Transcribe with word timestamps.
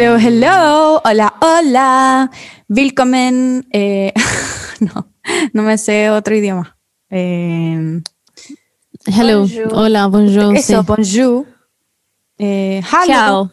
Hello, 0.00 0.16
hello. 0.16 1.02
Hola, 1.04 1.34
hola. 1.42 2.30
Willkommen. 2.68 3.68
Eh, 3.70 4.14
no, 4.80 5.12
no 5.52 5.62
me 5.62 5.76
sé 5.76 6.08
otro 6.08 6.34
idioma. 6.34 6.78
Eh, 7.10 8.00
Hello. 9.04 9.40
Bonjour. 9.40 9.74
Hola, 9.74 10.06
bonjour. 10.06 10.56
eso, 10.56 10.80
sí. 10.80 10.86
bonjour. 10.86 11.46
Eh, 12.38 12.80
hello. 12.82 13.06
Chao. 13.06 13.50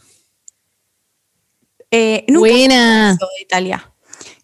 Eh, 1.92 2.24
nunca 2.30 2.50
Buena. 2.50 3.12
eso 3.12 3.28
de 3.36 3.42
Italia. 3.42 3.94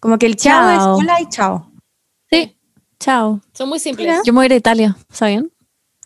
Como 0.02 0.18
que 0.18 0.26
el 0.26 0.36
chao, 0.36 0.72
es 0.72 0.80
hola 0.82 1.22
y 1.22 1.30
chao. 1.30 1.72
Sí. 2.30 2.58
Chao. 3.00 3.40
Son 3.54 3.70
muy 3.70 3.80
simples. 3.80 4.10
Mira. 4.10 4.22
Yo 4.26 4.34
me 4.34 4.40
voy 4.40 4.44
a 4.44 4.46
ir 4.48 4.52
a 4.52 4.58
Italia, 4.58 4.98
¿saben? 5.10 5.54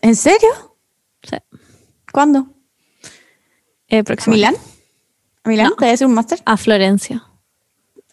¿En 0.00 0.14
serio? 0.14 0.76
Sí. 1.24 1.38
¿Cuándo? 2.12 2.46
Eh, 3.88 3.98
¿A 3.98 4.04
próximo. 4.04 4.36
Milán? 4.36 4.54
¿A 5.44 5.48
Milán? 5.48 5.68
No. 5.70 5.76
¿Te 5.76 5.84
voy 5.84 5.90
a 5.90 5.94
hacer 5.94 6.06
un 6.06 6.14
máster? 6.14 6.40
A 6.44 6.56
Florencia. 6.56 7.24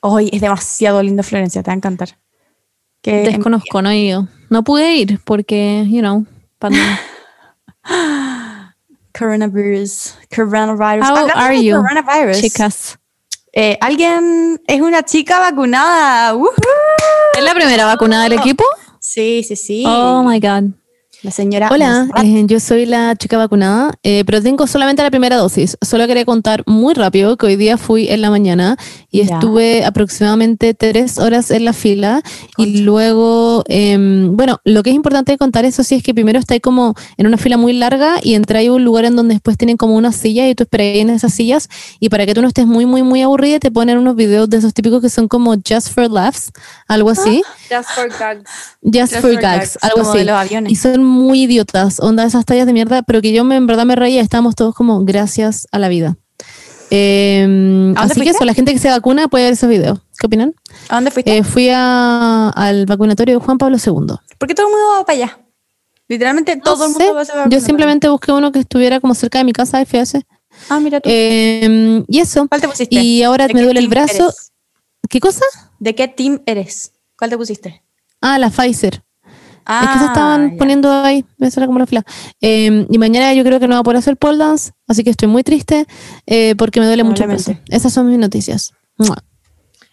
Hoy 0.02 0.30
es 0.32 0.42
demasiado 0.42 1.02
lindo 1.02 1.24
Florencia, 1.24 1.64
te 1.64 1.70
va 1.70 1.74
a 1.74 1.78
encantar. 1.78 2.18
Que 3.02 3.24
Desconozco, 3.24 3.82
no 3.82 3.90
he 3.90 3.98
ido. 3.98 4.28
No 4.50 4.64
pude 4.64 4.96
ir 4.96 5.20
porque, 5.24 5.86
you 5.88 6.00
know, 6.00 6.26
pandemia. 6.60 7.00
Coronavirus. 9.18 10.16
Coronavirus. 10.36 11.06
How 11.06 11.16
Hablando 11.16 11.34
are 11.36 11.64
you, 11.64 11.76
Coronavirus. 11.78 12.42
Chicas. 12.42 13.00
Eh, 13.54 13.78
¿Alguien 13.80 14.62
es 14.68 14.82
una 14.82 15.04
chica 15.04 15.40
vacunada? 15.40 16.36
¡Woohoo! 16.36 16.52
¿Es 17.38 17.44
la 17.44 17.54
primera 17.54 17.86
vacunada 17.86 18.24
del 18.24 18.34
equipo? 18.34 18.66
Sí, 19.00 19.44
sí, 19.48 19.56
sí. 19.56 19.84
Oh 19.88 20.24
my 20.24 20.40
God. 20.40 20.74
La 21.26 21.32
señora. 21.32 21.70
Hola, 21.72 22.08
eh, 22.24 22.44
yo 22.46 22.60
soy 22.60 22.86
la 22.86 23.16
chica 23.16 23.36
vacunada, 23.40 23.96
eh, 24.04 24.24
pero 24.28 24.44
tengo 24.44 24.68
solamente 24.68 25.02
la 25.02 25.10
primera 25.10 25.38
dosis. 25.38 25.76
Solo 25.82 26.06
quería 26.06 26.24
contar 26.24 26.62
muy 26.68 26.94
rápido 26.94 27.36
que 27.36 27.48
hoy 27.48 27.56
día 27.56 27.80
fui 27.80 28.08
en 28.10 28.22
la 28.22 28.30
mañana 28.30 28.78
y 29.10 29.22
estuve 29.22 29.84
aproximadamente 29.86 30.76
tres 30.76 31.18
horas 31.18 31.50
en 31.50 31.66
la 31.66 31.74
fila 31.74 32.22
y 32.58 32.82
luego, 32.82 33.64
em, 33.70 34.38
bueno, 34.38 34.60
lo 34.66 34.84
que 34.84 34.92
es 34.92 34.96
importante 34.96 35.36
contar 35.40 35.66
eso 35.66 35.84
sí 35.84 35.96
es 35.96 36.04
que 36.04 36.14
primero 36.14 36.38
estáis 36.38 36.62
como 36.62 36.94
en 37.18 37.26
una 37.26 37.38
fila 37.38 37.58
muy 37.58 37.74
larga 37.74 38.18
y 38.22 38.36
entráis 38.36 38.70
a 38.70 38.74
un 38.74 38.84
lugar 38.84 39.06
en 39.06 39.16
donde 39.16 39.34
después 39.34 39.58
tienen 39.58 39.78
como 39.78 39.96
una 39.96 40.12
silla 40.12 40.48
y 40.48 40.54
tú 40.54 40.62
esperas 40.62 40.98
en 40.98 41.10
esas 41.10 41.34
sillas 41.34 41.70
y 42.00 42.10
para 42.10 42.28
que 42.28 42.36
tú 42.36 42.44
no 42.44 42.50
estés 42.50 42.68
muy, 42.68 42.86
muy, 42.86 43.02
muy 43.02 43.24
aburrida 43.24 43.58
te 43.58 43.72
ponen 43.72 43.98
unos 43.98 44.16
videos 44.16 44.48
de 44.48 44.58
esos 44.58 44.76
típicos 44.76 45.02
que 45.02 45.10
son 45.10 45.28
como 45.28 45.56
just 45.56 45.90
for 45.90 46.08
laughs, 46.08 46.52
algo 46.88 47.10
así. 47.10 47.42
Just 47.68 47.90
for 47.96 48.10
gags. 48.10 48.52
Just, 48.84 48.96
Just 48.96 49.14
for 49.16 49.22
for 49.22 49.42
gags, 49.42 49.74
gags, 49.74 49.78
algo 49.82 50.02
así. 50.08 50.24
los 50.24 50.36
aviones. 50.36 50.72
Y 50.72 50.76
son 50.76 51.15
muy 51.16 51.44
idiotas, 51.44 52.00
onda 52.00 52.24
esas 52.26 52.46
tallas 52.46 52.66
de 52.68 52.74
mierda, 52.74 53.02
pero 53.04 53.22
que 53.22 53.32
yo 53.34 53.44
me, 53.44 53.56
en 53.56 53.66
verdad 53.68 53.86
me 53.86 53.96
reía, 53.96 54.22
estábamos 54.22 54.56
todos 54.56 54.76
como 54.76 55.04
gracias 55.06 55.68
a 55.72 55.80
la 55.80 55.88
vida. 55.90 56.18
Eh, 56.92 57.94
así 57.98 58.22
que 58.22 58.30
eso, 58.30 58.46
la 58.46 58.54
gente 58.54 58.72
que 58.72 58.80
se 58.80 58.90
vacuna 58.90 59.28
puede 59.28 59.46
ver 59.46 59.54
esos 59.54 59.70
videos. 59.70 60.00
¿Qué 60.20 60.28
opinan? 60.28 60.54
¿A 60.90 60.96
dónde 60.96 61.12
fuiste? 61.12 61.36
Eh, 61.38 61.44
fui 61.44 61.70
a- 61.70 62.50
al 62.50 62.86
vacunatorio 62.86 63.40
de 63.40 63.44
Juan 63.46 63.58
Pablo 63.58 63.78
II. 63.84 64.16
¿Por 64.38 64.48
qué 64.48 64.54
todo 64.54 64.68
el 64.68 64.72
mundo 64.74 64.86
va 65.00 65.06
para 65.06 65.18
allá? 65.18 65.40
Literalmente 66.08 66.56
todo 66.58 66.86
el 66.86 66.92
mundo 66.92 67.14
va 67.16 67.22
a 67.22 67.24
ese 67.24 67.34
yo 67.50 67.60
simplemente 67.60 68.08
busqué 68.08 68.32
uno 68.32 68.52
que 68.52 68.60
estuviera 68.60 69.00
como 69.00 69.16
cerca 69.16 69.40
de 69.40 69.44
mi 69.46 69.54
casa, 69.54 69.82
ese. 69.82 70.26
Ah, 70.70 70.80
mira 70.80 71.02
tú. 71.02 71.10
Eh, 71.12 72.04
y 72.08 72.20
eso. 72.20 72.48
¿Cuál 72.48 72.62
te 72.62 72.68
pusiste? 72.68 72.96
Y 72.96 73.24
ahora 73.24 73.48
¿De 73.48 73.54
me 73.54 73.64
duele 73.64 73.80
el 73.80 73.88
brazo. 73.88 74.14
eres? 74.26 74.52
¿Qué 75.10 75.20
cosa? 75.20 75.44
¿De 75.80 75.96
qué 75.96 76.08
team 76.08 76.42
eres? 76.46 76.94
¿Cuál 77.18 77.32
te 77.32 77.38
pusiste? 77.38 77.84
Ah, 78.22 78.38
la 78.40 78.50
Pfizer. 78.50 79.04
Ah, 79.66 79.82
es 79.84 79.90
que 79.94 80.00
se 80.00 80.06
estaban 80.06 80.52
ya. 80.52 80.58
poniendo 80.58 80.92
ahí, 80.92 81.26
esa 81.40 81.60
era 81.60 81.68
como 81.68 81.80
la 81.80 81.86
fila. 81.88 82.04
Eh, 82.42 82.86
y 82.90 82.98
mañana 82.98 83.34
yo 83.34 83.44
creo 83.44 83.60
que 83.60 83.68
no 83.68 83.74
va 83.76 83.80
a 83.80 83.84
poder 83.84 83.98
hacer 83.98 84.16
pole 84.18 84.38
dance, 84.38 84.72
así 84.88 85.04
que 85.04 85.10
estoy 85.10 85.28
muy 85.28 85.44
triste 85.44 85.86
eh, 86.28 86.56
porque 86.58 86.80
me 86.80 86.86
duele 86.86 87.04
mucho. 87.04 87.24
Probablemente. 87.24 87.62
Esas 87.76 87.92
son 87.94 88.10
mis 88.10 88.20
noticias. 88.20 88.74
Mua. 88.98 89.24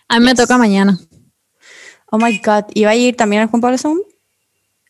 A 0.08 0.18
mí 0.18 0.24
me 0.26 0.34
toca 0.34 0.58
mañana. 0.58 0.98
Oh 2.10 2.18
my 2.18 2.38
god. 2.44 2.64
¿Y 2.74 2.84
va 2.84 2.90
a 2.90 2.94
ir 2.94 3.16
también 3.16 3.42
al 3.42 3.48
Juan 3.48 3.62
Pablo 3.62 3.78
II? 3.82 4.02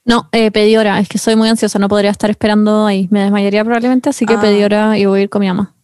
No, 0.04 0.28
eh, 0.32 0.50
pedí 0.50 0.76
hora. 0.76 0.98
Es 0.98 1.08
que 1.08 1.18
soy 1.18 1.36
muy 1.36 1.48
ansiosa. 1.48 1.78
No 1.78 1.88
podría 1.88 2.10
estar 2.10 2.28
esperando 2.28 2.86
ahí. 2.86 3.06
Me 3.12 3.20
desmayaría 3.20 3.62
probablemente, 3.64 4.08
así 4.10 4.26
que 4.26 4.34
Ah. 4.34 4.40
pedí 4.40 4.64
hora 4.64 4.98
y 4.98 5.06
voy 5.06 5.20
a 5.20 5.22
ir 5.22 5.28
con 5.30 5.38
mi 5.40 5.46
mamá. 5.46 5.76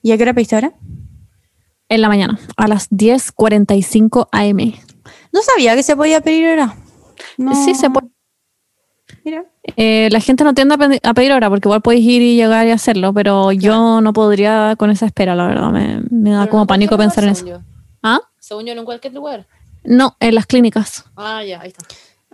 ¿Y 0.00 0.12
a 0.12 0.16
qué 0.16 0.22
hora 0.22 0.32
pediste 0.32 0.54
ahora? 0.54 0.72
En 1.90 2.00
la 2.00 2.08
mañana, 2.08 2.38
a 2.56 2.66
las 2.68 2.88
10.45 2.88 4.28
am. 4.32 4.56
No 5.32 5.42
sabía 5.42 5.74
que 5.74 5.82
se 5.82 5.94
podía 5.94 6.22
pedir 6.22 6.48
hora. 6.48 6.74
No. 7.36 7.54
Sí, 7.66 7.74
se 7.74 7.90
puede. 7.90 8.08
Mira. 9.24 9.44
Eh, 9.76 10.08
la 10.10 10.20
gente 10.20 10.42
no 10.44 10.54
tiende 10.54 10.74
a, 10.74 10.78
pe- 10.78 11.00
a 11.02 11.14
pedir 11.14 11.32
hora 11.32 11.48
porque 11.48 11.68
igual 11.68 11.80
podéis 11.82 12.04
ir 12.06 12.22
y 12.22 12.36
llegar 12.36 12.66
y 12.66 12.70
hacerlo, 12.70 13.12
pero 13.12 13.52
yo 13.52 14.00
no 14.00 14.12
podría 14.12 14.74
con 14.76 14.90
esa 14.90 15.06
espera, 15.06 15.34
la 15.34 15.46
verdad. 15.46 15.70
Me, 15.70 16.02
me 16.10 16.30
da 16.30 16.48
como 16.48 16.66
pánico 16.66 16.96
pensar 16.96 17.24
en 17.24 17.30
eso. 17.30 17.62
¿Ah? 18.02 18.20
Según 18.40 18.66
yo, 18.66 18.74
no 18.74 18.80
en 18.80 18.84
cualquier 18.86 19.14
lugar. 19.14 19.46
No, 19.84 20.16
en 20.20 20.34
las 20.34 20.46
clínicas. 20.46 21.04
Ah, 21.16 21.42
ya, 21.44 21.60
ahí 21.60 21.68
está. 21.68 21.84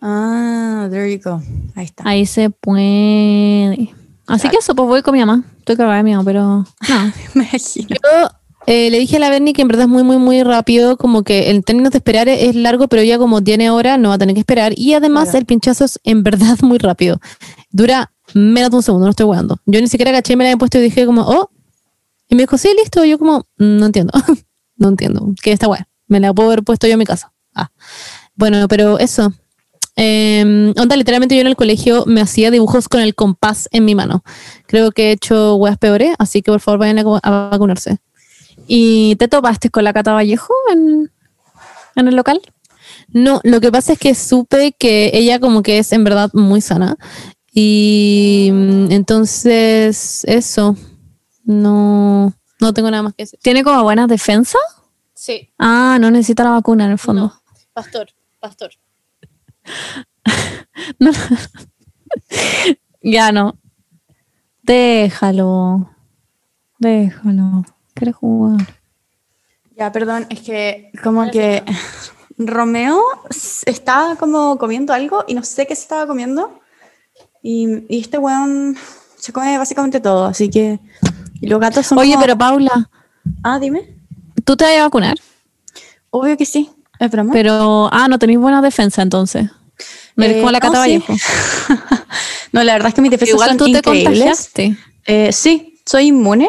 Ah, 0.00 0.86
there 0.90 1.12
you 1.12 1.20
go. 1.22 1.42
Ahí 1.74 1.84
está. 1.84 2.02
Ahí 2.08 2.24
se 2.26 2.50
puede. 2.50 3.94
Así 4.26 4.48
que 4.48 4.56
eso, 4.58 4.74
pues 4.74 4.88
voy 4.88 5.02
con 5.02 5.14
mi 5.14 5.20
mamá. 5.20 5.42
Estoy 5.58 5.76
cagada 5.76 5.96
de 5.96 6.02
miedo, 6.02 6.22
pero 6.24 6.42
no. 6.42 6.66
Me 7.34 7.44
imagino. 7.44 7.88
Yo 7.88 8.28
eh, 8.70 8.90
le 8.90 8.98
dije 8.98 9.16
a 9.16 9.18
la 9.20 9.30
Bernie 9.30 9.54
que 9.54 9.62
en 9.62 9.68
verdad 9.68 9.84
es 9.84 9.88
muy, 9.88 10.02
muy, 10.02 10.18
muy 10.18 10.42
rápido, 10.42 10.98
como 10.98 11.22
que 11.22 11.48
en 11.48 11.62
términos 11.62 11.90
de 11.92 11.96
esperar 11.98 12.28
es 12.28 12.54
largo, 12.54 12.86
pero 12.86 13.00
ella 13.00 13.16
como 13.16 13.42
tiene 13.42 13.70
hora 13.70 13.96
no 13.96 14.10
va 14.10 14.16
a 14.16 14.18
tener 14.18 14.34
que 14.34 14.40
esperar. 14.40 14.74
Y 14.76 14.92
además 14.92 15.32
el 15.32 15.46
pinchazo 15.46 15.86
es 15.86 15.98
en 16.04 16.22
verdad 16.22 16.58
muy 16.60 16.76
rápido. 16.76 17.18
Dura 17.70 18.12
menos 18.34 18.70
de 18.70 18.76
un 18.76 18.82
segundo, 18.82 19.06
no 19.06 19.10
estoy 19.10 19.24
jugando. 19.24 19.56
Yo 19.64 19.80
ni 19.80 19.86
siquiera 19.88 20.12
caché, 20.12 20.36
me 20.36 20.44
la 20.44 20.50
había 20.50 20.58
puesto 20.58 20.76
y 20.78 20.82
dije 20.82 21.06
como, 21.06 21.22
oh. 21.22 21.48
Y 22.28 22.34
me 22.34 22.42
dijo, 22.42 22.58
sí, 22.58 22.68
listo. 22.78 23.02
Y 23.06 23.08
yo 23.08 23.18
como, 23.18 23.46
"Mm, 23.56 23.78
no 23.78 23.86
entiendo. 23.86 24.12
no 24.76 24.88
entiendo. 24.88 25.32
¿Qué 25.42 25.48
es 25.48 25.54
esta 25.54 25.68
weá? 25.68 25.88
Me 26.06 26.20
la 26.20 26.34
puedo 26.34 26.50
haber 26.50 26.62
puesto 26.62 26.86
yo 26.86 26.92
en 26.92 26.98
mi 26.98 27.06
casa. 27.06 27.32
Ah. 27.54 27.70
Bueno, 28.34 28.68
pero 28.68 28.98
eso. 28.98 29.32
Eh, 29.96 30.74
onda, 30.76 30.94
literalmente 30.94 31.34
yo 31.34 31.40
en 31.40 31.46
el 31.46 31.56
colegio 31.56 32.04
me 32.06 32.20
hacía 32.20 32.50
dibujos 32.50 32.86
con 32.90 33.00
el 33.00 33.14
compás 33.14 33.66
en 33.72 33.86
mi 33.86 33.94
mano. 33.94 34.22
Creo 34.66 34.92
que 34.92 35.08
he 35.08 35.12
hecho 35.12 35.56
weas 35.56 35.78
peores, 35.78 36.14
así 36.18 36.42
que 36.42 36.52
por 36.52 36.60
favor 36.60 36.80
vayan 36.80 36.98
a, 36.98 37.18
a 37.22 37.48
vacunarse. 37.48 37.96
¿Y 38.70 39.16
te 39.16 39.26
topaste 39.28 39.70
con 39.70 39.82
la 39.82 39.92
Cata 39.94 40.12
Vallejo 40.12 40.52
en, 40.72 41.10
en 41.96 42.08
el 42.08 42.14
local? 42.14 42.40
No, 43.08 43.40
lo 43.42 43.60
que 43.60 43.72
pasa 43.72 43.94
es 43.94 43.98
que 43.98 44.14
supe 44.14 44.72
que 44.72 45.10
ella 45.14 45.40
como 45.40 45.62
que 45.62 45.78
es 45.78 45.90
en 45.92 46.04
verdad 46.04 46.30
muy 46.34 46.60
sana. 46.60 46.96
Y 47.52 48.50
mm, 48.52 48.92
entonces 48.92 50.22
eso, 50.26 50.76
no, 51.44 52.32
no 52.60 52.74
tengo 52.74 52.90
nada 52.90 53.02
más 53.02 53.14
que 53.14 53.22
decir. 53.22 53.40
¿Tiene 53.42 53.64
como 53.64 53.82
buenas 53.82 54.08
defensas? 54.08 54.60
Sí, 55.14 55.50
Ah, 55.58 55.96
no 56.00 56.10
necesita 56.10 56.44
la 56.44 56.50
vacuna 56.50 56.84
en 56.84 56.92
el 56.92 56.98
fondo. 56.98 57.32
pastor, 57.72 58.08
pastor. 58.38 58.70
No. 61.00 61.10
ya 63.02 63.32
no. 63.32 63.58
Déjalo. 64.62 65.90
Déjalo. 66.78 67.64
Quiere 67.98 68.12
jugar. 68.12 68.60
Ya, 69.76 69.92
perdón, 69.92 70.26
es 70.30 70.40
que 70.40 70.90
como 71.02 71.30
que 71.30 71.62
Romeo 72.38 73.00
estaba 73.66 74.16
como 74.16 74.58
comiendo 74.58 74.92
algo 74.92 75.24
y 75.28 75.34
no 75.34 75.42
sé 75.44 75.66
qué 75.66 75.74
se 75.76 75.82
estaba 75.82 76.06
comiendo. 76.06 76.60
Y, 77.42 77.84
y 77.88 78.00
este 78.00 78.18
weón 78.18 78.76
se 79.16 79.32
come 79.32 79.56
básicamente 79.58 80.00
todo, 80.00 80.24
así 80.26 80.48
que... 80.50 80.78
Y 81.40 81.46
los 81.46 81.60
gatos 81.60 81.86
son 81.86 81.98
Oye, 81.98 82.12
como- 82.12 82.22
pero 82.22 82.36
Paula, 82.38 82.90
Ah, 83.44 83.58
dime. 83.58 83.94
¿tú 84.44 84.56
te 84.56 84.64
vas 84.64 84.74
a 84.76 84.82
vacunar? 84.84 85.16
Obvio 86.10 86.36
que 86.36 86.46
sí. 86.46 86.70
¿Es 86.98 87.10
broma? 87.10 87.32
Pero, 87.32 87.88
ah, 87.92 88.08
no 88.08 88.18
tenéis 88.18 88.38
buena 88.40 88.60
defensa 88.62 89.02
entonces. 89.02 89.48
Me 90.16 90.30
Eh, 90.30 90.38
como 90.40 90.50
la 90.50 90.58
Cata 90.60 90.78
no, 90.78 90.84
sí. 90.84 91.04
No, 92.52 92.64
la 92.64 92.72
verdad 92.72 92.88
es 92.88 92.94
que 92.94 93.02
mis 93.02 93.10
defensas 93.10 93.34
Igual 93.34 93.48
son 93.50 93.58
tú 93.58 93.64
te 93.66 93.70
increíbles. 93.78 94.18
contagiaste. 94.18 94.76
Eh, 95.06 95.32
sí, 95.32 95.80
soy 95.86 96.06
inmune. 96.06 96.48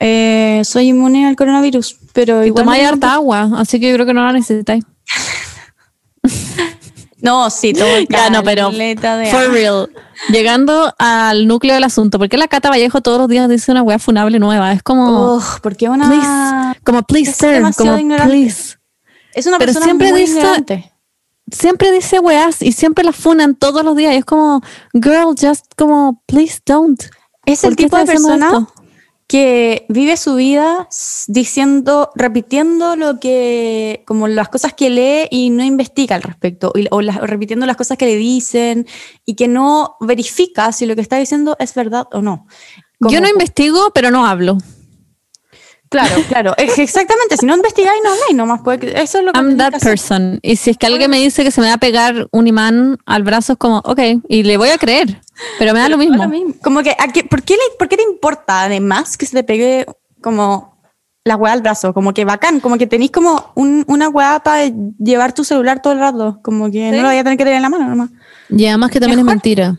Eh, 0.00 0.62
soy 0.64 0.88
inmune 0.88 1.26
al 1.26 1.34
coronavirus, 1.36 1.96
pero 2.12 2.44
igual 2.44 2.64
tomáis 2.64 2.86
harta 2.86 3.14
agua, 3.14 3.50
así 3.56 3.80
que 3.80 3.88
yo 3.88 3.94
creo 3.94 4.06
que 4.06 4.14
no 4.14 4.24
la 4.24 4.32
necesitáis. 4.32 4.84
No, 7.20 7.50
sí, 7.50 7.72
tomo 7.72 7.90
Ya 8.08 8.30
no, 8.30 8.44
pero 8.44 8.70
de 8.70 8.96
for 9.30 9.40
agua. 9.40 9.52
real. 9.52 9.90
Llegando 10.30 10.94
al 10.98 11.46
núcleo 11.48 11.74
del 11.74 11.82
asunto, 11.84 12.18
¿por 12.18 12.28
qué 12.28 12.36
la 12.36 12.46
Cata 12.48 12.70
Vallejo 12.70 13.00
todos 13.00 13.18
los 13.18 13.28
días 13.28 13.48
dice 13.48 13.72
una 13.72 13.82
weá 13.82 13.98
funable 13.98 14.38
nueva? 14.38 14.72
Es 14.72 14.82
como, 14.84 15.34
Ugh, 15.36 15.42
porque 15.62 15.88
una 15.88 16.08
please, 16.08 16.80
como 16.84 17.02
please, 17.02 17.30
es 17.32 17.36
sir, 17.36 17.50
demasiado 17.50 17.90
como 17.90 18.00
ignorante. 18.00 18.30
please. 18.32 18.76
es 19.34 19.46
una 19.46 19.58
pero 19.58 19.66
persona 19.68 19.84
siempre 19.86 20.10
muy 20.12 20.20
dice- 20.20 20.38
ignorante. 20.38 20.92
Siempre 21.50 21.90
dice 21.92 22.20
weás 22.20 22.60
y 22.62 22.72
siempre 22.72 23.02
la 23.04 23.12
funan 23.12 23.54
todos 23.56 23.82
los 23.82 23.96
días. 23.96 24.12
Y 24.12 24.18
es 24.18 24.24
como, 24.24 24.60
girl, 24.92 25.34
just 25.40 25.64
como, 25.76 26.22
please 26.26 26.60
don't. 26.66 27.02
Es 27.46 27.62
¿Por 27.62 27.70
el 27.70 27.76
qué 27.76 27.84
tipo 27.84 27.96
de 27.96 28.04
persona 28.04 28.46
esto? 28.46 28.72
Que 29.28 29.84
vive 29.90 30.16
su 30.16 30.34
vida 30.36 30.88
diciendo, 31.26 32.10
repitiendo 32.14 32.96
lo 32.96 33.20
que, 33.20 34.02
como 34.06 34.26
las 34.26 34.48
cosas 34.48 34.72
que 34.72 34.88
lee 34.88 35.28
y 35.30 35.50
no 35.50 35.62
investiga 35.62 36.16
al 36.16 36.22
respecto, 36.22 36.72
o, 36.90 37.02
las- 37.02 37.18
o 37.18 37.26
repitiendo 37.26 37.66
las 37.66 37.76
cosas 37.76 37.98
que 37.98 38.06
le 38.06 38.16
dicen 38.16 38.86
y 39.26 39.34
que 39.36 39.46
no 39.46 39.96
verifica 40.00 40.72
si 40.72 40.86
lo 40.86 40.94
que 40.94 41.02
está 41.02 41.18
diciendo 41.18 41.56
es 41.58 41.74
verdad 41.74 42.06
o 42.12 42.22
no. 42.22 42.46
Como- 42.98 43.12
Yo 43.12 43.20
no 43.20 43.28
investigo, 43.28 43.90
pero 43.94 44.10
no 44.10 44.26
hablo. 44.26 44.56
Claro, 45.90 46.16
claro. 46.28 46.54
Exactamente, 46.58 47.36
si 47.38 47.46
no 47.46 47.54
investigáis, 47.56 48.00
no 48.04 48.10
habláis 48.10 48.34
nomás. 48.34 48.60
Puede, 48.62 49.00
eso 49.00 49.18
es 49.18 49.24
lo 49.24 49.32
que 49.32 49.38
I'm 49.38 49.56
that 49.56 49.72
que 49.74 49.78
person. 49.80 50.38
Y 50.42 50.56
si 50.56 50.70
es 50.70 50.76
que 50.76 50.86
alguien 50.86 51.10
me 51.10 51.18
dice 51.18 51.42
que 51.44 51.50
se 51.50 51.60
me 51.60 51.68
va 51.68 51.74
a 51.74 51.78
pegar 51.78 52.28
un 52.30 52.46
imán 52.46 52.98
al 53.06 53.22
brazo, 53.22 53.54
es 53.54 53.58
como, 53.58 53.78
ok, 53.78 54.00
y 54.28 54.42
le 54.42 54.56
voy 54.56 54.68
a 54.70 54.78
creer. 54.78 55.20
Pero 55.58 55.72
me 55.72 55.78
da 55.80 55.88
lo 55.88 55.96
mismo. 55.96 56.16
lo 56.16 56.28
mismo. 56.28 56.54
Como 56.62 56.82
que, 56.82 56.90
¿a 56.98 57.08
qué- 57.08 57.24
¿por, 57.24 57.42
qué 57.42 57.54
le- 57.54 57.76
¿por 57.78 57.88
qué 57.88 57.96
te 57.96 58.02
importa 58.02 58.62
además 58.64 59.16
que 59.16 59.24
se 59.26 59.36
te 59.36 59.44
pegue 59.44 59.86
como 60.20 60.76
la 61.24 61.36
weá 61.36 61.52
al 61.52 61.62
brazo? 61.62 61.94
Como 61.94 62.12
que 62.12 62.24
bacán, 62.24 62.60
como 62.60 62.76
que 62.76 62.86
tenéis 62.86 63.10
como 63.12 63.52
un- 63.54 63.84
una 63.86 64.08
weá 64.08 64.40
para 64.40 64.64
llevar 64.98 65.32
tu 65.32 65.44
celular 65.44 65.80
todo 65.80 65.92
el 65.92 66.00
rato. 66.00 66.40
Como 66.42 66.70
que 66.70 66.90
no 66.90 66.98
lo 67.02 67.08
voy 67.08 67.16
a 67.18 67.22
tener 67.24 67.38
que 67.38 67.44
tener 67.44 67.56
en 67.56 67.62
la 67.62 67.70
mano 67.70 67.88
nomás. 67.88 68.10
Y 68.50 68.66
además 68.66 68.90
que 68.90 68.98
también 69.00 69.18
Mejor. 69.20 69.30
es 69.30 69.34
mentira. 69.36 69.78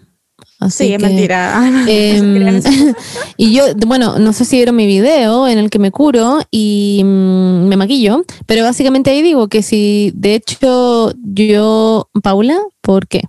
Así 0.60 0.88
Sí, 0.88 0.94
es 0.94 1.02
mentira. 1.02 1.54
Ah, 1.56 1.86
Em, 1.88 2.62
y 3.38 3.54
yo, 3.54 3.64
bueno, 3.88 4.20
no 4.20 4.34
sé 4.34 4.44
si 4.46 4.58
vieron 4.58 4.76
mi 4.76 4.86
video 4.86 5.48
en 5.48 5.58
el 5.58 5.70
que 5.70 5.80
me 5.80 5.92
curo 5.92 6.40
y 6.52 7.02
mm, 7.04 7.68
me 7.68 7.78
maquillo, 7.78 8.24
pero 8.46 8.64
básicamente 8.64 9.10
ahí 9.10 9.22
digo 9.22 9.48
que 9.48 9.64
si, 9.64 10.12
de 10.16 10.36
hecho, 10.36 11.14
yo, 11.24 12.10
Paula, 12.22 12.60
¿por 12.82 13.08
qué? 13.08 13.24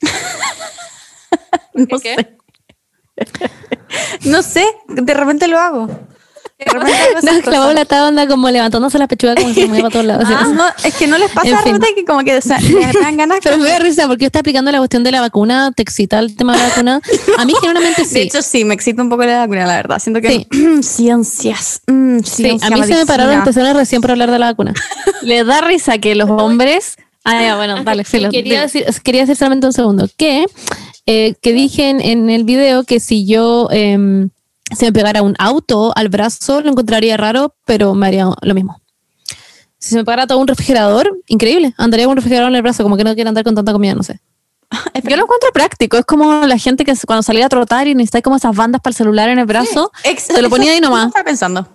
No 1.74 1.98
sé. 1.98 2.16
No 4.24 4.42
sé, 4.42 4.64
de 4.88 5.14
repente 5.14 5.46
lo 5.46 5.58
hago. 5.58 5.88
No, 7.22 7.32
la. 7.32 7.42
Paula 7.42 7.82
estaba 7.82 8.08
onda 8.08 8.26
como 8.26 8.50
levantándose 8.50 8.98
la 8.98 9.08
pechuga 9.08 9.34
como 9.34 9.52
se 9.52 9.66
movía 9.66 9.82
para 9.82 9.92
todos 9.92 10.06
lados. 10.06 10.24
Ah, 10.28 10.48
no, 10.54 10.64
es 10.84 10.94
que 10.94 11.06
no 11.06 11.18
les 11.18 11.30
pasa 11.30 11.48
En 11.48 11.56
repente 11.56 11.88
que 11.94 12.04
como 12.04 12.20
que 12.20 12.36
o 12.36 12.40
sea, 12.40 12.58
me 12.60 12.92
dan 13.00 13.16
ganas 13.16 13.38
Pero 13.42 13.58
me 13.58 13.68
da 13.68 13.78
risa 13.78 14.06
porque 14.06 14.22
yo 14.22 14.26
estaba 14.26 14.40
explicando 14.40 14.70
la 14.70 14.78
cuestión 14.78 15.04
de 15.04 15.10
la 15.10 15.20
vacuna, 15.20 15.72
te 15.74 15.82
excita 15.82 16.18
el 16.18 16.36
tema 16.36 16.54
de 16.54 16.58
la 16.58 16.68
vacuna. 16.68 17.00
A 17.38 17.44
mí 17.44 17.52
generalmente 17.60 18.04
sí. 18.04 18.14
De 18.14 18.22
hecho, 18.22 18.42
sí, 18.42 18.64
me 18.64 18.74
excita 18.74 19.02
un 19.02 19.08
poco 19.08 19.24
la 19.24 19.38
vacuna, 19.38 19.66
la 19.66 19.76
verdad. 19.76 19.98
Siento 19.98 20.20
que 20.20 20.46
ciencias. 20.82 21.82
mm, 21.86 22.18
Sí, 22.20 22.42
ciencia, 22.44 22.68
a 22.68 22.70
mí 22.70 22.82
se 22.84 22.94
me 22.94 23.06
pararon 23.06 23.34
las 23.34 23.44
pezones 23.44 23.74
recién 23.74 24.00
por 24.02 24.10
hablar 24.10 24.30
de 24.30 24.38
la 24.38 24.46
vacuna. 24.46 24.74
Le 25.22 25.44
da 25.44 25.60
risa 25.60 25.98
que 25.98 26.14
los 26.14 26.28
hombres. 26.28 26.96
Ah, 27.24 27.42
ya, 27.42 27.56
bueno, 27.56 27.82
dale, 27.84 28.04
filo. 28.04 28.30
Quería 28.30 28.62
decir, 28.62 28.84
quería 29.02 29.22
decir 29.22 29.36
solamente 29.36 29.66
un 29.66 29.72
segundo 29.72 30.08
que, 30.16 30.46
eh, 31.06 31.34
que 31.40 31.52
dije 31.52 31.90
en, 31.90 32.00
en 32.00 32.30
el 32.30 32.44
video 32.44 32.84
que 32.84 32.98
si 32.98 33.26
yo 33.26 33.68
em, 33.70 34.30
se 34.76 34.86
me 34.86 34.92
pegara 34.92 35.22
un 35.22 35.34
auto 35.38 35.92
al 35.96 36.08
brazo 36.08 36.60
lo 36.60 36.70
encontraría 36.70 37.16
raro, 37.16 37.54
pero 37.66 37.94
me 37.94 38.06
haría 38.06 38.26
lo 38.42 38.54
mismo. 38.54 38.80
Si 39.78 39.90
se 39.90 39.96
me 39.96 40.04
pegara 40.04 40.26
todo 40.26 40.38
un 40.38 40.46
refrigerador, 40.46 41.18
increíble. 41.26 41.74
Andaría 41.78 42.04
con 42.06 42.12
un 42.12 42.16
refrigerador 42.16 42.50
en 42.50 42.56
el 42.56 42.62
brazo, 42.62 42.82
como 42.82 42.96
que 42.96 43.04
no 43.04 43.14
quiero 43.14 43.28
andar 43.28 43.44
con 43.44 43.54
tanta 43.54 43.72
comida, 43.72 43.94
no 43.94 44.02
sé. 44.02 44.20
Yo 45.04 45.16
lo 45.16 45.22
encuentro 45.24 45.50
práctico. 45.52 45.96
Es 45.96 46.04
como 46.04 46.46
la 46.46 46.58
gente 46.58 46.84
que 46.84 46.94
cuando 47.06 47.22
salía 47.22 47.46
a 47.46 47.48
trotar 47.48 47.88
y 47.88 47.94
necesita 47.94 48.20
como 48.22 48.36
esas 48.36 48.54
bandas 48.54 48.80
para 48.82 48.90
el 48.92 48.96
celular 48.96 49.28
en 49.30 49.38
el 49.38 49.46
brazo, 49.46 49.90
Ex- 50.04 50.28
te 50.28 50.42
lo 50.42 50.50
ponía 50.50 50.72
ahí 50.72 50.80
nomás. 50.80 51.06
Estaba 51.08 51.24
pensando. 51.24 51.66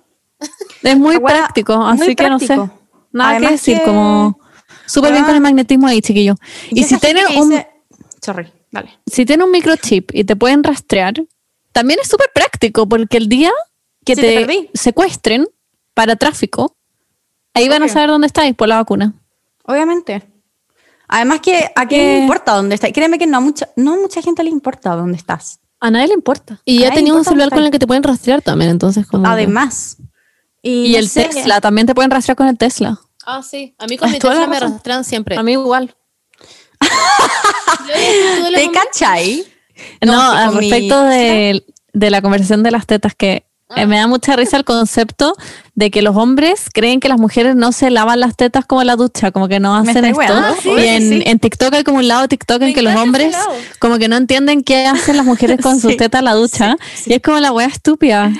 Es 0.84 0.98
muy 0.98 1.20
práctico. 1.20 1.78
muy 1.78 2.02
Así 2.04 2.16
que 2.16 2.30
no 2.30 2.40
sé. 2.40 2.48
práctico. 2.48 2.80
Nada 3.12 3.30
Además 3.32 3.50
que 3.50 3.56
decir, 3.56 3.78
que- 3.80 3.84
como 3.86 4.40
súper 4.86 5.12
bien 5.12 5.24
Ah. 5.24 5.28
con 5.28 5.36
el 5.36 5.42
magnetismo 5.42 5.88
ahí, 5.88 6.02
chiquillo. 6.02 6.36
Y, 6.70 6.84
si 6.84 6.96
esa 6.96 7.00
gente 7.00 7.22
tienen 7.24 7.42
un, 7.42 7.50
dice- 7.50 7.68
Sorry, 8.22 8.52
dale. 8.72 8.92
si 9.08 9.26
tienen 9.26 9.46
un 9.46 9.52
microchip 9.52 10.12
y 10.14 10.24
te 10.26 10.36
pueden 10.36 10.64
rastrear, 10.64 11.16
también 11.76 12.00
es 12.02 12.08
súper 12.08 12.32
práctico 12.34 12.88
porque 12.88 13.18
el 13.18 13.28
día 13.28 13.52
que 14.06 14.16
te 14.16 14.70
secuestren 14.74 15.46
para 15.94 16.16
tráfico, 16.16 16.78
ahí 17.54 17.68
van 17.68 17.84
a 17.84 17.90
saber 17.90 18.10
dónde 18.10 18.28
estáis 18.28 18.56
por 18.56 18.70
la 18.70 18.78
vacuna. 18.78 19.14
Obviamente. 19.66 20.26
Además 21.10 21.42
que 21.42 21.70
a 21.76 21.86
quién 21.86 22.02
Eh. 22.02 22.14
le 22.14 22.20
importa 22.22 22.54
dónde 22.54 22.76
estás. 22.76 22.92
Créeme 22.94 23.18
que 23.20 23.28
no 23.28 23.38
a 23.38 23.40
mucha, 23.42 23.68
no 23.76 23.94
a 23.94 23.98
mucha 23.98 24.22
gente 24.22 24.42
le 24.42 24.52
importa 24.52 24.96
dónde 24.96 25.18
estás. 25.18 25.60
A 25.82 25.92
nadie 25.92 26.08
le 26.08 26.14
importa. 26.14 26.62
Y 26.64 26.80
ya 26.80 26.88
Ay, 26.92 26.96
tenía 26.96 27.14
un 27.14 27.26
celular 27.26 27.50
con 27.50 27.62
el 27.62 27.72
que 27.72 27.80
te 27.80 27.86
pueden 27.86 28.04
rastrear 28.04 28.42
también, 28.42 28.72
entonces 28.72 29.06
como... 29.06 29.28
Además. 29.28 29.98
Y, 30.62 30.96
el 30.96 31.10
sé, 31.10 31.26
Tesla, 31.26 31.60
también 31.60 31.88
te 31.88 31.94
pueden 31.94 32.10
rastrear 32.10 32.38
con 32.38 32.48
el 32.48 32.58
Tesla. 32.58 32.98
Ah, 33.26 33.44
sí. 33.44 33.76
A 33.78 33.86
mí 33.88 33.98
con 33.98 34.10
mi 34.10 34.18
Tesla 34.18 34.48
me 34.48 34.60
rastrean 34.62 35.04
siempre. 35.04 35.36
A 35.36 35.44
mí 35.44 35.52
igual. 35.52 35.94
¿Te 38.56 38.72
cachai? 38.72 39.46
No, 40.02 40.22
al 40.32 40.54
mi- 40.56 40.70
respecto 40.70 41.04
de, 41.04 41.66
de 41.94 42.10
la 42.10 42.22
conversación 42.22 42.64
de 42.64 42.72
las 42.72 42.86
tetas, 42.86 43.14
que 43.16 43.46
eh, 43.76 43.88
me 43.88 43.98
da 43.98 44.06
mucha 44.08 44.36
risa 44.36 44.58
el 44.58 44.64
concepto 44.64 45.36
de 45.74 45.90
que 45.90 46.02
los 46.04 46.16
hombres 46.16 46.66
creen 46.72 47.00
que 47.00 47.10
las 47.10 47.20
mujeres 47.20 47.56
no 47.56 47.72
se 47.72 47.90
lavan 47.90 48.20
las 48.20 48.36
tetas 48.38 48.66
como 48.66 48.82
en 48.82 48.88
la 48.88 48.96
ducha, 48.96 49.32
como 49.32 49.48
que 49.48 49.60
no 49.60 49.76
hacen 49.76 50.06
esto. 50.06 50.22
Ah, 50.30 50.54
sí, 50.62 50.70
y 50.70 50.86
en, 50.88 51.10
sí. 51.10 51.24
en 51.26 51.40
TikTok 51.40 51.74
hay 51.74 51.84
como 51.84 51.98
un 51.98 52.08
lado 52.08 52.22
de 52.22 52.28
TikTok 52.28 52.62
en 52.62 52.74
que 52.76 52.84
los 52.84 52.96
hombres 52.96 53.36
como 53.80 53.98
que 53.98 54.08
no 54.08 54.18
entienden 54.18 54.64
qué 54.64 54.86
hacen 54.86 55.18
las 55.18 55.26
mujeres 55.26 55.60
con 55.62 55.80
sus 55.82 55.98
tetas 55.98 56.20
en 56.20 56.26
la 56.26 56.34
ducha. 56.34 56.78
Y 57.08 57.14
es 57.14 57.22
como 57.22 57.40
la 57.40 57.52
wea 57.52 57.68
estúpida. 57.68 58.32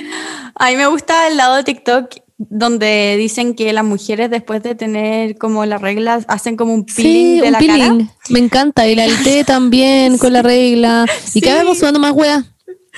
A 0.54 0.68
mí 0.70 0.76
me 0.76 0.86
gusta 0.86 1.26
el 1.26 1.36
lado 1.36 1.56
de 1.56 1.64
TikTok 1.64 2.08
donde 2.38 3.16
dicen 3.18 3.54
que 3.54 3.72
las 3.72 3.84
mujeres 3.84 4.30
después 4.30 4.62
de 4.62 4.74
tener 4.74 5.38
como 5.38 5.64
las 5.64 5.80
reglas 5.80 6.24
hacen 6.28 6.56
como 6.56 6.74
un 6.74 6.84
peeling 6.84 7.12
Sí, 7.12 7.40
de 7.40 7.46
un 7.46 7.52
la 7.52 7.58
peeling. 7.58 7.98
cara. 8.06 8.14
Me 8.28 8.38
encanta. 8.40 8.86
Y 8.88 8.94
la 8.94 9.04
el 9.06 9.22
té 9.22 9.44
también 9.44 10.18
con 10.18 10.32
la 10.32 10.42
regla. 10.42 11.06
Y 11.34 11.40
cada 11.40 11.56
vez 11.56 11.64
vamos 11.64 11.78
sudando 11.78 11.98
más 12.00 12.12
hueá. 12.12 12.44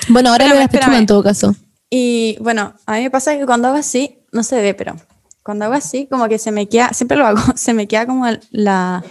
Bueno, 0.08 0.30
ahora 0.30 0.44
Espérame, 0.46 0.58
lo 0.58 0.64
espérame. 0.64 0.98
en 0.98 1.06
todo 1.06 1.22
caso. 1.22 1.54
Y 1.90 2.36
bueno, 2.40 2.74
a 2.86 2.94
mí 2.96 3.02
me 3.02 3.10
pasa 3.10 3.36
que 3.38 3.46
cuando 3.46 3.68
hago 3.68 3.76
así, 3.78 4.18
no 4.32 4.42
se 4.42 4.60
ve, 4.60 4.74
pero 4.74 4.96
cuando 5.42 5.64
hago 5.64 5.74
así, 5.74 6.06
como 6.10 6.28
que 6.28 6.38
se 6.38 6.50
me 6.52 6.68
queda, 6.68 6.92
siempre 6.92 7.16
lo 7.16 7.26
hago, 7.26 7.40
se 7.56 7.72
me 7.74 7.86
queda 7.88 8.06
como 8.06 8.26
la, 8.50 9.02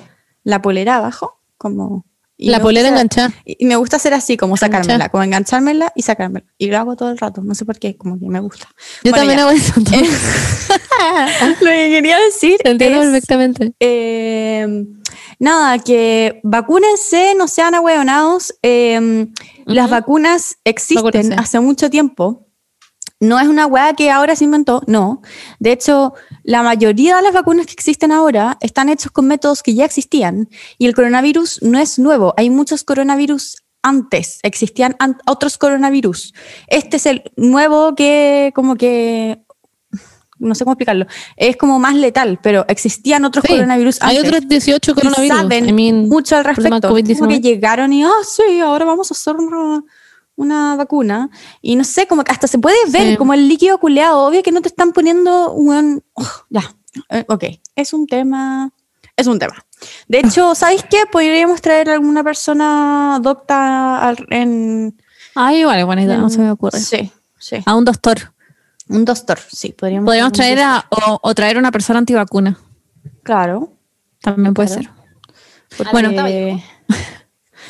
la 0.43 0.61
polera 0.61 0.97
abajo, 0.97 1.39
como... 1.57 2.05
y 2.39 2.49
La 2.51 2.59
polera 2.61 2.89
enganchada. 2.89 3.33
Y 3.45 3.65
me 3.65 3.75
gusta 3.77 3.95
hacer 3.97 4.13
así, 4.13 4.37
como 4.37 4.57
sacármela, 4.57 5.09
como 5.09 5.23
enganchármela 5.23 5.91
y 5.95 6.03
sacármela. 6.03 6.45
Y 6.57 6.67
lo 6.67 6.77
hago 6.77 6.95
todo 6.95 7.09
el 7.11 7.17
rato, 7.17 7.41
no 7.41 7.55
sé 7.55 7.65
por 7.65 7.79
qué, 7.79 7.97
como 7.97 8.19
que 8.19 8.27
me 8.27 8.39
gusta. 8.39 8.67
Yo 9.03 9.11
Bueno, 9.11 9.17
también 9.17 9.37
ya. 9.39 9.43
hago 9.43 9.51
eso. 9.57 9.73
Lo 11.61 11.69
que 11.71 11.89
quería 11.89 12.17
decir 12.19 12.57
Te 12.63 12.69
entiendo 12.71 13.01
es, 13.01 13.07
perfectamente. 13.07 13.73
eh, 13.79 14.85
nada, 15.39 15.79
que 15.79 16.39
vacúnense, 16.43 17.33
no 17.35 17.47
sean 17.47 17.75
ahueonados. 17.75 18.53
eh, 18.63 19.27
Las 19.65 19.89
vacunas 19.89 20.57
existen 20.63 21.37
hace 21.39 21.59
mucho 21.59 21.89
tiempo. 21.89 22.46
No 23.19 23.39
es 23.39 23.47
una 23.47 23.65
hueá 23.65 23.93
que 23.93 24.11
ahora 24.11 24.35
se 24.35 24.43
inventó, 24.43 24.83
no. 24.85 25.21
De 25.59 25.71
hecho, 25.71 26.13
la 26.43 26.61
mayoría 26.61 27.15
de 27.15 27.23
las 27.23 27.33
vacunas 27.33 27.65
que 27.65 27.73
existen 27.73 28.11
ahora 28.11 28.57
están 28.61 28.89
hechas 28.89 29.11
con 29.11 29.25
métodos 29.27 29.63
que 29.63 29.73
ya 29.73 29.85
existían 29.85 30.49
y 30.77 30.85
el 30.85 30.93
coronavirus 30.93 31.63
no 31.63 31.79
es 31.79 31.97
nuevo. 31.97 32.35
Hay 32.37 32.49
muchos 32.51 32.83
coronavirus 32.83 33.57
antes, 33.81 34.39
existían 34.43 34.95
an- 34.99 35.17
otros 35.25 35.57
coronavirus. 35.57 36.33
Este 36.67 36.97
es 36.97 37.05
el 37.07 37.23
nuevo 37.37 37.95
que 37.95 38.51
como 38.53 38.75
que 38.75 39.41
no 40.39 40.53
sé 40.53 40.63
cómo 40.65 40.73
explicarlo, 40.73 41.07
es 41.35 41.57
como 41.57 41.79
más 41.79 41.95
letal, 41.95 42.39
pero 42.43 42.63
existían 42.67 43.25
otros 43.25 43.43
Sí, 43.47 43.53
coronavirus 43.55 43.97
Hay 44.03 44.17
antes. 44.17 44.29
otros 44.33 44.47
18 44.47 44.91
y 44.91 44.93
coronavirus. 44.93 45.37
saben 45.39 45.67
I 45.69 45.73
mean, 45.73 46.07
mucho 46.07 46.35
al 46.37 46.43
respecto. 46.45 46.91
COVID-19. 46.91 47.17
Como 47.17 47.29
que 47.31 47.39
llegaron 47.41 47.91
y, 47.91 48.03
ah, 48.03 48.11
sí, 48.23 48.59
ahora 48.59 48.85
vamos 48.85 49.09
a 49.09 49.15
hacer 49.15 49.35
una, 49.35 49.83
una 50.37 50.75
vacuna. 50.77 51.29
Y 51.61 51.75
no 51.75 51.83
sé, 51.83 52.07
como 52.07 52.23
que 52.23 52.31
hasta 52.31 52.47
se 52.47 52.57
puede 52.59 52.77
ver 52.89 53.11
Sí. 53.11 53.17
como 53.17 53.33
el 53.33 53.47
líquido 53.49 53.77
culeado. 53.79 54.21
Obvio 54.25 54.41
que 54.43 54.51
no 54.53 54.61
te 54.61 54.69
están 54.69 54.93
poniendo 54.93 55.51
un... 55.51 56.01
oh, 56.13 56.31
ya, 56.49 56.61
Eh, 57.09 57.25
ok, 57.27 57.43
es 57.75 57.91
un 57.93 58.07
tema... 58.07 58.71
Es 59.17 59.27
un 59.27 59.37
tema. 59.39 59.65
De 60.07 60.19
hecho, 60.19 60.55
¿sabéis 60.55 60.83
qué? 60.89 60.99
Podríamos 61.11 61.59
traer 61.61 61.89
a 61.89 61.93
alguna 61.93 62.23
persona 62.23 63.19
docta 63.21 64.07
al- 64.07 64.25
en... 64.29 64.95
Vale, 65.35 65.83
buena 65.83 66.01
idea, 66.03 66.17
no 66.17 66.29
se 66.29 66.39
me 66.39 66.49
ocurre. 66.51 66.79
Sí, 66.79 67.11
sí. 67.37 67.57
A 67.65 67.75
un 67.75 67.83
doctor. 67.85 68.33
Un 68.89 69.03
doctor, 69.05 69.37
sí. 69.51 69.71
Podríamos, 69.73 70.05
Podríamos 70.07 70.31
traer 70.33 70.59
a, 70.61 70.85
o, 70.89 71.19
o 71.21 71.35
traer 71.35 71.57
una 71.57 71.71
persona 71.71 71.99
antivacuna. 71.99 72.57
Claro. 73.23 73.73
También 74.21 74.53
puede 74.53 74.69
Claro. 74.69 74.83
ser. 74.83 74.91
Porque- 75.77 75.91
Bueno. 75.91 76.09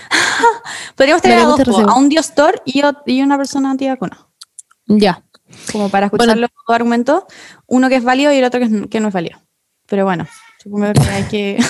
Podríamos 0.95 1.21
tener 1.21 1.39
a 1.39 1.43
dos, 1.45 1.59
a 1.87 1.95
un 1.95 2.09
diostor 2.09 2.61
y, 2.65 2.81
o- 2.83 3.03
y 3.05 3.21
una 3.21 3.37
persona 3.37 3.71
antivacuna. 3.71 4.27
Ya. 4.87 5.23
Como 5.71 5.89
para 5.89 6.07
escuchar 6.07 6.27
Bueno. 6.27 6.41
los 6.41 6.49
dos 6.51 6.75
argumentos, 6.75 7.23
uno 7.67 7.89
que 7.89 7.95
es 7.95 8.03
válido 8.03 8.31
y 8.33 8.37
el 8.37 8.43
otro 8.45 8.59
que, 8.59 8.65
es- 8.65 8.87
que 8.89 8.99
no 8.99 9.07
es 9.09 9.13
válido. 9.13 9.39
Pero 9.87 10.03
bueno, 10.05 10.27
supongo 10.61 10.91
que 10.93 11.01
hay 11.09 11.23
que, 11.23 11.57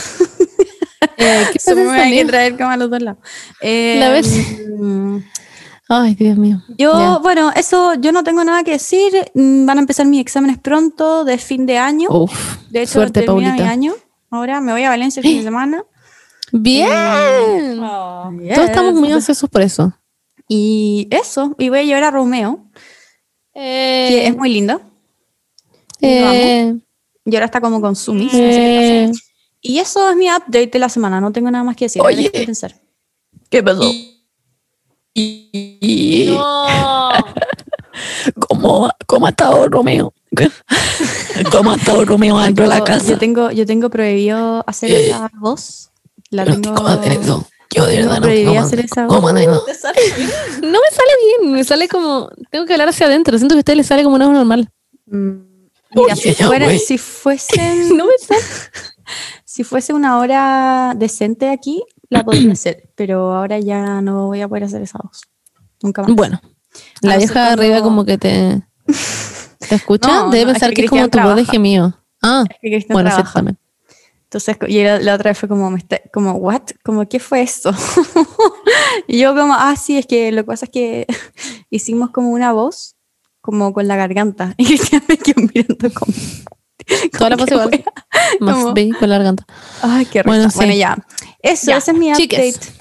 Eh, 1.20 1.48
¿Qué 1.52 1.54
pasa 1.60 1.72
supongo 1.72 1.92
que 1.94 2.00
hay 2.00 2.16
que 2.18 2.26
traer 2.26 2.58
como 2.58 2.70
a 2.70 2.78
los 2.78 2.90
dos 2.90 3.02
lados. 3.02 3.20
Eh, 3.62 3.98
La 4.00 4.10
vez- 4.12 4.60
mm, 4.80 5.18
Ay, 5.90 6.16
Dios 6.16 6.38
mío. 6.38 6.62
Yo, 6.78 6.92
Ya. 6.94 7.18
bueno, 7.20 7.52
eso 7.56 7.94
yo 7.96 8.12
no 8.12 8.24
tengo 8.24 8.44
nada 8.44 8.64
que 8.64 8.72
decir. 8.72 9.14
Mm, 9.34 9.66
Van 9.66 9.78
a 9.78 9.82
empezar 9.82 10.06
mis 10.06 10.20
exámenes 10.22 10.58
pronto, 10.60 11.24
de 11.24 11.38
fin 11.38 11.66
de 11.66 11.78
año. 11.78 12.10
Uf, 12.10 12.58
de 12.70 12.82
hecho, 12.84 12.94
suerte, 12.94 13.22
termina 13.22 13.52
mi 13.54 13.58
Paulita. 13.60 13.72
año. 13.72 13.94
Ahora 14.30 14.60
me 14.60 14.74
voy 14.74 14.84
a 14.84 14.90
Valencia 14.90 15.22
el 15.22 15.28
fin 15.28 15.38
de 15.38 15.44
semana. 15.46 15.84
Bien. 16.52 16.88
Yes. 18.42 18.56
Todos 18.56 18.70
estamos 18.70 18.94
muy 18.94 19.12
ansiosos 19.12 19.50
por 19.50 19.62
eso. 19.62 19.94
Y 20.48 21.08
eso, 21.12 21.56
y 21.60 21.70
voy 21.70 21.80
a 21.80 21.84
llevar 21.84 22.04
a 22.06 22.12
Romeo, 22.12 22.66
que 23.54 24.28
es 24.28 24.36
muy 24.38 24.50
lindo. 24.54 24.82
Eh, 26.02 26.76
Y 27.26 27.36
ahora 27.36 27.46
está 27.48 27.60
como 27.60 27.82
con 27.82 27.96
Sumis. 27.96 28.32
eh, 28.34 29.12
Y 29.62 29.80
eso 29.80 30.10
es 30.10 30.16
mi 30.16 30.30
update 30.30 30.68
de 30.68 30.80
la 30.80 30.88
semana. 30.90 31.20
No 31.20 31.32
tengo 31.32 31.52
nada 31.52 31.64
más 31.64 31.76
que 31.76 31.86
decir. 31.86 32.02
Oye. 32.02 32.30
Déjame 32.32 32.46
pensar. 32.46 32.76
¿Qué 33.50 33.62
pasó? 33.64 33.84
No. 36.28 37.10
¿Cómo, 38.48 38.90
¿Cómo 39.08 39.26
ha 39.26 39.30
estado 39.30 39.68
Romeo? 39.70 40.14
¿Cómo 41.52 41.72
ha 41.72 41.76
estado 41.76 42.06
Romeo 42.06 42.38
dentro 42.40 42.64
de 42.66 42.70
la 42.70 42.78
Yo, 42.80 42.84
casa? 42.84 43.10
yo 43.12 43.18
tengo, 43.18 43.52
yo 43.52 43.66
tengo 43.66 43.90
prohibido 43.90 44.64
hacer 44.68 44.92
esa 44.92 45.30
voz. 45.40 45.90
La 46.30 46.44
Pero 46.46 46.62
tengo. 46.62 46.76
¿Cómo 46.76 46.88
hacen 46.90 47.12
eso? 47.14 47.48
Yo 47.76 47.86
de 47.86 47.98
verdad 47.98 48.20
no. 48.22 48.28
¿Cómo, 48.48 48.60
hacer 48.62 48.80
esa 48.80 49.08
cómo 49.08 49.30
eso? 49.30 49.66
No 50.62 50.70
me 50.72 50.90
sale 50.92 51.12
bien, 51.42 51.52
me 51.54 51.64
sale 51.64 51.88
como. 51.88 52.30
Tengo 52.50 52.66
que 52.66 52.74
hablar 52.74 52.90
hacia 52.90 53.08
adentro. 53.08 53.38
Siento 53.38 53.56
que 53.56 53.60
a 53.60 53.62
ustedes 53.62 53.78
les 53.78 53.88
sale 53.88 54.04
como 54.04 54.16
una 54.16 54.26
voz 54.28 54.36
normal. 54.36 54.70
Mm, 55.06 55.32
Mira, 55.96 56.14
Oye, 56.14 56.16
si, 56.16 56.34
fuera- 56.34 56.78
si 56.78 56.98
fuesen, 56.98 57.90
No 57.98 58.06
me 58.06 58.12
sale. 58.20 58.42
si 59.46 59.64
fuese 59.64 59.94
una 59.94 60.18
hora 60.20 60.94
decente 60.96 61.50
aquí, 61.50 61.84
la 62.10 62.24
podría 62.24 62.54
hacer, 62.54 62.90
pero 62.96 63.34
ahora 63.36 63.60
ya 63.60 64.02
no 64.02 64.28
voy 64.28 64.42
a 64.42 64.48
poder 64.48 64.66
hacer 64.66 64.82
esa 64.82 65.00
voz. 65.02 65.22
Nunca 65.82 66.04
más. 66.04 66.14
Bueno, 66.16 66.42
la 67.02 67.14
no 67.16 67.20
ser 67.22 67.30
vieja 67.30 67.46
de 67.46 67.52
arriba 67.52 67.78
como- 67.78 67.90
como 67.90 68.06
que 68.06 68.18
te. 68.18 68.62
¿Te 69.70 69.76
escucha? 69.76 70.08
No, 70.08 70.30
Debe 70.30 70.46
no, 70.46 70.52
es 70.52 70.54
pensar 70.56 70.70
que 70.70 70.76
que 70.76 70.86
es 70.86 70.90
como 70.90 71.08
tu 71.10 71.20
voz 71.20 71.36
de 71.36 71.46
gemido. 71.46 72.00
Ah, 72.22 72.44
Es 72.50 72.86
que 72.86 72.94
bueno, 72.94 73.10
también. 73.34 73.58
Entonces, 74.30 74.58
y 74.68 74.84
la, 74.84 75.00
la 75.00 75.16
otra 75.16 75.32
vez 75.32 75.38
fue 75.40 75.48
como, 75.48 75.72
me 75.72 75.78
está- 75.80 76.02
como, 76.12 76.34
¿what? 76.34 76.64
Como, 76.84 77.08
¿qué 77.08 77.18
fue 77.20 77.42
eso? 77.42 77.72
y 79.08 79.20
yo 79.20 79.34
como, 79.36 79.54
ah, 79.54 79.76
sí, 79.76 79.98
es 79.98 80.06
que 80.06 80.32
lo 80.32 80.42
que 80.44 80.48
pasa 80.48 80.66
es 80.66 80.72
que 80.72 81.08
hicimos 81.70 82.10
como 82.12 82.30
una 82.32 82.52
voz, 82.52 82.96
como 83.42 83.72
con 83.74 83.88
la 83.88 83.96
garganta. 83.96 84.54
Y 84.58 84.66
Cristian 84.66 85.04
me 85.08 85.18
quedó 85.18 85.42
mirando 85.54 85.90
como... 85.94 86.12
Toda 87.18 87.30
la 87.32 87.36
wea. 87.38 87.84
Más 88.40 88.64
con 89.00 89.10
la 89.10 89.18
garganta. 89.18 89.46
Ay, 89.82 90.06
qué 90.06 90.24
risa. 90.24 90.28
Bueno, 90.30 90.50
Bueno, 90.56 90.72
sí. 90.74 90.78
ya. 90.78 90.98
Eso, 91.42 91.72
Ya, 91.72 91.78
ese 91.78 91.92
es 91.92 91.98
mi 91.98 92.14
chiques. 92.14 92.56
update. 92.58 92.74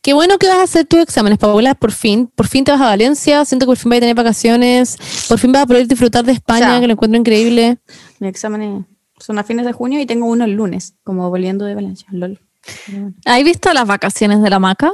Qué 0.00 0.12
bueno 0.14 0.38
que 0.38 0.46
vas 0.46 0.58
a 0.58 0.62
hacer 0.62 0.86
tus 0.86 1.00
exámenes, 1.00 1.38
Paola, 1.38 1.74
por 1.74 1.92
fin. 1.92 2.30
Por 2.34 2.46
fin 2.46 2.64
te 2.64 2.70
vas 2.72 2.80
a 2.80 2.84
Valencia. 2.86 3.44
Siento 3.44 3.66
que 3.66 3.70
por 3.70 3.76
fin 3.76 3.90
vas 3.90 3.96
a 3.98 4.00
tener 4.00 4.14
vacaciones. 4.14 4.96
Por 5.28 5.38
fin 5.38 5.50
vas 5.52 5.62
a 5.62 5.66
poder 5.66 5.86
disfrutar 5.88 6.24
de 6.24 6.32
España, 6.32 6.66
O 6.66 6.70
sea, 6.70 6.80
que 6.80 6.86
lo 6.86 6.92
encuentro 6.92 7.18
increíble. 7.18 7.78
Mis 8.20 8.30
exámenes 8.30 8.84
son 9.20 9.38
a 9.38 9.44
fines 9.44 9.66
de 9.66 9.72
junio 9.72 10.00
y 10.00 10.06
tengo 10.06 10.26
uno 10.26 10.44
el 10.44 10.52
lunes, 10.52 10.94
como 11.04 11.28
volviendo 11.30 11.64
de 11.64 11.74
Valencia. 11.74 12.08
Lol. 12.10 12.40
¿Has 13.24 13.42
visto 13.44 13.72
las 13.72 13.86
vacaciones 13.86 14.42
de 14.42 14.50
la 14.50 14.58
maca? 14.58 14.92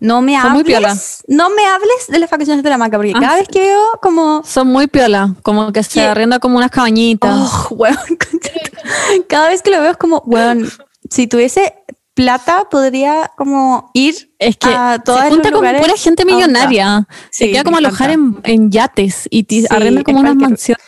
No 0.00 0.20
me 0.20 0.40
Son 0.40 0.52
muy 0.52 0.64
piola. 0.64 0.88
hables, 0.88 1.22
no 1.28 1.48
me 1.50 1.64
hables 1.64 2.06
de 2.08 2.18
las 2.18 2.28
vacaciones 2.28 2.64
de 2.64 2.70
la 2.70 2.78
maca, 2.78 2.96
porque 2.96 3.12
Ah, 3.14 3.20
cada 3.20 3.36
vez 3.36 3.48
que 3.48 3.60
veo 3.60 3.82
como 4.02 4.42
Son 4.44 4.66
muy 4.66 4.88
piola, 4.88 5.34
como 5.42 5.72
que 5.72 5.82
se 5.84 6.02
arrienda 6.02 6.40
como 6.40 6.56
unas 6.56 6.70
cabañitas. 6.72 7.30
Oh, 7.32 7.68
weón. 7.76 7.96
Cada 9.28 9.48
vez 9.48 9.62
que 9.62 9.70
lo 9.70 9.80
veo 9.80 9.92
es 9.92 9.96
como, 9.96 10.22
weón, 10.26 10.68
si 11.08 11.26
tuviese 11.28 11.74
plata 12.20 12.68
podría 12.70 13.30
como 13.36 13.90
ir 13.94 14.32
Es 14.38 14.56
que 14.56 14.68
a 14.68 15.00
todos 15.04 15.20
se 15.22 15.28
junta 15.30 15.50
con 15.50 15.60
pura 15.60 15.94
gente 15.96 16.24
millonaria. 16.24 17.06
se 17.30 17.46
Sí, 17.46 17.52
queda 17.52 17.64
como 17.64 17.78
alojar 17.78 18.10
en, 18.10 18.38
en 18.44 18.70
yates 18.70 19.26
y 19.30 19.46
Sí, 19.48 19.64
arrenda 19.70 20.02
como 20.04 20.20
unas 20.20 20.36
mansiones. 20.36 20.84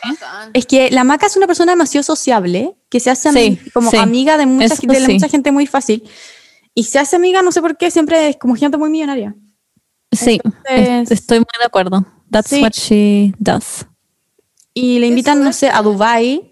Es 0.53 0.67
que 0.67 0.91
la 0.91 1.05
maca 1.05 1.27
es 1.27 1.37
una 1.37 1.47
persona 1.47 1.73
demasiado 1.73 2.03
sociable, 2.03 2.77
que 2.91 3.01
se 3.01 3.11
hace 3.11 3.33
Sí, 3.33 3.59
como 3.73 3.91
sí. 3.91 3.97
amiga 3.97 4.37
de, 4.37 4.45
mucha, 4.47 4.67
Eso 4.75 4.87
de 4.87 5.09
mucha 5.09 5.29
gente 5.29 5.53
muy 5.53 5.67
fácil. 5.67 6.05
Y 6.75 6.85
se 6.85 6.99
hace 6.99 7.17
amiga, 7.17 7.41
no 7.43 7.51
sé 7.53 7.61
por 7.62 7.77
qué, 7.77 7.91
siempre 7.91 8.29
es 8.29 8.37
como 8.37 8.55
gente 8.57 8.77
muy 8.77 8.91
millonaria. 8.91 9.35
Sí, 10.11 10.41
Entonces- 10.45 11.11
es- 11.11 11.21
estoy 11.21 11.39
muy 11.39 11.47
de 11.59 11.65
acuerdo. 11.67 12.05
That's 12.31 12.51
Sí. 12.51 12.61
what 12.62 12.73
she 12.73 13.35
does. 13.39 13.87
Y 14.75 14.99
le 15.01 15.07
invitan, 15.07 15.43
no 15.45 15.53
sé, 15.53 15.69
a 15.69 15.83
Dubai. 15.83 16.51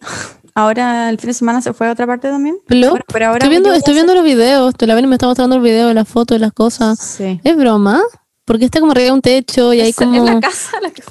Ahora 0.61 1.09
el 1.11 1.19
fin 1.19 1.29
de 1.29 1.35
semana 1.35 1.62
se 1.62 1.73
fue 1.73 1.88
a 1.88 1.93
otra 1.93 2.07
parte 2.07 2.29
también. 2.29 2.59
Pero 2.67 2.90
ahora 2.90 3.33
estoy 3.35 3.49
viendo, 3.49 3.73
estoy 3.73 3.95
los 3.95 4.25
videos. 4.25 4.75
La 4.81 4.95
Vene 4.95 5.09
me 5.09 5.14
está 5.14 5.26
mostrando 5.26 5.57
el 5.57 5.62
video, 5.62 5.93
las 5.95 6.07
fotos, 6.09 6.38
las 6.40 6.52
cosas. 6.52 6.99
Sí. 6.99 7.40
¿Es 7.43 7.57
broma? 7.57 8.02
Porque 8.45 8.64
está 8.67 8.81
como 8.81 8.93
arriba 8.93 9.07
de 9.07 9.12
un 9.12 9.23
techo 9.23 9.73
y 9.73 9.81
hay 9.81 9.93
como... 9.93 10.14
Es 10.17 10.23
la 10.35 10.40
casa 10.40 10.81
la 10.83 10.90
que 10.90 11.02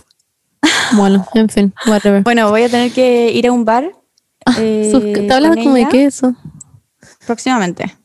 Bueno, 0.94 1.25
en 1.34 1.50
fin, 1.50 1.74
whatever. 1.88 2.22
Bueno, 2.24 2.50
voy 2.50 2.63
a 2.63 2.70
tener 2.70 2.91
que 2.91 3.32
ir 3.32 3.48
a 3.48 3.51
un 3.51 3.65
bar. 3.65 3.91
eh, 4.58 4.89
Sus- 4.91 5.01
¿Te 5.01 5.32
hablas 5.34 5.56
con 5.56 5.63
como 5.63 5.75
de 5.75 5.88
queso? 5.88 6.36
Próximamente. 7.25 7.96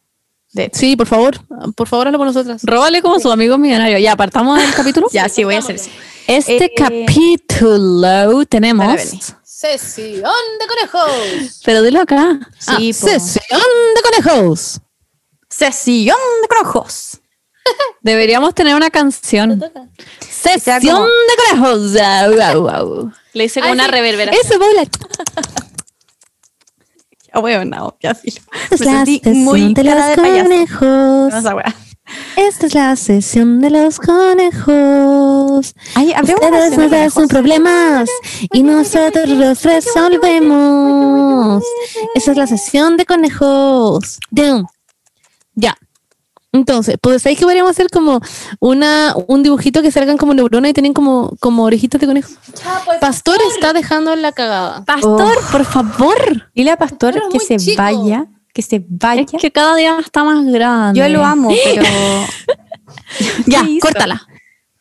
De 0.52 0.64
hecho. 0.64 0.78
Sí, 0.78 0.96
por 0.96 1.06
favor. 1.06 1.34
Por 1.74 1.88
favor, 1.88 2.06
hazlo 2.06 2.18
por 2.18 2.26
nosotras. 2.28 2.62
Róbale 2.64 3.02
como 3.02 3.18
su 3.18 3.30
amigo 3.30 3.58
millonario. 3.58 3.98
Ya, 3.98 4.12
apartamos 4.12 4.62
el 4.62 4.72
capítulo. 4.72 5.08
Ya, 5.12 5.28
sí, 5.28 5.44
voy 5.44 5.56
a 5.56 5.58
hacer 5.58 5.76
eso. 5.76 5.90
Este 6.26 6.66
Eh, 6.66 6.72
capítulo 6.76 8.44
tenemos. 8.46 8.86
Sesión 9.56 10.32
de 10.58 10.66
conejos. 10.66 11.60
Pero 11.64 11.80
dilo 11.82 12.00
acá. 12.00 12.40
Sí, 12.58 12.90
Ah, 12.90 12.92
sesión 12.92 13.60
de 13.94 14.02
conejos. 14.02 14.80
Sesión 15.48 16.16
de 16.42 16.48
conejos. 16.48 17.20
Deberíamos 18.02 18.52
tener 18.52 18.74
una 18.74 18.90
canción. 18.90 19.62
Sesión 20.18 20.80
como- 20.82 21.06
de 21.06 21.36
conejos. 21.62 21.92
Le 23.32 23.44
hice 23.44 23.60
como 23.60 23.72
una 23.74 23.86
reverberación. 23.86 24.44
Eso, 24.44 24.58
Paula. 24.58 24.84
Ya, 27.32 27.64
no, 27.64 27.96
ya 28.00 28.14
filo. 28.14 28.40
Me 28.70 28.76
sentí 28.76 29.20
muy 29.24 29.72
cara 29.74 30.08
de 30.08 30.16
payaso. 30.16 30.48
No, 31.30 31.40
esa. 31.40 31.74
Esta 32.36 32.66
es 32.66 32.74
la 32.74 32.94
sesión 32.96 33.60
de 33.60 33.70
los 33.70 33.98
conejos. 33.98 35.74
Ay, 35.94 36.12
Ustedes 36.20 36.76
nos 36.76 36.92
hacen 36.92 37.28
problemas 37.28 38.10
y 38.52 38.62
nosotros 38.62 39.28
los 39.28 39.62
resolvemos. 39.62 41.62
Esa 42.14 42.32
es 42.32 42.36
la 42.36 42.46
sesión 42.46 42.96
de 42.96 43.06
conejos. 43.06 44.18
Damn. 44.30 44.66
Ya. 45.54 45.76
Entonces, 46.52 46.96
pues 47.00 47.22
¿sabéis 47.22 47.40
que 47.40 47.46
podríamos 47.46 47.72
hacer 47.72 47.88
como 47.90 48.20
una, 48.60 49.14
un 49.26 49.42
dibujito 49.42 49.82
que 49.82 49.90
salgan 49.90 50.16
como 50.16 50.34
neuronas 50.34 50.70
y 50.70 50.74
tienen 50.74 50.92
como, 50.92 51.32
como 51.40 51.64
orejitas 51.64 52.00
de 52.00 52.06
conejo? 52.06 52.30
Pastor 53.00 53.38
está 53.54 53.72
dejando 53.72 54.12
en 54.12 54.22
la 54.22 54.30
cagada. 54.30 54.84
Pastor, 54.84 55.36
por 55.50 55.64
favor. 55.64 56.48
Dile 56.54 56.70
a 56.70 56.76
Pastor 56.76 57.14
Pero 57.14 57.28
que 57.28 57.40
se 57.40 57.56
chico. 57.56 57.82
vaya, 57.82 58.26
que 58.54 58.62
se 58.62 58.82
vaya. 58.88 59.26
Es 59.30 59.42
que 59.42 59.50
cada 59.52 59.76
día 59.76 59.98
está 59.98 60.24
más 60.24 60.46
grande. 60.46 60.98
Yo 60.98 61.08
lo 61.10 61.22
amo, 61.24 61.50
pero. 61.64 61.84
Ya, 63.46 63.62
¿Qué 63.64 63.70
hizo? 63.72 63.86
córtala. 63.86 64.26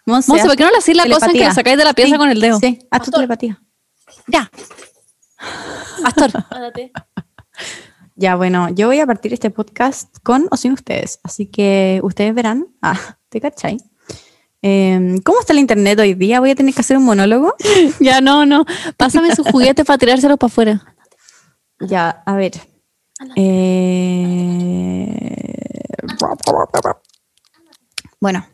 Monse, 0.06 0.32
Monse, 0.32 0.48
¿por 0.48 0.56
qué 0.58 0.63
no 0.63 0.72
le 0.72 0.77
hacís 0.77 0.96
la 0.96 1.06
cosa 1.08 1.27
en 1.27 1.34
que 1.34 1.39
la 1.39 1.53
sacáis 1.53 1.77
de 1.77 1.84
la 1.86 1.94
pieza 1.94 2.12
Sí, 2.12 2.18
con 2.18 2.30
el 2.30 2.39
dedo? 2.42 2.60
Sí, 2.60 2.80
haz 2.92 3.03
tu 3.03 3.12
telepatía. 3.12 3.62
Ya. 4.27 4.50
Pastor. 6.01 6.32
Ya, 8.15 8.36
bueno, 8.36 8.70
yo 8.70 8.88
voy 8.88 9.00
a 9.00 9.08
partir 9.08 9.34
este 9.34 9.50
podcast 9.50 10.15
con 10.22 10.48
o 10.51 10.58
sin 10.58 10.74
ustedes, 10.74 11.20
así 11.24 11.48
que 11.48 12.00
ustedes 12.03 12.36
verán. 12.36 12.68
Ah, 12.80 13.18
¿te 13.30 13.42
cachai? 13.42 13.77
Em, 14.62 15.18
¿Cómo 15.22 15.39
está 15.39 15.51
el 15.53 15.60
internet 15.60 16.00
hoy 16.00 16.13
día? 16.13 16.39
Voy 16.39 16.51
a 16.51 16.56
tener 16.56 16.75
que 16.75 16.82
hacer 16.82 16.98
un 16.98 17.06
monólogo. 17.06 17.56
ya, 18.00 18.22
no, 18.22 18.46
no. 18.46 18.65
Pásame 18.98 19.36
su 19.36 19.44
juguete 19.44 19.84
para 19.84 19.98
tirárselos 19.98 20.38
para 20.38 20.48
afuera. 20.51 20.96
Ya, 21.80 22.22
a 22.25 22.36
ver. 22.36 22.53
Eh, 23.36 25.03
Bueno. 28.20 28.46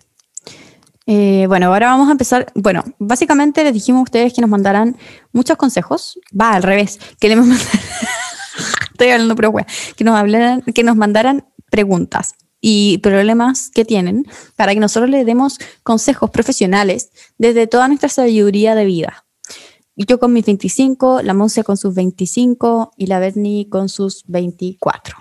Eh, 1.05 1.45
bueno, 1.47 1.67
ahora 1.67 1.87
vamos 1.87 2.07
a 2.07 2.11
empezar. 2.11 2.51
Bueno, 2.55 2.83
básicamente 2.99 3.63
les 3.63 3.73
dijimos 3.73 3.99
a 3.99 4.03
ustedes 4.03 4.33
que 4.33 4.41
nos 4.41 4.49
mandaran 4.49 4.97
muchos 5.31 5.57
consejos. 5.57 6.19
Va, 6.39 6.53
al 6.53 6.63
revés. 6.63 6.99
Que 7.19 7.29
les 7.29 7.37
mandaran. 7.39 7.65
Estoy 8.91 9.09
hablando, 9.09 9.35
pero. 9.35 9.53
Que 9.95 10.03
nos 10.03 10.63
que 10.73 10.83
nos 10.83 10.95
mandaran 10.95 11.47
preguntas 11.71 12.35
y 12.61 12.97
problemas 12.99 13.69
que 13.69 13.85
tienen 13.85 14.25
para 14.55 14.73
que 14.73 14.79
nosotros 14.79 15.09
les 15.09 15.25
demos 15.25 15.59
consejos 15.83 16.29
profesionales 16.29 17.11
desde 17.37 17.67
toda 17.67 17.87
nuestra 17.87 18.09
sabiduría 18.09 18.75
de 18.75 18.85
vida. 18.85 19.25
Yo 20.07 20.17
con 20.19 20.31
mis 20.31 20.45
25, 20.45 21.21
la 21.23 21.33
Monse 21.33 21.63
con 21.63 21.75
sus 21.75 21.93
25 21.93 22.93
y 22.97 23.07
la 23.07 23.19
Bernie 23.19 23.67
con 23.69 23.89
sus 23.89 24.23
24. 24.27 25.17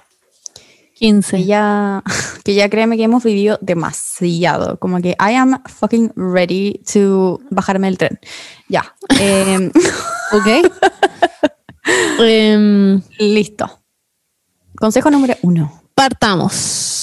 15. 0.94 1.36
Que 1.36 1.44
ya, 1.44 2.02
que 2.44 2.54
ya 2.54 2.68
créeme 2.68 2.96
que 2.96 3.02
hemos 3.02 3.24
vivido 3.24 3.58
demasiado. 3.60 4.78
Como 4.78 5.00
que 5.00 5.10
I 5.20 5.34
am 5.34 5.62
fucking 5.64 6.12
ready 6.14 6.80
to 6.92 7.40
bajarme 7.50 7.88
del 7.88 7.98
tren. 7.98 8.20
Ya. 8.68 8.94
em, 9.18 9.70
¿Ok? 10.32 10.46
Em, 12.20 13.00
listo. 13.18 13.80
Consejo 14.76 15.10
número 15.10 15.34
uno. 15.42 15.82
partamos. 15.94 16.97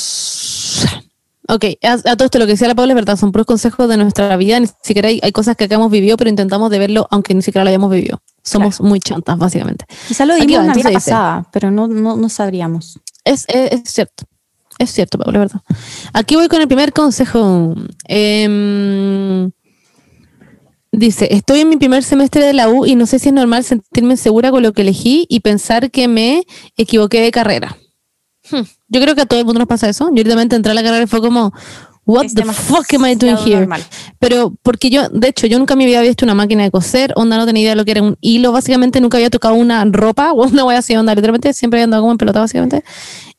Ok, 1.48 1.66
a, 1.84 1.94
a 1.94 2.16
todo 2.16 2.26
esto 2.26 2.40
lo 2.40 2.46
que 2.46 2.54
decía 2.54 2.68
la 2.68 2.76
Paula 2.76 2.94
es 2.94 2.96
verdad, 2.96 3.18
son 3.18 3.32
puros 3.32 3.46
consejos 3.46 3.88
de 3.88 3.98
nuestra 3.98 4.36
vida, 4.38 4.60
ni 4.60 4.68
siquiera 4.82 5.10
hay, 5.10 5.20
hay 5.22 5.32
cosas 5.32 5.56
que 5.56 5.66
acá 5.66 5.76
hemos 5.76 5.92
vivido, 5.92 6.18
pero 6.18 6.30
intentamos 6.30 6.72
de 6.72 6.80
verlo 6.80 7.08
aunque 7.12 7.36
ni 7.36 7.42
siquiera 7.42 7.64
lo 7.64 7.70
hayamos 7.70 7.92
vivido. 7.92 8.22
Somos 8.44 8.82
muy 8.82 9.00
chantas, 9.00 9.38
básicamente. 9.38 9.86
Quizá 10.08 10.26
lo 10.26 10.36
dimos 10.36 10.64
una 10.64 10.74
vida 10.74 10.92
pasada, 10.92 11.48
pero 11.52 11.72
no, 11.72 11.88
no, 11.88 12.16
no 12.16 12.30
sabríamos. 12.30 13.00
Es, 13.24 13.46
es, 13.48 13.72
es 13.72 13.92
cierto. 13.92 14.26
Es 14.78 14.92
cierto, 14.92 15.18
Paula, 15.18 15.44
es 15.44 15.52
verdad. 15.52 15.62
Aquí 16.14 16.36
voy 16.36 16.48
con 16.48 16.62
el 16.62 16.68
primer 16.68 16.94
consejo. 16.94 17.76
Em, 18.08 19.52
dice, 20.92 21.28
estoy 21.32 21.62
en 21.62 21.70
mi 21.70 21.78
primer 21.78 22.04
semestre 22.04 22.44
de 22.44 22.54
la 22.54 22.70
U 22.70 22.86
y 22.86 22.96
no 22.96 23.06
sé 23.06 23.20
si 23.20 23.30
es 23.30 23.34
normal 23.34 23.64
sentirme 23.64 24.18
segura 24.18 24.52
con 24.52 24.64
lo 24.64 24.74
que 24.74 24.82
elegí 24.82 25.26
y 25.30 25.40
pensar 25.40 25.92
que 25.92 26.08
me 26.08 26.46
equivoqué 26.76 27.22
de 27.22 27.32
carrera. 27.32 27.78
Hmm, 28.52 28.62
Yo 28.90 29.02
creo 29.02 29.16
que 29.16 29.22
a 29.22 29.26
todo 29.26 29.40
el 29.40 29.46
mundo 29.46 29.60
nos 29.60 29.68
pasa 29.68 29.90
eso. 29.90 30.08
Yo 30.10 30.16
directamente 30.16 30.56
entré 30.56 30.72
a 30.72 30.76
la 30.76 30.84
carrera 30.84 31.04
y 31.04 31.08
fue 31.08 31.22
como, 31.22 31.52
what 32.06 32.28
the 32.36 32.44
fuck 32.46 32.86
am 32.94 33.06
I 33.06 33.16
doing 33.16 33.38
here? 33.38 33.60
normal. 33.62 33.84
Pero 34.20 34.54
porque 34.62 34.90
yo, 34.90 35.10
de 35.10 35.30
hecho, 35.30 35.48
yo 35.48 35.58
nunca 35.58 35.76
me 35.76 35.84
había 35.86 36.02
visto 36.02 36.26
una 36.26 36.36
máquina 36.36 36.64
de 36.64 36.72
coser, 36.72 37.12
onda 37.16 37.38
no 37.38 37.46
tenía 37.46 37.64
idea 37.64 37.72
de 37.72 37.76
lo 37.78 37.86
que 37.86 37.92
era 37.92 38.04
un 38.04 38.18
hilo, 38.22 38.52
básicamente 38.52 39.02
nunca 39.02 39.18
había 39.18 39.30
tocado 39.30 39.56
una 39.56 39.84
ropa 39.86 40.32
o 40.34 40.46
una 40.46 40.64
wea 40.66 40.80
así, 40.80 40.96
onda, 40.96 41.16
literalmente 41.16 41.54
siempre 41.54 41.80
había 41.80 41.86
andado 41.86 42.04
como 42.04 42.12
en 42.12 42.18
pelota, 42.18 42.40
básicamente. 42.42 42.84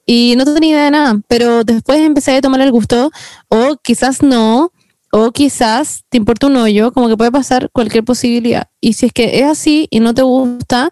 Y 0.05 0.35
no 0.37 0.45
tenía 0.45 0.71
idea 0.71 0.85
de 0.85 0.91
nada, 0.93 1.21
pero 1.29 1.65
después 1.65 2.01
empecé 2.01 2.37
a 2.37 2.41
tomar 2.41 2.61
el 2.61 2.71
gusto, 2.71 3.11
o 3.49 3.77
quizás 3.83 4.23
no, 4.23 4.73
o 5.13 5.31
quizás 5.33 6.05
te 6.09 6.19
importa 6.19 6.47
un 6.47 6.57
hoyo, 6.57 6.93
como 6.93 7.09
que 7.09 7.17
puede 7.17 7.31
pasar 7.31 7.71
cualquier 7.73 8.05
posibilidad. 8.05 8.69
Y 8.81 8.95
si 8.95 9.07
es 9.07 9.13
que 9.13 9.41
es 9.41 9.45
así 9.47 9.89
y 9.91 10.01
no 10.01 10.15
te 10.15 10.23
gusta, 10.23 10.91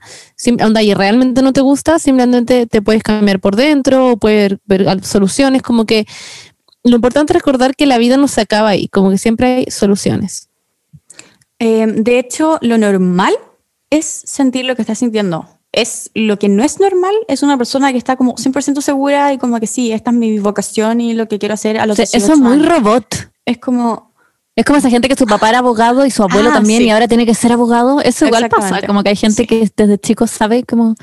onda, 0.63 0.83
y 0.83 0.95
realmente 0.95 1.43
no 1.43 1.53
te 1.53 1.61
gusta, 1.61 1.99
simplemente 1.99 2.67
te 2.67 2.83
puedes 2.83 3.03
cambiar 3.03 3.41
por 3.41 3.57
dentro, 3.57 4.13
o 4.13 4.17
puedes 4.17 4.59
ver 4.65 5.05
soluciones, 5.05 5.63
como 5.63 5.85
que 5.85 6.07
lo 6.85 6.97
importante 6.97 7.33
es 7.33 7.35
recordar 7.35 7.75
que 7.75 7.87
la 7.87 7.99
vida 7.99 8.17
no 8.17 8.29
se 8.29 8.43
acaba 8.43 8.71
ahí, 8.71 8.89
como 8.89 9.11
que 9.11 9.19
siempre 9.19 9.55
hay 9.55 9.65
soluciones. 9.71 10.49
Eh, 11.59 11.87
de 11.87 12.19
hecho, 12.19 12.59
lo 12.61 12.79
normal 12.79 13.35
es 13.91 14.05
sentir 14.05 14.65
lo 14.65 14.77
que 14.77 14.83
estás 14.83 14.99
sintiendo. 14.99 15.49
Es 15.73 16.11
lo 16.15 16.39
que 16.39 16.49
no 16.49 16.63
es 16.63 16.79
normal, 16.79 17.15
es 17.27 17.43
una 17.43 17.59
persona 17.59 17.91
que 17.91 17.99
está 17.99 18.17
como 18.17 18.37
100% 18.37 18.81
segura 18.81 19.33
y 19.33 19.39
como 19.39 19.59
que 19.59 19.67
sí, 19.67 19.93
esta 19.93 20.11
es 20.11 20.17
mi 20.17 20.39
vocación 20.39 21.01
y 21.01 21.15
lo 21.15 21.27
que 21.27 21.39
quiero 21.39 21.55
hacer 21.55 21.79
a 21.79 21.87
los 21.87 21.95
O 21.95 21.97
sea, 21.97 22.05
eso 22.05 22.33
18 22.33 22.33
es 22.33 22.39
muy 22.39 22.59
robot. 22.65 23.34
Es 23.47 23.59
como, 23.59 24.13
Es 24.57 24.65
como 24.65 24.79
esa 24.79 24.89
gente 24.89 25.09
que 25.09 25.17
su 25.17 25.27
papá 25.27 25.49
era 25.49 25.59
abogado 25.59 26.07
y 26.07 26.13
su 26.13 26.23
abuelo 26.23 26.51
Ah, 26.51 26.55
también 26.55 26.79
sí. 26.79 26.87
y 26.87 26.91
ahora 26.91 27.09
tiene 27.09 27.27
que 27.27 27.35
ser 27.35 27.51
abogado. 27.51 28.01
Eso 28.01 28.25
igual 28.25 28.49
pasa, 28.49 28.83
como 28.87 29.03
que 29.03 29.09
hay 29.09 29.17
gente 29.17 29.43
Sí. 29.43 29.47
que 29.49 29.69
desde 29.77 29.99
chicos 29.99 30.31
sabe 30.31 30.63
como... 30.63 30.95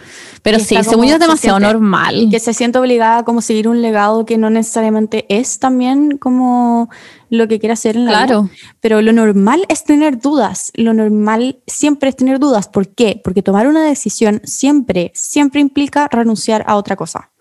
Pero 0.41 0.57
sí, 0.60 0.77
según 0.86 1.07
yo 1.07 1.15
es 1.15 1.19
demasiado 1.19 1.57
siente- 1.60 1.74
normal. 1.74 2.29
que 2.31 2.39
se 2.39 2.53
siente 2.53 2.79
obligada 2.79 3.17
a 3.17 3.24
como 3.25 3.41
seguir 3.41 3.67
un 3.67 3.81
legado 3.81 4.25
que 4.25 4.38
no 4.38 4.50
necesariamente 4.50 5.25
es 5.27 5.60
también 5.60 6.17
como 6.17 6.89
lo 7.29 7.50
que 7.50 7.60
quiere 7.60 7.74
hacer 7.74 7.98
en 7.98 8.05
la 8.05 8.12
Claro. 8.25 8.43
vida. 8.43 8.53
Pero 8.79 9.01
lo 9.01 9.12
normal 9.12 9.65
es 9.67 9.83
tener 9.83 10.17
dudas. 10.21 10.71
Lo 10.75 10.93
normal 10.93 11.60
siempre 11.67 12.07
es 12.07 12.15
tener 12.15 12.39
dudas. 12.39 12.69
¿Por 12.69 12.88
qué? 12.95 13.19
Porque 13.21 13.43
tomar 13.43 13.67
una 13.67 13.83
decisión 13.83 14.39
siempre, 14.45 15.12
siempre 15.13 15.60
implica 15.60 16.07
renunciar 16.10 16.63
a 16.67 16.77
otra 16.77 16.95
cosa. 16.95 17.31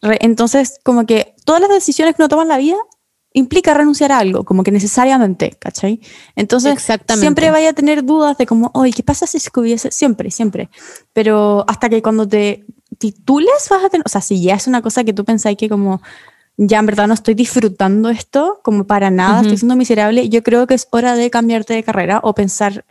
Entonces, 0.00 0.78
como 0.82 1.04
que 1.04 1.34
todas 1.44 1.60
las 1.60 1.68
decisiones 1.70 2.14
que 2.14 2.22
uno 2.22 2.28
toma 2.30 2.42
en 2.42 2.48
la 2.48 2.56
vida 2.56 2.76
implica 3.38 3.72
renunciar 3.74 4.12
a 4.12 4.18
algo, 4.18 4.44
como 4.44 4.62
que 4.62 4.70
necesariamente, 4.70 5.56
¿cachai? 5.58 6.00
Entonces, 6.36 6.84
siempre 7.16 7.50
vaya 7.50 7.70
a 7.70 7.72
tener 7.72 8.04
dudas 8.04 8.36
de 8.36 8.46
como, 8.46 8.70
oye, 8.74 8.92
¿qué 8.92 9.02
pasa 9.02 9.26
si 9.26 9.38
es 9.38 9.50
que 9.50 9.60
hubiese? 9.60 9.90
Siempre, 9.90 10.30
siempre. 10.30 10.68
Pero 11.12 11.64
hasta 11.68 11.88
que 11.88 12.02
cuando 12.02 12.26
te 12.26 12.64
titules 12.98 13.68
vas 13.70 13.84
a 13.84 13.88
tener, 13.88 14.04
o 14.04 14.08
sea, 14.08 14.20
si 14.20 14.42
ya 14.42 14.54
es 14.54 14.66
una 14.66 14.82
cosa 14.82 15.04
que 15.04 15.12
tú 15.12 15.24
pensáis 15.24 15.56
que 15.56 15.68
como, 15.68 16.02
ya 16.56 16.80
en 16.80 16.86
verdad 16.86 17.06
no 17.06 17.14
estoy 17.14 17.34
disfrutando 17.34 18.10
esto, 18.10 18.60
como 18.64 18.84
para 18.84 19.10
nada, 19.10 19.42
estoy 19.42 19.56
siendo 19.56 19.76
miserable, 19.76 20.28
yo 20.28 20.42
creo 20.42 20.66
que 20.66 20.74
es 20.74 20.88
hora 20.90 21.14
de 21.14 21.30
cambiarte 21.30 21.74
de 21.74 21.84
carrera 21.84 22.20
o 22.22 22.34
pensar 22.34 22.84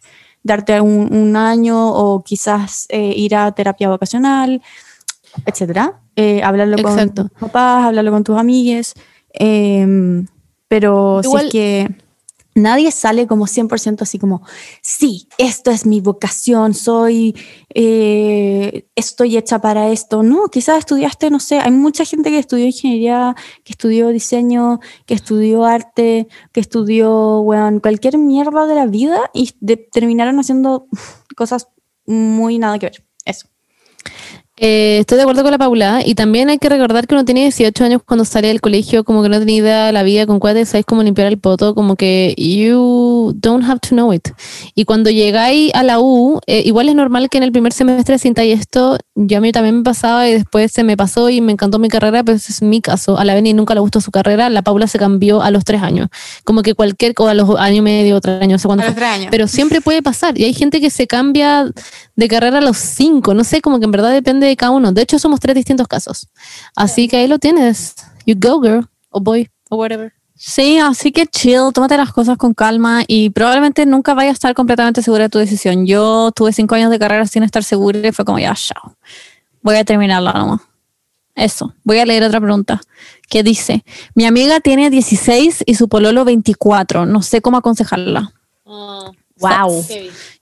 darte 0.44 0.80
un, 0.80 1.13
un 1.13 1.36
año 1.36 1.89
o 1.89 2.24
quizás 2.24 2.86
eh, 2.89 3.13
ir 3.16 3.36
a 3.36 3.51
terapia 3.51 3.89
vocacional, 3.89 4.62
etcétera. 5.46 6.00
Eh, 6.16 6.42
hablarlo 6.42 6.77
Exacto. 6.77 7.24
con 7.24 7.30
tus 7.30 7.39
papás, 7.39 7.86
hablarlo 7.86 8.12
con 8.12 8.24
tus 8.24 8.38
amigues. 8.38 8.94
eh, 9.34 10.24
pero 10.67 11.21
si 11.21 11.27
Igual- 11.27 11.45
es 11.45 11.51
que 11.51 11.89
nadie 12.55 12.91
sale 12.91 13.27
como 13.27 13.45
100% 13.45 14.01
así 14.01 14.17
como, 14.17 14.41
sí, 14.81 15.27
esto 15.38 15.69
es 15.69 15.86
mi 15.86 16.01
vocación, 16.01 16.74
soy, 16.74 17.36
eh, 17.74 18.88
estoy 18.95 19.38
hecha 19.38 19.59
para 19.62 19.89
esto. 19.91 20.24
No, 20.24 20.47
quizás 20.47 20.79
estudiaste, 20.79 21.29
no 21.29 21.39
sé, 21.39 21.59
hay 21.59 21.69
mucha 21.71 22.03
gente 22.03 22.31
que 22.31 22.39
estudió 22.39 22.65
ingeniería, 22.65 23.36
que 23.63 23.74
estudió 23.74 24.07
diseño, 24.09 24.79
que 25.05 25.13
estudió 25.13 25.65
arte, 25.65 26.27
que 26.51 26.59
estudió, 26.59 27.41
weón, 27.41 27.79
cualquier 27.79 28.17
mierda 28.17 28.65
de 28.65 28.74
la 28.75 28.88
vida 28.88 29.29
y 29.36 29.51
de- 29.59 29.77
terminaron 29.77 30.39
haciendo 30.39 30.87
cosas 31.37 31.68
muy 32.07 32.57
nada 32.57 32.79
que 32.79 32.87
ver. 32.87 33.05
Eso. 33.25 33.48
Eh, 34.59 34.98
estoy 35.00 35.17
de 35.17 35.22
acuerdo 35.22 35.43
con 35.43 35.51
la 35.51 35.59
Paula 35.59 36.01
y 36.03 36.15
también 36.15 36.50
hay 36.50 36.57
que 36.57 36.67
recordar 36.67 37.05
que 37.05 37.13
uno 37.13 37.24
tiene 37.24 37.41
18 37.41 37.83
años 37.83 38.01
cuando 38.03 38.25
sale 38.25 38.48
del 38.48 38.59
colegio, 38.59 39.03
como 39.03 39.22
que 39.22 39.29
no 39.29 39.37
tenía 39.37 39.57
idea 39.57 39.85
de 39.85 39.91
la 39.91 40.01
vida 40.01 40.25
con 40.25 40.39
cuál 40.39 40.65
sabéis 40.65 40.85
cómo 40.87 41.03
limpiar 41.03 41.27
el 41.27 41.37
poto, 41.37 41.75
como 41.75 41.96
que 41.96 42.33
you 42.37 43.33
don't 43.35 43.63
have 43.63 43.79
to 43.79 43.89
know 43.89 44.11
it. 44.11 44.29
Y 44.74 44.85
cuando 44.85 45.11
llegáis 45.11 45.72
a 45.75 45.83
la 45.83 46.00
U, 46.00 46.39
eh, 46.48 46.63
igual 46.65 46.89
es 46.89 46.96
normal 46.96 47.29
que 47.29 47.37
en 47.37 47.43
el 47.43 47.51
primer 47.51 47.72
semestre 47.72 48.17
sintáis 48.17 48.59
esto, 48.59 48.98
yo 49.13 49.37
a 49.37 49.41
mí 49.41 49.51
también 49.51 49.77
me 49.77 49.83
pasaba 49.83 50.27
y 50.27 50.33
después 50.33 50.72
se 50.72 50.83
me 50.83 50.98
pasó 50.98 51.29
y 51.29 51.39
me 51.39 51.51
encantó 51.51 51.77
mi 51.77 51.89
carrera, 51.89 52.24
pero 52.24 52.37
ese 52.37 52.51
es 52.51 52.63
mi 52.63 52.81
caso. 52.81 53.20
A 53.20 53.25
la 53.25 53.35
Beni 53.35 53.53
nunca 53.53 53.75
le 53.75 53.79
gustó 53.79 54.01
su 54.01 54.09
carrera, 54.09 54.50
la 54.50 54.63
Paula 54.63 54.87
se 54.87 54.98
cambió 54.98 55.43
a 55.43 55.51
los 55.51 55.65
tres 55.65 55.83
años, 55.83 56.09
como 56.43 56.63
que 56.63 56.74
cualquier, 56.74 57.13
o 57.20 57.27
a 57.27 57.35
los 57.35 57.48
año 57.59 57.77
y 57.77 57.81
medio, 57.81 58.20
tres 58.22 58.41
años, 58.41 58.53
no 58.53 58.59
sé 58.59 58.67
cuándo 58.67 58.85
años. 59.05 59.27
Pero 59.29 59.48
siempre 59.48 59.81
puede 59.81 60.01
pasar. 60.01 60.35
Y 60.39 60.46
hay 60.46 60.53
gente 60.55 60.81
que 60.81 60.89
se 60.89 61.05
cambia 61.05 61.72
de 62.18 62.27
carrera 62.27 62.58
a 62.58 62.62
los 62.62 62.77
cinco. 62.77 63.34
No 63.34 63.46
sé, 63.46 63.62
como 63.62 63.80
que 63.80 63.86
en 63.86 63.92
verdad 63.92 64.12
depende 64.12 64.48
de 64.48 64.58
cada 64.58 64.72
uno. 64.72 64.92
De 64.92 65.03
hecho, 65.03 65.20
somos 65.20 65.40
tres 65.40 65.56
distintos 65.56 65.88
casos. 65.88 66.27
Así 66.75 67.08
que 67.08 67.18
ahí 67.18 67.27
lo 67.27 67.40
tienes. 67.40 67.96
You 68.25 68.36
go, 68.38 68.60
girl. 68.60 68.90
O 69.10 69.22
boy. 69.22 69.50
O 69.70 69.77
whatever. 69.77 70.12
Sí, 70.36 70.77
así 70.77 71.12
que 71.12 71.25
chill, 71.25 71.72
tómate 71.74 71.98
las 71.98 72.12
cosas 72.14 72.38
con 72.38 72.53
calma 72.53 73.03
y 73.08 73.32
probablemente 73.32 73.86
nunca 73.86 74.14
vayas 74.14 74.32
a 74.32 74.34
estar 74.34 74.53
completamente 74.53 75.01
segura 75.01 75.24
de 75.24 75.30
tu 75.30 75.40
decisión. 75.40 75.88
Yo 75.88 76.32
tuve 76.36 76.53
cinco 76.53 76.75
años 76.75 76.92
de 76.92 77.00
carrera 77.00 77.25
sin 77.25 77.44
estar 77.44 77.64
segura 77.64 78.08
y 78.08 78.12
fue 78.12 78.25
como 78.25 78.38
ya, 78.38 78.53
chao. 78.53 78.96
Voy 79.62 79.75
a 79.77 79.86
terminarla 79.86 80.34
nomás. 80.34 80.62
Eso. 81.34 81.74
Voy 81.84 82.00
a 82.00 82.06
leer 82.06 82.24
otra 82.24 82.40
pregunta 82.40 82.82
que 83.30 83.44
dice, 83.44 83.84
mi 84.16 84.25
amiga 84.25 84.60
tiene 84.60 84.90
16 84.90 85.64
y 85.66 85.75
su 85.75 85.88
pololo 85.88 86.25
24. 86.25 87.06
No 87.06 87.22
sé 87.22 87.42
cómo 87.42 87.58
aconsejarla. 87.58 88.34
Wow. 88.66 89.86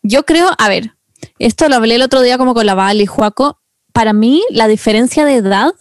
Yo 0.04 0.24
creo, 0.24 0.50
a 0.58 0.70
ver, 0.70 0.94
esto 1.40 1.68
lo 1.70 1.76
hablé 1.76 1.96
el 1.96 2.02
otro 2.02 2.22
día 2.22 2.38
como 2.38 2.54
con 2.54 2.66
la 2.66 2.76
Val 2.76 3.02
y 3.02 3.06
Juaco. 3.06 3.60
Para 3.94 4.14
mí, 4.14 4.44
la 4.50 4.68
diferencia 4.68 5.26
de 5.26 5.36
edad 5.36 5.74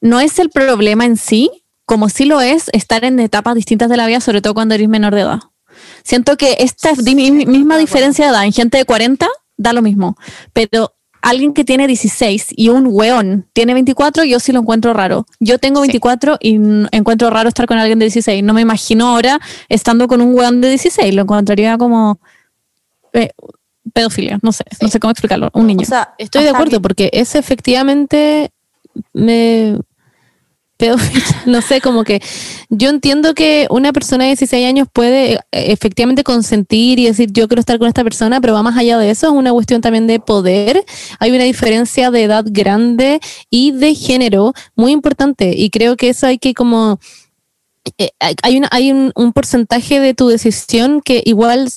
no 0.00 0.20
es 0.20 0.38
el 0.38 0.50
problema 0.50 1.04
en 1.04 1.16
sí, 1.16 1.50
como 1.84 2.08
sí 2.08 2.24
lo 2.24 2.40
es 2.40 2.70
estar 2.72 3.04
en 3.04 3.18
etapas 3.18 3.54
distintas 3.54 3.88
de 3.88 3.96
la 3.96 4.06
vida, 4.06 4.20
sobre 4.20 4.42
todo 4.42 4.54
cuando 4.54 4.74
eres 4.74 4.88
menor 4.88 5.14
de 5.14 5.22
edad. 5.22 5.40
Siento 6.02 6.36
que 6.36 6.56
esta 6.60 6.92
misma 6.94 7.76
diferencia 7.78 8.26
de 8.26 8.30
edad 8.30 8.44
en 8.44 8.52
gente 8.52 8.78
de 8.78 8.84
40 8.84 9.28
da 9.56 9.72
lo 9.72 9.82
mismo, 9.82 10.16
pero 10.52 10.94
alguien 11.22 11.52
que 11.52 11.64
tiene 11.64 11.86
16 11.86 12.48
y 12.50 12.68
un 12.68 12.88
weón 12.90 13.48
tiene 13.52 13.74
24, 13.74 14.24
yo 14.24 14.40
sí 14.40 14.52
lo 14.52 14.60
encuentro 14.60 14.94
raro. 14.94 15.26
Yo 15.40 15.58
tengo 15.58 15.80
24 15.80 16.38
y 16.40 16.56
encuentro 16.92 17.30
raro 17.30 17.48
estar 17.48 17.66
con 17.66 17.78
alguien 17.78 17.98
de 17.98 18.06
16. 18.06 18.42
No 18.42 18.54
me 18.54 18.60
imagino 18.60 19.08
ahora 19.08 19.40
estando 19.68 20.08
con 20.08 20.20
un 20.20 20.34
weón 20.34 20.60
de 20.60 20.68
16, 20.68 21.14
lo 21.14 21.22
encontraría 21.22 21.76
como 21.76 22.20
eh, 23.12 23.30
pedofilia, 23.92 24.38
no 24.42 24.52
sé, 24.52 24.64
no 24.80 24.88
sé 24.88 24.98
cómo 25.00 25.10
explicarlo, 25.10 25.50
un 25.54 25.66
niño. 25.66 25.82
O 25.82 25.86
sea, 25.86 26.14
Estoy 26.18 26.42
de 26.44 26.50
acuerdo 26.50 26.70
que- 26.72 26.80
porque 26.80 27.10
es 27.12 27.34
efectivamente 27.34 28.50
me 29.12 29.76
pedofilia. 30.76 31.24
no 31.46 31.60
sé, 31.60 31.80
como 31.80 32.04
que 32.04 32.22
yo 32.68 32.90
entiendo 32.90 33.34
que 33.34 33.66
una 33.70 33.92
persona 33.92 34.24
de 34.24 34.28
16 34.30 34.64
años 34.66 34.86
puede 34.92 35.32
eh, 35.34 35.38
efectivamente 35.52 36.22
consentir 36.22 36.98
y 37.00 37.06
decir 37.06 37.30
yo 37.32 37.48
quiero 37.48 37.60
estar 37.60 37.78
con 37.78 37.88
esta 37.88 38.04
persona, 38.04 38.40
pero 38.40 38.54
va 38.54 38.62
más 38.62 38.76
allá 38.76 38.96
de 38.98 39.10
eso, 39.10 39.26
es 39.26 39.32
una 39.32 39.52
cuestión 39.52 39.80
también 39.80 40.06
de 40.06 40.20
poder. 40.20 40.84
Hay 41.18 41.32
una 41.32 41.44
diferencia 41.44 42.10
de 42.12 42.22
edad 42.22 42.44
grande 42.48 43.20
y 43.50 43.72
de 43.72 43.94
género 43.94 44.52
muy 44.76 44.92
importante 44.92 45.52
y 45.56 45.70
creo 45.70 45.96
que 45.96 46.10
eso 46.10 46.26
hay 46.28 46.38
que 46.38 46.54
como 46.54 47.00
eh, 47.98 48.10
hay- 48.20 48.34
hay, 48.42 48.58
una, 48.58 48.68
hay 48.70 48.92
un, 48.92 49.12
un 49.16 49.32
porcentaje 49.32 49.98
de 49.98 50.14
tu 50.14 50.28
decisión 50.28 51.00
que 51.00 51.22
igual 51.24 51.70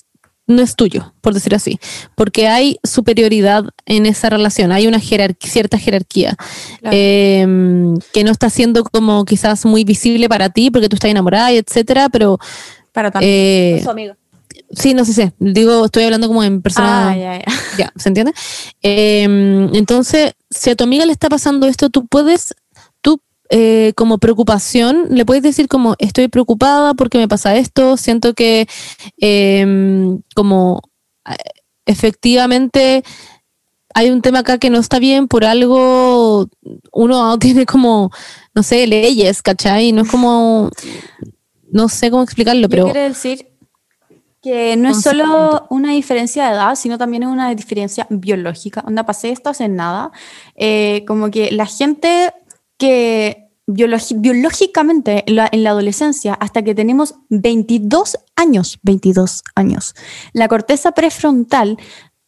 no 0.48 0.62
es 0.62 0.76
tuyo, 0.76 1.14
por 1.22 1.34
decir 1.34 1.56
así, 1.56 1.80
porque 2.16 2.48
hay 2.48 2.78
superioridad 2.84 3.64
en 3.86 4.06
esa 4.06 4.30
relación, 4.30 4.72
hay 4.72 4.88
una 4.88 5.00
jerarquía, 5.00 5.50
cierta 5.50 5.78
jerarquía 5.78 6.36
Claro. 6.80 6.96
eh, 6.98 7.48
que 8.14 8.24
no 8.24 8.32
está 8.32 8.50
siendo 8.50 8.84
como 8.84 9.24
quizás 9.26 9.66
muy 9.66 9.84
visible 9.84 10.28
para 10.28 10.50
ti 10.50 10.70
porque 10.72 10.90
tú 10.90 10.96
estás 10.96 11.12
enamorada, 11.12 11.52
y 11.54 11.58
etcétera, 11.58 12.10
pero 12.10 12.38
Para 12.92 13.12
también. 13.12 13.32
eh, 13.34 13.82
sí, 14.74 14.94
no 14.94 15.06
sé, 15.06 15.14
sé, 15.14 15.34
digo, 15.40 15.86
estoy 15.86 16.04
hablando 16.04 16.28
como 16.28 16.44
en 16.44 16.62
persona 16.62 17.10
Ah, 17.12 17.16
ya, 17.18 17.38
ya. 17.40 17.46
ya, 17.78 17.94
¿se 17.96 18.10
entiende? 18.10 18.34
Eh, 18.82 19.24
entonces, 19.74 20.34
si 20.50 20.70
a 20.70 20.76
tu 20.76 20.84
amiga 20.84 21.06
le 21.06 21.12
está 21.14 21.30
pasando 21.30 21.68
esto, 21.68 21.90
tú 21.90 22.08
puedes, 22.08 22.54
eh, 23.54 23.92
como 23.98 24.18
preocupación, 24.18 25.08
le 25.10 25.26
puedes 25.26 25.44
decir 25.44 25.68
como, 25.68 25.96
estoy 26.00 26.30
preocupada 26.30 26.94
porque 26.94 27.18
me 27.18 27.28
pasa 27.28 27.58
esto, 27.58 27.98
siento 27.98 28.34
que 28.34 28.66
eh, 29.20 30.18
como 30.36 30.82
eh, 31.30 31.36
efectivamente 31.86 33.04
hay 33.94 34.10
un 34.10 34.22
tema 34.22 34.40
acá 34.40 34.58
que 34.58 34.70
no 34.70 34.80
está 34.80 35.00
bien, 35.00 35.28
por 35.28 35.44
algo 35.44 36.48
uno 36.94 37.40
tiene 37.40 37.66
como, 37.66 38.10
no 38.56 38.64
sé, 38.64 38.88
leyes, 38.88 39.42
¿cachai? 39.42 39.92
No 39.92 40.04
es 40.04 40.10
como, 40.10 40.70
no 41.70 41.90
sé 41.90 42.10
cómo 42.10 42.24
explicarlo, 42.24 42.70
pero... 42.70 42.86
quiero 42.86 43.02
decir 43.02 43.48
que 44.42 44.78
no 44.78 44.90
es 44.90 45.02
solo 45.02 45.68
una 45.70 45.92
diferencia 45.92 46.48
de 46.48 46.54
edad, 46.54 46.76
sino 46.76 46.98
también 46.98 47.24
es 47.24 47.30
una 47.30 47.54
diferencia 47.54 48.08
biológica. 48.10 48.82
Onda, 48.88 49.06
pasé 49.06 49.30
esto 49.30 49.52
hace 49.52 49.68
nada. 49.68 50.12
Eh, 50.56 51.04
como 51.06 51.30
que 51.30 51.52
la 51.52 51.68
gente 51.68 52.34
que 52.78 53.41
biológicamente 53.74 55.24
en 55.28 55.36
la, 55.36 55.50
en 55.52 55.64
la 55.64 55.72
adolescencia, 55.72 56.34
hasta 56.34 56.64
que 56.64 56.76
tenemos 56.76 57.16
22 57.30 58.18
años, 58.36 58.80
22 58.84 59.44
años, 59.56 59.96
la 60.34 60.48
corteza 60.48 60.92
prefrontal 60.92 61.78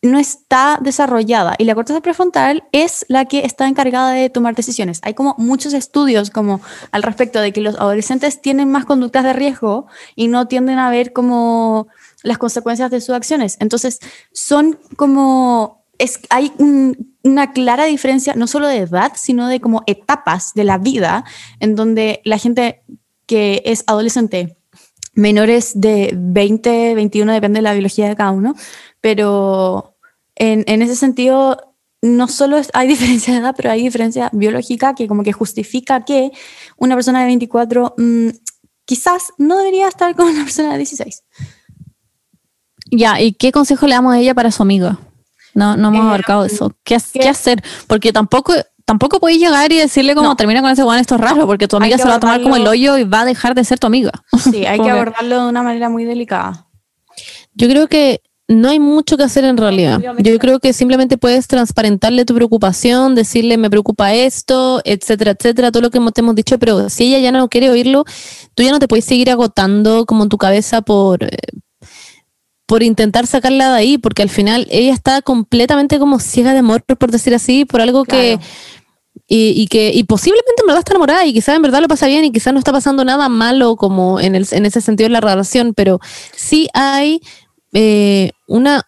no 0.03 0.19
está 0.19 0.79
desarrollada 0.81 1.55
y 1.57 1.63
la 1.63 1.75
corteza 1.75 2.01
prefrontal 2.01 2.65
es 2.73 3.05
la 3.07 3.23
que 3.25 3.45
está 3.45 3.67
encargada 3.67 4.11
de 4.11 4.29
tomar 4.29 4.53
decisiones. 4.53 4.99
Hay 5.01 5.13
como 5.13 5.33
muchos 5.37 5.73
estudios 5.73 6.29
como 6.29 6.59
al 6.91 7.03
respecto 7.03 7.39
de 7.39 7.53
que 7.53 7.61
los 7.61 7.75
adolescentes 7.75 8.41
tienen 8.41 8.69
más 8.69 8.83
conductas 8.83 9.23
de 9.23 9.31
riesgo 9.31 9.87
y 10.15 10.27
no 10.27 10.47
tienden 10.47 10.77
a 10.77 10.89
ver 10.89 11.13
como 11.13 11.87
las 12.21 12.37
consecuencias 12.37 12.91
de 12.91 12.99
sus 12.99 13.15
acciones. 13.15 13.55
Entonces, 13.61 13.99
son 14.33 14.77
como 14.97 15.82
hay 16.29 16.51
un- 16.57 17.15
una 17.23 17.53
clara 17.53 17.85
diferencia 17.85 18.33
no 18.35 18.47
solo 18.47 18.67
de 18.67 18.77
edad, 18.77 19.13
sino 19.15 19.47
de 19.47 19.59
como 19.59 19.83
etapas 19.87 20.53
de 20.53 20.63
la 20.63 20.77
vida 20.77 21.23
en 21.59 21.75
donde 21.75 22.21
la 22.25 22.37
gente 22.37 22.83
que 23.25 23.61
es 23.65 23.83
adolescente, 23.87 24.57
menores 25.13 25.79
de 25.79 26.11
20, 26.15 26.95
21, 26.95 27.31
depende 27.31 27.59
de 27.59 27.63
la 27.63 27.73
biología 27.73 28.09
de 28.09 28.15
cada 28.15 28.31
uno, 28.31 28.55
pero 28.99 29.95
en, 30.35 30.81
ese 30.81 30.95
sentido 30.95 31.75
no 32.01 32.27
solo 32.27 32.59
hay 32.73 32.87
diferencia 32.95 33.33
de 33.33 33.39
edad, 33.39 33.53
pero 33.55 33.71
hay 33.71 33.83
diferencia 33.83 34.29
biológica 34.33 34.95
que 34.95 35.07
como 35.07 35.23
que 35.23 35.31
justifica 35.33 36.03
que 36.03 36.31
una 36.77 36.95
persona 36.95 37.21
de 37.21 37.27
24 37.27 37.95
mm, 37.97 38.29
quizás 38.85 39.31
no 39.37 39.57
debería 39.57 39.87
estar 39.87 40.13
con 40.15 40.27
una 40.27 40.43
persona 40.43 40.71
de 40.73 40.79
16. 40.79 41.23
Ya, 42.91 43.21
¿y 43.21 43.33
qué 43.33 43.51
consejo 43.51 43.87
le 43.87 43.95
damos 43.95 44.13
a 44.13 44.19
ella 44.19 44.33
para 44.33 44.51
su 44.51 44.61
amiga? 44.61 44.99
No, 45.55 45.77
no 45.77 45.89
hemos 45.89 46.05
Eh, 46.05 46.07
abarcado 46.07 46.45
eso. 46.45 46.71
¿Qué, 46.83 46.97
¿qué? 47.13 47.19
¿Qué 47.21 47.29
hacer? 47.29 47.63
Porque 47.87 48.11
tampoco, 48.11 48.53
tampoco 48.85 49.19
podéis 49.19 49.39
llegar 49.39 49.71
y 49.71 49.77
decirle 49.77 50.15
como 50.15 50.29
No. 50.29 50.35
termina 50.35 50.61
con 50.61 50.71
ese 50.71 50.83
weón, 50.83 50.99
esto 50.99 51.15
es 51.15 51.21
raro, 51.21 51.45
porque 51.45 51.67
tu 51.67 51.77
amiga 51.77 51.97
se 51.97 52.05
va 52.07 52.15
a 52.15 52.19
tomar 52.19 52.41
como 52.41 52.55
el 52.55 52.67
hoyo 52.67 52.97
y 52.97 53.03
va 53.03 53.21
a 53.21 53.25
dejar 53.25 53.55
de 53.55 53.63
ser 53.63 53.79
tu 53.79 53.87
amiga. 53.87 54.11
Sí, 54.51 54.65
hay 54.65 54.79
que 54.81 54.89
abordarlo 54.89 55.43
de 55.43 55.49
una 55.49 55.63
manera 55.63 55.89
muy 55.89 56.05
delicada. 56.05 56.67
Yo 57.53 57.67
creo 57.69 57.87
que 57.87 58.21
no 58.49 58.67
hay 58.69 58.79
mucho 58.79 59.15
que 59.15 59.23
hacer 59.23 59.45
en 59.45 59.55
realidad. 59.57 60.01
Yo 60.19 60.37
creo 60.37 60.59
que 60.59 60.73
simplemente 60.73 61.17
puedes 61.17 61.47
transparentarle 61.47 62.25
tu 62.25 62.35
preocupación, 62.35 63.15
decirle 63.15 63.57
me 63.57 63.69
preocupa 63.69 64.13
esto, 64.13 64.81
etcétera, 64.83 65.31
etcétera, 65.31 65.71
todo 65.71 65.81
lo 65.81 65.89
que 65.89 65.99
hemos- 65.99 66.11
te 66.13 66.21
hemos 66.21 66.35
dicho, 66.35 66.59
pero 66.59 66.89
si 66.89 67.05
ella 67.05 67.19
ya 67.19 67.31
no 67.31 67.47
quiere 67.47 67.69
oírlo, 67.69 68.03
tú 68.53 68.63
ya 68.63 68.71
no 68.71 68.79
te 68.79 68.87
puedes 68.89 69.05
seguir 69.05 69.31
agotando 69.31 70.05
como 70.05 70.23
en 70.23 70.29
tu 70.29 70.37
cabeza 70.37 70.81
por, 70.81 71.23
eh, 71.23 71.29
por 72.65 72.83
intentar 72.83 73.27
sacarla 73.27 73.71
de 73.71 73.77
ahí, 73.77 73.97
porque 73.97 74.21
al 74.21 74.29
final 74.29 74.67
ella 74.71 74.93
está 74.93 75.21
completamente 75.21 75.99
como 75.99 76.19
ciega 76.19 76.53
de 76.53 76.59
amor, 76.59 76.83
por 76.83 77.11
decir 77.11 77.33
así, 77.33 77.65
por 77.65 77.81
algo 77.81 78.05
que 78.05 78.39
y, 79.27 79.53
y 79.55 79.67
que 79.67 79.91
y 79.93 80.03
posiblemente 80.03 80.61
en 80.61 80.67
verdad 80.67 80.79
está 80.79 80.93
enamorada 80.93 81.25
y 81.25 81.33
quizás 81.33 81.55
en 81.55 81.61
verdad 81.61 81.81
lo 81.81 81.87
pasa 81.87 82.07
bien 82.07 82.25
y 82.25 82.31
quizás 82.31 82.53
no 82.53 82.59
está 82.59 82.71
pasando 82.71 83.05
nada 83.05 83.29
malo 83.29 83.75
como 83.75 84.19
en, 84.19 84.35
el, 84.35 84.47
en 84.51 84.65
ese 84.65 84.81
sentido 84.81 85.07
de 85.07 85.13
la 85.13 85.21
relación, 85.21 85.73
pero 85.73 85.99
sí 86.35 86.67
hay 86.73 87.21
eh, 87.73 88.31
una, 88.47 88.83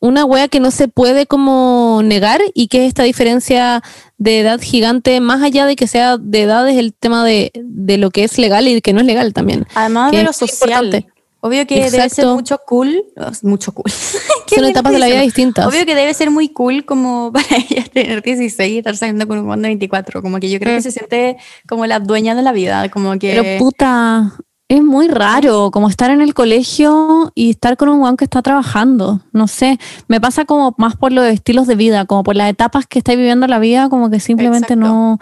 una 0.00 0.24
wea 0.24 0.48
que 0.48 0.60
no 0.60 0.70
se 0.70 0.88
puede 0.88 1.26
como 1.26 2.00
negar 2.04 2.40
y 2.54 2.68
que 2.68 2.82
es 2.82 2.88
esta 2.88 3.02
diferencia 3.02 3.82
de 4.16 4.40
edad 4.40 4.60
gigante, 4.60 5.20
más 5.20 5.42
allá 5.42 5.66
de 5.66 5.76
que 5.76 5.86
sea 5.86 6.16
de 6.16 6.42
edad, 6.42 6.68
es 6.68 6.76
el 6.76 6.94
tema 6.94 7.24
de, 7.24 7.52
de 7.54 7.98
lo 7.98 8.10
que 8.10 8.24
es 8.24 8.38
legal 8.38 8.66
y 8.66 8.80
que 8.80 8.92
no 8.92 9.00
es 9.00 9.06
legal 9.06 9.32
también. 9.32 9.66
Además 9.74 10.12
de 10.12 10.22
lo 10.22 10.32
social. 10.32 10.86
importante. 10.86 11.17
Obvio 11.40 11.66
que 11.66 11.76
debe 11.76 11.90
ser 11.90 12.00
Exacto. 12.04 12.34
mucho 12.34 12.58
cool. 12.66 13.04
Mucho 13.42 13.72
cool. 13.72 13.84
¿Qué 14.46 14.56
Son 14.56 14.64
etapas 14.64 14.92
de 14.92 14.98
la 14.98 15.06
vida 15.06 15.20
distintas. 15.20 15.66
Obvio 15.66 15.86
que 15.86 15.94
debe 15.94 16.12
ser 16.14 16.30
muy 16.30 16.48
cool 16.48 16.84
como 16.84 17.32
para 17.32 17.46
ella 17.56 17.84
tener 17.92 18.22
16 18.22 18.72
y 18.72 18.78
estar 18.78 18.96
saliendo 18.96 19.28
con 19.28 19.38
un 19.38 19.46
man 19.46 19.62
de 19.62 19.68
24. 19.68 20.20
Como 20.20 20.40
que 20.40 20.50
yo 20.50 20.58
creo 20.58 20.76
que 20.76 20.82
se 20.82 20.90
siente 20.90 21.36
como 21.68 21.86
la 21.86 22.00
dueña 22.00 22.34
de 22.34 22.42
la 22.42 22.52
vida. 22.52 22.88
Como 22.90 23.16
que. 23.18 23.40
Pero 23.40 23.58
puta, 23.58 24.32
es 24.68 24.82
muy 24.82 25.08
raro 25.08 25.70
como 25.70 25.88
estar 25.88 26.10
en 26.10 26.20
el 26.20 26.34
colegio 26.34 27.32
y 27.34 27.50
estar 27.50 27.76
con 27.76 27.88
un 27.88 28.00
weón 28.00 28.16
que 28.16 28.24
está 28.24 28.42
trabajando. 28.42 29.20
No 29.32 29.46
sé, 29.46 29.78
me 30.08 30.20
pasa 30.20 30.44
como 30.44 30.74
más 30.76 30.96
por 30.96 31.12
los 31.12 31.24
estilos 31.26 31.66
de 31.66 31.76
vida, 31.76 32.04
como 32.04 32.22
por 32.24 32.34
las 32.36 32.50
etapas 32.50 32.86
que 32.86 32.98
estáis 32.98 33.16
viviendo 33.16 33.46
la 33.46 33.60
vida, 33.60 33.88
como 33.88 34.10
que 34.10 34.18
simplemente 34.20 34.74
Exacto. 34.74 34.86
no, 34.86 35.18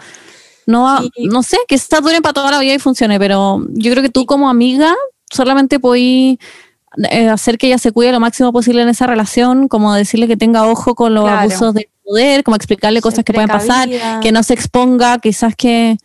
no 0.65 0.99
Y- 1.15 1.27
no 1.27 1.43
sé, 1.43 1.57
que 1.67 1.75
está 1.75 2.01
duren 2.01 2.21
para 2.21 2.33
toda 2.33 2.51
la 2.51 2.59
vida 2.59 2.73
y 2.73 2.79
funcione, 2.79 3.19
pero 3.19 3.63
yo 3.69 3.91
creo 3.91 4.03
que 4.03 4.09
tú 4.09 4.25
como 4.25 4.49
amiga 4.49 4.93
solamente 5.31 5.79
podís 5.79 6.37
eh, 7.11 7.27
hacer 7.29 7.57
que 7.57 7.67
ella 7.67 7.77
se 7.77 7.91
cuide 7.91 8.11
lo 8.11 8.19
máximo 8.19 8.51
posible 8.53 8.81
en 8.81 8.89
esa 8.89 9.07
relación, 9.07 9.67
como 9.67 9.93
decirle 9.93 10.27
que 10.27 10.37
tenga 10.37 10.65
ojo 10.67 10.95
con 10.95 11.13
los 11.13 11.23
Claro. 11.25 11.39
abusos 11.41 11.73
de 11.73 11.89
poder, 12.03 12.43
como 12.43 12.55
explicarle 12.55 13.01
cosas 13.01 13.23
que 13.25 13.33
pueden 13.33 13.49
pasar, 13.49 13.89
que 14.21 14.31
no 14.31 14.41
se 14.41 14.53
exponga, 14.53 15.19
quizás 15.19 15.55
que, 15.55 15.97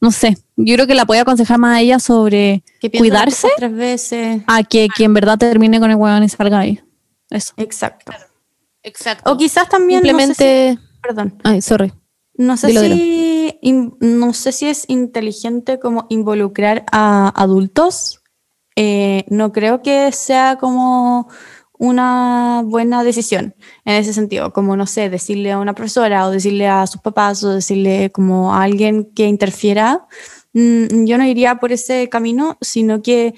no 0.00 0.10
sé, 0.10 0.38
yo 0.56 0.74
creo 0.74 0.86
que 0.86 0.94
la 0.94 1.04
puede 1.04 1.20
aconsejar 1.20 1.58
más 1.58 1.76
a 1.76 1.80
ella 1.80 1.98
sobre 1.98 2.64
que 2.80 2.90
cuidarse 2.90 3.42
cosas 3.42 3.56
tres 3.58 3.74
veces. 3.74 4.42
a 4.46 4.62
que 4.62 4.88
quien 4.88 5.10
en 5.10 5.14
verdad 5.14 5.38
termine 5.38 5.78
con 5.78 5.90
el 5.90 5.96
weón 5.96 6.22
y 6.24 6.28
salga 6.30 6.58
ahí. 6.60 6.80
Eso. 7.28 7.52
Exacto. 7.58 8.12
Exacto. 8.82 9.30
O 9.30 9.36
quizás 9.36 9.68
también. 9.68 10.00
no 10.00 10.06
sé 10.06 10.08
Simplemente... 10.08 10.78
si- 10.82 11.00
perdón. 11.02 11.38
Ay, 11.44 11.60
sorry. 11.60 11.92
No 12.34 12.56
sé, 12.56 12.68
Dilo, 12.68 12.80
si, 12.80 13.58
in- 13.60 13.94
no 14.00 14.32
sé 14.32 14.52
si 14.52 14.66
es 14.66 14.86
inteligente 14.88 15.78
como 15.78 16.06
involucrar 16.08 16.86
a 16.90 17.28
adultos. 17.36 18.19
Eh, 18.76 19.24
no 19.28 19.52
creo 19.52 19.82
que 19.82 20.12
sea 20.12 20.56
como 20.58 21.28
una 21.78 22.62
buena 22.64 23.02
decisión 23.02 23.54
en 23.86 23.94
ese 23.94 24.12
sentido, 24.12 24.52
como 24.52 24.76
no 24.76 24.86
sé, 24.86 25.08
decirle 25.08 25.52
a 25.52 25.58
una 25.58 25.74
profesora 25.74 26.26
o 26.26 26.30
decirle 26.30 26.68
a 26.68 26.86
sus 26.86 27.00
papás 27.00 27.42
o 27.42 27.54
decirle 27.54 28.10
como 28.12 28.54
a 28.54 28.62
alguien 28.62 29.10
que 29.14 29.26
interfiera. 29.26 30.06
Mm, 30.52 31.06
Yo 31.06 31.16
no 31.16 31.24
iría 31.24 31.56
por 31.56 31.72
ese 31.72 32.08
camino, 32.10 32.58
sino 32.60 33.02
que 33.02 33.34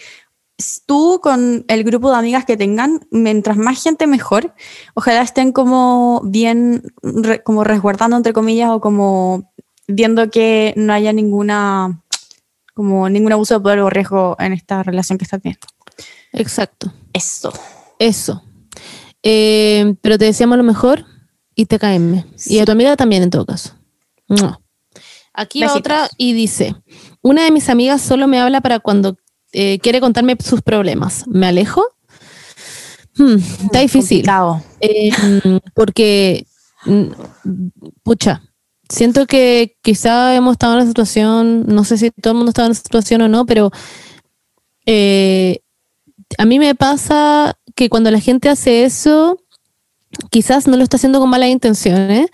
tú 0.87 1.21
con 1.23 1.64
el 1.68 1.85
grupo 1.85 2.11
de 2.11 2.16
amigas 2.18 2.45
que 2.45 2.57
tengan, 2.57 3.01
mientras 3.11 3.57
más 3.57 3.83
gente 3.83 4.07
mejor, 4.07 4.55
ojalá 4.95 5.23
estén 5.23 5.53
como 5.53 6.21
bien, 6.25 6.83
como 7.45 7.64
resguardando 7.64 8.16
entre 8.16 8.33
comillas 8.33 8.71
o 8.71 8.81
como 8.81 9.53
viendo 9.88 10.31
que 10.31 10.75
no 10.77 10.92
haya 10.92 11.12
ninguna, 11.12 12.02
como 12.75 13.09
ningún 13.09 13.33
abuso 13.33 13.55
de 13.55 13.61
poder 13.61 13.81
o 13.81 13.91
riesgo 13.91 14.37
en 14.39 14.53
esta 14.53 14.83
relación 14.83 15.19
que 15.19 15.25
estás 15.25 15.41
teniendo. 15.43 15.67
Exacto. 16.33 16.93
Eso. 17.13 17.53
Eso. 17.99 18.43
Eh, 19.23 19.95
pero 20.01 20.19
te 20.19 20.25
deseamos 20.25 20.57
lo 20.57 20.65
mejor 20.65 21.05
y 21.55 21.67
te 21.67 21.79
caeme. 21.79 22.27
Y 22.47 22.59
a 22.59 22.65
tu 22.65 22.73
amiga 22.73 22.97
también, 22.97 23.23
en 23.23 23.31
todo 23.31 23.47
caso. 23.47 23.75
Mua. 24.29 24.61
Aquí 25.35 25.63
va 25.63 25.75
otra 25.75 26.09
y 26.17 26.33
dice: 26.33 26.75
Una 27.23 27.45
de 27.45 27.51
mis 27.51 27.69
amigas 27.69 28.03
solo 28.03 28.27
me 28.27 28.41
habla 28.41 28.61
para 28.61 28.81
cuando 28.81 29.17
eh, 29.53 29.79
quiere 29.81 30.01
contarme 30.01 30.37
sus 30.43 30.63
problemas. 30.63 31.25
¿Me 31.27 31.47
alejo? 31.47 31.85
Hmm, 33.17 33.37
está 33.37 33.81
difícil. 33.81 34.19
Complicado. 34.19 34.63
Eh, 34.81 35.11
mm, 35.45 35.57
porque, 35.75 36.47
mm, 36.87 37.07
pucha, 38.03 38.43
siento 38.92 39.26
que 39.26 39.76
quizá 39.83 40.35
hemos 40.37 40.52
estado 40.52 40.74
en 40.74 40.81
una 40.81 40.87
situación, 40.87 41.64
no 41.66 41.85
sé 41.85 41.96
si 41.96 42.11
todo 42.11 42.33
el 42.33 42.37
mundo 42.37 42.50
está 42.50 42.62
en 42.62 42.66
una 42.66 42.74
situación 42.74 43.22
o 43.22 43.28
no, 43.28 43.46
pero 43.46 43.70
eh, 44.87 45.61
a 46.38 46.44
mí 46.44 46.59
me 46.59 46.74
pasa 46.74 47.57
que 47.74 47.88
cuando 47.88 48.11
la 48.11 48.20
gente 48.20 48.48
hace 48.50 48.85
eso, 48.85 49.38
quizás 50.31 50.66
no 50.66 50.76
lo 50.76 50.83
está 50.83 50.96
haciendo 50.98 51.20
con 51.20 51.31
malas 51.31 51.48
intenciones. 51.48 52.26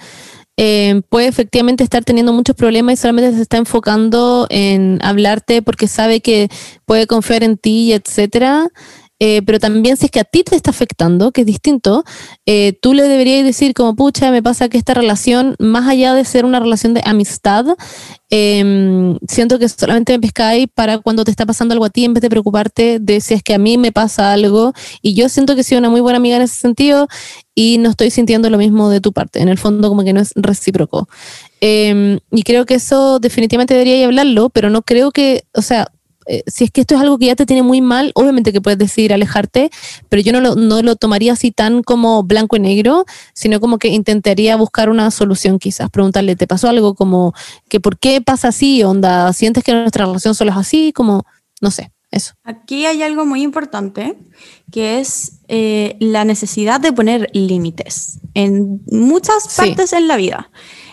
eh, 0.56 1.02
puede 1.08 1.28
efectivamente 1.28 1.84
estar 1.84 2.04
teniendo 2.04 2.32
muchos 2.32 2.56
problemas 2.56 2.94
y 2.94 2.96
solamente 2.96 3.36
se 3.36 3.42
está 3.42 3.58
enfocando 3.58 4.48
en 4.50 4.98
hablarte 5.02 5.62
porque 5.62 5.86
sabe 5.86 6.20
que 6.20 6.48
puede 6.84 7.06
confiar 7.06 7.44
en 7.44 7.56
ti, 7.56 7.92
etcétera. 7.92 8.68
Eh, 9.20 9.42
pero 9.42 9.59
también 9.59 9.96
si 9.96 10.07
es 10.07 10.11
que 10.11 10.20
a 10.20 10.24
ti 10.24 10.44
te 10.44 10.54
está 10.54 10.70
afectando, 10.70 11.33
que 11.33 11.40
es 11.40 11.46
distinto, 11.46 12.04
eh, 12.46 12.78
tú 12.81 12.94
le 12.94 13.02
deberías 13.02 13.44
decir 13.44 13.74
como, 13.74 13.96
pucha, 13.96 14.31
me 14.31 14.42
pasa 14.42 14.68
que 14.68 14.78
esta 14.78 14.94
relación, 14.94 15.57
más 15.59 15.88
allá 15.88 16.14
de 16.14 16.24
ser 16.24 16.44
una 16.44 16.61
relación 16.61 16.94
de 16.94 17.02
amistad, 17.04 17.66
eh, 18.31 19.16
siento 19.26 19.59
que 19.59 19.68
solamente 19.68 20.12
me 20.12 20.20
pescáis 20.20 20.66
para 20.72 20.98
cuando 20.98 21.24
te 21.24 21.31
está 21.31 21.46
pasando 21.46 21.72
algo 21.72 21.87
a 21.87 21.90
ti 21.90 22.04
en 22.04 22.14
vez 22.14 22.20
de 22.22 22.31
preocuparte 22.31 22.98
de 23.00 23.20
si 23.20 23.35
es 23.35 23.42
que 23.42 23.54
a 23.54 23.59
mí 23.59 23.78
me 23.78 23.90
pasa 23.90 24.33
algo. 24.33 24.72
Y 25.02 25.14
yo 25.14 25.28
siento 25.28 25.57
que 25.57 25.64
soy 25.64 25.78
una 25.78 25.90
muy 25.90 26.00
buena 26.00 26.18
amiga 26.18 26.37
en 26.37 26.42
ese 26.42 26.57
sentido 26.57 27.09
y 27.54 27.78
no 27.78 27.90
estoy 27.90 28.11
sintiendo 28.11 28.50
lo 28.50 28.59
mismo 28.59 28.90
de 28.90 29.00
tu 29.00 29.12
parte. 29.12 29.40
En 29.40 29.48
el 29.48 29.59
fondo 29.59 29.88
como 29.88 30.04
que 30.04 30.12
no 30.12 30.20
es 30.20 30.33
recíproco. 30.37 31.09
Eh, 31.61 32.20
y 32.31 32.42
creo 32.42 32.66
que 32.66 32.74
eso 32.74 33.18
definitivamente 33.18 33.74
debería 33.74 34.07
hablarlo, 34.07 34.50
pero 34.50 34.70
no 34.70 34.83
creo 34.83 35.11
que, 35.11 35.44
o 35.54 35.62
sea, 35.62 35.88
eh, 36.28 36.42
si 36.46 36.64
es 36.64 36.70
que 36.70 36.82
esto 36.82 36.94
es 36.94 37.00
algo 37.00 37.18
que 37.18 37.26
ya 37.26 37.36
te 37.36 37.46
tiene 37.46 37.62
muy 37.62 37.80
mal, 37.80 38.12
obviamente 38.14 38.52
que 38.52 38.60
puedes 38.60 38.78
decidir 38.78 39.12
alejarte, 39.12 39.70
pero 40.08 40.22
yo 40.22 40.32
no 40.32 40.40
lo, 40.40 40.54
no 40.54 40.82
lo 40.82 40.94
tomaría 40.96 41.32
así 41.32 41.50
tan 41.50 41.82
como 41.82 42.22
blanco 42.22 42.56
y 42.56 42.60
negro, 42.60 43.04
sino 43.34 43.60
como 43.60 43.78
que 43.78 43.88
intentaría 43.88 44.54
buscar 44.56 44.90
una 44.90 45.10
solución 45.10 45.58
quizás, 45.58 45.90
preguntarle, 45.90 46.36
¿te 46.36 46.46
pasó 46.46 46.68
algo 46.68 46.94
como 46.94 47.32
que 47.68 47.80
por 47.80 47.98
qué 47.98 48.20
pasa 48.20 48.48
así? 48.48 48.82
Onda, 48.82 49.32
¿sientes 49.32 49.64
que 49.64 49.72
nuestra 49.72 50.04
relación 50.04 50.34
solo 50.34 50.50
es 50.50 50.56
así? 50.56 50.92
Como, 50.92 51.24
no 51.60 51.70
sé, 51.70 51.90
eso. 52.10 52.34
Aquí 52.44 52.86
hay 52.86 53.02
algo 53.02 53.26
muy 53.26 53.42
importante, 53.42 54.16
que 54.70 55.00
es 55.00 55.40
eh, 55.48 55.96
la 56.00 56.24
necesidad 56.24 56.80
de 56.80 56.92
poner 56.92 57.30
límites 57.32 58.18
en 58.34 58.80
muchas 58.86 59.44
Sí. 59.44 59.56
partes 59.56 59.92
en 59.92 60.08
la 60.08 60.16
vida. 60.16 60.50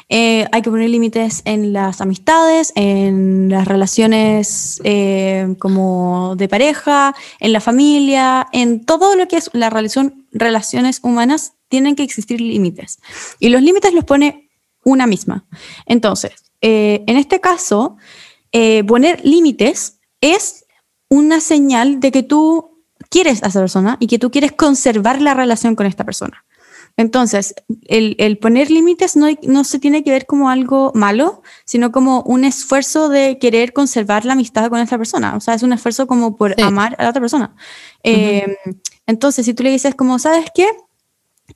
Eh, 0.10 0.48
hay 0.52 0.62
que 0.62 0.70
poner 0.70 0.90
límites 0.90 1.42
en 1.46 1.74
las 1.74 2.02
amistades, 2.02 2.72
en 2.76 3.50
las 3.50 3.68
relaciones 3.68 4.80
eh, 4.84 5.56
como 5.60 6.36
de 6.38 6.48
pareja, 6.48 7.16
en 7.40 7.54
la 7.54 7.60
familia, 7.60 8.48
en 8.52 8.86
todo 8.86 9.16
lo 9.16 9.28
que 9.28 9.38
es 9.38 9.50
la 9.54 9.70
relación, 9.70 10.28
relaciones 10.32 11.00
humanas, 11.04 11.54
tienen 11.68 11.96
que 11.96 12.04
existir 12.04 12.40
límites. 12.40 13.00
Y 13.40 13.50
los 13.50 13.62
límites 13.62 13.94
los 13.94 14.04
pone 14.04 14.50
una 14.84 15.08
misma. 15.08 15.46
Entonces, 15.86 16.52
eh, 16.62 17.04
en 17.08 17.18
este 17.18 17.42
caso, 17.42 17.98
eh, 18.52 18.84
poner 18.84 19.26
límites 19.26 20.00
es 20.22 20.66
una 21.10 21.42
señal 21.42 22.00
de 22.00 22.12
que 22.12 22.24
tú 22.24 22.84
quieres 23.10 23.44
a 23.44 23.48
esa 23.48 23.60
persona 23.60 23.98
y 24.00 24.08
que 24.08 24.20
tú 24.20 24.32
quieres 24.32 24.54
conservar 24.54 25.22
la 25.22 25.34
relación 25.34 25.76
con 25.76 25.86
esta 25.86 26.06
persona. 26.06 26.45
Entonces, 26.98 27.54
el, 27.88 28.16
el 28.20 28.38
poner 28.38 28.72
límites 28.72 29.16
no, 29.18 29.28
no, 29.44 29.64
se 29.66 29.80
tiene 29.80 30.04
que 30.04 30.12
ver 30.12 30.26
como 30.26 30.50
algo 30.50 30.92
malo, 30.96 31.42
sino 31.66 31.92
como 31.92 32.22
un 32.22 32.46
esfuerzo 32.46 33.10
de 33.10 33.38
querer 33.38 33.74
conservar 33.74 34.24
la 34.26 34.34
amistad 34.34 34.70
con 34.70 34.80
esta 34.80 34.98
persona. 34.98 35.36
O 35.36 35.42
sea, 35.42 35.56
es 35.56 35.64
un 35.64 35.74
esfuerzo 35.74 36.08
como 36.08 36.38
por 36.38 36.54
Sí. 36.56 36.62
amar 36.62 36.96
a 36.98 37.04
la 37.04 37.10
otra 37.10 37.20
persona. 37.22 37.56
Eh, 38.04 38.56
entonces, 39.08 39.46
si 39.46 39.54
tú 39.54 39.64
le 39.64 39.72
dices 39.72 39.94
como, 39.96 40.20
¿sabes 40.20 40.46
qué? 40.56 40.68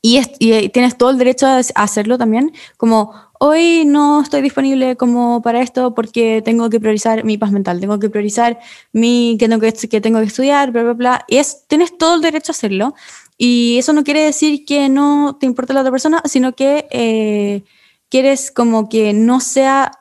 Y, 0.01 0.17
es- 0.17 0.31
y 0.39 0.69
tienes 0.69 0.97
todo 0.97 1.09
el 1.09 1.17
derecho 1.17 1.47
a 1.47 1.59
hacerlo 1.75 2.17
también, 2.17 2.51
como 2.77 3.13
hoy 3.39 3.85
no 3.85 4.21
estoy 4.21 4.41
disponible 4.41 4.95
como 4.97 5.41
para 5.41 5.61
esto 5.61 5.95
porque 5.95 6.41
tengo 6.43 6.69
que 6.69 6.79
priorizar 6.79 7.23
mi 7.23 7.37
paz 7.37 7.51
mental, 7.51 7.79
tengo 7.79 7.97
que 7.97 8.09
priorizar 8.09 8.59
mi 8.93 9.37
que 9.39 9.47
tengo 9.49 9.59
que, 9.61 9.71
que 9.73 10.01
tengo 10.01 10.19
que 10.19 10.25
estudiar, 10.25 10.71
bla, 10.71 10.83
bla, 10.83 10.93
bla. 10.93 11.25
Y 11.27 11.37
es, 11.37 11.65
tienes 11.67 11.97
todo 11.97 12.15
el 12.15 12.21
derecho 12.21 12.51
a 12.51 12.53
hacerlo. 12.53 12.93
Y 13.37 13.77
eso 13.77 13.93
no 13.93 14.03
quiere 14.03 14.21
decir 14.23 14.65
que 14.65 14.89
no 14.89 15.37
te 15.39 15.45
importe 15.45 15.73
la 15.73 15.79
otra 15.81 15.91
persona, 15.91 16.21
sino 16.25 16.53
que 16.53 16.87
eh, 16.91 17.63
quieres 18.09 18.51
como 18.51 18.89
que 18.89 19.13
no 19.13 19.39
sea 19.39 19.91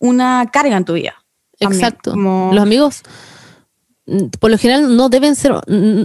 una 0.00 0.50
carga 0.52 0.76
en 0.76 0.84
tu 0.84 0.94
vida. 0.94 1.14
también, 1.58 1.80
Exacto. 1.84 2.10
como- 2.10 2.50
Los 2.52 2.62
amigos, 2.62 3.02
mm, 4.06 4.26
por 4.40 4.50
lo 4.50 4.58
general, 4.58 4.96
no 4.96 5.08
deben 5.08 5.36
ser. 5.36 5.52
mm, 5.68 6.02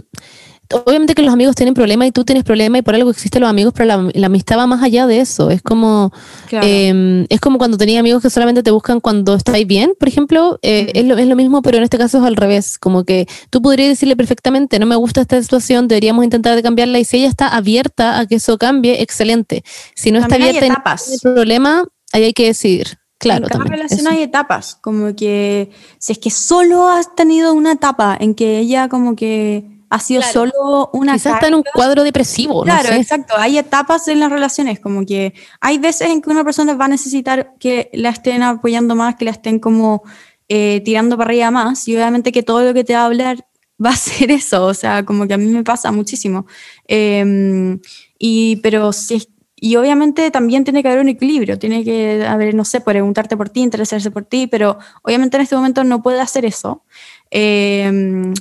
Obviamente 0.72 1.16
que 1.16 1.22
los 1.22 1.34
amigos 1.34 1.56
tienen 1.56 1.74
problemas 1.74 2.08
y 2.08 2.12
tú 2.12 2.26
tienes 2.26 2.44
problemas 2.44 2.80
y 2.80 2.82
por 2.82 2.96
algo 2.96 3.10
existen 3.10 3.42
los 3.42 3.50
amigos, 3.50 3.74
pero 3.76 3.86
la, 3.86 4.10
la 4.14 4.26
amistad 4.28 4.58
va 4.58 4.68
más 4.68 4.84
allá 4.84 5.08
de 5.08 5.20
eso. 5.22 5.50
Es 5.50 5.62
como, 5.62 6.12
Claro. 6.48 6.66
eh, 6.68 7.26
es 7.30 7.40
como 7.40 7.58
cuando 7.58 7.78
tenías 7.78 8.00
amigos 8.00 8.22
que 8.22 8.30
solamente 8.30 8.64
te 8.64 8.72
buscan 8.72 9.00
cuando 9.00 9.34
estáis 9.36 9.66
bien, 9.66 9.94
por 10.00 10.08
ejemplo. 10.08 10.60
eh, 10.62 10.92
es, 10.94 11.06
lo, 11.06 11.18
es 11.18 11.28
lo 11.28 11.36
mismo, 11.36 11.62
pero 11.62 11.78
en 11.78 11.84
este 11.84 11.98
caso 11.98 12.18
es 12.18 12.24
al 12.24 12.36
revés. 12.36 12.78
Como 12.78 13.04
que 13.04 13.28
tú 13.50 13.62
podrías 13.62 13.90
decirle 13.90 14.16
perfectamente, 14.16 14.80
no 14.80 14.86
me 14.86 14.96
gusta 14.96 15.22
esta 15.22 15.42
situación, 15.42 15.88
deberíamos 15.88 16.24
intentar 16.24 16.56
de 16.56 16.64
cambiarla. 16.64 17.00
Y 17.00 17.06
si 17.06 17.18
ella 17.18 17.28
está 17.28 17.48
abierta 17.48 18.20
a 18.20 18.26
que 18.26 18.36
eso 18.36 18.58
cambie, 18.58 19.02
excelente. 19.02 19.64
Si 19.96 20.12
no 20.12 20.20
está 20.20 20.36
También 20.36 20.58
abierta 20.58 20.66
y 20.66 20.70
no 20.70 21.34
problema, 21.34 21.84
ahí 22.14 22.24
hay 22.24 22.34
que 22.34 22.46
decidir. 22.48 22.98
Claro, 23.20 23.46
en 23.46 23.50
cada 23.50 23.64
también. 23.64 23.78
relación 23.80 24.02
eso. 24.02 24.10
hay 24.10 24.22
etapas, 24.22 24.76
como 24.76 25.16
que 25.16 25.72
si 25.98 26.12
es 26.12 26.20
que 26.20 26.30
solo 26.30 26.88
has 26.88 27.16
tenido 27.16 27.54
una 27.54 27.72
etapa 27.72 28.16
en 28.20 28.36
que 28.36 28.60
ella 28.60 28.90
como 28.90 29.16
que 29.16 29.77
ha 29.90 30.00
sido 30.00 30.22
Claro. 30.22 30.34
solo 30.34 30.90
una 30.94 31.14
Quizás 31.14 31.36
está 31.36 31.48
en 31.48 31.56
un 31.56 31.64
carga. 31.64 31.74
cuadro 31.76 32.04
depresivo, 32.04 32.64
Claro, 32.64 32.90
no 32.90 32.96
sé. 32.96 33.02
exacto. 33.02 33.34
Hay 33.38 33.58
etapas 33.58 34.08
en 34.08 34.20
las 34.20 34.30
relaciones, 34.32 34.80
como 34.80 35.06
que 35.06 35.34
hay 35.62 35.78
veces 35.78 36.10
en 36.10 36.22
que 36.22 36.30
una 36.30 36.44
persona 36.44 36.74
va 36.76 36.86
a 36.86 36.90
necesitar 36.90 37.54
que 37.60 37.90
la 37.94 38.10
estén 38.10 38.44
apoyando 38.44 38.96
más, 38.96 39.16
que 39.16 39.26
la 39.26 39.32
estén 39.32 39.60
como 39.60 40.04
eh, 40.50 40.82
tirando 40.86 41.18
para 41.18 41.30
arriba 41.30 41.52
más, 41.52 41.88
y 41.88 41.96
obviamente 41.96 42.32
que 42.32 42.42
todo 42.44 42.64
lo 42.64 42.74
que 42.74 42.84
te 42.84 42.94
va 42.94 43.02
a 43.02 43.06
hablar 43.06 43.46
va 43.86 43.92
a 43.92 43.96
ser 43.96 44.32
eso, 44.32 44.66
o 44.66 44.74
sea, 44.74 45.04
como 45.06 45.28
que 45.28 45.34
a 45.34 45.38
mí 45.38 45.46
me 45.46 45.64
pasa 45.64 45.92
muchísimo. 45.92 46.48
Eh, 46.88 47.78
y, 48.20 48.56
pero 48.58 48.92
si 48.94 49.16
es- 49.16 49.30
y 49.60 49.76
obviamente 49.76 50.30
también 50.30 50.64
tiene 50.64 50.84
que 50.84 50.90
haber 50.90 51.02
un 51.02 51.10
equilibrio, 51.10 51.58
tiene 51.58 51.84
que 51.84 52.24
haber, 52.28 52.54
no 52.54 52.64
sé, 52.64 52.80
preguntarte 52.80 53.36
por 53.36 53.50
ti, 53.50 53.62
interesarse 53.62 54.12
por 54.12 54.24
ti, 54.24 54.46
pero 54.46 54.78
obviamente 55.02 55.36
en 55.38 55.42
este 55.44 55.56
momento 55.56 55.84
no 55.84 56.02
puede 56.04 56.22
hacer 56.22 56.46
eso. 56.46 56.84
Eh, 57.32 58.32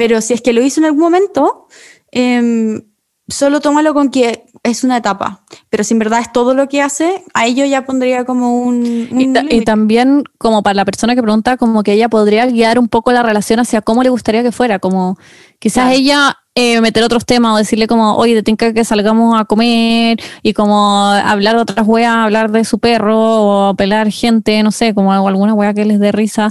pero 0.00 0.22
si 0.22 0.32
es 0.32 0.40
que 0.40 0.54
lo 0.54 0.62
hizo 0.62 0.80
en 0.80 0.86
algún 0.86 1.02
momento, 1.02 1.66
em, 2.10 2.80
solo 3.28 3.60
tómalo 3.60 3.92
con 3.92 4.10
que 4.10 4.44
es 4.62 4.82
una 4.82 4.96
etapa. 4.96 5.44
Pero 5.68 5.84
si 5.84 5.92
en 5.92 5.98
verdad 5.98 6.20
es 6.20 6.32
todo 6.32 6.54
lo 6.54 6.68
que 6.70 6.80
hace, 6.80 7.22
a 7.34 7.46
ello 7.46 7.66
ya 7.66 7.84
pondría 7.84 8.24
como 8.24 8.62
un. 8.62 9.08
un 9.12 9.20
Y, 9.20 9.30
ta- 9.34 9.40
y 9.40 9.44
límite. 9.48 9.64
también, 9.66 10.24
como 10.38 10.62
para 10.62 10.72
la 10.74 10.84
persona 10.86 11.14
que 11.14 11.22
pregunta, 11.22 11.58
como 11.58 11.82
que 11.82 11.92
ella 11.92 12.08
podría 12.08 12.46
guiar 12.46 12.78
un 12.78 12.88
poco 12.88 13.12
la 13.12 13.22
relación 13.22 13.60
hacia 13.60 13.82
cómo 13.82 14.02
le 14.02 14.08
gustaría 14.08 14.42
que 14.42 14.52
fuera, 14.52 14.78
como 14.78 15.18
quizás 15.58 15.84
Claro. 15.84 15.98
ella 15.98 16.36
eh, 16.54 16.80
meter 16.80 17.02
otros 17.04 17.26
temas 17.26 17.54
o 17.54 17.58
decirle 17.58 17.86
como, 17.86 18.16
oye, 18.16 18.34
te 18.34 18.42
tinca 18.42 18.72
que 18.72 18.84
salgamos 18.86 19.38
a 19.38 19.44
comer 19.44 20.18
y 20.42 20.52
como 20.54 21.04
hablar 21.08 21.56
de 21.56 21.62
otras 21.62 21.86
weas, 21.86 22.14
hablar 22.14 22.50
de 22.50 22.64
su 22.64 22.78
perro 22.78 23.68
o 23.68 23.74
pelar 23.76 24.10
gente, 24.10 24.62
no 24.62 24.70
sé, 24.72 24.94
como 24.94 25.12
alguna 25.12 25.52
wea 25.54 25.74
que 25.74 25.84
les 25.84 26.00
dé 26.00 26.10
risa, 26.10 26.48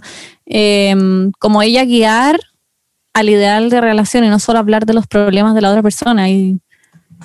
Eh, 0.51 0.95
como 1.39 1.61
ella 1.61 1.83
guiar 1.85 2.39
al 3.13 3.29
ideal 3.29 3.69
de 3.69 3.81
relación 3.81 4.23
y 4.23 4.29
no 4.29 4.39
solo 4.39 4.59
hablar 4.59 4.85
de 4.85 4.93
los 4.93 5.07
problemas 5.07 5.55
de 5.55 5.61
la 5.61 5.69
otra 5.69 5.83
persona 5.83 6.29
y 6.29 6.59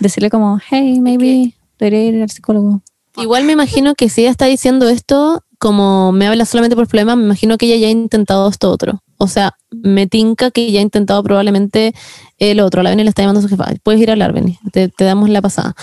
decirle 0.00 0.30
como, 0.30 0.60
hey, 0.70 1.00
maybe 1.00 1.54
debería 1.78 2.04
ir 2.04 2.22
al 2.22 2.30
psicólogo. 2.30 2.82
Igual 3.16 3.44
me 3.44 3.52
imagino 3.52 3.94
que 3.94 4.08
si 4.08 4.22
ella 4.22 4.30
está 4.30 4.46
diciendo 4.46 4.88
esto, 4.88 5.44
como 5.58 6.12
me 6.12 6.26
habla 6.26 6.44
solamente 6.44 6.76
por 6.76 6.88
problemas, 6.88 7.16
me 7.16 7.24
imagino 7.24 7.56
que 7.56 7.66
ella 7.66 7.76
ya 7.76 7.86
ha 7.86 7.90
intentado 7.90 8.48
esto 8.48 8.70
otro. 8.70 9.02
O 9.18 9.28
sea, 9.28 9.56
me 9.70 10.06
tinca 10.06 10.50
que 10.50 10.70
ya 10.72 10.80
ha 10.80 10.82
intentado 10.82 11.22
probablemente 11.22 11.94
el 12.38 12.60
otro. 12.60 12.82
La 12.82 12.90
Beni 12.90 13.04
le 13.04 13.08
está 13.08 13.22
llamando 13.22 13.38
a 13.38 13.42
su 13.42 13.48
jefa. 13.48 13.66
Puedes 13.82 14.00
ir 14.00 14.10
a 14.10 14.12
hablar, 14.12 14.32
Beni. 14.32 14.58
Te, 14.72 14.88
te 14.88 15.04
damos 15.04 15.30
la 15.30 15.40
pasada. 15.40 15.74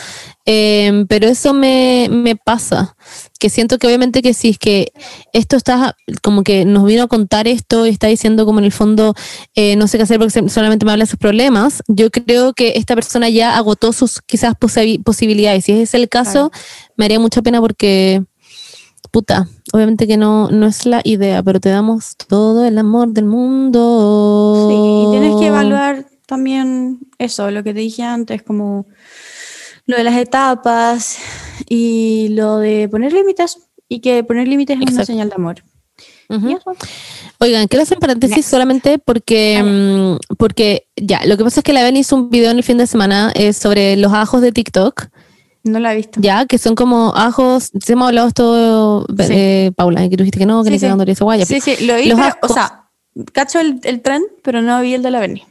Eh, 0.46 1.06
pero 1.08 1.28
eso 1.28 1.54
me, 1.54 2.10
me 2.12 2.36
pasa. 2.36 2.96
Que 3.42 3.50
siento 3.50 3.80
que 3.80 3.88
obviamente 3.88 4.22
que 4.22 4.36
si 4.36 4.50
es 4.50 4.60
que 4.60 4.94
esto 5.34 5.58
está 5.58 5.96
como 6.22 6.44
que 6.44 6.64
nos 6.64 6.86
vino 6.86 7.02
a 7.02 7.08
contar 7.08 7.48
esto 7.48 7.88
y 7.88 7.90
está 7.90 8.06
diciendo 8.06 8.46
como 8.46 8.60
en 8.60 8.66
el 8.66 8.72
fondo 8.72 9.16
eh, 9.56 9.76
no 9.78 9.88
sé 9.88 9.98
qué 9.98 10.04
hacer 10.04 10.20
porque 10.20 10.48
solamente 10.48 10.86
me 10.86 10.92
habla 10.92 11.06
de 11.06 11.10
sus 11.10 11.18
problemas, 11.18 11.82
yo 11.88 12.12
creo 12.12 12.54
que 12.54 12.74
esta 12.76 12.94
persona 12.94 13.30
ya 13.30 13.58
agotó 13.58 13.94
sus 13.94 14.22
quizás 14.22 14.54
posi- 14.54 15.04
posibilidades. 15.04 15.66
Si 15.66 15.72
ese 15.72 15.82
es 15.82 15.94
el 15.96 16.08
caso, 16.08 16.52
me 16.98 17.06
haría 17.06 17.20
mucha 17.20 17.42
pena 17.42 17.60
porque, 17.60 18.24
puta, 19.10 19.48
obviamente 19.74 20.06
que 20.06 20.18
no, 20.18 20.52
no 20.52 20.68
es 20.68 20.86
la 20.86 21.02
idea, 21.04 21.42
pero 21.42 21.60
te 21.60 21.70
damos 21.70 22.16
todo 22.28 22.64
el 22.64 22.78
amor 22.78 23.10
del 23.10 23.26
mundo. 23.26 24.68
Sí, 24.70 24.76
y 25.08 25.20
tienes 25.20 25.40
que 25.40 25.48
evaluar 25.48 26.06
también 26.28 27.00
eso, 27.18 27.50
lo 27.50 27.64
que 27.64 27.74
te 27.74 27.80
dije 27.80 28.04
antes, 28.04 28.44
como 28.44 28.86
lo 29.88 29.98
de 29.98 30.04
las 30.04 30.16
etapas 30.16 31.18
y 31.70 32.30
lo 32.32 32.58
de 32.58 32.88
poner 32.90 33.14
límites. 33.14 33.58
Y 33.88 34.00
que 34.00 34.24
poner 34.24 34.48
límites 34.48 34.78
es 34.82 34.94
una 34.94 35.06
señal 35.06 35.30
de 35.30 35.36
amor. 35.36 35.64
Y 36.30 36.54
eso. 36.54 36.72
Oigan, 37.40 37.68
quiero 37.68 37.84
hacer 37.84 38.00
paréntesis 38.00 38.38
Next. 38.38 38.50
solamente 38.50 39.00
porque, 39.00 39.62
mm, 39.62 40.36
porque 40.38 40.88
ya, 40.96 41.26
lo 41.26 41.36
que 41.36 41.44
pasa 41.44 41.60
es 41.60 41.64
que 41.66 41.74
la 41.74 41.84
Ben 41.84 41.98
hizo 41.98 42.16
un 42.16 42.30
video 42.30 42.52
en 42.52 42.58
el 42.58 42.64
fin 42.64 42.78
de 42.78 42.88
semana 42.88 43.34
eh, 43.36 43.52
sobre 43.52 43.98
los 43.98 44.14
ajos 44.14 44.42
de 44.42 44.54
TikTok, 44.54 45.08
No 45.66 45.80
la 45.80 45.92
he 45.92 45.98
visto. 45.98 46.22
ya, 46.22 46.46
que 46.46 46.58
son 46.58 46.76
como 46.76 47.12
ajos, 47.18 47.72
se 47.84 47.94
hemos 47.94 48.08
hablado 48.08 48.30
esto, 48.30 49.06
Sí. 49.18 49.26
eh, 49.32 49.72
Paula, 49.76 50.08
que 50.08 50.16
tú 50.16 50.24
dijiste 50.24 50.40
que 50.40 50.46
no, 50.46 50.64
que 50.64 50.70
Sí, 50.72 50.80
sí. 50.80 50.88
le 51.06 51.12
hizo 51.12 51.26
guaya. 51.26 51.46
Sí, 51.46 51.60
sí, 51.60 51.86
lo 51.86 51.98
vi, 51.98 52.06
Los 52.06 52.18
pero, 52.18 52.30
ajos- 52.32 52.50
o 52.50 52.54
sea, 52.54 52.90
cacho 53.34 53.60
el, 53.60 53.82
el 53.84 54.02
tren, 54.02 54.24
pero 54.42 54.62
no 54.62 54.80
vi 54.82 54.94
el 54.94 55.02
de 55.04 55.12
la 55.12 55.20
Berni. 55.20 55.44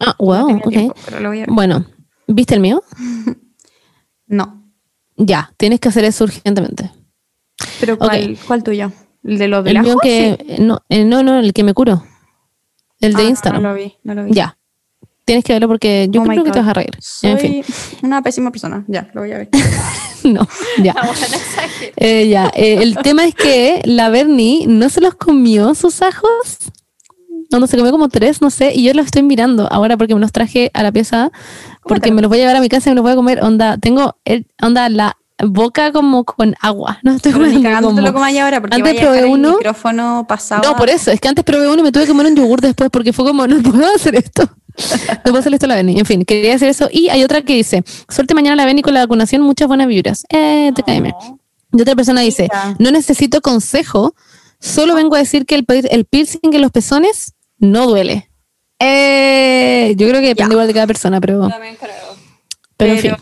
Ah, 0.00 0.16
No 0.18 0.26
wow, 0.26 0.46
tenía 0.48 0.62
ok. 0.64 0.68
tiempo, 0.70 0.94
pero 1.04 1.20
lo 1.20 1.28
voy 1.28 1.38
a 1.38 1.40
ver. 1.42 1.50
Bueno, 1.52 1.86
¿viste 2.26 2.54
el 2.54 2.60
mío? 2.60 2.82
No. 4.26 4.63
Ya, 5.16 5.52
tienes 5.56 5.80
que 5.80 5.88
hacer 5.88 6.04
eso 6.04 6.24
urgentemente. 6.24 6.90
Pero 7.80 7.98
¿cuál, 7.98 8.36
¿cuál 8.46 8.62
tuyo? 8.64 8.90
¿El 9.22 9.38
de 9.38 9.48
los 9.48 9.64
de 9.64 9.70
El 9.70 9.74
la 9.74 9.82
mío 9.82 9.96
que, 10.02 10.56
no, 10.60 10.80
eh, 10.88 11.04
no, 11.04 11.22
no, 11.22 11.38
el 11.38 11.52
que 11.52 11.62
me 11.64 11.72
curó. 11.74 12.04
El 13.00 13.14
de 13.14 13.22
Ah, 13.22 13.28
Instagram. 13.28 13.62
No 13.62 13.68
lo 13.70 13.74
vi, 13.74 13.94
no 14.02 14.14
lo 14.14 14.24
vi. 14.24 14.32
Ya. 14.32 14.58
Tienes 15.24 15.44
que 15.44 15.54
verlo 15.54 15.68
porque 15.68 16.08
yo 16.10 16.20
Oh 16.20 16.24
creo 16.24 16.44
que 16.44 16.50
te 16.50 16.58
vas 16.58 16.68
a 16.68 16.74
reír. 16.74 16.90
Soy 17.00 17.30
En 17.30 17.38
fin. 17.38 17.64
una 18.02 18.20
pésima 18.22 18.50
persona. 18.50 18.84
Ya, 18.88 19.08
lo 19.14 19.22
voy 19.22 19.32
a 19.32 19.38
ver. 19.38 19.48
No, 20.24 20.48
ya. 20.82 20.94
Ah, 20.96 21.12
Eh, 21.96 22.28
ya. 22.28 22.50
eh, 22.54 22.78
el 22.80 22.96
tema 22.96 23.26
es 23.26 23.34
que 23.34 23.82
la 23.84 24.08
Bernie 24.08 24.66
no 24.66 24.88
se 24.88 25.02
los 25.02 25.14
comió 25.16 25.74
sus 25.74 26.00
ajos. 26.00 26.58
No, 27.50 27.60
no 27.60 27.66
se 27.66 27.76
comió 27.76 27.92
como 27.92 28.08
tres, 28.08 28.40
no 28.40 28.50
sé. 28.50 28.72
Y 28.74 28.84
yo 28.84 28.94
los 28.94 29.06
estoy 29.06 29.22
mirando 29.22 29.68
ahora 29.72 29.96
porque 29.96 30.14
me 30.14 30.20
los 30.20 30.32
traje 30.32 30.70
a 30.74 30.82
la 30.82 30.92
pieza. 30.92 31.30
Porque 31.86 32.10
me 32.12 32.22
los 32.22 32.28
voy 32.28 32.38
a 32.38 32.42
llevar 32.42 32.56
a 32.56 32.60
mi 32.60 32.68
casa 32.68 32.88
y 32.88 32.92
me 32.92 32.96
los 32.96 33.02
voy 33.02 33.12
a 33.12 33.16
comer. 33.16 33.42
Onda, 33.42 33.76
tengo 33.78 34.16
el- 34.24 34.46
onda 34.62 34.88
la 34.88 35.16
boca 35.44 35.92
como 35.92 36.24
con 36.24 36.54
agua. 36.60 36.98
No 37.02 37.12
estoy 37.12 37.32
Pero 37.32 37.46
ni 37.46 37.62
como- 37.62 38.00
lo 38.00 38.28
ya 38.30 38.44
ahora 38.44 38.60
porque 38.60 38.76
Antes 38.76 38.98
a 38.98 39.02
probé 39.02 39.18
el 39.20 39.24
uno. 39.26 39.50
micrófono 39.56 40.24
pasado. 40.28 40.62
No, 40.70 40.76
por 40.76 40.88
eso. 40.88 41.10
Es 41.10 41.20
que 41.20 41.28
antes 41.28 41.44
probé 41.44 41.68
uno 41.68 41.80
y 41.80 41.82
me 41.82 41.92
tuve 41.92 42.04
que 42.04 42.08
comer 42.10 42.26
un 42.26 42.36
yogur 42.36 42.60
después 42.60 42.90
porque 42.90 43.12
fue 43.12 43.24
como, 43.24 43.46
no 43.46 43.62
puedo 43.62 43.86
hacer 43.94 44.14
esto. 44.16 44.48
No 45.24 45.30
puedo 45.30 45.38
hacer 45.38 45.54
esto 45.54 45.66
a 45.66 45.68
la 45.68 45.76
Beni. 45.76 46.00
En 46.00 46.04
fin, 46.04 46.24
quería 46.24 46.54
hacer 46.56 46.68
eso. 46.68 46.88
Y 46.90 47.08
hay 47.08 47.22
otra 47.22 47.42
que 47.42 47.54
dice, 47.54 47.84
suerte 48.08 48.34
mañana 48.34 48.56
la 48.56 48.64
Beni 48.64 48.82
con 48.82 48.92
la 48.92 49.00
vacunación, 49.00 49.42
muchas 49.42 49.68
buenas 49.68 49.86
vibras. 49.86 50.24
Eh, 50.30 50.72
te 50.74 50.82
cae 50.82 51.00
bien. 51.00 51.14
Y 51.72 51.80
otra 51.80 51.94
persona 51.94 52.20
dice, 52.22 52.48
no 52.80 52.90
necesito 52.90 53.40
consejo, 53.40 54.14
solo 54.64 54.94
vengo 54.94 55.14
a 55.14 55.18
decir 55.18 55.46
que 55.46 55.54
el, 55.54 55.64
pi- 55.64 55.86
el 55.90 56.04
piercing 56.04 56.40
en 56.54 56.60
los 56.62 56.70
pezones 56.70 57.34
no 57.58 57.86
duele. 57.86 58.30
Eh, 58.80 59.94
yo 59.96 60.08
creo 60.08 60.20
que 60.20 60.28
depende 60.28 60.54
igual 60.54 60.66
de 60.66 60.74
cada 60.74 60.86
persona, 60.86 61.20
pero, 61.20 61.48
También 61.48 61.76
creo. 61.76 61.92
pero 62.76 62.92
en 62.92 62.98
fin, 62.98 63.12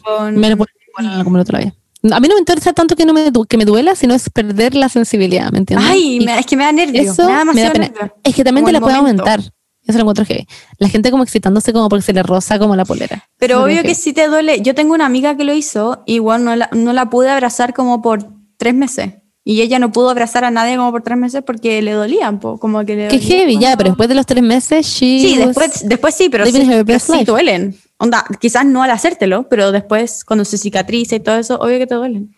me 0.40 0.48
lo 0.50 0.54
igual 0.54 1.24
como 1.24 1.36
la 1.36 1.42
otra 1.42 1.58
vez. 1.58 1.72
A 2.10 2.18
mí 2.18 2.26
no 2.26 2.34
me 2.34 2.40
interesa 2.40 2.72
tanto 2.72 2.96
que, 2.96 3.06
no 3.06 3.12
me, 3.12 3.30
que 3.48 3.56
me 3.56 3.64
duela, 3.64 3.94
sino 3.94 4.12
es 4.14 4.28
perder 4.28 4.74
la 4.74 4.88
sensibilidad, 4.88 5.52
¿me 5.52 5.58
entiendes? 5.58 5.88
Ay, 5.88 6.18
me- 6.20 6.38
es 6.38 6.46
que 6.46 6.56
me 6.56 6.64
da 6.64 6.72
nervio. 6.72 7.00
eso 7.02 7.26
me 7.26 7.32
da 7.32 7.32
me 7.32 7.34
da 7.34 7.38
demasiado 7.40 7.72
pena. 7.74 7.84
nervio. 7.88 8.14
Es 8.24 8.34
que 8.34 8.44
también 8.44 8.64
como 8.64 8.68
te 8.68 8.72
la 8.72 8.78
el 8.78 8.82
puede 8.82 8.96
aumentar. 8.96 9.40
Eso 9.84 9.98
lo 9.98 10.02
encuentro 10.02 10.24
heavy. 10.24 10.46
La 10.78 10.88
gente 10.88 11.10
como 11.10 11.22
excitándose 11.24 11.72
como 11.72 11.88
porque 11.88 12.02
se 12.04 12.12
le 12.12 12.22
roza 12.22 12.58
como 12.58 12.76
la 12.76 12.84
polera. 12.84 13.28
Pero 13.36 13.56
Eso 13.56 13.64
obvio 13.64 13.82
que 13.82 13.94
sí 13.96 14.12
te 14.12 14.28
duele. 14.28 14.62
Yo 14.62 14.74
tengo 14.76 14.94
una 14.94 15.06
amiga 15.06 15.36
que 15.36 15.42
lo 15.44 15.52
hizo, 15.54 16.02
igual 16.06 16.44
no 16.44 16.54
la, 16.54 16.68
no 16.72 16.92
la 16.92 17.10
pude 17.10 17.28
abrazar 17.30 17.74
como 17.74 18.00
por 18.00 18.24
tres 18.58 18.74
meses. 18.74 19.14
Y 19.44 19.60
ella 19.60 19.78
no 19.80 19.90
pudo 19.90 20.10
abrazar 20.10 20.44
a 20.44 20.50
nadie 20.52 20.76
como 20.76 20.92
por 20.92 21.02
tres 21.02 21.18
meses 21.18 21.42
porque 21.44 21.82
le 21.82 21.92
dolían, 21.92 22.38
po, 22.38 22.58
como 22.58 22.84
que 22.84 22.94
le 22.94 23.08
Qué 23.08 23.18
dolía 23.18 23.36
heavy, 23.38 23.58
ya, 23.58 23.76
pero 23.76 23.90
después 23.90 24.08
de 24.08 24.14
los 24.14 24.24
tres 24.24 24.42
meses, 24.42 24.86
she 24.86 25.20
Sí, 25.20 25.36
was- 25.38 25.46
después, 25.48 25.88
después 25.88 26.14
sí, 26.14 26.28
pero 26.28 26.46
sí, 26.46 26.52
pero 26.86 26.98
sí 27.00 27.24
duelen. 27.24 27.76
Onda, 27.98 28.24
quizás 28.40 28.64
no 28.64 28.82
al 28.84 28.90
hacértelo, 28.90 29.48
pero 29.48 29.72
después 29.72 30.24
cuando 30.24 30.44
se 30.44 30.58
cicatriza 30.58 31.16
y 31.16 31.20
todo 31.20 31.36
eso, 31.38 31.56
obvio 31.56 31.78
que 31.78 31.86
te 31.88 31.94
duelen. 31.96 32.34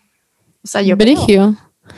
O 0.63 0.67
sea, 0.67 0.81
yo. 0.81 0.97
Brigio. 0.97 1.55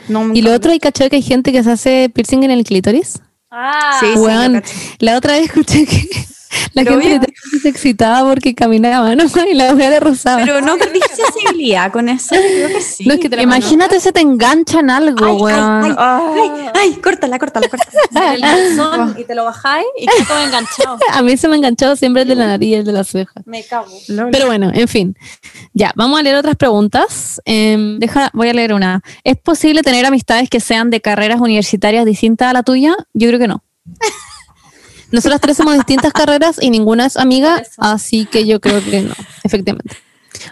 No, 0.08 0.34
Y 0.34 0.42
lo 0.42 0.52
otro, 0.52 0.70
hay 0.72 0.78
cachado 0.78 1.08
que 1.08 1.16
hay 1.16 1.22
gente 1.22 1.52
que 1.52 1.62
se 1.64 1.70
hace 1.70 2.10
piercing 2.14 2.42
en 2.42 2.50
el 2.50 2.64
clítoris. 2.64 3.20
Ah, 3.50 3.96
Sí, 4.00 4.06
sí, 4.14 4.94
la 4.98 5.16
otra 5.16 5.32
vez 5.32 5.46
escuché 5.46 5.86
que 5.86 6.06
la 6.72 6.84
Pero 6.84 7.00
gente 7.00 7.26
obvio. 7.26 7.60
se 7.62 7.68
excitaba 7.68 8.28
porque 8.28 8.54
caminaba, 8.54 9.14
¿no? 9.14 9.24
Y 9.50 9.54
la 9.54 9.72
mujer 9.72 9.90
le 9.90 10.00
rozaba. 10.00 10.42
Pero 10.44 10.60
no 10.60 10.76
perdí 10.76 11.00
sensibilidad 11.14 11.90
con 11.92 12.08
eso. 12.08 12.34
Creo 12.34 12.68
que 12.68 12.80
sí. 12.80 13.06
No, 13.06 13.14
es 13.14 13.20
que 13.20 13.28
te 13.28 13.40
Imagínate 13.42 14.00
se 14.00 14.12
te 14.12 14.20
engancha 14.20 14.80
en 14.80 14.90
algo, 14.90 15.24
Ay, 15.24 15.36
weón. 15.36 15.84
ay, 15.84 15.94
ay, 15.96 16.50
ay, 16.52 16.70
ay, 16.74 16.92
córtala, 17.02 17.38
córtala, 17.38 17.68
córtala. 17.68 18.34
El 18.34 18.40
calzón 18.40 19.16
y 19.18 19.24
te 19.24 19.34
lo 19.34 19.44
bajáis 19.44 19.86
y 19.98 20.06
todo 20.26 20.38
enganchado. 20.42 20.98
A 21.12 21.22
mí 21.22 21.36
se 21.36 21.48
me 21.48 21.54
ha 21.54 21.56
enganchado 21.56 21.96
siempre 21.96 22.22
el 22.22 22.28
de 22.28 22.34
la 22.34 22.46
nariz 22.46 22.68
y 22.68 22.74
el 22.74 22.84
de 22.84 22.92
las 22.92 23.08
cejas. 23.08 23.42
Me 23.46 23.62
cago. 23.64 23.86
Pero 24.30 24.46
bueno, 24.46 24.70
en 24.74 24.88
fin. 24.88 25.16
Ya, 25.72 25.92
vamos 25.96 26.18
a 26.18 26.22
leer 26.22 26.36
otras 26.36 26.56
preguntas. 26.56 27.40
Em, 27.44 27.98
Deja, 27.98 28.30
voy 28.32 28.48
a 28.48 28.52
leer 28.52 28.72
una. 28.74 29.02
¿Es 29.24 29.36
posible 29.36 29.82
tener 29.82 30.04
amistades 30.06 30.48
que 30.50 30.60
sean 30.60 30.90
de 30.90 31.00
carreras 31.00 31.40
universitarias 31.40 32.04
distintas 32.04 32.48
a 32.48 32.52
la 32.52 32.62
tuya? 32.62 32.94
Yo 33.14 33.28
creo 33.28 33.38
que 33.38 33.48
no. 33.48 33.62
Nosotras 35.12 35.40
tres 35.40 35.56
somos 35.56 35.74
distintas 35.74 36.12
carreras 36.14 36.58
y 36.60 36.70
ninguna 36.70 37.06
es 37.06 37.16
amiga, 37.16 37.62
así 37.78 38.26
que 38.26 38.46
yo 38.46 38.60
creo 38.60 38.82
que 38.84 39.02
no, 39.02 39.14
efectivamente. 39.44 39.96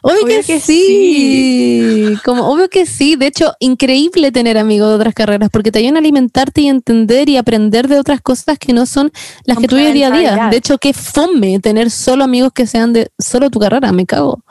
Obvio, 0.02 0.24
Obvio 0.24 0.40
que, 0.40 0.44
que 0.44 0.60
sí. 0.60 2.18
Como 2.24 2.48
obvio 2.50 2.68
que 2.68 2.86
sí. 2.86 3.14
De 3.16 3.26
hecho, 3.26 3.52
increíble 3.60 4.32
tener 4.32 4.58
amigos 4.58 4.88
de 4.88 4.94
otras 4.96 5.14
carreras 5.14 5.48
porque 5.50 5.70
te 5.70 5.78
ayudan 5.78 5.96
a 5.96 5.98
alimentarte 6.00 6.62
y 6.62 6.68
entender 6.68 7.28
y 7.28 7.36
aprender 7.36 7.86
de 7.86 7.98
otras 7.98 8.20
cosas 8.20 8.58
que 8.58 8.72
no 8.72 8.86
son 8.86 9.12
las 9.44 9.58
que 9.58 9.68
tú 9.68 9.76
vives 9.76 9.94
día 9.94 10.08
a 10.08 10.10
día. 10.18 10.48
De 10.50 10.56
hecho, 10.56 10.78
qué 10.78 10.92
fome 10.92 11.60
tener 11.60 11.90
solo 11.90 12.24
amigos 12.24 12.52
que 12.52 12.66
sean 12.66 12.92
de 12.92 13.10
solo 13.18 13.50
tu 13.50 13.60
carrera. 13.60 13.92
Me 13.92 14.06
cago. 14.06 14.42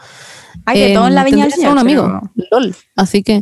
Hay 0.66 0.80
de 0.80 0.94
todo 0.94 1.08
en 1.08 1.16
la 1.16 1.22
Em, 1.22 1.32
viña 1.32 1.48
del 1.48 1.68
un 1.68 1.80
amigo. 1.80 2.22
LOL. 2.52 2.76
Así 2.96 3.24
que. 3.24 3.42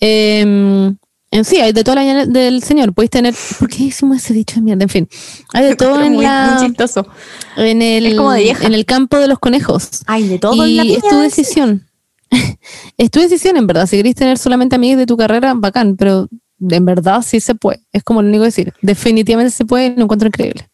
em, 0.00 0.96
en 1.34 1.44
sí, 1.44 1.56
hay 1.60 1.72
de 1.72 1.82
toda 1.82 2.00
la 2.00 2.26
del 2.26 2.62
Señor. 2.62 2.94
Puedes 2.94 3.10
tener. 3.10 3.34
¿Por 3.58 3.68
qué 3.68 3.82
hicimos 3.82 4.18
ese 4.18 4.32
dicho 4.32 4.54
de 4.54 4.60
mierda? 4.60 4.84
En 4.84 4.88
fin. 4.88 5.08
Hay 5.52 5.64
de 5.64 5.74
todo 5.76 6.00
en 6.00 6.12
muy, 6.12 6.22
la. 6.22 6.52
muy 6.52 6.68
chistoso. 6.68 7.08
En 7.56 7.82
el, 7.82 8.06
Es 8.06 8.14
como 8.14 8.30
de 8.30 8.42
vieja. 8.44 8.64
en 8.64 8.72
el 8.72 8.84
campo 8.84 9.18
de 9.18 9.26
los 9.26 9.40
conejos. 9.40 10.02
Hay 10.06 10.28
de 10.28 10.38
todo 10.38 10.64
en 10.64 10.76
la 10.76 10.84
y 10.84 10.94
es 10.94 11.02
tu 11.02 11.18
decisión. 11.18 11.88
es 12.96 13.10
tu 13.10 13.18
decisión, 13.18 13.56
en 13.56 13.66
verdad. 13.66 13.88
Si 13.88 13.96
querés 13.96 14.14
tener 14.14 14.38
solamente 14.38 14.76
amigos 14.76 14.98
de 14.98 15.06
tu 15.06 15.16
carrera, 15.16 15.54
bacán, 15.56 15.96
pero 15.96 16.28
en 16.60 16.84
verdad 16.84 17.20
sí 17.26 17.40
se 17.40 17.56
puede. 17.56 17.82
Es 17.90 18.04
como 18.04 18.22
lo 18.22 18.28
único 18.28 18.42
que 18.42 18.50
decir. 18.50 18.72
Definitivamente 18.80 19.50
se 19.50 19.64
puede, 19.64 19.92
lo 19.96 20.04
encuentro 20.04 20.28
increíble. 20.28 20.68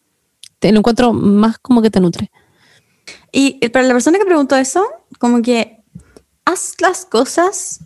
Te, 0.59 0.73
lo 0.73 0.81
encuentro 0.81 1.15
más 1.15 1.59
como 1.59 1.81
que 1.81 1.91
te 1.91 2.01
nutre. 2.01 2.31
Y 3.33 3.57
eh, 3.63 3.71
para 3.71 3.87
la 3.87 3.95
persona 3.95 4.19
que 4.19 4.27
preguntó 4.27 4.57
eso, 4.57 4.85
como 5.19 5.41
que 5.41 5.79
haz 6.45 6.75
las 6.81 7.07
cosas 7.07 7.81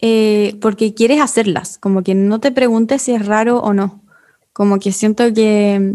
eh, 0.00 0.56
porque 0.60 0.94
quieres 0.94 1.20
hacerlas, 1.20 1.78
como 1.78 2.02
que 2.02 2.14
no 2.14 2.40
te 2.40 2.52
preguntes 2.52 3.02
si 3.02 3.12
es 3.12 3.26
raro 3.26 3.58
o 3.58 3.72
no. 3.72 4.02
Como 4.52 4.78
que 4.78 4.92
siento 4.92 5.32
que 5.32 5.94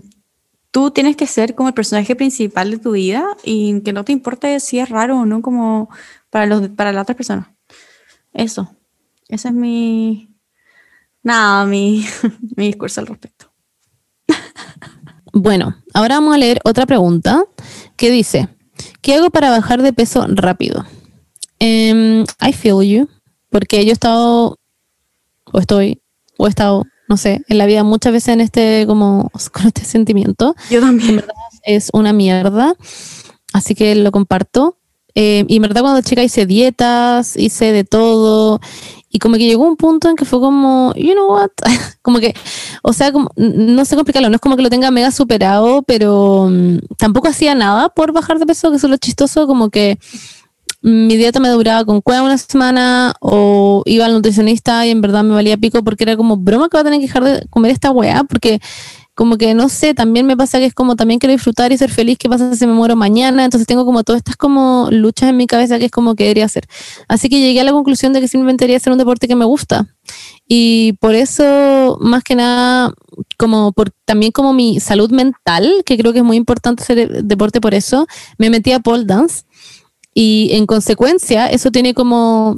tú 0.72 0.92
tienes 0.92 1.16
que 1.16 1.28
ser 1.28 1.56
como 1.56 1.70
el 1.70 1.76
personaje 1.76 2.16
principal 2.16 2.72
de 2.72 2.78
tu 2.78 2.92
vida 2.92 3.26
y 3.44 3.82
que 3.82 3.94
no 3.94 4.04
te 4.04 4.12
importe 4.12 4.60
si 4.60 4.80
es 4.80 4.90
raro 4.90 5.20
o 5.20 5.26
no 5.26 5.42
como 5.42 5.90
para, 6.30 6.46
los, 6.46 6.70
para 6.70 6.92
la 6.92 7.02
otra 7.02 7.16
persona. 7.16 7.54
Eso. 8.34 8.76
Ese 9.28 9.50
es 9.50 9.54
mi... 9.54 10.30
Nada, 11.22 11.66
mi, 11.66 12.06
mi 12.58 12.68
discurso 12.68 13.00
al 13.02 13.08
respecto. 13.08 13.54
Bueno, 15.36 15.76
ahora 15.96 16.16
vamos 16.16 16.36
a 16.36 16.38
leer 16.38 16.60
otra 16.64 16.86
pregunta 16.86 17.44
que 17.96 18.12
dice, 18.12 18.50
¿qué 19.02 19.16
hago 19.16 19.32
para 19.32 19.50
bajar 19.50 19.82
de 19.82 19.92
peso 19.92 20.26
rápido? 20.30 20.86
Em, 21.58 22.24
I 22.40 22.54
feel 22.54 22.84
you, 22.84 23.10
porque 23.54 23.86
yo 23.86 23.92
he 23.92 23.94
estado, 23.94 24.58
o 25.52 25.60
estoy, 25.60 26.02
o 26.40 26.48
he 26.48 26.50
estado, 26.50 26.86
no 27.08 27.18
sé, 27.18 27.44
en 27.48 27.60
la 27.60 27.68
vida 27.68 27.84
muchas 27.84 28.12
veces 28.12 28.30
en 28.30 28.42
este, 28.42 28.86
como, 28.88 29.30
con 29.54 29.68
este 29.68 29.86
sentimiento. 29.86 30.56
Yo 30.72 30.82
también. 30.82 31.24
Es 31.64 31.90
una 31.94 32.12
mierda, 32.12 32.76
así 33.54 33.76
que 33.76 33.96
lo 33.96 34.12
comparto. 34.12 34.80
Eh, 35.16 35.46
y 35.48 35.58
en 35.58 35.62
verdad 35.62 35.82
cuando 35.82 36.02
chica 36.02 36.24
hice 36.24 36.48
dietas, 36.48 37.38
hice 37.38 37.72
de 37.72 37.84
todo, 37.84 38.60
y 39.08 39.20
como 39.20 39.36
que 39.36 39.46
llegó 39.46 39.68
un 39.68 39.78
punto 39.78 40.10
en 40.10 40.16
que 40.16 40.26
fue 40.26 40.40
como, 40.40 40.92
you 40.96 41.14
know 41.14 41.32
what, 41.32 41.52
como 42.02 42.20
que, 42.20 42.34
o 42.82 42.92
sea, 42.92 43.12
como, 43.12 43.30
no 43.36 43.86
sé 43.86 43.92
cómo 43.92 44.02
explicarlo, 44.02 44.30
no 44.30 44.36
es 44.36 44.42
como 44.42 44.56
que 44.56 44.64
lo 44.64 44.72
tenga 44.72 44.90
mega 44.90 45.12
superado, 45.12 45.84
pero 45.84 46.50
mm, 46.50 46.80
tampoco 46.98 47.28
hacía 47.28 47.54
nada 47.54 47.90
por 47.90 48.14
bajar 48.14 48.40
de 48.40 48.48
peso, 48.48 48.72
que 48.72 48.78
eso 48.78 48.88
es 48.88 48.92
lo 48.92 48.98
chistoso, 48.98 49.46
como 49.46 49.70
que 49.70 50.00
mi 50.84 51.16
dieta 51.16 51.40
me 51.40 51.48
duraba 51.48 51.86
con 51.86 52.02
cueva 52.02 52.24
una 52.24 52.38
semana 52.38 53.14
o 53.22 53.84
iba 53.86 54.06
al 54.06 54.14
nutricionista 54.14 54.86
y 54.86 54.90
en 54.90 55.00
verdad 55.00 55.24
me 55.24 55.34
valía 55.34 55.56
pico 55.56 55.82
porque 55.82 56.04
era 56.04 56.18
como 56.18 56.36
broma 56.36 56.68
que 56.68 56.76
va 56.76 56.82
a 56.82 56.84
tener 56.84 57.00
que 57.00 57.08
dejar 57.08 57.24
de 57.24 57.48
comer 57.50 57.72
esta 57.72 57.90
weá 57.92 58.26
porque 58.26 58.60
como 59.16 59.38
que 59.38 59.54
no 59.54 59.70
sé, 59.70 59.94
también 59.94 60.26
me 60.26 60.36
pasa 60.36 60.58
que 60.58 60.66
es 60.66 60.74
como 60.74 60.96
también 60.96 61.20
quiero 61.20 61.34
disfrutar 61.34 61.72
y 61.72 61.78
ser 61.78 61.92
feliz, 61.92 62.18
¿qué 62.18 62.28
pasa 62.28 62.56
si 62.56 62.66
me 62.66 62.74
muero 62.74 62.96
mañana? 62.96 63.46
Entonces 63.46 63.68
tengo 63.68 63.86
como 63.86 64.04
todas 64.04 64.18
estas 64.20 64.36
como 64.36 64.88
luchas 64.92 65.30
en 65.30 65.38
mi 65.38 65.46
cabeza 65.46 65.78
que 65.78 65.86
es 65.86 65.92
como 65.92 66.16
que 66.16 66.24
debería 66.24 66.46
hacer. 66.46 66.66
Así 67.08 67.30
que 67.30 67.40
llegué 67.40 67.62
a 67.62 67.64
la 67.64 67.72
conclusión 67.72 68.12
de 68.12 68.22
que 68.22 68.28
simplemente 68.28 68.64
debería 68.64 68.80
ser 68.80 68.92
un 68.92 68.98
deporte 69.00 69.28
que 69.28 69.36
me 69.36 69.46
gusta. 69.46 69.88
Y 70.48 70.94
por 70.94 71.14
eso, 71.14 71.98
más 72.02 72.24
que 72.24 72.36
nada, 72.36 72.94
como 73.38 73.72
por 73.72 73.92
también 74.06 74.32
como 74.32 74.52
mi 74.52 74.80
salud 74.80 75.12
mental, 75.12 75.84
que 75.86 75.98
creo 75.98 76.12
que 76.12 76.20
es 76.20 76.26
muy 76.26 76.38
importante 76.38 76.84
hacer 76.84 77.24
deporte 77.24 77.62
por 77.62 77.74
eso, 77.74 78.08
me 78.38 78.50
metí 78.50 78.72
a 78.72 78.80
pole 78.80 79.06
dance. 79.06 79.44
Y 80.14 80.50
en 80.54 80.66
consecuencia, 80.66 81.48
eso 81.48 81.72
tiene 81.72 81.94
como 81.94 82.58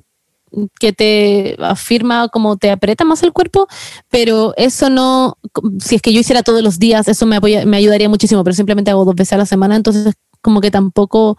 que 0.80 0.94
te 0.94 1.58
afirma 1.60 2.30
como 2.30 2.56
te 2.56 2.72
aprieta 2.72 3.04
más 3.04 3.22
el 3.24 3.34
cuerpo, 3.34 3.68
pero 4.10 4.54
eso 4.56 4.90
no, 4.90 5.38
si 5.80 5.96
es 5.96 6.02
que 6.02 6.14
yo 6.14 6.22
hiciera 6.22 6.44
todos 6.44 6.62
los 6.64 6.80
días, 6.80 7.08
eso 7.10 7.26
me, 7.26 7.38
apoya- 7.38 7.66
me 7.66 7.76
ayudaría 7.78 8.08
muchísimo, 8.08 8.42
pero 8.44 8.56
simplemente 8.56 8.90
hago 8.90 9.04
dos 9.04 9.16
veces 9.16 9.34
a 9.34 9.38
la 9.38 9.46
semana, 9.46 9.76
entonces 9.76 10.14
como 10.42 10.62
que 10.62 10.72
tampoco, 10.72 11.38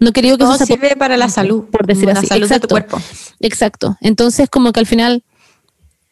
no 0.00 0.10
quería 0.12 0.36
que 0.36 0.42
eso 0.44 0.56
sirve 0.66 0.96
para 0.96 1.16
la 1.16 1.28
salud, 1.28 1.64
por 1.70 1.86
decir 1.86 2.10
así. 2.10 2.22
la 2.22 2.28
salud 2.28 2.48
de 2.48 2.48
tu 2.48 2.54
Exacto. 2.54 2.68
cuerpo. 2.68 2.98
Exacto. 3.40 3.96
Entonces, 4.00 4.48
como 4.50 4.72
que 4.72 4.80
al 4.80 4.86
final, 4.86 5.22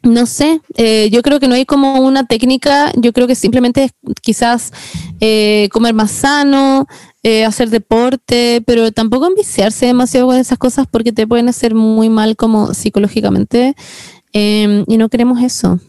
no 0.05 0.27
sé, 0.27 0.61
eh, 0.77 1.09
yo 1.11 1.23
creo 1.23 1.41
que 1.41 1.49
no 1.49 1.55
hay 1.55 1.65
como 1.65 2.01
una 2.01 2.27
técnica, 2.27 2.93
yo 2.97 3.13
creo 3.13 3.27
que 3.27 3.35
simplemente 3.35 3.85
es 3.85 3.93
quizás 4.21 4.73
eh, 5.21 5.69
comer 5.73 5.95
más 5.95 6.11
sano, 6.11 6.87
eh, 7.23 7.45
hacer 7.45 7.71
deporte, 7.71 8.63
pero 8.67 8.93
tampoco 8.93 9.27
enviciarse 9.27 9.87
demasiado 9.87 10.27
con 10.27 10.37
esas 10.37 10.59
cosas 10.59 10.87
porque 10.91 11.13
te 11.13 11.27
pueden 11.27 11.49
hacer 11.49 11.75
muy 11.75 12.11
mal 12.11 12.37
como 12.37 12.75
psicológicamente 12.75 13.75
eh, 14.35 14.85
y 14.87 14.97
no 14.99 15.09
queremos 15.09 15.43
eso. 15.43 15.81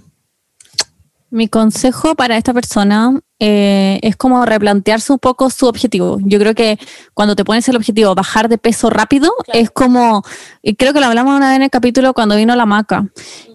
Mi 1.36 1.50
consejo 1.50 2.16
para 2.16 2.38
esta 2.38 2.54
persona 2.54 3.20
eh, 3.40 4.00
es 4.02 4.16
como 4.16 4.46
replantearse 4.46 5.12
un 5.12 5.20
poco 5.20 5.50
su 5.50 5.66
objetivo. 5.68 6.18
Yo 6.22 6.40
creo 6.40 6.56
que 6.56 6.80
cuando 7.14 7.36
te 7.36 7.44
pones 7.44 7.68
el 7.68 7.76
objetivo 7.76 8.16
bajar 8.16 8.48
de 8.48 8.58
peso 8.58 8.90
rápido, 8.90 9.34
es 9.52 9.70
como, 9.70 10.24
y 10.62 10.76
creo 10.76 10.94
que 10.94 11.02
lo 11.02 11.08
hablamos 11.08 11.36
una 11.36 11.50
vez 11.50 11.58
en 11.58 11.64
el 11.64 11.70
capítulo 11.70 12.14
cuando 12.14 12.38
vino 12.38 12.56
la 12.56 12.66
maca, 12.66 13.08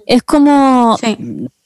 es 0.07 0.23
como 0.23 0.99
Sí. 1.01 1.17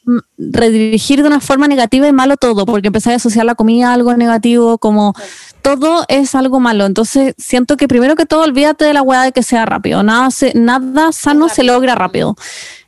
mm, 0.07 0.19
redirigir 0.53 1.21
de 1.23 1.27
una 1.29 1.41
forma 1.41 1.67
negativa 1.67 2.07
y 2.07 2.13
malo 2.13 2.37
todo, 2.37 2.65
porque 2.65 2.87
empezar 2.89 3.15
a 3.15 3.17
asociar 3.17 3.45
la 3.45 3.57
comida 3.57 3.91
a 3.91 3.95
algo 3.95 4.15
negativo, 4.17 4.79
como 4.79 5.15
todo 5.63 6.05
es 6.07 6.37
algo 6.37 6.61
malo. 6.61 6.87
Entonces 6.87 7.35
siento 7.39 7.77
que 7.77 7.89
primero 7.89 8.15
que 8.15 8.27
todo 8.27 8.43
olvídate 8.45 8.85
de 8.85 8.93
la 8.95 9.03
weá 9.03 9.23
de 9.23 9.33
que 9.33 9.43
sea 9.43 9.67
rápido. 9.67 10.05
Nada, 10.05 10.31
se- 10.31 10.53
nada 10.55 11.11
sano 11.11 11.49
se 11.49 11.65
logra 11.65 11.97
rápido. 11.97 12.37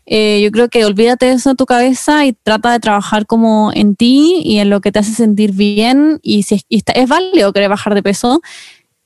Eh, 0.07 0.41
yo 0.43 0.51
creo 0.53 0.69
que 0.69 0.85
olvídate 0.85 1.27
de 1.27 1.33
eso 1.33 1.51
en 1.51 1.57
tu 1.57 1.67
cabeza 1.67 2.25
y 2.27 2.33
trata 2.33 2.73
de 2.73 2.79
trabajar 2.81 3.27
como 3.27 3.73
en 3.75 3.97
ti 3.97 4.41
y 4.45 4.59
en 4.59 4.71
lo 4.71 4.81
que 4.81 4.93
te 4.93 5.01
hace 5.01 5.13
sentir 5.13 5.53
bien. 5.53 6.21
Y 6.23 6.45
si 6.45 6.57
es, 6.57 6.63
y 6.69 6.77
está- 6.79 6.93
es 6.93 7.09
válido 7.09 7.53
querer 7.53 7.69
bajar 7.69 7.95
de 7.95 8.03
peso, 8.03 8.41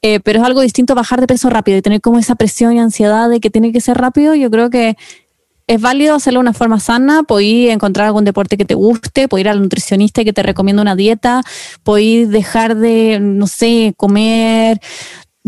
eh, 0.02 0.20
pero 0.20 0.40
es 0.40 0.44
algo 0.44 0.60
distinto 0.62 0.94
bajar 0.94 1.20
de 1.20 1.26
peso 1.26 1.50
rápido 1.50 1.78
y 1.78 1.82
tener 1.82 2.00
como 2.00 2.18
esa 2.18 2.34
presión 2.34 2.74
y 2.74 2.80
ansiedad 2.80 3.28
de 3.30 3.40
que 3.40 3.50
tiene 3.50 3.72
que 3.72 3.80
ser 3.80 3.96
rápido. 3.98 4.34
Yo 4.34 4.50
creo 4.50 4.70
que 4.70 4.96
es 5.66 5.80
válido 5.80 6.16
hacerlo 6.16 6.38
de 6.40 6.42
una 6.42 6.52
forma 6.52 6.80
sana, 6.80 7.22
podéis 7.22 7.70
encontrar 7.70 8.06
algún 8.08 8.24
deporte 8.24 8.56
que 8.56 8.64
te 8.64 8.74
guste, 8.74 9.28
podéis 9.28 9.44
ir 9.44 9.50
al 9.50 9.62
nutricionista 9.62 10.20
y 10.22 10.24
que 10.24 10.32
te 10.32 10.42
recomienda 10.42 10.82
una 10.82 10.96
dieta, 10.96 11.42
podéis 11.84 12.28
dejar 12.28 12.76
de, 12.76 13.20
no 13.20 13.46
sé, 13.46 13.94
comer 13.96 14.80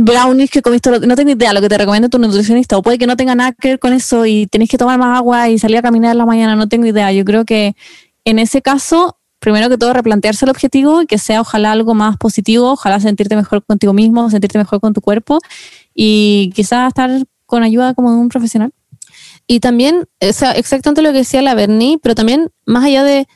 brownies 0.05 0.51
que 0.51 0.63
comiste, 0.63 0.91
no 0.91 1.17
tengo 1.17 1.31
idea 1.31 1.53
lo 1.53 1.61
que 1.61 1.69
te 1.69 1.79
recomienda 1.79 2.09
tu 2.09 2.19
nutricionista, 2.19 2.77
o 2.77 2.83
puede 2.83 2.99
que 2.99 3.07
no 3.07 3.17
tenga 3.17 3.35
nada 3.35 3.53
que 3.53 3.69
ver 3.69 3.79
con 3.79 3.93
eso 3.93 4.27
y 4.27 4.47
tenés 4.47 4.69
que 4.69 4.79
tomar 4.79 4.99
más 4.99 5.17
agua 5.17 5.49
y 5.49 5.59
salir 5.59 5.79
a 5.79 5.83
caminar 5.83 6.13
en 6.13 6.19
la 6.19 6.27
mañana, 6.27 6.57
no 6.57 6.69
tengo 6.69 6.87
idea. 6.87 7.13
Yo 7.13 7.25
creo 7.25 7.45
que 7.45 7.75
en 8.25 8.39
ese 8.39 8.63
caso, 8.63 9.19
primero 9.39 9.69
que 9.69 9.79
todo, 9.79 9.93
replantearse 9.93 10.45
el 10.45 10.51
objetivo 10.51 11.03
y 11.03 11.07
que 11.07 11.19
sea 11.19 11.41
ojalá 11.41 11.73
algo 11.73 11.95
más 11.95 12.17
positivo, 12.17 12.73
ojalá 12.73 12.99
sentirte 13.01 13.37
mejor 13.37 13.65
contigo 13.65 13.93
mismo, 13.93 14.29
sentirte 14.29 14.59
mejor 14.59 14.81
con 14.81 14.93
tu 14.93 15.01
cuerpo 15.01 15.39
y 15.95 16.51
quizás 16.55 16.89
estar 16.89 17.11
con 17.47 17.63
ayuda 17.63 17.95
como 17.95 18.11
de 18.11 18.17
un 18.17 18.29
profesional. 18.29 18.73
Y 19.47 19.61
también, 19.61 20.09
o 20.21 20.33
sea, 20.33 20.53
exactamente 20.53 21.03
lo 21.03 21.13
que 21.13 21.19
decía 21.19 21.43
la 21.43 21.55
Bernie, 21.55 21.99
pero 22.03 22.15
también 22.15 22.51
más 22.65 22.85
allá 22.85 23.05
de 23.05 23.27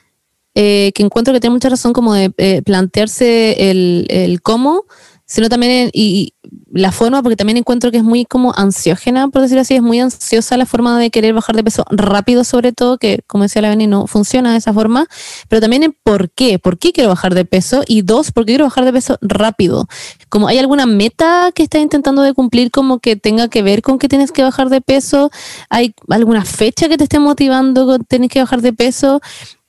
eh, 0.54 0.92
que 0.94 1.02
encuentro 1.02 1.34
que 1.34 1.40
tiene 1.40 1.54
mucha 1.54 1.68
razón 1.68 1.92
como 1.92 2.14
de 2.14 2.32
eh, 2.38 2.62
plantearse 2.62 3.70
el 3.70 4.40
cómo, 4.42 4.84
sino 5.27 5.49
también 5.49 5.72
en- 5.72 5.91
y, 5.93 6.33
la 6.72 6.93
forma, 6.93 7.22
porque 7.22 7.37
también 7.37 7.57
encuentro 7.57 7.91
que 7.91 7.97
es 7.99 8.05
muy 8.05 8.24
como 8.24 8.53
ansiógena, 8.57 9.29
por 9.29 9.43
decirlo 9.43 9.62
así, 9.62 9.74
es 9.74 9.83
muy 9.83 9.99
ansiosa 9.99 10.57
la 10.57 10.66
forma 10.66 10.99
de 10.99 11.11
querer 11.11 11.33
bajar 11.35 11.57
de 11.57 11.64
peso 11.64 11.85
rápido, 11.91 12.45
sobre 12.45 12.72
todo, 12.72 12.99
que 12.99 13.20
como 13.27 13.45
decía 13.45 13.62
la 13.62 13.68
Bernie, 13.68 13.87
no 13.87 14.07
funciona 14.07 14.53
de 14.53 14.59
esa 14.59 14.72
forma, 14.72 15.07
pero 15.49 15.61
también 15.61 15.83
en 15.85 15.97
por 16.03 16.31
qué, 16.31 16.59
por 16.59 16.79
qué 16.79 16.93
quiero 16.93 17.09
bajar 17.11 17.35
de 17.35 17.45
peso 17.45 17.83
y 17.87 18.03
dos, 18.03 18.31
por 18.33 18.45
qué 18.45 18.53
quiero 18.53 18.64
bajar 18.64 18.85
de 18.85 18.93
peso 18.93 19.18
rápido. 19.22 19.87
Como 20.29 20.49
hay 20.49 20.59
alguna 20.59 20.87
meta 20.87 21.51
que 21.55 21.62
estás 21.62 21.81
intentando 21.81 22.22
de 22.22 22.35
cumplir 22.35 22.70
como 22.70 22.99
que 22.99 23.16
tenga 23.16 23.49
que 23.49 23.62
ver 23.62 23.83
con 23.83 23.99
que 23.99 24.09
tienes 24.09 24.33
que 24.33 24.43
bajar 24.43 24.68
de 24.68 24.81
peso, 24.81 25.31
hay 25.70 25.95
alguna 26.09 26.45
fecha 26.45 26.89
que 26.89 26.99
te 26.99 27.05
esté 27.05 27.18
motivando 27.18 27.99
tienes 28.01 28.31
que 28.31 28.41
bajar 28.41 28.61
de 28.62 28.72
peso. 28.72 29.20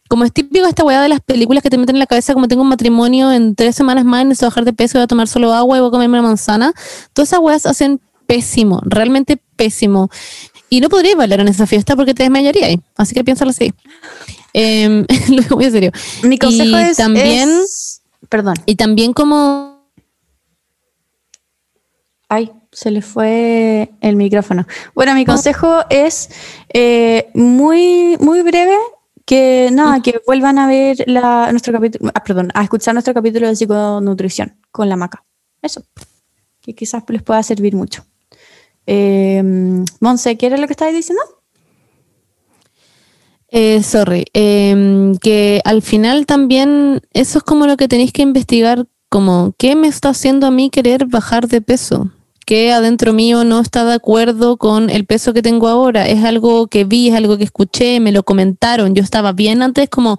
Como 0.07 0.23
es 0.23 0.31
típico 0.31 0.65
esta 0.65 0.83
weá 0.83 1.01
de 1.01 1.09
las 1.09 1.19
películas 1.21 1.61
que 1.63 1.69
te 1.69 1.77
meten 1.77 1.95
en 1.95 1.99
la 1.99 2.07
cabeza, 2.07 2.33
como 2.33 2.47
tengo 2.47 2.61
un 2.61 2.69
matrimonio 2.69 3.31
en 3.31 3.55
tres 3.55 3.75
semanas 3.75 4.05
más, 4.05 4.25
necesito 4.25 4.47
bajar 4.47 4.65
de 4.65 4.73
peso, 4.73 4.97
voy 4.97 5.03
a 5.03 5.07
tomar 5.07 5.27
solo 5.27 5.53
agua 5.53 5.77
y 5.77 5.79
voy 5.81 5.89
a 5.89 5.91
comerme 5.91 6.19
una 6.19 6.27
manzana. 6.29 6.73
Todas 7.13 7.29
esas 7.29 7.39
weas 7.39 7.65
hacen 7.65 7.99
pésimo, 8.25 8.81
realmente 8.85 9.37
pésimo. 9.55 10.09
Y 10.69 10.81
no 10.81 10.89
podrías 10.89 11.15
bailar 11.15 11.39
en 11.39 11.47
esa 11.47 11.65
fiesta 11.65 11.95
porque 11.95 12.13
te 12.13 12.23
desmayarías. 12.23 12.75
Así 12.97 13.13
que 13.15 13.23
piénsalo 13.23 13.51
así. 13.51 13.73
Em, 14.53 15.05
lo 15.29 15.41
digo 15.41 15.55
muy 15.55 15.65
en 15.65 15.71
serio. 15.71 15.91
Mi 16.23 16.37
consejo 16.37 16.77
Y 16.77 16.83
es, 16.83 16.97
también- 16.97 17.49
es- 17.49 18.01
Perdón. 18.29 18.55
Y 18.65 18.75
también 18.75 19.13
como 19.13 19.77
Ay, 22.29 22.51
se 22.73 22.91
le 22.91 23.01
fue 23.01 23.91
el 24.01 24.17
micrófono. 24.17 24.67
Bueno, 24.93 25.13
mi 25.15 25.23
consejo 25.25 25.85
es 25.89 26.29
eh, 26.73 27.29
muy, 27.33 28.17
muy 28.19 28.41
breve. 28.41 28.75
Que 29.27 29.69
nada, 29.73 30.01
que 30.01 30.21
vuelvan 30.25 30.57
a 30.57 30.67
ver 30.67 31.03
la, 31.05 31.51
nuestro 31.51 31.73
capítulo, 31.73 32.09
ah, 32.15 32.23
perdón, 32.23 32.49
a 32.53 32.63
escuchar 32.63 32.93
nuestro 32.93 33.13
capítulo 33.13 33.45
de 33.45 33.57
psiconutrición 33.57 34.57
con 34.71 34.87
la 34.87 34.95
maca. 34.95 35.25
Eso. 35.61 35.83
Que 36.61 36.73
quizás 36.73 37.03
les 37.09 37.23
pueda 37.23 37.43
servir 37.43 37.75
mucho. 37.75 38.05
Eh, 38.85 39.43
Monse, 39.99 40.37
¿qué 40.37 40.45
era 40.45 40.55
lo 40.55 40.65
que 40.65 40.71
estabas 40.71 40.93
diciendo? 40.93 41.21
Eh, 43.49 43.83
sorry, 43.83 44.23
em, 44.31 45.17
que 45.17 45.59
al 45.65 45.81
final 45.81 46.25
también 46.25 47.01
eso 47.11 47.39
es 47.39 47.43
como 47.43 47.67
lo 47.67 47.75
que 47.75 47.89
tenéis 47.89 48.13
que 48.13 48.21
investigar, 48.21 48.87
como 49.09 49.53
qué 49.57 49.75
me 49.75 49.89
está 49.89 50.09
haciendo 50.09 50.47
a 50.47 50.51
mí 50.51 50.69
querer 50.69 51.05
bajar 51.05 51.49
de 51.49 51.59
peso, 51.59 52.11
qué 52.47 52.71
adentro 52.71 53.11
mío 53.11 53.43
no 53.43 53.59
está 53.59 53.83
de 53.83 53.93
acuerdo 53.93 54.55
con 54.55 54.89
el 54.89 55.05
peso 55.05 55.33
que 55.33 55.41
tengo 55.41 55.67
ahora, 55.67 56.07
es 56.07 56.23
algo 56.23 56.67
que 56.67 56.85
vi, 56.85 57.09
es 57.09 57.15
algo 57.15 57.37
que 57.37 57.43
escuché, 57.43 57.99
me 57.99 58.13
lo 58.13 58.23
comentaron, 58.23 58.95
yo 58.95 59.03
estaba 59.03 59.33
bien 59.33 59.61
antes, 59.61 59.89
como 59.89 60.17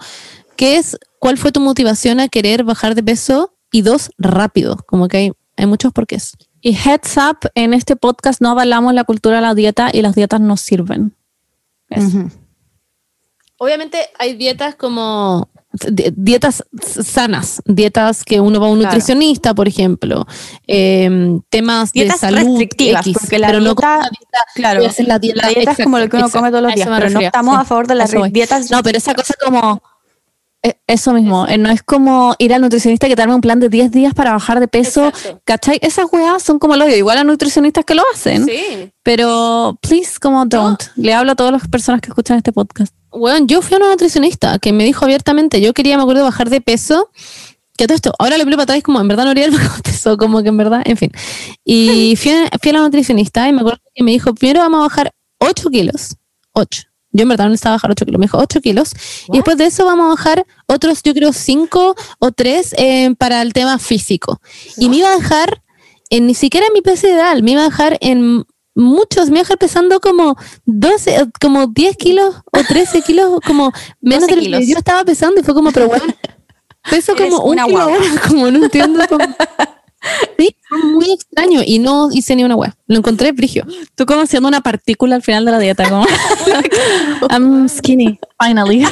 qué 0.54 0.76
es, 0.76 0.98
cuál 1.18 1.38
fue 1.38 1.52
tu 1.52 1.60
motivación 1.60 2.20
a 2.20 2.28
querer 2.28 2.64
bajar 2.64 2.94
de 2.94 3.02
peso 3.02 3.54
y 3.72 3.80
dos, 3.80 4.10
rápido, 4.18 4.76
como 4.86 5.08
que 5.08 5.16
hay, 5.16 5.32
hay 5.56 5.64
muchos 5.64 5.90
porqués. 5.94 6.36
Y 6.60 6.74
heads 6.74 7.16
up, 7.16 7.50
en 7.54 7.72
este 7.72 7.96
podcast 7.96 8.42
no 8.42 8.50
avalamos 8.50 8.92
la 8.92 9.04
cultura 9.04 9.36
de 9.36 9.42
la 9.42 9.54
dieta 9.54 9.88
y 9.90 10.02
las 10.02 10.14
dietas 10.14 10.42
no 10.42 10.58
sirven. 10.58 11.16
Obviamente 13.56 14.00
hay 14.18 14.36
dietas 14.36 14.74
como 14.74 15.48
dietas 16.16 16.64
sanas, 17.04 17.60
dietas 17.66 18.24
que 18.24 18.40
uno 18.40 18.58
va 18.60 18.66
a 18.68 18.70
un 18.70 18.78
Claro. 18.78 18.94
nutricionista, 18.94 19.54
por 19.54 19.68
ejemplo, 19.68 20.26
em, 20.66 21.40
temas 21.50 21.92
Dietas 21.92 22.20
de 22.20 22.26
salud 22.26 22.38
restrictivas, 22.58 23.06
X, 23.06 23.18
porque 23.20 23.38
la 23.38 23.48
pero 23.48 23.60
no 23.60 23.74
dieta- 23.74 23.82
como 23.82 23.98
una 23.98 24.08
dieta, 24.10 24.38
Claro, 24.54 24.80
la 25.06 25.18
dieta, 25.18 25.40
la 25.42 25.48
dieta 25.48 25.70
es 25.72 25.78
como 25.84 25.98
lo 25.98 26.08
que 26.08 26.16
uno 26.16 26.26
exacto, 26.26 26.38
come 26.38 26.50
todos 26.50 26.62
los 26.62 26.74
días, 26.74 26.88
pero 26.90 27.10
no 27.10 27.20
estamos 27.20 27.54
sí, 27.56 27.60
a 27.60 27.64
favor 27.64 27.86
de 27.86 27.94
las 27.96 28.10
dietas. 28.32 28.70
No, 28.70 28.82
pero 28.82 28.96
esa 28.98 29.14
cosa 29.14 29.34
como... 29.44 29.82
e- 30.62 30.76
Eso 30.88 31.12
mismo, 31.12 31.46
eh, 31.46 31.56
no 31.58 31.70
es 31.70 31.82
como 31.82 32.34
ir 32.38 32.52
al 32.54 32.62
nutricionista 32.62 33.06
que 33.06 33.14
te 33.14 33.22
arme 33.22 33.34
un 33.34 33.40
plan 33.42 33.60
de 33.60 33.68
10 33.68 33.90
días 33.92 34.14
para 34.14 34.32
bajar 34.32 34.58
de 34.60 34.66
peso, 34.68 35.08
Exacto. 35.08 35.40
¿cachai? 35.44 35.78
Esas 35.82 36.06
weas 36.10 36.42
son 36.42 36.58
como 36.58 36.74
lo 36.76 36.84
digo, 36.86 36.96
igual 36.96 37.18
a 37.18 37.24
nutricionistas 37.24 37.84
que 37.84 37.94
lo 37.94 38.02
hacen, 38.12 38.44
Sí. 38.46 38.90
pero 39.04 39.78
please, 39.82 40.18
como 40.20 40.44
don't. 40.46 40.82
Le 40.96 41.12
hablo 41.14 41.32
a 41.32 41.34
todas 41.36 41.52
las 41.52 41.68
personas 41.68 42.00
que 42.00 42.08
escuchan 42.08 42.38
este 42.38 42.52
podcast. 42.52 42.92
Bueno, 43.10 43.46
yo 43.46 43.62
fui 43.62 43.74
a 43.74 43.78
una 43.78 43.90
nutricionista 43.90 44.58
que 44.58 44.72
me 44.72 44.84
dijo 44.84 45.04
abiertamente, 45.04 45.60
yo 45.60 45.72
quería, 45.72 45.96
me 45.96 46.02
acuerdo, 46.02 46.24
bajar 46.24 46.50
de 46.50 46.60
peso. 46.60 47.10
Que 47.76 47.86
todo 47.86 47.94
esto, 47.94 48.12
ahora 48.18 48.36
le 48.36 48.44
pido 48.44 48.56
para 48.56 48.64
atrás 48.64 48.82
como 48.82 49.00
en 49.00 49.06
verdad 49.06 49.24
no 49.24 49.30
haría 49.30 49.44
el 49.46 49.54
peso, 49.84 50.16
como 50.16 50.42
que 50.42 50.48
en 50.48 50.56
verdad, 50.56 50.82
en 50.84 50.96
fin. 50.96 51.12
Y 51.64 52.16
fui 52.20 52.32
a, 52.32 52.50
fui 52.60 52.70
a 52.70 52.74
la 52.74 52.80
nutricionista 52.80 53.48
y 53.48 53.52
me 53.52 53.60
acuerdo 53.60 53.80
que 53.94 54.02
me 54.02 54.10
dijo, 54.10 54.34
primero 54.34 54.60
vamos 54.60 54.80
a 54.80 54.82
bajar 54.82 55.12
8 55.38 55.70
kilos. 55.70 56.16
8. 56.52 56.82
Yo 57.12 57.22
en 57.22 57.28
verdad 57.28 57.44
no 57.44 57.50
necesitaba 57.50 57.76
bajar 57.76 57.92
8 57.92 58.04
kilos, 58.04 58.18
me 58.18 58.26
dijo 58.26 58.38
8 58.38 58.60
kilos. 58.60 58.92
Y 59.28 59.36
después 59.38 59.56
de 59.56 59.66
eso 59.66 59.84
vamos 59.84 60.06
a 60.06 60.08
bajar 60.08 60.46
otros, 60.66 61.02
yo 61.02 61.14
creo, 61.14 61.32
5 61.32 61.94
o 62.18 62.32
3 62.32 62.74
para 63.16 63.42
el 63.42 63.52
tema 63.52 63.78
físico. 63.78 64.40
Y 64.76 64.88
me 64.88 64.96
iba 64.96 65.10
a 65.10 65.16
dejar, 65.16 65.62
en, 66.10 66.26
ni 66.26 66.34
siquiera 66.34 66.66
en 66.66 66.72
mi 66.72 66.82
peso 66.82 67.06
ideal, 67.06 67.42
me 67.42 67.52
iba 67.52 67.62
a 67.62 67.70
dejar 67.70 67.96
en 68.00 68.44
muchos, 68.78 69.26
me 69.28 69.32
iba 69.36 69.40
a 69.40 69.42
dejar 69.44 69.58
pesando 69.58 70.00
como 70.00 70.36
12, 70.64 71.14
eh, 71.16 71.26
como 71.40 71.66
10 71.66 71.96
kilos 71.96 72.36
o 72.52 72.62
13 72.64 73.02
kilos, 73.02 73.40
como 73.46 73.72
menos 74.00 74.22
12 74.22 74.30
de 74.30 74.36
lo 74.36 74.42
kilos. 74.42 74.60
que 74.60 74.66
yo 74.66 74.78
estaba 74.78 75.04
pesando 75.04 75.40
y 75.40 75.44
fue 75.44 75.52
como, 75.54 75.70
pero 75.72 75.88
bueno, 75.88 76.04
peso 76.90 77.14
como 77.16 77.40
un 77.42 77.56
kilo 77.58 77.80
ahora, 77.80 77.96
como 78.28 78.50
no 78.50 78.64
entiendo. 78.64 79.04
como- 79.08 79.24
Sí, 80.38 80.54
fue 80.68 80.78
muy 80.78 81.10
extraño 81.10 81.60
y 81.66 81.80
no 81.80 82.08
hice 82.12 82.36
ni 82.36 82.44
una 82.44 82.54
web. 82.54 82.72
Lo 82.86 82.98
encontré 82.98 83.32
brigio. 83.32 83.66
Tú 83.96 84.06
como 84.06 84.20
haciendo 84.20 84.48
una 84.48 84.60
partícula 84.60 85.16
al 85.16 85.22
final 85.22 85.44
de 85.44 85.50
la 85.50 85.58
dieta, 85.58 85.88
como 85.90 86.06
I'm 87.30 87.68
skinny, 87.68 88.18
finally. 88.40 88.84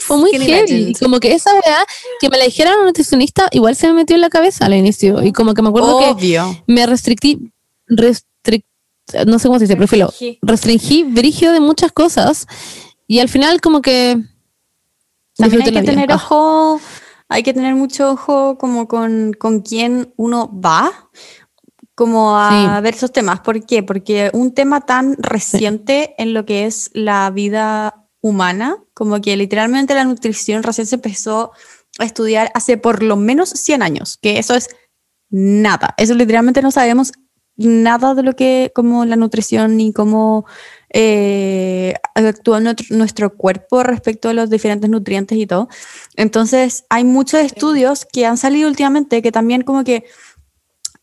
Fue 0.00 0.16
muy 0.16 0.30
Skinny 0.30 0.46
heavy. 0.46 0.72
legend. 0.72 0.98
Como 0.98 1.20
que 1.20 1.34
esa 1.34 1.50
weá, 1.52 1.84
que 2.20 2.30
me 2.30 2.38
la 2.38 2.44
dijera 2.44 2.74
una 2.76 2.86
nutricionista, 2.86 3.48
igual 3.52 3.76
se 3.76 3.86
me 3.88 3.92
metió 3.94 4.14
en 4.16 4.22
la 4.22 4.30
cabeza 4.30 4.64
al 4.64 4.74
inicio. 4.74 5.22
Y 5.22 5.32
como 5.32 5.52
que 5.54 5.60
me 5.62 5.68
acuerdo 5.68 5.98
que 5.98 6.06
Obvio. 6.06 6.62
me 6.66 6.86
restrictí, 6.86 7.52
restric- 7.88 8.64
no 9.26 9.38
sé 9.38 9.48
cómo 9.48 9.58
se 9.58 9.64
dice, 9.64 9.76
pero 9.76 9.88
filo, 9.88 10.12
Restringí. 10.42 11.04
brigio 11.04 11.52
de 11.52 11.60
muchas 11.60 11.92
cosas. 11.92 12.46
Y 13.06 13.18
al 13.20 13.28
final 13.28 13.60
como 13.60 13.82
que... 13.82 14.18
También 15.36 15.62
hay 15.62 15.72
que 15.72 15.82
tener 15.82 16.12
Ah. 16.12 16.16
ojo, 16.16 16.80
hay 17.28 17.42
que 17.42 17.52
tener 17.54 17.74
mucho 17.74 18.12
ojo 18.12 18.58
como 18.58 18.86
con, 18.88 19.32
con 19.32 19.60
quién 19.60 20.12
uno 20.16 20.50
va, 20.60 21.10
como 21.94 22.36
a 22.38 22.76
Sí. 22.76 22.82
ver 22.82 22.94
esos 22.94 23.12
temas. 23.12 23.40
¿Por 23.40 23.64
qué? 23.66 23.82
Porque 23.82 24.30
un 24.32 24.52
tema 24.54 24.82
tan 24.82 25.16
reciente 25.18 26.14
en 26.18 26.32
lo 26.34 26.44
que 26.46 26.66
es 26.66 26.90
la 26.94 27.30
vida 27.30 28.06
humana, 28.20 28.76
como 28.94 29.20
que 29.20 29.36
literalmente 29.36 29.94
la 29.94 30.04
nutrición 30.04 30.62
recién 30.62 30.86
se 30.86 30.94
empezó 30.94 31.52
a 31.98 32.04
estudiar 32.04 32.50
hace 32.54 32.76
por 32.78 33.02
lo 33.02 33.16
menos 33.16 33.50
100 33.50 33.82
años, 33.82 34.16
que 34.22 34.38
eso 34.38 34.54
es 34.54 34.68
nada. 35.28 35.94
Eso 35.98 36.14
literalmente 36.14 36.62
no 36.62 36.70
sabemos 36.70 37.12
nada 37.56 38.14
de 38.14 38.22
lo 38.22 38.34
que, 38.34 38.72
como 38.74 39.04
la 39.04 39.16
nutrición 39.16 39.76
ni 39.76 39.92
cómo 39.92 40.46
eh, 40.90 41.94
actúa 42.14 42.60
nuestro, 42.60 42.96
nuestro 42.96 43.36
cuerpo 43.36 43.82
respecto 43.82 44.28
a 44.28 44.32
los 44.32 44.50
diferentes 44.50 44.88
nutrientes 44.90 45.38
y 45.38 45.46
todo. 45.46 45.68
Entonces, 46.16 46.84
hay 46.88 47.04
muchos 47.04 47.40
estudios 47.40 48.06
que 48.10 48.26
han 48.26 48.36
salido 48.36 48.68
últimamente 48.68 49.22
que 49.22 49.32
también 49.32 49.62
como 49.62 49.84
que 49.84 50.04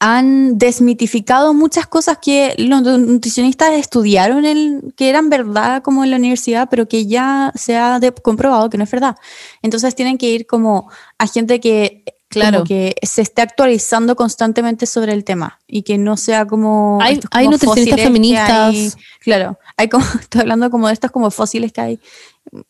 han 0.02 0.58
desmitificado 0.58 1.54
muchas 1.54 1.86
cosas 1.86 2.20
que 2.22 2.56
los 2.58 2.82
nutricionistas 2.82 3.74
estudiaron, 3.74 4.46
en, 4.46 4.94
que 4.96 5.10
eran 5.10 5.30
verdad 5.30 5.84
como 5.84 6.06
en 6.06 6.12
la 6.12 6.18
universidad, 6.18 6.70
pero 6.72 6.88
que 6.88 7.06
ya 7.06 7.52
se 7.56 7.76
ha 7.76 8.00
de- 8.00 8.14
comprobado 8.14 8.70
que 8.70 8.78
no 8.78 8.86
es 8.86 8.92
verdad. 8.92 9.18
Entonces 9.62 9.96
tienen 9.96 10.18
que 10.18 10.30
ir 10.30 10.48
como 10.48 10.90
a 11.18 11.28
gente 11.28 11.60
que, 11.60 12.06
Claro. 12.30 12.60
como 12.60 12.68
que 12.68 12.96
se 13.02 13.22
esté 13.24 13.42
actualizando 13.42 14.16
constantemente 14.16 14.86
sobre 14.86 15.14
el 15.14 15.24
tema 15.24 15.60
y 15.68 15.82
que 15.82 15.98
no 15.98 16.16
sea 16.16 16.46
como... 16.46 17.00
Hay- 17.02 17.16
estos 17.16 17.30
hay 17.34 17.46
como 17.46 17.58
nutricionistas 17.58 18.02
feministas. 18.02 18.50
hay- 18.50 18.92
claro, 19.20 19.58
hay 19.78 19.90
como, 19.90 20.06
estoy 20.22 20.42
hablando 20.42 20.70
como 20.70 20.88
de 20.88 20.94
estos 20.94 21.10
como 21.12 21.32
fósiles 21.32 21.72
que 21.74 21.82
hay, 21.82 22.00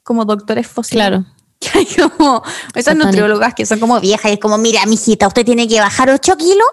como 0.03 0.23
doctores 0.25 0.65
fósiles. 0.67 1.05
Claro. 1.05 1.25
Que 1.59 1.79
hay 1.79 1.85
como 1.85 2.41
esas 2.73 2.95
nutriólogas 2.95 3.53
que 3.53 3.65
son 3.65 3.81
como 3.81 3.99
viejas 3.99 4.31
y 4.31 4.35
es 4.35 4.39
como, 4.39 4.57
mira, 4.57 4.85
mijita, 4.85 5.27
usted 5.27 5.43
tiene 5.43 5.67
que 5.67 5.77
bajar 5.81 6.09
8 6.09 6.37
kilos. 6.37 6.67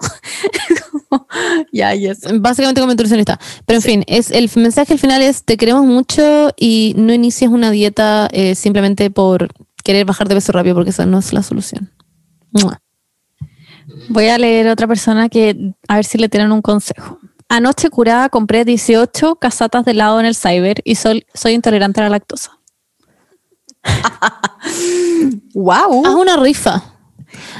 Como, 1.11 1.27
ya, 1.73 1.93
y 1.97 2.07
eso. 2.07 2.29
Básicamente 2.35 2.81
como 2.81 2.93
nutricionista. 2.93 3.39
Pero 3.65 3.79
en 3.79 3.83
fin, 3.83 4.05
es 4.07 4.31
el 4.31 4.49
mensaje 4.55 4.93
al 4.93 5.01
final 5.01 5.23
es 5.23 5.43
te 5.43 5.57
queremos 5.57 5.85
mucho 5.85 6.53
y 6.57 6.95
no 6.97 7.13
inicies 7.13 7.51
una 7.51 7.73
dieta 7.73 8.29
eh, 8.33 8.55
simplemente 8.55 9.11
por 9.11 9.49
querer 9.83 10.05
bajar 10.05 10.29
de 10.29 10.37
peso 10.37 10.53
rápido 10.53 10.77
porque 10.77 10.91
esa 10.91 11.05
no 11.05 11.19
es 11.19 11.33
la 11.33 11.43
solución. 11.43 11.91
Voy 14.09 14.29
a 14.29 14.39
leer 14.39 14.69
otra 14.69 14.87
persona 14.87 15.29
que 15.29 15.75
a 15.89 15.97
ver 15.97 16.05
si 16.05 16.19
le 16.19 16.29
tienen 16.29 16.53
un 16.53 16.63
consejo. 16.63 17.19
Anoche 17.49 17.91
curada 17.91 18.29
compré 18.29 18.65
18 18.65 19.37
casatas 19.37 19.85
de 19.85 19.93
helado 19.93 20.19
en 20.19 20.27
el 20.27 20.35
cyber 20.35 20.81
y 20.85 20.97
soy, 20.97 21.27
soy 21.33 21.53
intolerante 21.53 22.01
a 22.01 22.05
la 22.05 22.11
lactosa. 22.11 22.59
¡Wow! 25.55 26.07
Haz 26.07 26.15
una 26.15 26.37
rifa. 26.37 26.75
Haz 26.75 26.85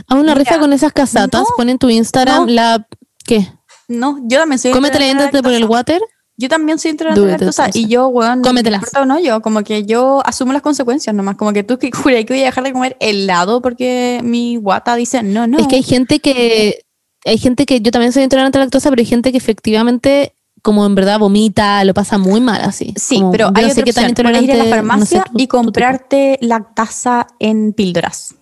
una 0.09 0.23
Mira, 0.23 0.35
rifa 0.35 0.59
con 0.59 0.73
esas 0.73 0.93
casatas. 0.93 1.43
no, 1.43 1.47
Pon 1.57 1.69
en 1.69 1.79
tu 1.79 1.89
Instagram 1.89 2.47
no. 2.47 2.53
la. 2.53 2.87
¿Qué? 3.25 3.49
No, 3.89 4.19
yo 4.25 4.41
también 4.41 4.59
soy 4.59 4.73
a 4.73 4.75
la 4.75 5.31
por 5.43 5.53
el 5.53 5.65
water. 5.65 6.01
Yo 6.39 6.49
también 6.49 6.79
soy 6.79 6.91
intolerante 6.91 7.35
a 7.35 7.65
la 7.65 7.71
y 7.73 7.87
yo, 7.89 8.09
weón, 8.09 8.43
no 8.43 8.51
importa 8.51 9.03
o 9.03 9.05
no, 9.07 9.19
yo 9.19 9.41
como 9.41 9.63
que 9.63 9.85
yo 9.85 10.23
asumo 10.27 10.53
las 10.53 10.61
consecuencias 10.61 11.15
nomás, 11.15 11.37
como 11.37 11.53
que 11.53 11.63
tú 11.63 11.79
que 11.79 11.91
juré 11.93 12.27
que 12.27 12.35
voy 12.35 12.43
a 12.43 12.47
dejar 12.47 12.65
de 12.65 12.73
comer 12.73 12.97
helado 13.01 13.63
porque 13.63 14.21
mi 14.23 14.57
guata 14.57 14.97
dice 14.97 15.23
no, 15.23 15.47
no. 15.47 15.59
Es 15.59 15.67
que 15.67 15.77
hay 15.77 15.83
gente 15.83 16.21
que. 16.21 16.81
Hay 17.25 17.39
gente 17.39 17.67
que. 17.67 17.81
Yo 17.81 17.91
también 17.91 18.13
soy 18.13 18.23
intolerante 18.23 18.59
a 18.59 18.61
la 18.61 18.65
lactosa, 18.67 18.91
pero 18.91 19.01
hay 19.01 19.07
gente 19.07 19.33
que 19.33 19.39
efectivamente, 19.39 20.35
como 20.63 20.85
en 20.85 20.95
verdad 20.95 21.19
vomita, 21.19 21.83
lo 21.85 21.95
pasa 21.95 22.19
muy 22.19 22.41
mal 22.41 22.61
así. 22.63 22.93
Sí, 22.97 23.17
Como, 23.17 23.33
pero 23.33 23.47
hay 23.55 23.65
no 23.65 23.73
otra 23.73 23.75
sé 23.75 23.83
qué 23.83 23.93
tan 23.93 24.11
ir 24.45 24.53
a 24.53 24.57
la 24.57 24.65
no 24.65 24.65
sé 24.65 24.71
farmacia 24.71 25.25
y 25.37 25.47
comprarte 25.47 26.39
lactasa 26.43 27.27
en 27.39 27.73
píldoras. 27.73 28.35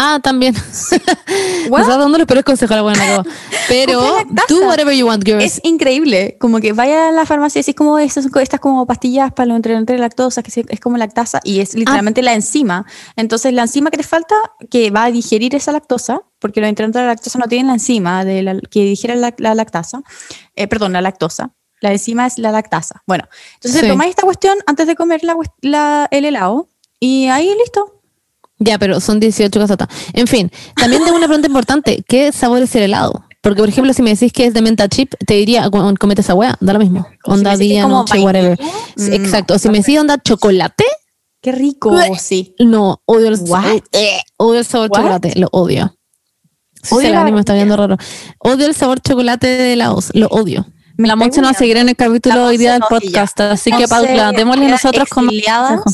Ah, 0.00 0.20
también. 0.22 0.54
Me 0.54 1.80
estás 1.80 1.98
dando 1.98 2.16
los 2.18 2.26
peores 2.26 2.44
consejos 2.44 2.70
a 2.72 2.76
la 2.76 2.82
buena 2.82 3.02
acabo. 3.02 3.28
Pero 3.68 4.00
do 4.48 4.60
whatever 4.66 4.94
you 4.94 5.06
want, 5.06 5.24
girls. 5.24 5.42
Es 5.44 5.60
increíble, 5.64 6.36
como 6.40 6.60
que 6.60 6.72
vaya 6.72 7.08
a 7.08 7.12
la 7.12 7.26
farmacia 7.26 7.58
y 7.58 7.62
decís 7.62 7.74
como 7.74 7.98
estas, 7.98 8.26
estas 8.26 8.60
como 8.60 8.86
pastillas 8.86 9.32
para 9.32 9.46
los 9.46 9.56
intolerantes 9.56 9.96
de 9.96 10.00
lactosa, 10.00 10.42
que 10.44 10.64
es 10.68 10.80
como 10.80 10.96
lactasa 10.98 11.40
y 11.42 11.58
Ah. 11.58 11.62
es 11.64 11.74
literalmente 11.74 12.22
la 12.22 12.34
enzima. 12.34 12.86
Entonces 13.16 13.52
la 13.52 13.62
enzima 13.62 13.90
que 13.90 13.96
te 13.96 14.04
falta, 14.04 14.36
que 14.70 14.90
va 14.92 15.04
a 15.04 15.10
digerir 15.10 15.54
esa 15.56 15.72
lactosa, 15.72 16.20
porque 16.38 16.60
los 16.60 16.68
intolerantes 16.70 17.00
de 17.00 17.06
la 17.06 17.12
lactosa 17.14 17.38
no 17.40 17.46
tienen 17.46 17.66
la 17.66 17.72
enzima 17.74 18.24
de 18.24 18.42
la- 18.42 18.60
que 18.70 18.84
digiere 18.84 19.16
la, 19.16 19.34
la 19.38 19.54
lactasa, 19.56 20.02
eh, 20.54 20.68
perdón, 20.68 20.92
la 20.92 21.00
lactosa. 21.02 21.50
La 21.80 21.90
enzima 21.92 22.26
es 22.26 22.38
la 22.38 22.52
lactasa. 22.52 23.02
Bueno, 23.06 23.24
entonces 23.54 23.80
Sí. 23.82 23.88
tomáis 23.88 24.10
esta 24.10 24.22
cuestión 24.22 24.58
antes 24.66 24.86
de 24.86 24.94
comer 24.94 25.24
la, 25.24 25.34
la- 25.60 26.08
el 26.12 26.24
helado 26.24 26.68
y 27.00 27.26
ahí 27.26 27.52
listo. 27.58 27.97
Ya, 28.58 28.78
pero 28.78 29.00
son 29.00 29.20
18 29.20 29.58
casatas. 29.60 29.88
En 30.12 30.26
fin, 30.26 30.50
también 30.74 31.04
tengo 31.04 31.16
una 31.16 31.26
pregunta 31.26 31.46
importante. 31.48 32.02
¿Qué 32.08 32.32
sabor 32.32 32.62
es 32.62 32.74
el 32.74 32.82
helado? 32.84 33.24
Porque, 33.40 33.60
por 33.60 33.68
ejemplo, 33.68 33.92
si 33.92 34.02
me 34.02 34.10
decís 34.10 34.32
que 34.32 34.46
es 34.46 34.54
de 34.54 34.62
menta 34.62 34.88
chip, 34.88 35.14
te 35.24 35.34
diría, 35.34 35.70
"Cu- 35.70 35.94
comete 35.98 36.22
esa 36.22 36.34
wea, 36.34 36.56
da 36.60 36.72
lo 36.72 36.80
mismo. 36.80 37.06
O 37.24 37.32
si 37.34 37.38
Onda 37.38 37.52
es 37.52 37.58
día, 37.60 37.86
noche, 37.86 38.18
whatever. 38.18 38.58
mm, 38.96 39.12
Exacto. 39.12 39.54
O 39.54 39.58
si 39.58 39.68
me 39.68 39.78
decís 39.78 39.98
onda 39.98 40.18
chocolate, 40.20 40.84
Qué 41.40 41.52
rico, 41.52 41.96
sí. 42.18 42.56
no, 42.58 43.00
odio 43.04 43.28
el, 43.28 43.38
What? 43.46 43.82
eh, 43.92 44.18
odio 44.38 44.58
el 44.58 44.64
sabor 44.64 44.90
What? 44.90 44.98
chocolate, 44.98 45.32
lo 45.38 45.48
odio. 45.52 45.94
Odio 46.90 47.08
se 47.08 47.12
la 47.12 47.24
la 47.24 47.30
me 47.30 47.38
está 47.40 47.54
viendo 47.54 47.76
raro. 47.76 47.96
Odio 48.40 48.66
el 48.66 48.74
sabor 48.74 49.00
chocolate 49.00 49.46
de 49.46 49.72
helados, 49.74 50.10
lo 50.14 50.26
odio. 50.28 50.66
Me 50.98 51.06
la 51.06 51.14
Monse 51.14 51.40
nos 51.40 51.52
va 51.52 51.52
a 51.52 51.54
seguir 51.54 51.76
en 51.76 51.88
el 51.88 51.94
capítulo 51.94 52.46
hoy 52.46 52.56
día 52.56 52.72
del 52.72 52.80
no, 52.80 52.88
podcast, 52.88 53.38
así 53.40 53.70
que 53.70 53.86
Paula, 53.86 54.32
démosle 54.32 54.68
nosotros 54.68 55.08
como. 55.08 55.30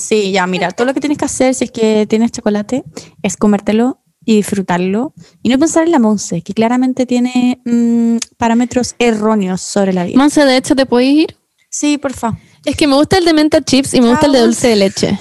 Sí, 0.00 0.32
ya, 0.32 0.46
mira, 0.46 0.70
todo 0.70 0.86
lo 0.86 0.94
que 0.94 1.00
tienes 1.00 1.18
que 1.18 1.26
hacer 1.26 1.54
si 1.54 1.64
es 1.64 1.70
que 1.70 2.06
tienes 2.08 2.32
chocolate 2.32 2.84
es 3.22 3.36
comértelo 3.36 4.00
y 4.24 4.36
disfrutarlo 4.36 5.12
y 5.42 5.50
no 5.50 5.58
pensar 5.58 5.84
en 5.84 5.90
la 5.90 5.98
Monse, 5.98 6.40
que 6.40 6.54
claramente 6.54 7.04
tiene 7.04 7.60
mm, 7.66 8.16
parámetros 8.38 8.94
erróneos 8.98 9.60
sobre 9.60 9.92
la 9.92 10.04
vida. 10.04 10.16
Monse, 10.16 10.42
de 10.46 10.56
hecho, 10.56 10.74
¿te 10.74 10.86
puedes 10.86 11.10
ir? 11.10 11.36
Sí, 11.68 11.98
por 11.98 12.14
favor. 12.14 12.38
Es 12.64 12.74
que 12.74 12.86
me 12.86 12.94
gusta 12.94 13.18
el 13.18 13.26
de 13.26 13.34
menta 13.34 13.60
chips 13.60 13.92
y 13.92 14.00
me 14.00 14.08
gusta 14.08 14.24
el 14.24 14.32
de 14.32 14.40
dulce 14.40 14.68
de 14.68 14.76
leche. 14.76 15.20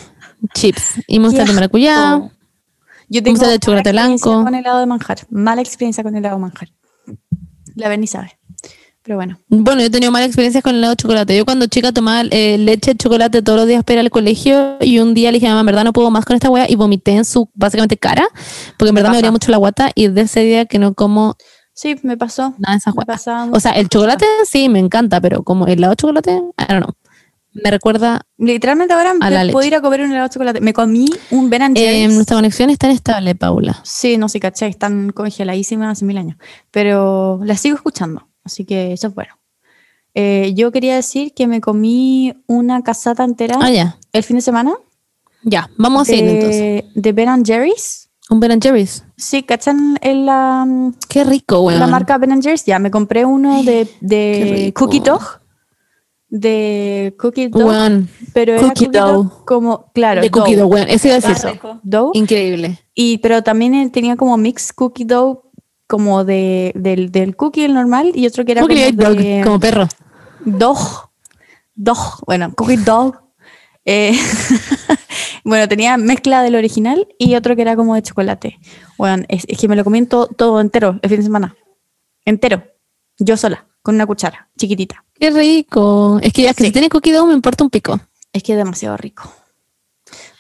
Chips. 0.54 0.94
Y 1.08 1.20
me 1.20 1.26
gusta 1.26 1.42
el 1.42 1.50
de 1.50 1.54
maracuyá. 1.56 2.22
Yo 3.10 3.22
tengo 3.22 3.36
Gusta 3.38 3.48
de 3.48 3.56
mala 3.56 3.60
chocolate 3.60 3.90
experiencia 3.90 4.32
blanco. 4.32 4.46
con 4.46 4.56
helado 4.56 4.80
de 4.80 4.86
manjar. 4.86 5.18
Mala 5.30 5.62
experiencia 5.62 6.04
con 6.06 6.16
helado 6.16 6.38
de 6.38 6.42
manjar. 6.42 6.70
La 7.76 7.90
Berni 7.90 8.08
sabe. 8.08 8.40
Pero 9.04 9.18
bueno. 9.18 9.38
Bueno, 9.50 9.82
yo 9.82 9.88
he 9.88 9.90
tenido 9.90 10.12
malas 10.14 10.28
experiencias 10.28 10.64
con 10.64 10.72
el 10.72 10.78
helado 10.78 10.92
de 10.94 10.98
chocolate. 10.98 11.36
Yo 11.38 11.44
cuando 11.44 11.66
chica 11.68 11.92
tomaba 11.92 12.22
eh, 12.32 12.58
leche 12.58 12.92
de 12.92 12.98
chocolate 12.98 13.42
todos 13.42 13.60
los 13.60 13.68
días 13.68 13.84
para 13.84 13.96
ir 13.96 14.00
al 14.00 14.10
colegio 14.10 14.78
y 14.80 15.00
un 15.00 15.14
día 15.14 15.30
le 15.32 15.40
dije 15.40 15.50
mamá, 15.50 15.60
en 15.60 15.66
verdad 15.66 15.84
no 15.84 15.92
puedo 15.92 16.10
más 16.10 16.24
con 16.24 16.36
esta 16.36 16.50
wea 16.50 16.70
y 16.70 16.76
vomité 16.76 17.12
en 17.12 17.26
su 17.26 17.50
básicamente 17.54 17.98
cara 17.98 18.26
porque 18.78 18.90
en 18.90 18.96
verdad 18.96 19.10
me 19.10 19.18
dolía 19.18 19.32
mucho 19.32 19.52
la 19.52 19.58
guata 19.58 19.92
y 19.94 20.08
desde 20.08 20.22
ese 20.22 20.40
día 20.46 20.66
que 20.66 20.80
no 20.80 20.94
como 20.94 21.36
Sí, 21.76 21.96
me 22.04 22.16
pasó. 22.18 22.54
nada 22.60 22.76
de 22.76 22.78
esas 22.78 22.94
pasaba 23.06 23.50
O 23.52 23.60
sea, 23.60 23.72
el 23.72 23.90
chocolate 23.90 24.26
sí 24.46 24.70
me 24.70 24.80
encanta, 24.80 25.20
pero 25.20 25.44
como 25.44 25.66
el 25.66 25.74
helado 25.74 25.92
de 25.92 25.96
chocolate, 25.98 26.32
I 26.32 26.66
don't 26.70 26.84
know. 26.86 26.94
Me 27.56 27.70
recuerda, 27.72 28.22
Literalmente 28.38 28.94
ahora 28.94 29.12
A 29.20 29.30
la 29.30 29.44
me 29.44 29.52
puedo 29.52 29.64
leche. 29.64 29.68
ir 29.68 29.76
a 29.76 29.82
comer 29.82 30.02
un 30.02 30.12
helado 30.12 30.28
de 30.28 30.34
chocolate. 30.34 30.62
Me 30.62 30.72
comí 30.74 31.06
un 31.32 31.50
Ben 31.50 31.62
and 31.64 31.78
eh, 31.78 32.08
nuestra 32.08 32.38
conexión 32.38 32.70
es 32.70 32.78
tan 32.80 32.92
estable, 32.92 33.36
Paula. 33.36 33.80
Sí, 33.84 34.18
no 34.18 34.30
sé, 34.30 34.40
caché, 34.40 34.68
están 34.68 35.12
congeladísimas 35.12 35.92
hace 35.92 36.06
mil 36.06 36.18
años, 36.18 36.38
pero 36.72 37.42
las 37.44 37.60
sigo 37.60 37.76
escuchando, 37.76 38.28
así 38.44 38.66
que 38.66 38.94
eso 38.94 39.08
es 39.08 39.16
bueno. 39.16 39.34
Eh, 40.16 40.54
yo 40.56 40.72
quería 40.72 40.96
decir 40.96 41.34
que 41.34 41.48
me 41.48 41.60
comí 41.60 42.34
una 42.48 42.84
casata 42.84 43.24
entera 43.24 43.58
Ah, 43.60 43.72
ya. 43.72 43.98
el 44.12 44.24
fin 44.24 44.36
de 44.36 44.42
semana 44.44 44.74
Ya, 45.44 45.70
vamos 45.78 46.04
a 46.04 46.06
seguir 46.06 46.26
entonces. 46.26 46.60
de, 46.60 46.86
de 46.94 47.12
Ben 47.14 47.30
and 47.30 47.46
Jerry's. 47.48 48.10
Un 48.30 48.40
Ben 48.40 48.62
Jerry's. 48.62 49.04
Sí, 49.18 49.44
¿cachan 49.44 49.98
en 50.02 50.26
la, 50.26 50.66
Qué 51.10 51.24
rico, 51.24 51.62
weón. 51.62 51.80
la 51.80 51.88
marca 51.88 52.18
Ben 52.20 52.42
Jerry's? 52.42 52.64
Ya, 52.66 52.80
me 52.80 52.90
compré 52.92 53.26
uno 53.26 53.64
de, 53.64 53.88
de. 54.02 54.72
Cookie 54.76 55.00
Dog. 55.02 55.22
De 56.30 57.16
Cookie 57.20 57.48
Dog. 57.50 57.66
Weón. 57.68 58.10
pero 58.34 58.54
era 58.54 58.62
Cookie 58.68 58.88
Dough. 58.88 59.46
como, 59.46 59.92
claro, 59.94 60.22
De 60.22 60.32
cookie 60.32 60.56
dough, 60.56 60.72
weón. 60.72 60.90
Eso 60.90 61.08
iba 61.08 61.18
a 61.18 61.20
decir. 61.20 61.60
Increíble. 62.14 62.80
Y, 62.96 63.18
pero 63.20 63.44
también 63.44 63.92
tenía 63.92 64.16
como 64.16 64.36
mix 64.38 64.74
cookie 64.74 65.04
dough, 65.06 65.44
como 65.94 66.24
de, 66.24 66.72
del, 66.74 67.12
del 67.12 67.36
cookie 67.36 67.66
el 67.66 67.76
normal, 67.76 68.14
y 68.16 68.26
otro 68.26 68.44
que 68.46 68.54
era 68.54 68.62
Cookie 68.62 68.96
como 68.96 69.10
dog, 69.10 69.18
de 69.18 69.42
como 69.44 69.60
perro. 69.60 69.88
dog. 70.44 70.80
Dog, 71.76 72.24
bueno, 72.26 72.52
cookie 72.56 72.78
dog. 72.78 73.20
Eh, 73.86 74.18
bueno, 75.44 75.68
tenía 75.68 75.98
mezcla 75.98 76.42
del 76.42 76.56
original 76.56 77.08
y 77.20 77.36
otro 77.36 77.56
que 77.56 77.62
era 77.62 77.76
como 77.76 77.94
de 77.94 78.02
chocolate. 78.02 78.58
Bueno, 78.98 79.24
es, 79.28 79.44
es 79.48 79.58
que 79.60 79.68
me 79.68 79.76
lo 79.76 79.84
comí 79.84 80.00
en 80.00 80.08
to- 80.08 80.28
todo 80.28 80.60
entero 80.62 80.98
el 81.04 81.10
fin 81.10 81.18
de 81.20 81.24
semana. 81.24 81.56
Entero. 82.26 82.64
Yo 83.20 83.38
sola, 83.38 83.68
con 83.84 83.94
una 83.94 84.08
cuchara, 84.08 84.50
chiquitita. 84.58 85.06
Qué 85.14 85.30
rico. 85.30 86.18
Es 86.24 86.34
que 86.34 86.42
ya 86.42 86.54
que 86.56 86.64
Sí. 86.64 86.68
si 86.68 86.72
tiene 86.74 86.90
cookie 86.90 87.12
dough 87.12 87.28
me 87.28 87.34
importa 87.36 87.64
un 87.64 87.70
pico. 87.70 88.00
Es 88.32 88.42
que 88.42 88.54
es 88.54 88.58
demasiado 88.58 88.98
rico. 88.98 89.32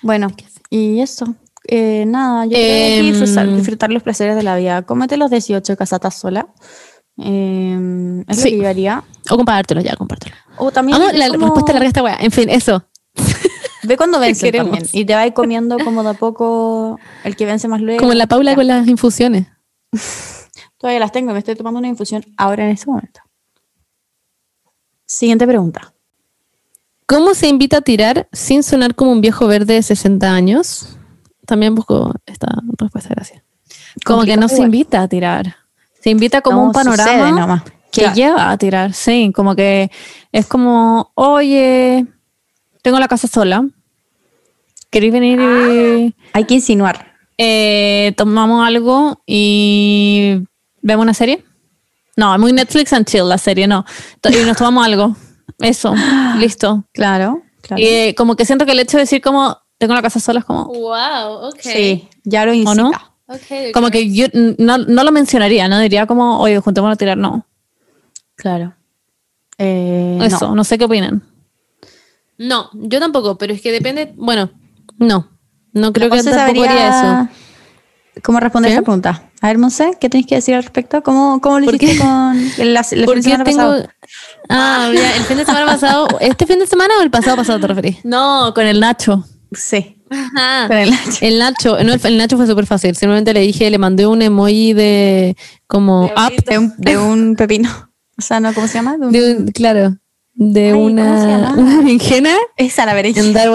Bueno, 0.01 0.29
y 0.71 0.99
eso. 0.99 1.35
Eh, 1.67 2.03
nada, 2.07 2.45
yo 2.45 2.51
creo 2.51 2.61
que 2.61 2.97
Em, 2.99 3.05
disfrutar, 3.11 3.47
disfrutar 3.55 3.89
los 3.91 4.03
placeres 4.03 4.35
de 4.35 4.43
la 4.43 4.55
vida. 4.57 4.81
Cómete 4.83 5.17
los 5.17 5.29
18 5.31 5.75
casatas 5.77 6.15
sola. 6.15 6.47
Eh, 7.17 8.23
es 8.27 8.37
Sí. 8.37 8.51
lo 8.51 8.57
que 8.57 8.63
yo 8.63 8.69
haría. 8.69 9.03
O 9.29 9.37
compártelo 9.37 9.81
ya, 9.81 9.95
compártelo. 9.95 10.35
O 10.57 10.71
también 10.71 10.97
Vamos, 10.99 11.13
la 11.15 11.29
como- 11.29 11.45
respuesta 11.45 11.73
larga 11.73 11.87
esta 11.87 12.03
weá. 12.03 12.17
En 12.19 12.31
fin, 12.31 12.49
eso. 12.49 12.83
ve 13.83 13.95
cuando 13.97 14.19
vence 14.19 14.51
también. 14.51 14.83
Y 14.91 15.05
te 15.05 15.13
vas 15.15 15.31
comiendo 15.31 15.77
como 15.79 16.03
de 16.03 16.09
a 16.09 16.13
poco 16.13 16.99
el 17.23 17.35
que 17.35 17.45
vence 17.45 17.67
más 17.67 17.81
luego. 17.81 17.99
Como 17.99 18.13
la 18.13 18.27
Paula 18.27 18.51
Ya. 18.51 18.55
con 18.55 18.67
las 18.67 18.87
infusiones. 18.87 19.47
Todavía 20.77 20.99
las 20.99 21.11
tengo, 21.13 21.31
me 21.31 21.39
estoy 21.39 21.55
tomando 21.55 21.79
una 21.79 21.87
infusión 21.87 22.25
ahora 22.35 22.65
en 22.65 22.71
este 22.71 22.87
momento. 22.87 23.21
Siguiente 25.05 25.45
pregunta. 25.47 25.93
¿Cómo 27.05 27.33
se 27.35 27.47
invita 27.47 27.77
a 27.77 27.81
tirar 27.81 28.27
sin 28.31 28.63
sonar 28.63 28.95
como 28.95 29.11
un 29.11 29.21
viejo 29.21 29.47
verde 29.47 29.75
de 29.75 29.83
60 29.83 30.33
años? 30.33 30.97
También 31.45 31.75
busco 31.75 32.13
esta 32.25 32.47
respuesta, 32.79 33.09
gracias. 33.09 33.43
Como 34.05 34.23
que 34.23 34.37
no 34.37 34.47
se 34.47 34.61
invita 34.61 35.01
a 35.01 35.07
tirar. 35.07 35.55
Se 36.01 36.09
invita 36.09 36.41
como 36.41 36.57
No 36.57 36.63
un 36.67 36.71
panorama 36.71 37.31
nomás. 37.31 37.63
que 37.91 38.01
Claro. 38.01 38.15
lleva 38.15 38.51
a 38.51 38.57
tirar. 38.57 38.93
Sí, 38.93 39.31
como 39.35 39.55
que 39.55 39.89
es 40.31 40.45
como, 40.47 41.11
oye, 41.15 42.05
tengo 42.81 42.99
la 42.99 43.07
casa 43.07 43.27
sola. 43.27 43.65
¿Queréis 44.89 45.11
venir 45.13 45.39
y 45.39 46.15
Hay 46.33 46.43
que 46.45 46.55
insinuar. 46.55 47.13
eh, 47.37 48.13
tomamos 48.15 48.65
algo 48.65 49.21
y 49.25 50.39
vemos 50.81 51.03
una 51.03 51.13
serie? 51.13 51.43
No, 52.15 52.33
es 52.33 52.39
muy 52.39 52.53
Netflix 52.53 52.93
and 52.93 53.05
chill 53.07 53.27
la 53.27 53.37
serie, 53.39 53.67
no. 53.67 53.85
Y 54.29 54.45
nos 54.45 54.55
tomamos 54.57 54.85
algo. 54.85 55.15
Eso, 55.59 55.95
listo. 56.37 56.85
Claro, 56.93 57.41
claro. 57.61 57.81
Y 57.81 57.85
eh, 57.87 58.15
como 58.15 58.35
que 58.35 58.45
siento 58.45 58.65
que 58.65 58.73
el 58.73 58.79
hecho 58.79 58.97
de 58.97 59.03
decir 59.03 59.21
como 59.21 59.57
tengo 59.77 59.93
la 59.93 60.01
casa 60.01 60.19
sola 60.19 60.39
es 60.39 60.45
como, 60.45 60.65
Wow, 60.65 61.49
ok. 61.49 61.59
Sí, 61.61 62.07
ya 62.23 62.45
lo 62.45 62.53
incita. 62.53 62.75
no? 62.75 62.91
Okay, 63.25 63.71
como 63.71 63.89
que 63.89 64.13
yo 64.13 64.27
no, 64.57 64.77
no 64.77 65.03
lo 65.03 65.11
mencionaría, 65.11 65.67
no 65.67 65.79
diría 65.79 66.05
como, 66.05 66.39
oye, 66.39 66.59
juntémonos 66.59 66.95
a 66.95 66.97
tirar, 66.97 67.17
no. 67.17 67.45
Claro. 68.35 68.75
Eh, 69.57 70.19
Eso, 70.21 70.49
no. 70.49 70.55
no. 70.55 70.63
sé 70.63 70.77
qué 70.77 70.85
opinan. 70.85 71.23
No, 72.37 72.69
yo 72.73 72.99
tampoco, 72.99 73.37
pero 73.37 73.53
es 73.53 73.61
que 73.61 73.71
depende. 73.71 74.13
Bueno, 74.17 74.49
no. 74.97 75.29
No 75.71 75.93
creo 75.93 76.09
que 76.09 76.21
tampoco 76.21 76.63
haría 76.63 76.87
eso. 76.89 76.99
sabría 76.99 77.31
¿Cómo 78.23 78.39
responder 78.39 78.69
¿Qué? 78.69 78.73
esta 78.75 78.83
pregunta? 78.83 79.31
A 79.41 79.47
ver, 79.47 79.57
Monse, 79.57 79.97
¿qué 79.99 80.09
tienes 80.09 80.27
que 80.27 80.35
decir 80.35 80.53
al 80.55 80.63
respecto? 80.63 81.01
¿Cómo, 81.01 81.41
cómo 81.41 81.59
lo 81.59 81.65
¿Por 81.65 81.75
hiciste 81.75 81.97
con 81.97 82.37
el, 82.59 82.73
la, 82.73 82.81
el 82.91 83.05
fin 83.05 83.15
de 83.15 83.21
semana 83.23 83.43
tengo. 83.43 83.57
pasado? 83.61 83.87
Ah, 84.49 84.91
ya, 84.93 85.15
el 85.15 85.23
fin 85.23 85.37
de 85.37 85.45
semana 85.45 85.65
pasado. 85.65 86.07
¿Este 86.19 86.45
fin 86.45 86.59
de 86.59 86.67
semana 86.67 86.93
o 86.99 87.01
el 87.01 87.09
pasado 87.09 87.37
pasado 87.37 87.59
te 87.59 87.67
referís? 87.67 88.05
No, 88.05 88.51
con 88.53 88.65
el 88.67 88.79
Nacho. 88.79 89.23
Sí, 89.55 89.97
Ajá. 90.09 90.67
con 90.67 90.77
el 90.77 90.89
Nacho. 90.91 91.17
El 91.21 91.39
Nacho, 91.39 91.83
no, 91.83 91.93
el, 91.93 92.17
Nacho 92.17 92.37
fue 92.37 92.47
súper 92.47 92.65
fácil. 92.65 92.95
Simplemente 92.95 93.33
le 93.33 93.41
dije, 93.41 93.69
le 93.69 93.77
mandé 93.77 94.05
un 94.07 94.21
emoji 94.21 94.73
de 94.73 95.35
como 95.67 96.05
up, 96.05 96.43
De 96.45 96.57
un, 96.57 96.73
de 96.77 96.97
un 96.97 97.35
pepino. 97.35 97.69
O 98.17 98.21
sea, 98.21 98.39
¿no? 98.39 98.53
¿Cómo 98.53 98.67
se 98.67 98.75
llama? 98.75 98.97
De 98.97 99.05
un- 99.07 99.11
de 99.11 99.35
un- 99.37 99.47
claro, 99.47 99.97
de 100.35 100.65
Ay, 100.67 100.71
¿cómo 100.71 100.87
se 100.89 100.93
una, 100.93 101.53
una 101.57 101.77
berenjena 101.77 102.35
Esa, 102.57 102.85
la 102.85 102.93
berenjena. 102.93 103.53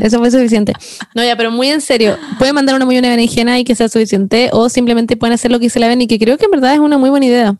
Eso 0.00 0.18
fue 0.18 0.30
suficiente. 0.30 0.72
No, 1.14 1.24
ya, 1.24 1.36
pero 1.36 1.50
muy 1.50 1.68
en 1.68 1.80
serio, 1.80 2.16
pueden 2.38 2.54
mandar 2.54 2.74
una 2.76 2.84
muy 2.84 2.94
buena 2.94 3.08
berenjena 3.08 3.58
y 3.58 3.64
que 3.64 3.74
sea 3.74 3.88
suficiente, 3.88 4.50
o 4.52 4.68
simplemente 4.68 5.16
pueden 5.16 5.34
hacer 5.34 5.50
lo 5.50 5.58
que 5.58 5.66
dice 5.66 5.80
la 5.80 5.88
ven 5.88 6.02
y 6.02 6.06
que 6.06 6.18
creo 6.18 6.36
que 6.38 6.44
en 6.46 6.50
verdad 6.50 6.74
es 6.74 6.78
una 6.80 6.98
muy 6.98 7.10
buena 7.10 7.26
idea. 7.26 7.56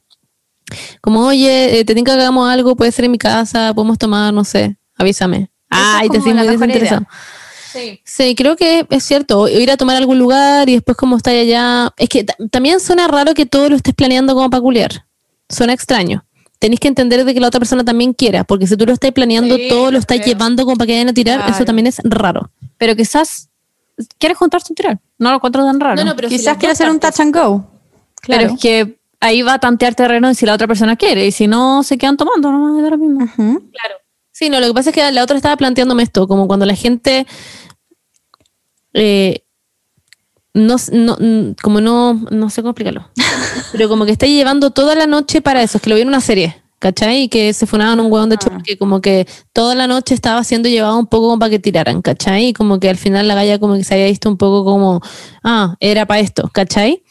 Como, 1.01 1.21
oye, 1.27 1.79
eh, 1.81 1.85
te 1.85 1.95
tengo 1.95 2.05
que 2.07 2.13
hagamos 2.13 2.49
algo, 2.51 2.75
puede 2.77 2.91
ser 2.93 3.05
en 3.05 3.13
mi 3.13 3.19
casa, 3.19 3.73
podemos 3.75 3.99
tomar, 3.99 4.33
no 4.35 4.45
sé, 4.45 4.77
avísame. 4.97 5.51
Ay, 5.71 6.09
te 6.09 6.19
como 6.19 6.25
siento 6.25 6.45
muy 6.45 6.57
mejor 6.57 6.71
idea. 6.71 7.09
Sí, 8.05 8.35
creo 8.35 8.57
que 8.57 8.87
es 8.91 9.05
cierto. 9.05 9.41
o 9.41 9.49
Ir 9.49 9.71
a 9.71 9.77
tomar 9.77 9.97
a 9.97 9.99
algún 9.99 10.19
lugar 10.19 10.69
y 10.69 10.75
después 10.75 10.97
como 10.97 11.17
está 11.17 11.31
allá. 11.31 11.93
Es 11.97 12.09
que 12.09 12.25
ta- 12.25 12.37
también 12.51 12.81
suena 12.81 13.09
raro 13.09 13.35
que 13.35 13.47
todo 13.47 13.69
lo 13.69 13.77
estés 13.77 13.95
planeando 13.95 14.35
como 14.35 14.51
para 14.51 14.61
culiar. 14.61 15.05
Suena 15.49 15.73
extraño. 15.73 16.25
Tenéis 16.59 16.81
que 16.81 16.89
entender 16.89 17.25
de 17.25 17.35
que 17.35 17.41
la 17.41 17.49
otra 17.49 17.61
persona 17.61 17.85
también 17.85 18.15
quiera, 18.15 18.45
porque 18.45 18.67
si 18.67 18.77
tú 18.77 18.87
lo 18.87 18.93
estás 18.93 19.13
planeando, 19.13 19.57
Sí, 19.57 19.69
todo 19.69 19.91
lo 19.91 19.99
estás 19.99 20.19
creo. 20.19 20.29
llevando 20.35 20.65
como 20.65 20.77
para 20.77 20.87
que 20.87 20.93
vayan 20.95 21.09
a 21.09 21.15
tirar, 21.15 21.51
eso 21.51 21.65
también 21.65 21.87
es 21.87 22.01
raro. 22.03 22.51
Pero 22.79 22.97
quizás 22.97 23.49
quieres 24.19 24.39
juntarse 24.39 24.67
un 24.73 24.75
tirar. 24.77 24.99
No 25.19 25.31
lo 25.31 25.37
encuentro 25.37 25.65
tan 25.65 25.79
raro. 25.81 26.03
Quizás 26.29 26.57
quiere 26.57 26.73
hacer 26.73 26.89
un 26.91 26.99
touch 26.99 27.21
and 27.21 27.35
go. 27.35 27.67
Pero 28.27 28.39
Claro. 28.41 28.55
es 28.55 28.61
que 28.61 28.99
ahí 29.21 29.43
va 29.43 29.55
a 29.55 29.59
tantear 29.59 29.95
terreno 29.95 30.31
y 30.31 30.35
si 30.35 30.47
la 30.47 30.55
otra 30.55 30.67
persona 30.67 30.97
quiere. 30.97 31.27
Y 31.27 31.31
si 31.33 31.47
no, 31.47 31.83
se 31.83 31.97
quedan 31.99 32.17
tomando, 32.17 32.51
no 32.51 32.91
lo 32.91 32.99
mismo. 32.99 33.27
Claro. 33.37 33.95
Sí, 34.33 34.51
no, 34.51 34.59
lo 34.61 34.67
que 34.69 34.75
pasa 34.75 34.91
es 34.91 34.95
que 34.95 35.13
la 35.13 35.23
otra 35.23 35.37
estaba 35.37 35.57
planteándome 35.57 36.03
esto, 36.03 36.27
como 36.29 36.47
cuando 36.47 36.67
la 36.67 36.75
gente 36.75 37.27
eh, 38.97 39.43
no, 40.55 40.77
como 41.63 41.81
no, 41.81 42.15
no 42.31 42.51
sé 42.51 42.63
cómo 42.63 42.71
explicarlo, 42.71 43.09
pero 43.73 43.89
como 43.89 44.07
que 44.07 44.13
está 44.13 44.27
llevando 44.27 44.71
toda 44.71 44.95
la 44.95 45.07
noche 45.07 45.43
para 45.43 45.63
eso, 45.63 45.79
es 45.79 45.83
que 45.83 45.91
lo 45.91 45.97
vi 45.97 46.03
en 46.03 46.09
una 46.09 46.23
serie, 46.23 46.63
¿cachai? 46.79 47.25
Y 47.25 47.29
que 47.29 47.53
se 47.53 47.67
funaban 47.67 48.01
un 48.01 48.11
hueón 48.11 48.31
de 48.31 48.37
hecho 48.37 48.49
Ah. 48.51 48.63
que 48.65 48.79
como 48.79 49.03
que 49.03 49.27
toda 49.53 49.75
la 49.75 49.87
noche 49.87 50.15
estaba 50.15 50.43
siendo 50.45 50.69
llevado 50.71 50.99
un 50.99 51.07
poco 51.07 51.27
como 51.29 51.39
para 51.39 51.51
que 51.51 51.59
tiraran, 51.59 52.01
¿cachai? 52.01 52.47
Y 52.49 52.53
como 52.55 52.81
que 52.81 52.89
al 52.89 52.97
final 52.97 53.29
la 53.29 53.35
galla 53.35 53.59
como 53.59 53.75
que 53.75 53.85
se 53.85 53.95
había 53.95 54.07
visto 54.07 54.31
un 54.31 54.39
poco 54.39 54.65
como, 54.65 55.03
ah, 55.45 55.77
era 55.81 56.07
para 56.07 56.21
esto, 56.21 56.49
¿cachai? 56.53 57.03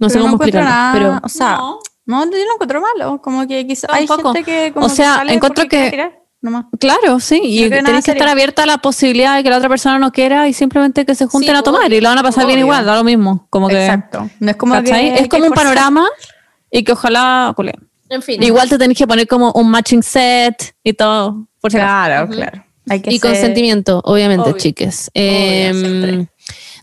No 0.00 0.08
sé 0.08 0.14
Pero 0.14 0.24
cómo 0.24 0.34
encuentro 0.34 0.60
explicarlo, 0.60 0.68
nada, 0.68 1.20
pero 1.20 1.20
O 1.24 1.28
sea, 1.28 1.56
No. 1.58 1.78
no, 2.06 2.24
yo 2.24 2.30
no 2.46 2.54
encuentro 2.54 2.80
malo. 2.80 3.22
Como 3.22 3.46
que 3.46 3.64
quizás 3.64 3.90
hay 3.92 4.08
gente 4.08 4.42
que 4.42 4.72
como 4.74 4.86
O 4.86 4.88
que 4.88 4.94
sea, 4.96 5.14
sale 5.16 5.34
encuentro 5.34 5.68
que- 5.68 5.88
tirar, 5.90 6.18
nomás. 6.42 6.66
Claro, 6.78 7.18
sí. 7.20 7.40
Y 7.42 7.68
nada 7.70 7.82
tenés 7.84 8.04
que 8.04 8.10
estar 8.10 8.28
abierta 8.28 8.64
a 8.64 8.66
la 8.66 8.78
posibilidad 8.78 9.36
de 9.36 9.42
que 9.42 9.48
la 9.50 9.56
otra 9.58 9.68
persona 9.70 9.98
no 9.98 10.12
quiera 10.12 10.48
y 10.48 10.52
simplemente 10.52 11.06
que 11.06 11.14
se 11.14 11.26
junten 11.26 11.54
Sí, 11.54 11.56
a 11.58 11.62
tomar 11.62 11.86
obvio, 11.86 11.96
y 11.98 12.00
lo 12.00 12.08
van 12.10 12.18
a 12.18 12.22
pasar 12.22 12.44
bien 12.46 12.58
obvio. 12.58 12.66
igual, 12.66 12.84
da 12.84 12.96
lo 12.96 13.04
mismo. 13.04 13.46
Como 13.48 13.68
que, 13.68 13.80
Exacto. 13.82 14.28
No 14.40 14.50
es 14.50 14.56
como 14.56 14.74
que. 14.82 15.14
es 15.14 15.28
como 15.28 15.28
que 15.28 15.36
un 15.36 15.54
forzar. 15.54 15.64
panorama 15.64 16.06
y 16.70 16.82
que 16.84 16.92
ojalá 16.92 17.52
cule. 17.56 17.72
en 18.10 18.20
fin. 18.22 18.42
Igual 18.42 18.68
te 18.68 18.76
tenés 18.76 18.98
que 18.98 19.06
poner 19.06 19.26
como 19.26 19.52
un 19.52 19.70
matching 19.70 20.02
set 20.02 20.74
y 20.84 20.92
todo. 20.92 21.46
Por 21.60 21.70
si 21.70 21.78
acaso. 21.78 22.06
Claro, 22.06 22.28
claro. 22.28 22.64
Hay 22.90 23.00
que 23.00 23.10
Y 23.14 23.18
ser- 23.20 23.30
consentimiento, 23.30 24.00
obviamente, 24.04 24.50
Obvio. 24.50 24.58
chiques. 24.58 25.08
Siempre. 25.14 26.28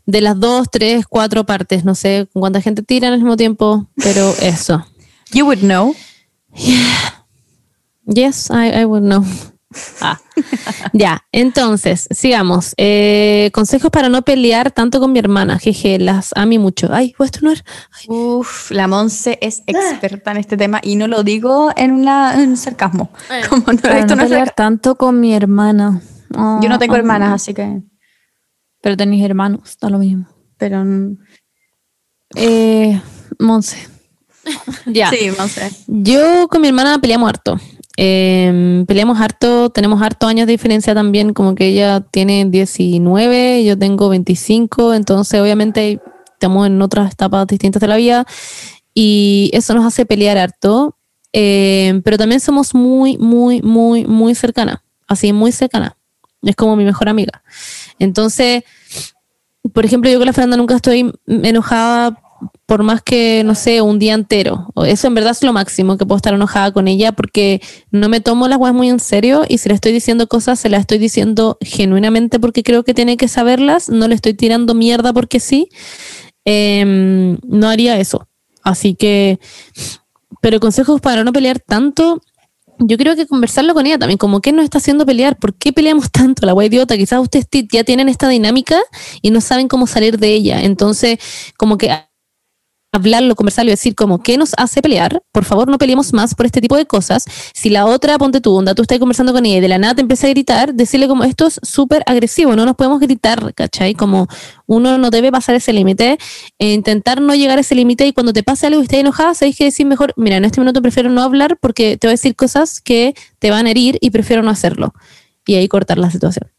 de 0.05 0.21
las 0.21 0.39
dos, 0.39 0.67
tres, 0.71 1.05
cuatro 1.07 1.45
partes, 1.45 1.83
no 1.85 1.93
sé 1.93 2.27
con 2.33 2.39
cuánta 2.39 2.61
gente 2.61 2.81
tira 2.81 3.09
al 3.09 3.15
mismo 3.17 3.35
tiempo, 3.37 3.87
pero 3.95 4.33
eso. 4.41 4.83
You 5.33 5.45
would 5.45 5.59
know. 5.59 5.93
Yes, 8.13 8.49
I, 8.49 8.81
I 8.81 8.85
would 8.85 9.03
know. 9.03 9.23
Ah. 10.01 10.19
ya, 10.93 11.23
entonces, 11.31 12.07
sigamos. 12.09 12.73
Eh, 12.77 13.51
consejos 13.53 13.91
para 13.91 14.09
no 14.09 14.23
pelear 14.23 14.71
tanto 14.71 14.99
con 14.99 15.11
mi 15.11 15.19
hermana. 15.19 15.59
Jeje, 15.59 15.99
las 15.99 16.31
amo 16.35 16.57
mucho. 16.57 16.89
Ay, 16.91 17.13
¿puedo 17.15 17.27
estornudar? 17.27 17.63
Uf, 18.07 18.71
la 18.71 18.87
Monse 18.87 19.37
es 19.41 19.61
experta 19.67 20.31
en 20.31 20.37
este 20.37 20.57
tema 20.57 20.79
y 20.81 20.95
no 20.95 21.07
lo 21.07 21.21
digo 21.21 21.71
en, 21.75 21.91
una, 21.91 22.41
en 22.41 22.57
sarcasmo. 22.57 23.11
Como 23.49 23.71
no, 23.71 23.77
Para 23.79 23.99
esto 23.99 24.15
no 24.15 24.21
no 24.21 24.23
es 24.23 24.29
pelear 24.29 24.55
tanto 24.55 24.95
con 24.95 25.19
mi 25.19 25.35
hermana. 25.35 26.01
Yo 26.31 26.67
no 26.69 26.79
tengo 26.79 26.95
Ah, 26.95 26.97
hermanas, 26.97 27.33
así 27.33 27.53
que. 27.53 27.81
Pero 28.81 28.97
tenéis 28.97 29.23
hermanos, 29.23 29.77
da 29.79 29.91
lo 29.91 29.99
mismo. 29.99 30.27
Pero. 30.57 30.83
Eh, 32.35 32.99
Monse. 33.37 33.87
Ya. 34.87 35.11
Sí, 35.11 35.29
Monse. 35.37 35.71
Yo 35.85 36.47
con 36.47 36.61
mi 36.61 36.69
hermana 36.69 36.99
peleamos 36.99 37.29
harto. 37.29 37.59
Eh, 38.01 38.85
peleamos 38.87 39.19
harto, 39.19 39.71
tenemos 39.71 40.01
harto 40.01 40.25
años 40.25 40.47
de 40.47 40.53
diferencia 40.53 40.93
también, 40.93 41.33
como 41.33 41.53
que 41.53 41.67
ella 41.67 41.99
tiene 41.99 42.45
19, 42.45 43.65
yo 43.65 43.77
tengo 43.77 44.07
25, 44.07 44.93
entonces 44.93 45.41
obviamente 45.41 45.99
estamos 46.31 46.67
en 46.67 46.81
otras 46.81 47.11
etapas 47.11 47.45
distintas 47.47 47.81
de 47.81 47.87
la 47.89 47.97
vida 47.97 48.25
y 48.93 49.49
eso 49.51 49.73
nos 49.73 49.85
hace 49.85 50.05
pelear 50.05 50.37
harto, 50.37 50.95
Eh, 51.33 52.01
pero 52.05 52.17
también 52.17 52.39
somos 52.39 52.73
muy, 52.73 53.17
muy, 53.17 53.61
muy, 53.61 54.05
muy 54.05 54.33
cercanas, 54.33 54.77
así 55.05 55.33
muy 55.33 55.51
cercanas. 55.51 55.91
Es 56.41 56.55
como 56.55 56.75
mi 56.75 56.85
mejor 56.85 57.09
amiga. 57.09 57.43
Entonces, 57.99 58.63
por 59.73 59.85
ejemplo, 59.85 60.09
yo 60.09 60.19
con 60.19 60.25
la 60.25 60.33
Fernanda 60.33 60.57
nunca 60.57 60.75
estoy 60.75 61.11
enojada 61.27 62.17
por 62.65 62.83
más 62.83 63.01
que, 63.01 63.43
no 63.43 63.55
sé, 63.55 63.81
un 63.81 63.99
día 63.99 64.13
entero. 64.13 64.67
Eso 64.85 65.07
en 65.07 65.15
verdad 65.15 65.31
es 65.31 65.43
lo 65.43 65.53
máximo 65.53 65.97
que 65.97 66.05
puedo 66.05 66.17
estar 66.17 66.33
enojada 66.33 66.71
con 66.71 66.87
ella 66.87 67.11
porque 67.11 67.61
no 67.91 68.09
me 68.09 68.21
tomo 68.21 68.47
las 68.47 68.59
cosas 68.59 68.75
muy 68.75 68.89
en 68.89 68.99
serio 68.99 69.43
y 69.47 69.57
si 69.57 69.69
le 69.69 69.75
estoy 69.75 69.91
diciendo 69.91 70.27
cosas, 70.27 70.59
se 70.59 70.69
las 70.69 70.81
estoy 70.81 70.99
diciendo 70.99 71.57
genuinamente 71.61 72.39
porque 72.39 72.63
creo 72.63 72.83
que 72.83 72.93
tiene 72.93 73.17
que 73.17 73.27
saberlas, 73.27 73.89
no 73.89 74.07
le 74.07 74.15
estoy 74.15 74.33
tirando 74.33 74.75
mierda 74.75 75.13
porque 75.13 75.39
sí. 75.39 75.69
Em, 76.45 77.37
no 77.43 77.67
haría 77.69 77.99
eso. 77.99 78.27
Así 78.63 78.95
que, 78.95 79.39
pero 80.41 80.59
consejos 80.59 81.01
para 81.01 81.23
no 81.23 81.33
pelear 81.33 81.59
tanto. 81.59 82.21
Yo 82.79 82.97
creo 82.97 83.15
que 83.15 83.27
conversarlo 83.27 83.73
con 83.73 83.85
ella 83.85 83.97
también, 83.97 84.17
como 84.17 84.39
qué 84.39 84.53
nos 84.53 84.63
está 84.63 84.77
haciendo 84.77 85.05
pelear, 85.05 85.37
por 85.37 85.53
qué 85.53 85.73
peleamos 85.73 86.11
tanto, 86.13 86.45
la 86.45 86.53
wea 86.53 86.67
idiota, 86.67 86.95
quizás 86.97 87.19
ustedes 87.19 87.47
ya 87.71 87.83
tienen 87.83 88.07
esta 88.09 88.29
dinámica 88.29 88.79
y 89.21 89.31
no 89.31 89.41
saben 89.41 89.67
cómo 89.67 89.85
salir 89.85 90.17
de 90.17 90.33
ella. 90.33 90.61
Entonces, 90.61 91.19
como 91.57 91.77
que 91.77 91.91
hablarlo, 92.91 93.35
conversarlo 93.35 93.69
y 93.69 93.73
decir 93.73 93.95
como 93.95 94.21
qué 94.23 94.37
nos 94.37 94.53
hace 94.57 94.81
pelear, 94.81 95.21
por 95.31 95.45
favor 95.45 95.67
no 95.67 95.77
peleemos 95.77 96.13
más 96.13 96.33
por 96.35 96.45
este 96.45 96.61
tipo 96.61 96.75
de 96.75 96.85
cosas. 96.85 97.25
Si 97.53 97.69
la 97.69 97.85
otra, 97.85 98.17
ponte 98.17 98.41
tú, 98.41 98.55
onda, 98.55 98.73
tú 98.73 98.81
estás 98.81 98.99
conversando 98.99 99.33
con 99.33 99.45
ella 99.45 99.57
y 99.57 99.61
de 99.61 99.67
la 99.67 99.77
nada 99.77 99.95
te 99.95 100.01
empieza 100.01 100.27
a 100.27 100.29
gritar, 100.29 100.73
decirle 100.73 101.07
como 101.07 101.23
esto 101.23 101.47
es 101.47 101.59
súper 101.63 102.03
agresivo, 102.05 102.55
no 102.55 102.65
nos 102.65 102.75
podemos 102.75 102.99
gritar, 102.99 103.53
¿cachai? 103.53 103.93
Como 103.93 104.27
uno 104.65 104.97
no 104.97 105.09
debe 105.09 105.31
pasar 105.31 105.55
ese 105.55 105.73
límite, 105.73 106.17
e 106.57 106.73
intentar 106.73 107.21
no 107.21 107.35
llegar 107.35 107.57
a 107.57 107.61
ese 107.61 107.75
límite 107.75 108.07
y 108.07 108.13
cuando 108.13 108.33
te 108.33 108.43
pase 108.43 108.67
algo 108.67 108.81
y 108.81 108.83
estés 108.83 108.99
enojada, 108.99 109.33
sabéis 109.33 109.57
que 109.57 109.65
decir 109.65 109.85
mejor, 109.85 110.13
mira, 110.17 110.37
en 110.37 110.45
este 110.45 110.59
minuto 110.59 110.81
prefiero 110.81 111.09
no 111.09 111.21
hablar 111.21 111.57
porque 111.59 111.97
te 111.97 112.07
voy 112.07 112.11
a 112.11 112.13
decir 112.13 112.35
cosas 112.35 112.81
que 112.81 113.13
te 113.39 113.51
van 113.51 113.67
a 113.67 113.71
herir 113.71 113.97
y 114.01 114.09
prefiero 114.09 114.41
no 114.43 114.49
hacerlo. 114.49 114.93
Y 115.45 115.55
ahí 115.55 115.67
cortar 115.67 115.97
la 115.97 116.11
situación. 116.11 116.58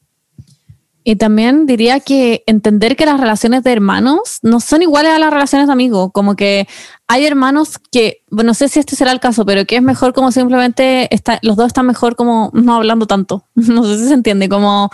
Y 1.10 1.16
también 1.16 1.66
diría 1.66 1.98
que 1.98 2.44
entender 2.46 2.94
que 2.94 3.04
las 3.04 3.18
relaciones 3.18 3.64
de 3.64 3.72
hermanos 3.72 4.38
no 4.42 4.60
son 4.60 4.82
iguales 4.82 5.10
a 5.10 5.18
las 5.18 5.32
relaciones 5.32 5.66
de 5.66 5.72
amigos. 5.72 6.10
Como 6.12 6.36
que 6.36 6.68
hay 7.08 7.26
hermanos 7.26 7.80
que, 7.90 8.22
bueno, 8.30 8.50
no 8.50 8.54
sé 8.54 8.68
si 8.68 8.78
este 8.78 8.94
será 8.94 9.10
el 9.10 9.18
caso, 9.18 9.44
pero 9.44 9.64
que 9.64 9.74
es 9.74 9.82
mejor 9.82 10.12
como 10.12 10.30
simplemente 10.30 11.12
está, 11.12 11.40
los 11.42 11.56
dos 11.56 11.66
están 11.66 11.86
mejor 11.86 12.14
como 12.14 12.52
no 12.54 12.76
hablando 12.76 13.06
tanto. 13.06 13.44
No 13.56 13.82
sé 13.82 13.98
si 13.98 14.06
se 14.06 14.14
entiende, 14.14 14.48
como, 14.48 14.88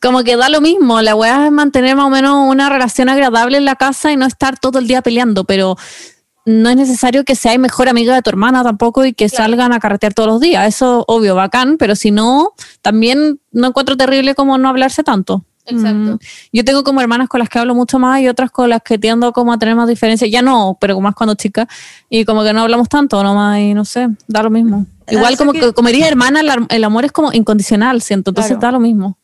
como 0.00 0.22
que 0.22 0.36
da 0.36 0.48
lo 0.48 0.60
mismo. 0.60 1.02
La 1.02 1.16
weá 1.16 1.46
es 1.46 1.50
mantener 1.50 1.96
más 1.96 2.06
o 2.06 2.10
menos 2.10 2.48
una 2.48 2.68
relación 2.68 3.08
agradable 3.08 3.58
en 3.58 3.64
la 3.64 3.74
casa 3.74 4.12
y 4.12 4.16
no 4.16 4.26
estar 4.26 4.60
todo 4.60 4.78
el 4.78 4.86
día 4.86 5.02
peleando, 5.02 5.42
pero 5.42 5.76
no 6.44 6.68
es 6.68 6.76
necesario 6.76 7.24
que 7.24 7.34
seas 7.34 7.58
mejor 7.58 7.88
amiga 7.88 8.14
de 8.14 8.22
tu 8.22 8.30
hermana 8.30 8.62
tampoco 8.62 9.04
y 9.04 9.12
que 9.14 9.28
salgan 9.28 9.72
a 9.72 9.80
carretear 9.80 10.14
todos 10.14 10.28
los 10.28 10.40
días. 10.40 10.66
Eso, 10.66 11.04
obvio, 11.08 11.34
bacán, 11.34 11.76
pero 11.78 11.96
si 11.96 12.10
no, 12.10 12.52
también 12.82 13.40
no 13.52 13.68
encuentro 13.68 13.96
terrible 13.96 14.34
como 14.34 14.58
no 14.58 14.68
hablarse 14.68 15.02
tanto. 15.02 15.44
Exacto. 15.66 16.14
Mm. 16.14 16.18
Yo 16.52 16.64
tengo 16.64 16.84
como 16.84 17.00
hermanas 17.00 17.28
con 17.28 17.40
las 17.40 17.48
que 17.48 17.58
hablo 17.58 17.74
mucho 17.74 17.98
más 17.98 18.20
y 18.20 18.28
otras 18.28 18.50
con 18.50 18.68
las 18.68 18.82
que 18.82 18.98
tiendo 18.98 19.32
como 19.32 19.52
a 19.52 19.58
tener 19.58 19.74
más 19.74 19.88
diferencias. 19.88 20.30
Ya 20.30 20.42
no, 20.42 20.76
pero 20.80 21.00
más 21.00 21.14
cuando 21.14 21.34
chica. 21.34 21.66
Y 22.10 22.24
como 22.26 22.44
que 22.44 22.52
no 22.52 22.60
hablamos 22.62 22.88
tanto 22.88 23.22
nomás 23.22 23.60
y 23.60 23.72
no 23.72 23.84
sé, 23.86 24.08
da 24.28 24.42
lo 24.42 24.50
mismo. 24.50 24.86
Igual 25.08 25.36
como 25.36 25.52
que- 25.52 25.60
que, 25.60 25.72
como 25.72 25.88
hermana, 25.88 26.40
el, 26.68 26.84
amor 26.84 27.04
es 27.06 27.12
como 27.12 27.32
incondicional, 27.32 28.02
siento. 28.02 28.30
Entonces 28.30 28.52
Claro. 28.52 28.60
da 28.60 28.72
lo 28.72 28.80
mismo. 28.80 29.18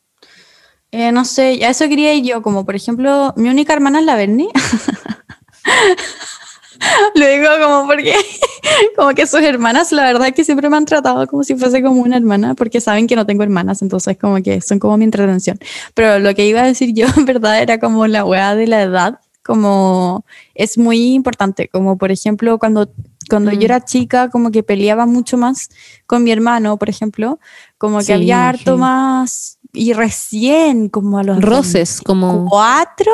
Eh, 0.92 1.12
no 1.12 1.24
sé, 1.24 1.64
a 1.64 1.70
eso 1.70 1.88
quería 1.88 2.12
ir 2.14 2.24
yo, 2.24 2.42
como 2.42 2.64
por 2.64 2.74
ejemplo, 2.74 3.32
mi 3.36 3.48
única 3.48 3.72
hermana 3.72 4.00
es 4.00 4.06
la 4.06 4.16
Bernie. 4.16 4.48
Lo 7.14 7.26
digo 7.26 7.46
como 7.62 7.86
porque, 7.86 8.14
como 8.96 9.10
que 9.14 9.26
sus 9.26 9.40
hermanas, 9.42 9.92
la 9.92 10.04
verdad 10.04 10.32
que 10.34 10.44
siempre 10.44 10.68
me 10.70 10.76
han 10.76 10.84
tratado 10.86 11.26
como 11.26 11.42
si 11.44 11.54
fuese 11.56 11.82
como 11.82 12.00
una 12.02 12.16
hermana, 12.16 12.54
porque 12.54 12.80
saben 12.80 13.06
que 13.06 13.16
no 13.16 13.26
tengo 13.26 13.42
hermanas, 13.42 13.82
entonces 13.82 14.16
como 14.18 14.42
que 14.42 14.60
son 14.60 14.78
como 14.78 14.96
mi 14.96 15.04
entretención. 15.04 15.58
Pero 15.94 16.18
lo 16.18 16.34
que 16.34 16.46
iba 16.46 16.62
a 16.62 16.66
decir 16.66 16.92
yo, 16.94 17.06
en 17.16 17.24
verdad, 17.24 17.60
era 17.62 17.78
como 17.78 18.06
la 18.06 18.24
weá 18.24 18.54
de 18.54 18.66
la 18.66 18.82
edad, 18.82 19.20
como 19.42 20.24
es 20.54 20.78
muy 20.78 21.14
importante, 21.14 21.68
como 21.68 21.96
por 21.98 22.10
ejemplo 22.12 22.58
cuando, 22.58 22.90
cuando 23.28 23.50
Mm. 23.50 23.54
yo 23.54 23.64
era 23.64 23.84
chica, 23.84 24.28
como 24.30 24.50
que 24.50 24.62
peleaba 24.62 25.06
mucho 25.06 25.36
más 25.36 25.68
con 26.06 26.22
mi 26.24 26.30
hermano, 26.30 26.76
por 26.76 26.88
ejemplo, 26.88 27.38
como 27.78 27.98
que 27.98 28.04
Sí, 28.04 28.12
había 28.12 28.48
harto 28.48 28.74
sí. 28.74 28.80
más, 28.80 29.58
y 29.72 29.92
recién, 29.92 30.88
como 30.88 31.18
a 31.18 31.22
los 31.24 31.40
Roces, 31.42 32.00
como. 32.04 32.46
cuatro, 32.48 33.12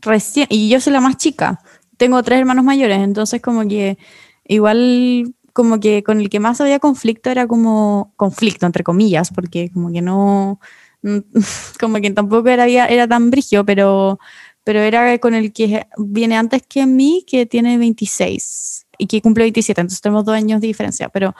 recién, 0.00 0.46
y 0.50 0.68
yo 0.68 0.80
soy 0.80 0.92
la 0.92 1.00
más 1.00 1.16
chica. 1.16 1.60
Tengo 1.96 2.22
tres 2.22 2.40
hermanos 2.40 2.64
mayores, 2.64 2.98
entonces 2.98 3.40
como 3.40 3.66
que 3.66 3.98
igual 4.46 5.34
como 5.52 5.80
que 5.80 6.02
con 6.02 6.20
el 6.20 6.28
que 6.28 6.40
más 6.40 6.60
había 6.60 6.78
conflicto 6.78 7.30
era 7.30 7.46
como 7.46 8.12
conflicto 8.16 8.66
entre 8.66 8.84
comillas, 8.84 9.30
porque 9.30 9.70
como 9.70 9.90
que 9.92 10.02
no 10.02 10.60
como 11.80 12.00
que 12.00 12.10
tampoco 12.10 12.48
era, 12.48 12.66
era 12.66 13.08
tan 13.08 13.30
brigio, 13.30 13.64
pero 13.64 14.18
pero 14.64 14.80
era 14.80 15.16
con 15.18 15.34
el 15.34 15.52
que 15.52 15.86
viene 15.96 16.36
antes 16.36 16.62
que 16.68 16.86
mí, 16.86 17.24
que 17.26 17.46
tiene 17.46 17.78
26 17.78 18.86
y 18.98 19.06
que 19.06 19.22
cumple 19.22 19.44
27, 19.44 19.80
entonces 19.80 20.00
tenemos 20.00 20.24
dos 20.24 20.34
años 20.34 20.60
de 20.60 20.66
diferencia, 20.66 21.08
pero 21.08 21.36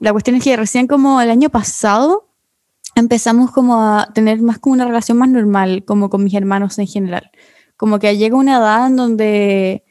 la 0.00 0.10
cuestión 0.10 0.36
es 0.36 0.42
que 0.44 0.56
recién 0.56 0.88
como 0.88 1.20
el 1.20 1.30
año 1.30 1.50
pasado 1.50 2.28
empezamos 2.96 3.52
como 3.52 3.80
a 3.80 4.10
tener 4.12 4.40
más 4.42 4.58
como 4.58 4.74
una 4.74 4.86
relación 4.86 5.18
más 5.18 5.28
normal, 5.28 5.84
como 5.84 6.10
con 6.10 6.24
mis 6.24 6.34
hermanos 6.34 6.78
en 6.78 6.86
general. 6.86 7.30
Como 7.76 7.98
que 7.98 8.16
llega 8.16 8.36
una 8.36 8.56
edad 8.56 8.86
en 8.86 8.96
donde, 8.96 9.83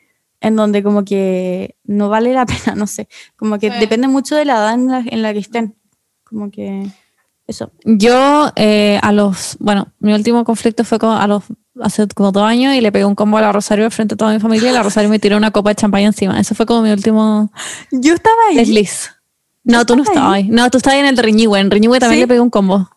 en 0.43 0.55
donde 0.55 0.83
como 0.83 1.03
que 1.03 1.75
no 1.85 2.09
vale 2.09 2.33
la 2.33 2.45
pena, 2.45 2.75
no 2.75 2.85
sé, 2.85 3.07
como 3.35 3.57
que 3.57 3.71
Sí. 3.71 3.79
depende 3.79 4.07
mucho 4.07 4.35
de 4.35 4.45
la 4.45 4.53
edad 4.53 4.73
en 4.75 4.87
la, 4.87 5.03
en 5.05 5.21
la 5.23 5.33
que 5.33 5.39
estén. 5.39 5.75
Como 6.23 6.51
que 6.51 6.85
eso. 7.47 7.71
Yo, 7.85 8.51
eh, 8.55 8.99
a 9.01 9.11
los, 9.11 9.57
bueno, 9.59 9.87
mi 9.99 10.13
último 10.13 10.43
conflicto 10.43 10.83
fue 10.83 10.99
como 10.99 11.13
a 11.15 11.25
los, 11.27 11.43
hace 11.81 12.07
como 12.09 12.31
dos 12.31 12.43
años 12.43 12.73
y 12.75 12.81
le 12.81 12.91
pegué 12.91 13.05
un 13.05 13.15
combo 13.15 13.37
a 13.37 13.41
la 13.41 13.51
Rosario 13.51 13.89
frente 13.91 14.13
a 14.13 14.17
toda 14.17 14.33
mi 14.33 14.39
familia 14.39 14.69
y 14.69 14.73
la 14.73 14.83
Rosario 14.83 15.09
me 15.09 15.19
tiró 15.19 15.37
una 15.37 15.51
copa 15.51 15.69
de 15.71 15.75
champaña 15.75 16.07
encima. 16.07 16.39
Eso 16.39 16.53
fue 16.55 16.65
como 16.65 16.81
mi 16.83 16.91
último 16.91 17.51
Yo 17.91 18.13
estaba 18.13 18.35
ahí. 18.49 18.55
desliz. 18.57 19.09
No, 19.63 19.85
tú 19.85 19.95
no 19.95 20.03
estaba 20.03 20.19
estabas 20.19 20.35
ahí. 20.35 20.49
No, 20.49 20.69
tú 20.69 20.77
estabas 20.77 20.99
en 20.99 21.05
el 21.05 21.15
de 21.15 21.21
Riñihue. 21.21 21.59
En 21.59 21.71
Riñihue 21.71 21.99
también 21.99 22.17
¿Sí? 22.17 22.21
le 22.23 22.27
pegué 22.27 22.39
un 22.41 22.49
combo. 22.49 22.89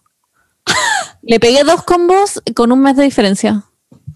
le 1.22 1.38
pegué 1.40 1.62
dos 1.64 1.82
combos 1.84 2.42
con 2.54 2.72
un 2.72 2.80
mes 2.80 2.96
de 2.96 3.04
diferencia. 3.04 3.64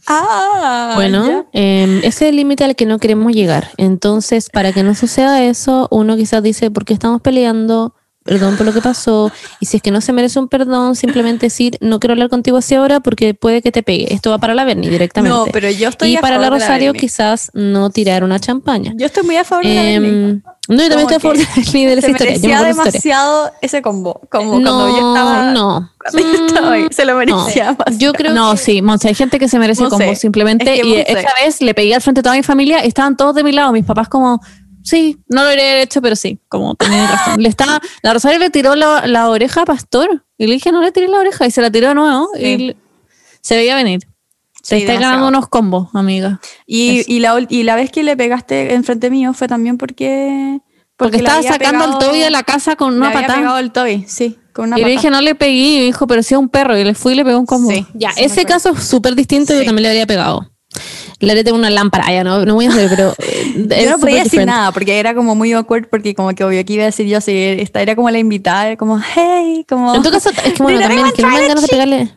Ah, 0.07 0.93
Bueno, 0.95 1.47
eh, 1.53 2.01
ese 2.03 2.09
es 2.09 2.31
el 2.31 2.37
límite 2.37 2.65
al 2.65 2.77
que 2.77 2.87
no 2.87 2.99
queremos 2.99 3.33
llegar. 3.33 3.71
Entonces, 3.77 4.51
para 4.51 4.73
que 4.73 4.83
no 4.83 4.95
suceda 4.95 5.43
eso, 5.45 5.89
uno 5.91 6.17
quizás 6.17 6.43
dice, 6.43 6.71
¿por 6.71 6.85
qué 6.85 6.93
estamos 6.95 7.21
peleando? 7.21 7.95
Perdón 8.31 8.57
por 8.57 8.65
lo 8.65 8.73
que 8.73 8.81
pasó. 8.81 9.33
Y 9.59 9.67
si 9.67 9.79
es 9.79 9.83
que 9.83 9.91
no 9.91 10.01
se 10.01 10.13
merece 10.13 10.39
un 10.39 10.47
perdón, 10.47 10.95
simplemente 10.95 11.47
decir, 11.47 11.77
no 11.81 11.99
quiero 11.99 12.13
hablar 12.13 12.29
contigo 12.29 12.59
así 12.59 12.77
ahora 12.77 13.01
porque 13.01 13.35
puede 13.35 13.61
que 13.61 13.73
te 13.73 13.83
pegue. 13.83 14.15
Esto 14.15 14.31
va 14.31 14.39
para 14.39 14.55
la 14.55 14.65
Berni 14.65 14.89
directamente. 14.89 15.37
No, 15.37 15.47
pero 15.53 15.69
yo 15.69 15.89
estoy 15.89 16.13
y 16.13 16.17
a 16.17 16.21
para 16.21 16.37
la 16.39 16.45
favor 16.45 16.59
de 16.61 16.65
Rosario, 16.65 16.93
Berni. 16.93 17.01
quizás 17.01 17.51
no 17.55 17.91
tirar 17.91 18.23
una 18.23 18.39
champaña. 18.39 18.93
Yo 18.97 19.07
estoy 19.07 19.25
muy 19.25 19.37
a 19.37 19.43
favor 19.43 19.65
de 19.67 19.75
la 19.75 19.83
Berni. 19.83 20.09
Em, 20.09 20.43
no, 20.69 20.77
yo 20.83 20.89
también 20.89 21.01
estoy 21.01 21.17
a 21.17 21.21
favor 21.21 21.37
de 21.39 21.43
la 21.43 21.51
Berni 21.57 21.87
de 21.87 21.93
esa 21.95 22.01
Se 22.03 22.11
historia. 22.13 22.31
Merecía 22.31 22.55
esa 22.61 22.69
historia. 22.71 22.85
demasiado 22.85 23.51
ese 23.63 23.83
combo. 23.83 24.21
Como 24.31 24.61
no, 24.61 24.71
cuando 24.75 24.89
yo 25.01 25.09
estaba. 25.15 25.51
no. 25.53 25.91
Cuando 25.99 26.33
yo 26.39 26.47
estaba 26.47 26.73
ahí, 26.73 26.87
se 26.93 27.05
lo 27.05 27.13
No. 27.15 27.19
merecía 27.19 27.65
demasiado. 27.65 27.99
Yo 27.99 28.13
creo 28.13 28.33
no, 28.33 28.53
que 28.53 28.59
sí, 28.59 28.81
Monse, 28.81 29.09
hay 29.09 29.15
gente 29.17 29.41
que 29.41 29.49
se 29.49 29.59
merece 29.59 29.83
Monse, 29.83 29.97
combo 29.99 30.15
simplemente. 30.15 30.73
es 30.73 30.81
que 30.83 30.87
y 30.87 30.93
Monse- 30.93 31.05
esta 31.09 31.33
vez 31.45 31.61
le 31.61 31.75
pegué 31.75 31.97
al 31.97 32.01
frente 32.01 32.21
a 32.21 32.23
toda 32.23 32.37
mi 32.37 32.45
familia. 32.45 32.79
Estaban 32.79 33.17
todos 33.17 33.35
de 33.35 33.43
mi 33.43 33.51
lado. 33.51 33.73
Mis 33.73 33.85
papás, 33.85 34.09
como, 34.09 34.41
sí, 34.85 35.19
no 35.29 35.43
lo 35.43 35.49
habría 35.51 35.81
hecho, 35.83 36.01
pero 36.03 36.17
sí, 36.17 36.39
como 36.49 36.75
tenía 36.75 37.07
razón. 37.07 37.43
Le 37.43 37.49
estaba, 37.49 37.81
la 38.03 38.13
Rosario 38.15 38.39
le 38.39 38.51
tiró 38.51 38.75
la, 38.77 39.07
la 39.07 39.29
oreja 39.29 39.63
a 39.63 39.65
Pastor. 39.65 40.25
Y 40.39 40.47
le 40.47 40.55
dije, 40.55 40.73
no 40.73 40.81
le 40.83 40.93
tiré 40.93 41.09
la 41.09 41.19
oreja. 41.19 41.47
Y 41.47 41.51
se 41.51 41.61
la 41.63 41.71
tiró 41.71 41.89
de 41.89 41.95
nuevo. 41.95 42.29
Sí. 42.35 42.43
Y 42.45 42.57
le- 42.59 42.77
se 43.43 43.57
veía 43.57 43.75
venir. 43.75 44.01
Sí, 44.03 44.09
Se 44.63 44.77
está 44.79 44.93
demasiado. 44.93 45.13
ganando 45.17 45.29
unos 45.39 45.49
combos, 45.49 45.89
amiga. 45.95 46.41
Y, 46.67 47.03
y, 47.13 47.21
la, 47.21 47.35
y 47.49 47.63
la 47.63 47.77
vez 47.77 47.91
que 47.91 48.03
le 48.03 48.17
pegaste 48.17 48.75
enfrente 48.75 49.09
mío 49.11 49.33
fue 49.33 49.49
también 49.49 49.79
porque. 49.79 50.59
Porque, 50.97 51.17
le 51.17 51.23
estaba 51.23 51.39
había 51.39 51.53
sacando 51.55 51.85
al 51.85 51.99
Toby 51.99 52.19
de 52.21 52.29
la 52.29 52.43
casa 52.43 52.77
con 52.77 52.93
le 52.93 52.99
una 52.99 53.09
había 53.09 53.21
patada. 53.23 53.39
pegado 53.39 53.59
el 53.59 53.73
Toby, 53.73 54.05
sí, 54.07 54.39
con 54.53 54.67
una 54.67 54.79
Y 54.79 54.85
le 54.85 54.91
dije, 54.91 55.09
no 55.11 55.23
le 55.23 55.35
pegué. 55.35 55.53
Y 55.55 55.79
me 55.79 55.85
dijo, 55.85 56.07
pero 56.07 56.23
sí 56.23 56.35
a 56.35 56.39
un 56.39 56.51
perro. 56.51 56.77
Y 56.77 56.85
le 56.85 56.93
fui 56.95 57.15
y 57.15 57.17
le 57.17 57.25
pegó 57.25 57.39
un 57.39 57.47
combo. 57.47 57.71
Sí. 57.71 57.87
Ya, 57.95 58.13
Sí, 58.13 58.25
ese 58.25 58.45
caso 58.45 58.69
es 58.77 58.85
súper 58.85 59.15
distinto, 59.15 59.55
yo 59.55 59.61
Sí. 59.61 59.65
también 59.67 59.85
le 59.85 59.89
habría 59.89 60.07
pegado. 60.07 60.50
Le 61.21 61.33
haré 61.33 61.53
una 61.53 61.71
lámpara, 61.71 62.11
ya 62.13 62.25
no, 62.25 62.45
no 62.47 62.55
voy 62.55 62.67
a 62.67 62.71
hacer, 62.71 62.89
pero. 62.89 63.15
eh, 63.19 63.85
Yo 63.85 63.91
no 63.91 63.99
podía 63.99 64.25
decir 64.25 64.45
nada 64.47 64.73
porque 64.73 64.99
era 64.99 65.15
como 65.15 65.35
muy 65.35 65.53
awkward 65.53 65.89
porque 65.89 66.15
como 66.15 66.35
que 66.35 66.43
obvio 66.45 66.65
que 66.65 66.73
iba 66.73 66.83
a 66.85 66.87
decir 66.87 67.07
yo 67.07 67.21
si 67.21 67.33
esta 67.33 67.83
era 67.83 67.95
como 67.95 68.11
la 68.11 68.19
invitada, 68.19 68.69
era 68.69 68.77
como 68.77 68.99
hey, 69.15 69.65
como 69.69 69.95
En 69.95 70.03
tu 70.03 70.11
caso, 70.11 70.31
es 70.31 70.37
que 70.55 70.63
bueno, 70.63 70.81
también 70.81 71.07
es 71.07 71.13
que 71.13 71.23
no 71.23 71.29
me 71.29 71.39
dan 71.39 71.49
ganas 71.49 71.63
de 71.63 71.69
pegarle. 71.69 72.15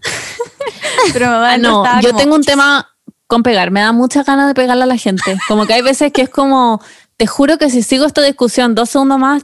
pero 1.13 1.27
me 1.27 1.47
Ah, 1.47 1.57
no, 1.57 2.01
yo 2.01 2.15
tengo 2.15 2.35
un 2.35 2.43
tema 2.43 2.87
con 3.27 3.43
pegar. 3.43 3.71
Me 3.71 3.81
da 3.81 3.91
muchas 3.91 4.25
ganas 4.25 4.47
de 4.47 4.53
pegarle 4.53 4.83
a 4.83 4.87
la 4.87 4.97
gente. 4.97 5.37
Como 5.47 5.65
que 5.65 5.73
hay 5.73 5.81
veces 5.81 6.11
que 6.13 6.21
es 6.21 6.29
como, 6.29 6.81
te 7.17 7.27
juro 7.27 7.57
que 7.57 7.69
si 7.69 7.83
sigo 7.83 8.05
esta 8.05 8.21
discusión 8.21 8.75
dos 8.75 8.89
segundos 8.89 9.19
más, 9.19 9.43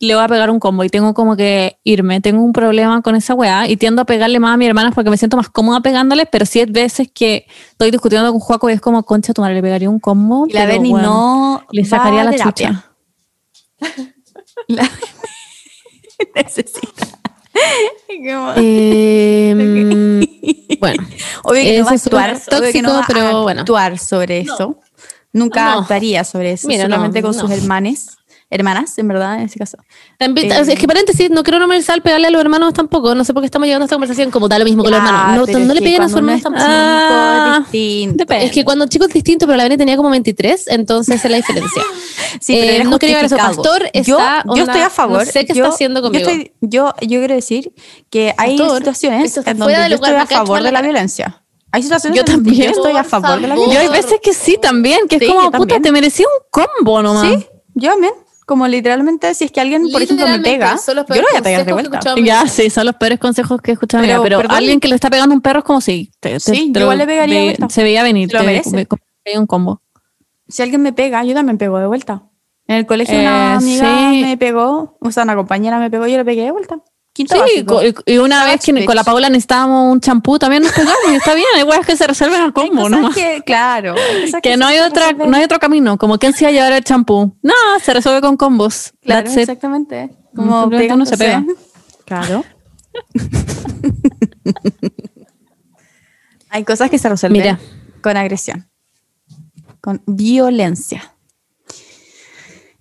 le 0.00 0.14
voy 0.14 0.24
a 0.24 0.28
pegar 0.28 0.50
un 0.50 0.58
combo 0.58 0.82
y 0.82 0.88
tengo 0.88 1.12
como 1.14 1.36
que 1.36 1.78
irme. 1.84 2.20
Tengo 2.20 2.42
un 2.42 2.52
problema 2.52 3.02
con 3.02 3.14
esa 3.16 3.34
weá 3.34 3.68
y 3.68 3.76
tiendo 3.76 4.02
a 4.02 4.04
pegarle 4.06 4.38
más 4.40 4.54
a 4.54 4.56
mis 4.56 4.66
hermanas 4.68 4.94
porque 4.94 5.10
me 5.10 5.16
siento 5.18 5.36
más 5.36 5.48
cómoda 5.50 5.80
pegándoles, 5.80 6.26
pero 6.32 6.46
sí 6.46 6.60
hay 6.60 6.66
veces 6.66 7.08
que 7.12 7.46
estoy 7.70 7.90
discutiendo 7.90 8.30
con 8.32 8.40
Juaco 8.40 8.70
y 8.70 8.72
es 8.72 8.80
como, 8.80 9.02
concha, 9.02 9.32
tu 9.34 9.42
madre 9.42 9.54
le 9.56 9.62
pegaría 9.62 9.90
un 9.90 10.00
combo. 10.00 10.46
y 10.48 10.52
la 10.54 10.64
weón, 10.64 11.02
no 11.02 11.62
Le 11.70 11.84
sacaría 11.84 12.22
a 12.22 12.24
la 12.24 12.30
terapia. 12.32 12.84
chucha. 13.80 14.04
La 14.68 14.88
necesita. 16.34 17.06
Eh, 18.56 19.54
bueno, 20.80 21.02
Obvio 21.44 21.62
que 21.62 21.78
no 21.78 21.84
va 21.84 21.90
a 21.90 21.94
es 21.94 22.06
obvio 22.48 22.72
que 22.72 22.82
no 22.82 22.90
tóxico, 22.90 22.92
va 22.92 23.00
a 23.00 23.06
pero 23.06 23.42
bueno. 23.42 23.60
actuar 23.62 23.98
sobre 23.98 24.40
eso. 24.40 24.78
Nunca 25.32 25.74
No. 25.74 25.80
actuaría 25.80 26.24
sobre 26.24 26.52
eso, 26.52 26.68
Mira, 26.68 26.84
solamente 26.84 27.22
con 27.22 27.34
sus 27.34 27.50
hermanas, 27.50 28.18
hermanas, 28.50 28.98
en 28.98 29.06
verdad, 29.08 29.36
en 29.36 29.42
ese 29.42 29.58
caso. 29.58 29.78
también- 30.18 30.50
Eh, 30.50 30.60
es 30.72 30.78
que 30.78 30.86
paréntesis, 30.86 31.30
no 31.30 31.42
quiero 31.44 31.58
normalizar 31.60 32.02
pegarle 32.02 32.26
a 32.26 32.30
los 32.30 32.40
hermanos 32.40 32.74
tampoco. 32.74 33.14
No 33.14 33.22
sé 33.24 33.32
por 33.32 33.42
qué 33.42 33.46
estamos 33.46 33.66
llegando 33.66 33.84
a 33.84 33.86
esta 33.86 33.94
conversación 33.94 34.30
como 34.30 34.48
da 34.48 34.58
lo 34.58 34.64
mismo 34.64 34.82
con 34.82 34.90
los 34.92 34.98
hermanos. 34.98 35.48
No, 35.48 35.58
no 35.60 35.72
es 35.72 35.74
le 35.74 35.80
peguen 35.82 36.02
a 36.02 36.08
su 36.08 36.14
cuando 36.14 36.32
uno 36.32 36.32
hermano 36.32 36.36
es 36.36 36.42
tampoco. 36.42 36.64
Ah, 36.66 37.64
es. 37.72 38.44
Es 38.46 38.52
que 38.52 38.64
cuando 38.64 38.86
chico 38.88 39.06
es 39.06 39.12
distinto, 39.14 39.46
pero 39.46 39.56
la 39.56 39.62
Belén 39.64 39.78
tenía 39.78 39.96
como 39.96 40.10
23, 40.10 40.66
entonces 40.68 41.16
esa 41.16 41.28
es 41.28 41.30
la 41.30 41.36
diferencia. 41.38 41.82
Sí, 42.40 42.56
Eh, 42.56 42.84
no 42.84 42.98
quería 43.00 43.16
ver 43.16 43.24
eso. 43.26 43.36
justificado. 43.36 43.62
Pastor 43.62 43.90
yo, 44.04 44.16
está, 44.18 44.42
yo 44.46 44.50
onda, 44.52 44.62
estoy 44.64 44.80
a 44.82 44.90
favor. 44.90 45.18
no 45.18 45.24
sé 45.32 45.44
qué 45.46 45.52
yo, 45.52 45.64
está 45.64 45.74
haciendo 45.74 46.00
conmigo. 46.00 46.24
Yo, 46.24 46.30
estoy- 46.30 46.52
yo, 46.60 46.94
yo 47.00 47.18
quiero 47.18 47.34
decir 47.34 47.72
que 48.08 48.32
hay 48.36 48.56
Pastor, 48.56 48.78
situaciones 48.78 49.36
en 49.36 49.58
donde 49.58 49.76
de 49.76 49.88
yo 49.88 49.94
estoy 49.96 50.14
a 50.14 50.26
favor 50.26 50.62
de 50.62 50.70
la 50.72 50.80
violencia. 50.80 51.42
Hay 51.72 51.82
situaciones 51.82 52.16
Yo 52.18 52.24
también. 52.24 52.66
yo 52.66 52.70
estoy 52.70 52.92
a 52.92 53.02
Por 53.02 53.04
favor 53.10 53.40
de 53.40 53.48
la 53.48 53.54
favor. 53.54 53.68
Violencia. 53.70 53.80
hay 53.80 54.02
veces 54.02 54.20
que 54.22 54.32
sí 54.32 54.58
también, 54.62 55.08
que 55.08 55.16
es 55.16 55.22
Sí, 55.22 55.28
como, 55.28 55.42
yo 55.42 55.50
puta, 55.50 55.80
te 55.80 55.90
merecía 55.92 56.26
un 56.26 56.62
combo 56.78 57.02
nomás. 57.02 57.22
Sí, 57.26 57.46
yo 57.74 57.90
también. 57.90 58.12
Como 58.50 58.66
literalmente, 58.66 59.32
si 59.34 59.44
es 59.44 59.52
que 59.52 59.60
alguien, 59.60 59.92
por 59.92 60.02
ejemplo, 60.02 60.26
me 60.26 60.40
pega, 60.40 60.76
yo 60.84 60.92
lo 60.94 61.04
voy 61.04 61.18
a 61.36 61.40
pegar 61.40 61.64
de 61.64 61.72
vuelta. 61.72 62.00
Ya, 62.24 62.48
sí, 62.48 62.68
son 62.68 62.84
los 62.84 62.96
peores 62.96 63.20
consejos 63.20 63.60
que 63.62 63.70
he 63.70 63.74
escuchado. 63.74 64.02
Pero, 64.02 64.20
Pero, 64.24 64.38
perdón. 64.38 64.56
alguien 64.56 64.80
que 64.80 64.88
le 64.88 64.96
está 64.96 65.08
pegando 65.08 65.32
un 65.32 65.40
perro 65.40 65.60
es 65.60 65.64
como 65.64 65.80
si 65.80 66.10
te, 66.18 66.30
te- 66.32 66.40
Sí, 66.40 66.72
te 66.72 66.80
lo- 66.80 66.86
igual 66.86 66.98
le 66.98 67.06
pegaría 67.06 67.34
de 67.36 67.40
ve- 67.42 67.46
vuelta. 67.58 67.68
Se 67.68 67.84
veía 67.84 68.02
venir. 68.02 68.28
Lo 68.32 68.40
te- 68.40 68.46
merece. 68.46 68.70
me- 68.70 68.76
me 68.78 68.86
pegué 69.22 69.38
un 69.38 69.46
combo. 69.46 69.82
Si 70.48 70.62
alguien 70.62 70.82
me 70.82 70.92
pega, 70.92 71.22
yo 71.22 71.32
también 71.32 71.58
pego 71.58 71.78
de 71.78 71.86
vuelta. 71.86 72.24
En 72.66 72.74
el 72.78 72.86
colegio 72.86 73.16
una 73.20 73.52
Eh, 73.52 73.56
amiga 73.58 74.10
sí. 74.10 74.22
me 74.24 74.36
pegó, 74.36 74.98
o 75.00 75.10
sea, 75.12 75.22
una 75.22 75.36
compañera 75.36 75.78
me 75.78 75.90
pegó 75.92 76.08
y 76.08 76.10
yo 76.10 76.18
le 76.18 76.24
pegué 76.24 76.42
de 76.42 76.50
vuelta. 76.50 76.80
Quinto 77.12 77.34
Sí, 77.34 77.62
básico. 77.64 78.02
y 78.06 78.12
y 78.14 78.18
una 78.18 78.44
vez 78.44 78.64
que 78.64 78.84
con 78.84 78.94
la 78.94 79.02
Paula 79.02 79.28
necesitábamos 79.28 79.92
un 79.92 80.00
champú, 80.00 80.38
también 80.38 80.62
nos 80.62 80.72
pegamos 80.72 80.96
y 81.10 81.14
está 81.16 81.34
bien, 81.34 81.46
hay 81.56 81.64
weas 81.64 81.84
que 81.84 81.96
se 81.96 82.06
resuelven 82.06 82.40
al 82.40 82.52
combo, 82.52 82.88
¿no? 82.88 83.10
que, 83.10 83.42
claro. 83.44 83.94
Que 84.42 84.56
no 84.56 84.66
hay 84.66 84.78
otra, 84.78 85.06
resuelven. 85.08 85.30
no 85.30 85.36
hay 85.36 85.42
otro 85.44 85.58
camino, 85.58 85.98
como 85.98 86.18
quién 86.18 86.32
se 86.32 86.44
iba 86.44 86.50
a 86.50 86.52
llevar 86.52 86.72
el 86.72 86.84
champú. 86.84 87.36
No, 87.42 87.52
se 87.82 87.92
resuelve 87.94 88.20
con 88.20 88.36
combos. 88.36 88.92
Claro, 89.02 89.22
That's 89.24 89.34
it. 89.34 89.40
exactamente. 89.40 90.10
Como 90.36 90.60
Simplemente 90.62 90.94
uno 90.94 91.06
se 91.06 91.16
pega. 91.18 91.44
Claro. 92.04 92.44
hay 96.50 96.64
cosas 96.64 96.90
que 96.90 96.98
se 96.98 97.08
resuelven 97.08 97.40
Mira. 97.42 97.58
con 98.02 98.16
agresión, 98.16 98.68
con 99.80 100.02
violencia. 100.06 101.14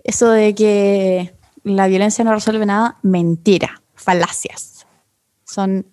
Eso 0.04 0.30
de 0.30 0.56
que 0.56 1.36
la 1.64 1.88
violencia 1.88 2.24
no 2.24 2.34
resuelve 2.34 2.66
nada, 2.66 2.98
mentira, 3.04 3.79
falacias. 4.00 4.86
Son 5.46 5.86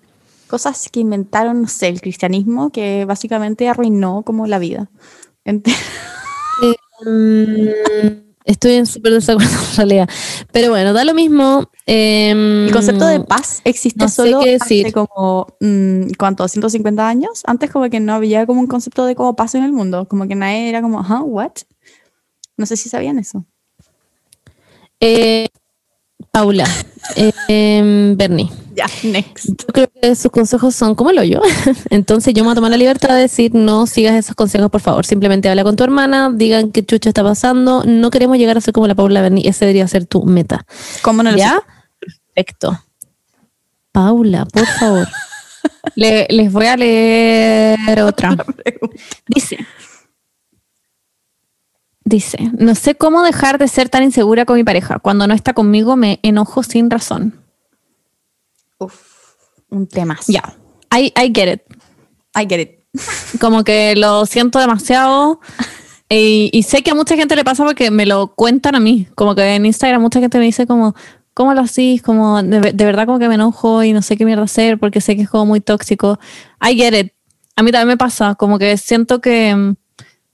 cosas 0.46 0.88
que 0.90 1.00
inventaron, 1.00 1.62
no 1.62 1.68
sé, 1.68 1.88
el 1.88 2.00
cristianismo, 2.00 2.70
que 2.70 3.04
básicamente 3.04 3.68
arruinó 3.68 4.22
como 4.22 4.46
la 4.46 4.58
vida. 4.58 4.88
Ent- 5.44 5.66
Mm, 7.04 7.68
estoy 8.46 8.72
en 8.74 8.86
súper 8.86 9.12
desacuerdo 9.12 9.50
en 9.72 9.76
realidad. 9.76 10.08
Pero 10.50 10.70
bueno, 10.70 10.94
da 10.94 11.04
lo 11.04 11.12
mismo. 11.12 11.70
em, 11.84 12.66
El 12.66 12.72
concepto 12.72 13.06
de 13.06 13.20
paz 13.20 13.60
existe 13.64 14.02
no 14.04 14.08
solo 14.08 14.40
qué 14.40 14.52
decir. 14.52 14.86
hace 14.86 14.92
como, 14.94 15.46
mm, 15.60 16.12
¿cuánto? 16.18 16.48
150 16.48 17.06
años. 17.06 17.42
Antes 17.46 17.70
como 17.70 17.90
que 17.90 18.00
no 18.00 18.14
había 18.14 18.46
como 18.46 18.60
un 18.60 18.66
concepto 18.66 19.04
de 19.04 19.14
como 19.14 19.36
paz 19.36 19.54
en 19.56 19.64
el 19.64 19.72
mundo. 19.72 20.08
Como 20.08 20.26
que 20.26 20.34
nadie 20.34 20.68
era 20.70 20.80
como, 20.80 21.00
ajá, 21.00 21.20
what? 21.22 21.52
No 22.56 22.64
sé 22.64 22.76
si 22.78 22.88
sabían 22.88 23.18
eso. 23.18 23.44
eh, 25.00 25.48
Paula, 26.36 26.66
eh, 27.48 28.12
Bernie. 28.14 28.50
Ya, 28.74 28.84
next. 29.04 29.46
Yo 29.48 29.72
creo 29.72 29.88
que 30.02 30.14
sus 30.14 30.30
consejos 30.30 30.74
son 30.74 30.94
como 30.94 31.08
el 31.08 31.18
hoyo. 31.18 31.40
Entonces 31.90 32.34
yo 32.34 32.42
me 32.42 32.48
voy 32.48 32.52
a 32.52 32.54
tomar 32.56 32.70
la 32.72 32.76
libertad 32.76 33.14
de 33.14 33.22
decir, 33.22 33.54
no 33.54 33.86
sigas 33.86 34.14
esos 34.16 34.34
consejos, 34.34 34.70
por 34.70 34.82
favor. 34.82 35.06
Simplemente 35.06 35.48
habla 35.48 35.64
con 35.64 35.76
tu 35.76 35.84
hermana, 35.84 36.30
digan 36.34 36.72
qué 36.72 36.84
chucha 36.84 37.08
está 37.08 37.22
pasando. 37.22 37.84
No 37.86 38.10
queremos 38.10 38.36
llegar 38.36 38.58
a 38.58 38.60
ser 38.60 38.74
como 38.74 38.86
la 38.86 38.94
Paula 38.94 39.22
Berni. 39.22 39.46
Ese 39.46 39.64
debería 39.64 39.88
ser 39.88 40.04
tu 40.04 40.24
meta. 40.26 40.66
¿Cómo 41.00 41.22
no 41.22 41.30
lo 41.30 41.38
¿Ya? 41.38 41.54
sé? 41.54 42.10
Perfecto. 42.34 42.82
Paula, 43.92 44.44
por 44.44 44.66
favor. 44.66 45.08
Le- 45.94 46.26
les 46.28 46.52
voy 46.52 46.66
a 46.66 46.76
leer 46.76 48.02
otra. 48.02 48.36
Dice. 49.26 49.56
Dice, 52.06 52.52
no 52.56 52.76
sé 52.76 52.94
cómo 52.94 53.24
dejar 53.24 53.58
de 53.58 53.66
ser 53.66 53.88
tan 53.88 54.04
insegura 54.04 54.44
con 54.44 54.54
mi 54.54 54.62
pareja. 54.62 55.00
Cuando 55.00 55.26
no 55.26 55.34
está 55.34 55.54
conmigo 55.54 55.96
me 55.96 56.20
enojo 56.22 56.62
sin 56.62 56.88
razón. 56.88 57.34
Uf, 58.78 59.34
un 59.70 59.88
tema. 59.88 60.16
Ya, 60.28 60.56
I, 60.96 61.12
I 61.20 61.32
get 61.34 61.52
it. 61.52 61.62
I 62.40 62.46
get 62.48 62.60
it. 62.60 62.70
Como 63.40 63.64
que 63.64 63.96
lo 63.96 64.24
siento 64.24 64.60
demasiado. 64.60 65.40
Y, 66.08 66.48
y 66.52 66.62
sé 66.62 66.84
que 66.84 66.92
a 66.92 66.94
mucha 66.94 67.16
gente 67.16 67.34
le 67.34 67.42
pasa 67.42 67.64
porque 67.64 67.90
me 67.90 68.06
lo 68.06 68.28
cuentan 68.36 68.76
a 68.76 68.80
mí. 68.80 69.08
Como 69.16 69.34
que 69.34 69.56
en 69.56 69.66
Instagram 69.66 70.00
mucha 70.00 70.20
gente 70.20 70.38
me 70.38 70.44
dice 70.44 70.64
como, 70.64 70.94
¿cómo 71.34 71.54
lo 71.54 71.62
hacís? 71.62 72.02
Como 72.02 72.40
de, 72.40 72.72
de 72.72 72.84
verdad 72.84 73.06
como 73.06 73.18
que 73.18 73.26
me 73.26 73.34
enojo 73.34 73.82
y 73.82 73.92
no 73.92 74.00
sé 74.00 74.16
qué 74.16 74.24
mierda 74.24 74.44
hacer 74.44 74.78
porque 74.78 75.00
sé 75.00 75.16
que 75.16 75.22
es 75.22 75.28
como 75.28 75.46
muy 75.46 75.60
tóxico. 75.60 76.20
I 76.62 76.76
get 76.76 76.96
it. 76.96 77.12
A 77.56 77.64
mí 77.64 77.72
también 77.72 77.88
me 77.88 77.96
pasa. 77.96 78.36
Como 78.36 78.60
que 78.60 78.76
siento 78.76 79.20
que 79.20 79.56
mm, 79.56 79.74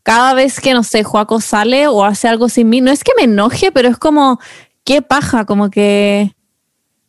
cada 0.03 0.35
vez 0.35 0.61
que, 0.61 0.75
no 0.75 0.83
sé, 0.83 1.05
Joaco 1.05 1.41
sale 1.41 1.87
o 1.89 2.05
hace 2.05 2.29
algo 2.29 2.49
sin 2.49 2.69
mí, 2.69 2.81
no 2.81 2.91
es 2.91 3.05
que 3.05 3.13
me 3.17 3.25
enoje, 3.25 3.73
pero 3.73 3.89
es 3.89 3.99
como, 3.99 4.41
qué 4.85 5.03
paja, 5.03 5.45
como 5.45 5.71
que 5.71 6.35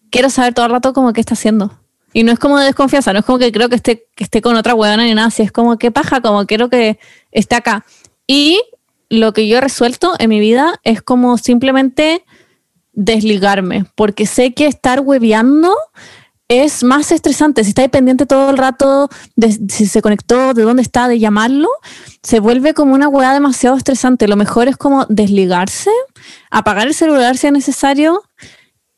quiero 0.09 0.29
saber 0.29 0.53
todo 0.53 0.67
el 0.67 0.71
rato 0.71 0.93
como 0.93 1.13
qué 1.13 1.21
está 1.21 1.33
haciendo. 1.33 1.79
Y 2.13 2.23
no 2.23 2.31
es 2.31 2.37
como 2.37 2.59
de 2.59 2.65
desconfianza, 2.65 3.11
no 3.11 3.19
es 3.19 3.25
como 3.25 3.39
que 3.39 3.51
creo 3.51 3.69
que 3.69 3.75
esté, 3.75 4.05
que 4.15 4.23
esté 4.23 4.41
con 4.41 4.55
otra 4.55 4.75
huevona 4.75 5.03
ni 5.03 5.13
nada, 5.15 5.29
así 5.29 5.41
es 5.41 5.51
como 5.51 5.77
qué 5.77 5.89
paja, 5.89 6.21
como 6.21 6.45
quiero 6.45 6.69
que 6.69 6.99
esté 7.31 7.55
acá. 7.55 7.85
Y 8.27 8.61
lo 9.09 9.33
que 9.33 9.47
yo 9.47 9.57
he 9.57 9.61
resuelto 9.61 10.13
en 10.19 10.29
mi 10.29 10.39
vida 10.39 10.79
es 10.83 11.01
como 11.01 11.37
simplemente 11.37 12.23
desligarme, 12.93 13.85
porque 13.95 14.27
sé 14.27 14.53
que 14.53 14.67
estar 14.67 14.99
hueveando 14.99 15.75
es 16.61 16.83
más 16.83 17.11
estresante. 17.11 17.63
Si 17.63 17.69
estáis 17.69 17.89
pendiente 17.89 18.25
todo 18.25 18.51
el 18.51 18.57
rato 18.57 19.09
de 19.35 19.51
si 19.69 19.85
se 19.85 20.01
conectó, 20.01 20.53
de 20.53 20.63
dónde 20.63 20.81
está, 20.81 21.07
de 21.07 21.19
llamarlo, 21.19 21.69
se 22.21 22.39
vuelve 22.39 22.73
como 22.73 22.93
una 22.93 23.07
hueá 23.07 23.33
demasiado 23.33 23.75
estresante. 23.75 24.27
Lo 24.27 24.35
mejor 24.35 24.67
es 24.67 24.77
como 24.77 25.05
desligarse, 25.07 25.91
apagar 26.51 26.87
el 26.87 26.93
celular 26.93 27.37
si 27.37 27.47
es 27.47 27.53
necesario 27.53 28.21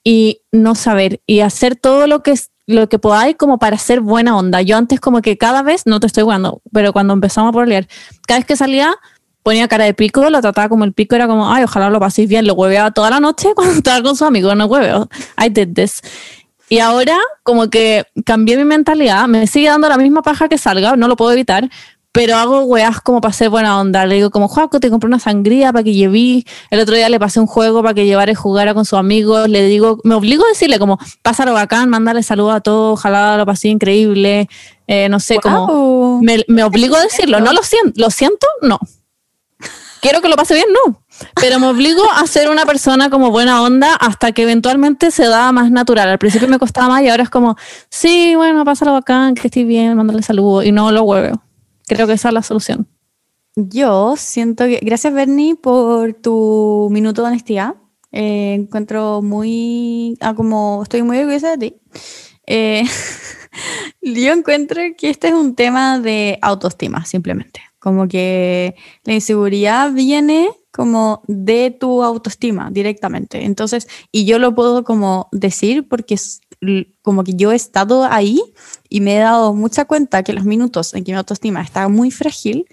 y 0.03 0.41
no 0.51 0.75
saber 0.75 1.21
y 1.25 1.39
hacer 1.39 1.75
todo 1.75 2.07
lo 2.07 2.23
que 2.23 2.31
es 2.31 2.51
lo 2.67 2.89
que 2.89 2.99
podáis 2.99 3.35
como 3.35 3.59
para 3.59 3.77
ser 3.77 4.01
buena 4.01 4.37
onda. 4.37 4.61
Yo 4.61 4.77
antes 4.77 4.99
como 4.99 5.21
que 5.21 5.37
cada 5.37 5.61
vez, 5.61 5.83
no 5.85 5.99
te 5.99 6.07
estoy 6.07 6.23
jugando, 6.23 6.61
pero 6.71 6.93
cuando 6.93 7.13
empezamos 7.13 7.49
a 7.49 7.53
pololear, 7.53 7.87
cada 8.27 8.39
vez 8.39 8.47
que 8.47 8.55
salía 8.55 8.95
ponía 9.43 9.67
cara 9.67 9.85
de 9.85 9.93
pico, 9.93 10.27
lo 10.31 10.41
trataba 10.41 10.69
como 10.69 10.85
el 10.85 10.93
pico, 10.93 11.15
era 11.15 11.27
como, 11.27 11.53
ay, 11.53 11.63
ojalá 11.63 11.91
lo 11.91 11.99
paséis 11.99 12.27
bien, 12.27 12.47
lo 12.47 12.55
hueveaba 12.55 12.89
toda 12.89 13.11
la 13.11 13.19
noche 13.19 13.49
cuando 13.55 13.75
estaba 13.75 14.01
con 14.01 14.15
sus 14.15 14.27
amigos, 14.27 14.55
no 14.55 14.65
hueveo, 14.65 15.07
I 15.37 15.49
did 15.49 15.75
this. 15.75 16.01
Y 16.69 16.79
ahora 16.79 17.17
como 17.43 17.69
que 17.69 18.05
cambié 18.25 18.57
mi 18.57 18.65
mentalidad, 18.65 19.27
me 19.27 19.45
sigue 19.47 19.67
dando 19.69 19.87
la 19.87 19.97
misma 19.97 20.21
paja 20.21 20.47
que 20.49 20.57
salga, 20.57 20.95
no 20.95 21.07
lo 21.07 21.15
puedo 21.15 21.31
evitar, 21.31 21.69
pero 22.11 22.37
hago 22.37 22.61
weas 22.63 23.01
como 23.01 23.19
para 23.19 23.33
ser 23.33 23.49
buena 23.49 23.77
onda. 23.79 24.05
Le 24.05 24.15
digo 24.15 24.29
como, 24.31 24.47
Juaco, 24.47 24.79
te 24.79 24.89
compré 24.89 25.07
una 25.07 25.19
sangría 25.19 25.73
para 25.73 25.83
que 25.83 25.93
lleví. 25.93 26.45
El 26.69 26.79
otro 26.79 26.95
día 26.95 27.09
le 27.09 27.19
pasé 27.19 27.41
un 27.41 27.45
juego 27.45 27.81
para 27.83 27.93
que 27.93 28.05
llevara 28.05 28.31
y 28.31 28.35
jugara 28.35 28.73
con 28.73 28.85
sus 28.85 28.97
amigos. 28.97 29.49
Le 29.49 29.63
digo, 29.67 29.99
me 30.05 30.15
obligo 30.15 30.45
a 30.45 30.47
decirle 30.47 30.79
como, 30.79 30.97
pásalo 31.21 31.53
bacán, 31.53 31.89
mándale 31.89 32.23
saludos 32.23 32.55
a 32.55 32.61
todos, 32.61 32.93
ojalá 32.99 33.35
lo 33.37 33.45
pasé 33.45 33.67
increíble. 33.67 34.47
Eh, 34.87 35.09
no 35.09 35.19
sé, 35.19 35.39
como, 35.39 35.67
Wow. 35.67 36.21
me, 36.23 36.45
me 36.47 36.63
obligo 36.63 36.95
a 36.95 37.01
decirlo. 37.01 37.41
No 37.41 37.51
lo 37.51 37.61
siento, 37.63 37.99
lo 38.01 38.09
siento, 38.09 38.47
no. 38.61 38.79
Quiero 40.01 40.21
que 40.21 40.29
lo 40.29 40.35
pase 40.35 40.53
bien, 40.53 40.67
no. 40.71 41.01
Pero 41.39 41.59
me 41.59 41.67
obligo 41.67 42.03
a 42.11 42.25
ser 42.27 42.49
una 42.49 42.65
persona 42.65 43.09
como 43.09 43.31
buena 43.31 43.61
onda 43.61 43.95
hasta 43.95 44.31
que 44.31 44.43
eventualmente 44.43 45.11
se 45.11 45.25
da 45.25 45.51
más 45.51 45.71
natural. 45.71 46.09
Al 46.09 46.17
principio 46.17 46.47
me 46.47 46.59
costaba 46.59 46.89
más 46.89 47.03
y 47.03 47.09
ahora 47.09 47.23
es 47.23 47.29
como, 47.29 47.55
sí, 47.89 48.35
bueno, 48.35 48.65
pásalo 48.65 48.93
bacán, 48.93 49.35
que 49.35 49.47
estés 49.47 49.65
bien, 49.65 49.95
mándale 49.95 50.21
saludos 50.21 50.65
y 50.65 50.71
no 50.71 50.91
lo 50.91 51.03
hueveo. 51.03 51.41
Creo 51.87 52.07
que 52.07 52.13
esa 52.13 52.29
es 52.29 52.33
la 52.33 52.41
solución. 52.41 52.87
Yo 53.55 54.15
siento 54.17 54.65
que. 54.65 54.79
Gracias, 54.81 55.13
Bernie, 55.13 55.55
por 55.55 56.13
tu 56.13 56.89
minuto 56.91 57.21
de 57.21 57.29
honestidad. 57.29 57.75
Eh, 58.11 58.53
encuentro 58.53 59.21
muy. 59.21 60.17
ah, 60.19 60.35
como 60.35 60.81
estoy 60.83 61.03
muy 61.03 61.19
orgullosa 61.19 61.55
de 61.55 61.57
ti. 61.57 61.75
Eh, 62.47 62.83
yo 64.01 64.33
encuentro 64.33 64.81
que 64.97 65.09
este 65.09 65.29
es 65.29 65.33
un 65.33 65.55
tema 65.55 65.99
de 65.99 66.37
autoestima, 66.41 67.05
simplemente. 67.05 67.61
Como 67.79 68.07
que 68.07 68.75
la 69.03 69.13
inseguridad 69.13 69.91
viene 69.91 70.49
como 70.75 71.23
de 71.27 71.71
tu 71.71 72.03
autoestima 72.03 72.69
directamente. 72.69 73.45
Entonces, 73.45 73.87
y 74.11 74.25
yo 74.25 74.39
lo 74.39 74.53
puedo 74.53 74.83
como 74.83 75.29
decir 75.31 75.87
porque 75.87 76.15
es 76.15 76.41
como 77.01 77.23
que 77.23 77.35
yo 77.35 77.53
he 77.53 77.55
estado 77.55 78.03
ahí 78.03 78.41
y 78.89 78.99
me 78.99 79.15
he 79.15 79.19
dado 79.19 79.53
mucha 79.53 79.85
cuenta 79.85 80.23
que 80.23 80.33
los 80.33 80.43
minutos 80.43 80.93
en 80.93 81.05
que 81.05 81.13
mi 81.13 81.17
autoestima 81.17 81.61
está 81.61 81.87
muy 81.87 82.11
frágil, 82.11 82.65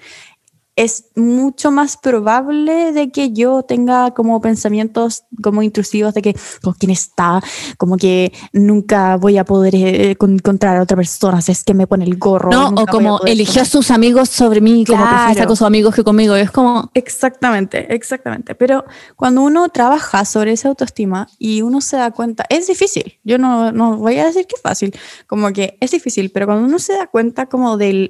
es 0.75 1.11
mucho 1.17 1.71
más 1.71 1.99
probable 1.99 2.93
de 2.93 3.11
que 3.11 3.33
yo 3.33 3.63
tenga 3.63 4.13
como 4.13 4.41
pensamientos 4.41 5.25
como 5.43 5.63
intrusivos 5.63 6.15
de 6.15 6.23
que 6.23 6.37
con 6.63 6.73
quién 6.73 6.91
está, 6.91 7.43
como 7.77 7.99
que 7.99 8.33
nunca 8.55 9.17
voy 9.17 9.37
a 9.37 9.45
poder 9.45 9.75
eh, 9.77 10.17
con- 10.17 10.33
encontrar 10.33 10.79
a 10.79 10.83
otra 10.83 10.97
persona, 10.97 11.43
si 11.43 11.53
es 11.53 11.63
que 11.63 11.75
me 11.75 11.87
pone 11.87 12.07
el 12.07 12.17
gorro. 12.17 12.51
No, 12.51 12.69
o 12.69 12.87
como 12.87 13.21
eligió 13.27 13.61
a 13.61 13.65
sus 13.67 13.91
amigos 13.91 14.31
sobre 14.31 14.63
mí, 14.63 14.85
como 14.87 15.05
prefiere 15.07 15.35
Claro. 15.35 15.49
con 15.49 15.57
sus 15.57 15.67
amigos 15.67 15.95
que 15.95 16.05
conmigo. 16.05 16.35
Es 16.37 16.51
como, 16.51 16.91
Exactamente, 16.95 17.95
exactamente. 17.95 18.55
Pero 18.55 18.85
cuando 19.15 19.43
uno 19.43 19.69
trabaja 19.69 20.25
sobre 20.25 20.53
esa 20.53 20.69
autoestima 20.69 21.29
y 21.39 21.61
uno 21.61 21.83
se 21.83 21.97
da 21.99 22.13
cuenta, 22.13 22.47
es 22.49 22.67
difícil. 22.67 23.21
Yo 23.25 23.37
no, 23.37 23.73
no 23.73 23.99
voy 23.99 24.17
a 24.19 24.25
decir 24.25 24.47
que 24.47 24.57
es 24.57 24.63
fácil, 24.63 24.95
como 25.27 25.53
que 25.53 25.77
es 25.81 25.91
difícil, 25.91 26.31
pero 26.33 26.47
cuando 26.47 26.65
uno 26.67 26.79
se 26.79 26.95
da 26.95 27.09
cuenta 27.09 27.47
como 27.47 27.77
del, 27.77 28.09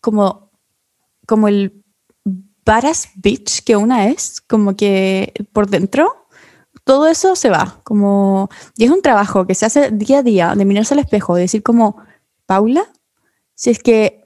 como, 0.00 0.50
como 1.26 1.48
el 1.48 1.81
badass 2.64 3.08
bitch 3.16 3.62
que 3.64 3.76
una 3.76 4.08
es, 4.08 4.40
como 4.40 4.76
que 4.76 5.32
por 5.52 5.68
dentro, 5.68 6.26
todo 6.84 7.08
eso 7.08 7.36
se 7.36 7.50
va. 7.50 7.80
Como, 7.84 8.48
y 8.76 8.84
es 8.84 8.90
un 8.90 9.02
trabajo 9.02 9.46
que 9.46 9.54
se 9.54 9.66
hace 9.66 9.90
día 9.90 10.18
a 10.18 10.22
día 10.22 10.54
de 10.54 10.64
mirarse 10.64 10.94
al 10.94 11.00
espejo 11.00 11.36
y 11.36 11.42
decir 11.42 11.62
como, 11.62 11.96
Paula, 12.46 12.90
si 13.54 13.70
es 13.70 13.78
que 13.78 14.22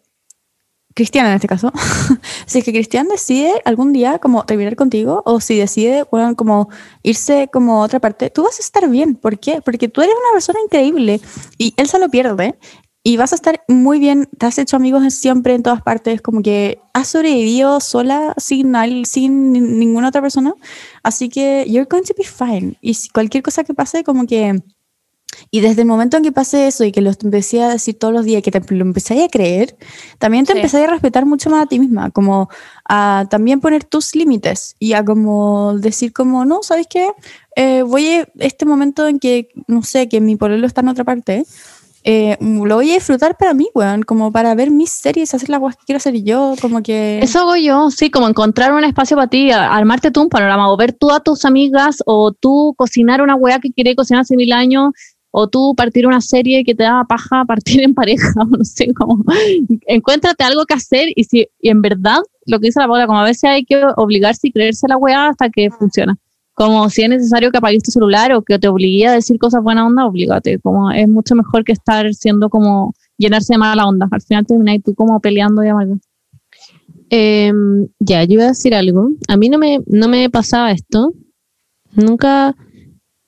Cristiana 0.97 1.29
en 1.29 1.35
este 1.35 1.47
caso, 1.47 1.71
si 2.47 2.61
es 2.61 2.65
que 2.65 2.73
Cristian 2.73 3.07
decide 3.07 3.61
algún 3.67 3.93
día 3.93 4.19
como 4.19 4.47
terminar 4.47 4.77
contigo 4.77 5.23
o 5.27 5.41
si 5.41 5.59
decide 5.59 6.07
bueno, 6.11 6.35
como 6.37 6.71
irse 7.03 7.51
como 7.53 7.83
a 7.83 7.85
otra 7.85 8.01
parte, 8.01 8.31
tú 8.31 8.45
vas 8.45 8.59
a 8.59 8.63
estar 8.63 8.89
bien. 8.89 9.15
¿Por 9.15 9.39
qué? 9.39 9.61
Porque 9.61 9.89
tú 9.89 10.01
eres 10.01 10.15
una 10.15 10.33
persona 10.33 10.59
increíble 10.65 11.21
y 11.59 11.75
él 11.77 11.87
se 11.87 11.99
lo 11.99 12.09
pierde 12.09 12.59
y 13.09 13.17
vas 13.17 13.31
a 13.31 13.37
estar 13.37 13.63
muy 13.69 14.01
bien. 14.01 14.29
Te 14.37 14.47
has 14.47 14.59
hecho 14.59 14.75
amigos 14.75 15.15
siempre 15.15 15.55
en 15.55 15.63
todas 15.63 15.81
partes, 15.81 16.21
como 16.21 16.43
que 16.43 16.81
has 16.93 17.07
sobrevivido 17.07 17.79
sola 17.79 18.35
sin, 18.37 18.75
sin 19.05 19.53
ni- 19.53 19.61
ninguna 19.61 20.09
otra 20.09 20.21
persona. 20.21 20.55
Así 21.05 21.29
que 21.29 21.65
you're 21.69 21.87
going 21.89 22.03
to 22.03 22.15
be 22.19 22.25
fine. 22.25 22.77
Y 22.81 22.95
si 22.95 23.09
cualquier 23.11 23.45
cosa 23.45 23.63
que 23.63 23.75
pase, 23.75 24.03
como 24.03 24.27
que... 24.27 24.61
Y 25.53 25.61
desde 25.61 25.83
el 25.83 25.87
momento 25.89 26.17
en 26.17 26.25
que 26.25 26.33
pase 26.33 26.67
eso 26.67 26.83
y 26.83 26.91
que 26.91 27.01
lo 27.01 27.11
empecé 27.23 27.63
a 27.63 27.69
decir 27.69 27.97
todos 27.97 28.13
los 28.13 28.25
días, 28.25 28.43
que 28.43 28.51
te 28.51 28.61
lo 28.75 28.83
empecé 28.83 29.23
a 29.23 29.29
creer, 29.29 29.77
también 30.19 30.45
te 30.45 30.53
Sí. 30.53 30.59
empecé 30.59 30.83
a 30.83 30.87
respetar 30.89 31.27
mucho 31.27 31.49
más 31.51 31.63
a 31.65 31.67
ti 31.67 31.79
misma, 31.79 32.11
como 32.11 32.49
a 32.89 33.27
también 33.31 33.61
poner 33.61 33.85
tus 33.85 34.15
límites 34.17 34.75
y 34.81 34.95
a 34.95 35.05
como 35.05 35.75
decir 35.79 36.13
como, 36.13 36.45
no, 36.45 36.63
¿sabes 36.63 36.87
qué? 36.89 37.11
Eh, 37.55 37.83
voy 37.83 38.07
a 38.09 38.29
este 38.39 38.65
momento 38.67 39.07
en 39.07 39.19
que, 39.19 39.49
no 39.69 39.83
sé, 39.83 40.09
que 40.09 40.21
mi 40.21 40.37
pololo 40.37 40.67
está 40.67 40.81
en 40.81 40.89
otra 40.89 41.05
parte, 41.05 41.45
eh, 42.09 42.37
lo 42.41 42.77
voy 42.77 42.93
a 42.93 42.95
disfrutar 42.95 43.37
para 43.37 43.53
mí, 43.53 43.69
weón, 43.75 44.05
como 44.05 44.31
para 44.31 44.55
ver 44.55 44.71
mis 44.71 44.91
series, 44.91 45.35
hacer 45.35 45.49
las 45.49 45.59
cosas 45.59 45.77
que 45.77 45.87
quiero 45.87 45.97
hacer 45.97 46.23
yo, 46.23 46.55
como 46.63 46.81
que... 46.81 47.19
Eso 47.21 47.41
hago 47.41 47.57
yo, 47.57 47.91
sí, 47.91 48.11
como 48.11 48.29
encontrar 48.29 48.73
un 48.73 48.85
espacio 48.85 49.17
para 49.17 49.29
ti, 49.29 49.51
armarte 49.51 50.13
tú 50.13 50.23
un 50.23 50.29
panorama, 50.29 50.71
o 50.71 50.77
ver 50.77 50.93
tú 50.93 51.11
a 51.11 51.19
tus 51.19 51.45
amigas, 51.45 52.05
o 52.07 52.31
tú 52.31 52.75
cocinar 52.77 53.23
una 53.23 53.35
weá 53.35 53.59
que 53.59 53.73
quieres 53.73 53.97
cocinar 53.97 54.21
hace 54.21 54.37
mil 54.37 54.53
años, 54.53 54.93
o 55.33 55.49
tú 55.49 55.75
partir 55.77 56.07
una 56.07 56.21
serie 56.21 56.63
que 56.63 56.77
te 56.77 56.85
da 56.85 57.03
paja 57.09 57.45
partir 57.45 57.83
en 57.83 57.93
pareja, 57.93 58.33
o 58.41 58.45
no 58.45 58.65
sé, 58.65 58.95
como 58.95 59.25
encuéntrate 59.89 60.45
algo 60.45 60.65
que 60.65 60.75
hacer 60.75 61.09
y 61.17 61.25
si 61.25 61.49
y 61.61 61.71
en 61.71 61.83
verdad, 61.83 62.21
lo 62.47 62.61
que 62.61 62.69
dice 62.69 62.79
la 62.79 62.87
Paula, 62.87 63.09
como 63.09 63.19
a 63.19 63.25
veces 63.25 63.45
hay 63.45 63.65
que 63.65 63.83
obligarse 63.97 64.47
y 64.47 64.53
creerse 64.53 64.87
la 64.87 64.97
weá 64.97 65.31
hasta 65.31 65.51
que 65.51 65.71
funciona. 65.71 66.17
Como 66.57 66.89
si 66.89 67.03
es 67.03 67.11
necesario 67.11 67.51
que 67.51 67.59
apagues 67.59 67.83
tu 67.83 67.91
celular 67.91 68.33
o 68.33 68.41
que 68.41 68.59
te 68.59 68.67
obligue 68.67 69.07
a 69.07 69.13
decir 69.13 69.39
cosas 69.39 69.63
buena 69.63 69.87
onda, 69.87 70.07
oblígate. 70.07 70.59
Como 70.59 70.91
es 70.91 71.07
mucho 71.07 71.35
mejor 71.35 71.65
que 71.65 71.73
estar 71.73 72.15
siendo 72.15 72.49
como 72.49 72.95
llenarse 73.19 73.53
de 73.53 73.59
mala 73.59 73.87
onda. 73.87 74.09
Al 74.11 74.23
final 74.23 74.47
termináis 74.47 74.83
tú 74.83 74.95
como 74.95 75.21
peleando 75.21 75.63
y 75.63 75.69
amargo. 75.69 75.99
Em, 77.11 77.87
ya, 78.01 78.25
yo 78.25 78.33
iba 78.33 78.45
a 78.45 78.49
decir 78.49 78.75
algo. 78.75 79.11
A 79.29 79.37
mí 79.37 79.51
no 79.51 79.59
me, 79.59 79.81
no 79.85 80.09
me 80.09 80.31
pasaba 80.31 80.73
esto. 80.73 81.13
Nunca, 81.93 82.57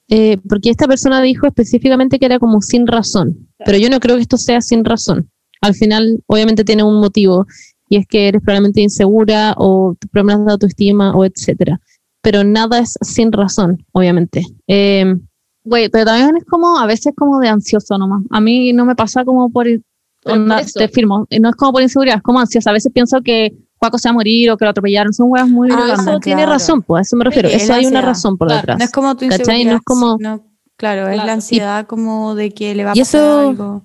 eh, 0.09 0.39
porque 0.49 0.71
esta 0.71 0.87
persona 0.87 1.21
dijo 1.21 1.47
específicamente 1.47 2.19
que 2.19 2.25
era 2.25 2.39
como 2.39 2.63
sin 2.63 2.87
razón, 2.87 3.51
pero 3.63 3.77
yo 3.77 3.91
no 3.91 4.01
creo 4.01 4.17
que 4.17 4.23
esto 4.23 4.39
sea 4.39 4.63
sin 4.63 4.87
razón. 4.87 5.31
Al 5.61 5.75
final, 5.75 6.23
obviamente 6.27 6.65
tiene 6.65 6.83
un 6.83 6.99
motivo 6.99 7.47
y 7.91 7.99
es 7.99 8.07
que 8.07 8.29
eres 8.29 8.41
probablemente 8.41 8.81
insegura 8.81 9.55
o 9.59 9.97
problemas 10.11 10.47
de 10.47 10.53
autoestima 10.53 11.15
o 11.15 11.27
etcétera. 11.27 11.79
Pero 12.23 12.45
nada 12.45 12.79
es 12.81 12.99
sin 13.01 13.33
razón, 13.33 13.85
obviamente. 13.93 14.43
Em, 14.67 15.21
Güey, 15.65 15.91
pero 15.91 16.07
también 16.07 16.35
es 16.37 16.45
como, 16.47 16.79
a 16.79 16.87
veces 16.87 17.13
como 17.15 17.39
de 17.41 17.49
ansioso 17.49 17.99
nomás. 17.99 18.23
A 18.31 18.41
mí 18.41 18.73
no 18.73 18.87
me 18.87 18.97
pasa 18.97 19.23
como 19.25 19.51
por 19.51 19.67
te 19.67 20.89
firmo. 20.89 21.27
No 21.41 21.49
es 21.51 21.57
como 21.57 21.73
por 21.73 21.83
inseguridad, 21.83 22.17
es 22.17 22.23
como 22.23 22.41
ansiosa. 22.41 22.71
A 22.71 22.73
veces 22.73 22.91
pienso 22.93 23.21
que 23.23 23.55
Juaco 23.77 23.99
se 23.99 24.09
va 24.09 24.11
a 24.11 24.15
morir 24.15 24.51
o 24.51 24.57
que 24.57 24.65
lo 24.65 24.71
atropellaron. 24.71 25.13
Son 25.13 25.31
weas 25.31 25.49
muy 25.49 25.69
Ah. 25.71 25.95
Eso 25.95 26.19
tiene 26.21 26.41
claro. 26.43 26.53
razón, 26.53 26.83
pues 26.83 27.01
a 27.01 27.03
eso 27.03 27.17
me 27.17 27.25
refiero. 27.25 27.49
Sí, 27.51 27.57
es 27.57 27.63
Eso 27.65 27.75
hay 27.75 27.87
una 27.87 28.01
razón 28.01 28.37
por 28.39 28.49
Claro, 28.49 28.61
detrás. 28.63 28.79
No 28.79 28.85
es 28.85 28.93
como 28.93 29.15
tu 29.17 29.25
inseguridad. 29.27 29.71
No 29.73 29.77
es 29.77 29.83
como- 29.85 30.17
sino- 30.17 30.45
claro, 30.77 31.03
es 31.09 31.15
Claro. 31.15 31.27
la 31.27 31.33
ansiedad 31.35 31.87
como 31.87 32.35
de 32.35 32.51
que 32.53 32.75
le 32.75 32.85
va 32.85 32.93
a 32.93 32.97
Y 32.97 33.01
pasar 33.01 33.21
eso- 33.21 33.41
algo. 33.51 33.83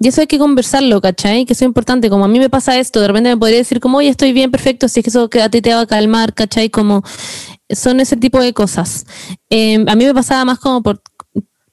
Y 0.00 0.08
eso 0.08 0.20
hay 0.20 0.26
que 0.26 0.38
conversarlo, 0.38 1.00
¿cachai? 1.00 1.44
Que 1.44 1.52
eso 1.52 1.64
es 1.64 1.68
importante. 1.68 2.10
Como 2.10 2.24
a 2.24 2.28
mí 2.28 2.38
me 2.38 2.50
pasa 2.50 2.78
esto, 2.78 3.00
de 3.00 3.08
repente 3.08 3.30
me 3.30 3.36
podría 3.36 3.58
decir 3.58 3.80
como, 3.80 3.98
oye, 3.98 4.08
estoy 4.08 4.32
bien, 4.32 4.50
perfecto, 4.50 4.88
si 4.88 5.00
es 5.00 5.04
que 5.04 5.10
eso 5.10 5.28
que 5.28 5.42
a 5.42 5.48
ti 5.48 5.60
te 5.60 5.74
va 5.74 5.82
a 5.82 5.86
calmar, 5.86 6.34
¿cachai? 6.34 6.70
Como 6.70 7.02
son 7.70 8.00
ese 8.00 8.16
tipo 8.16 8.40
de 8.40 8.52
cosas. 8.52 9.04
Eh, 9.50 9.84
a 9.86 9.94
mí 9.94 10.04
me 10.04 10.14
pasaba 10.14 10.44
más 10.44 10.58
como 10.58 10.82
por, 10.82 11.02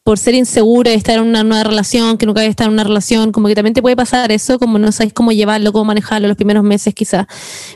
por 0.05 0.19
ser 0.19 0.35
insegura 0.35 0.91
y 0.91 0.93
estar 0.93 1.17
en 1.17 1.23
una 1.23 1.43
nueva 1.43 1.63
relación, 1.63 2.19
que 2.19 2.27
nunca 2.27 2.41
había 2.41 2.51
estado 2.51 2.67
en 2.67 2.75
una 2.75 2.83
relación, 2.83 3.31
como 3.31 3.47
que 3.47 3.55
también 3.55 3.73
te 3.73 3.81
puede 3.81 3.95
pasar 3.95 4.31
eso, 4.31 4.59
como 4.59 4.77
no 4.77 4.91
sabes 4.91 5.13
cómo 5.13 5.31
llevarlo, 5.31 5.73
cómo 5.73 5.83
manejarlo 5.85 6.27
los 6.27 6.37
primeros 6.37 6.63
meses 6.63 6.93
quizás. 6.93 7.25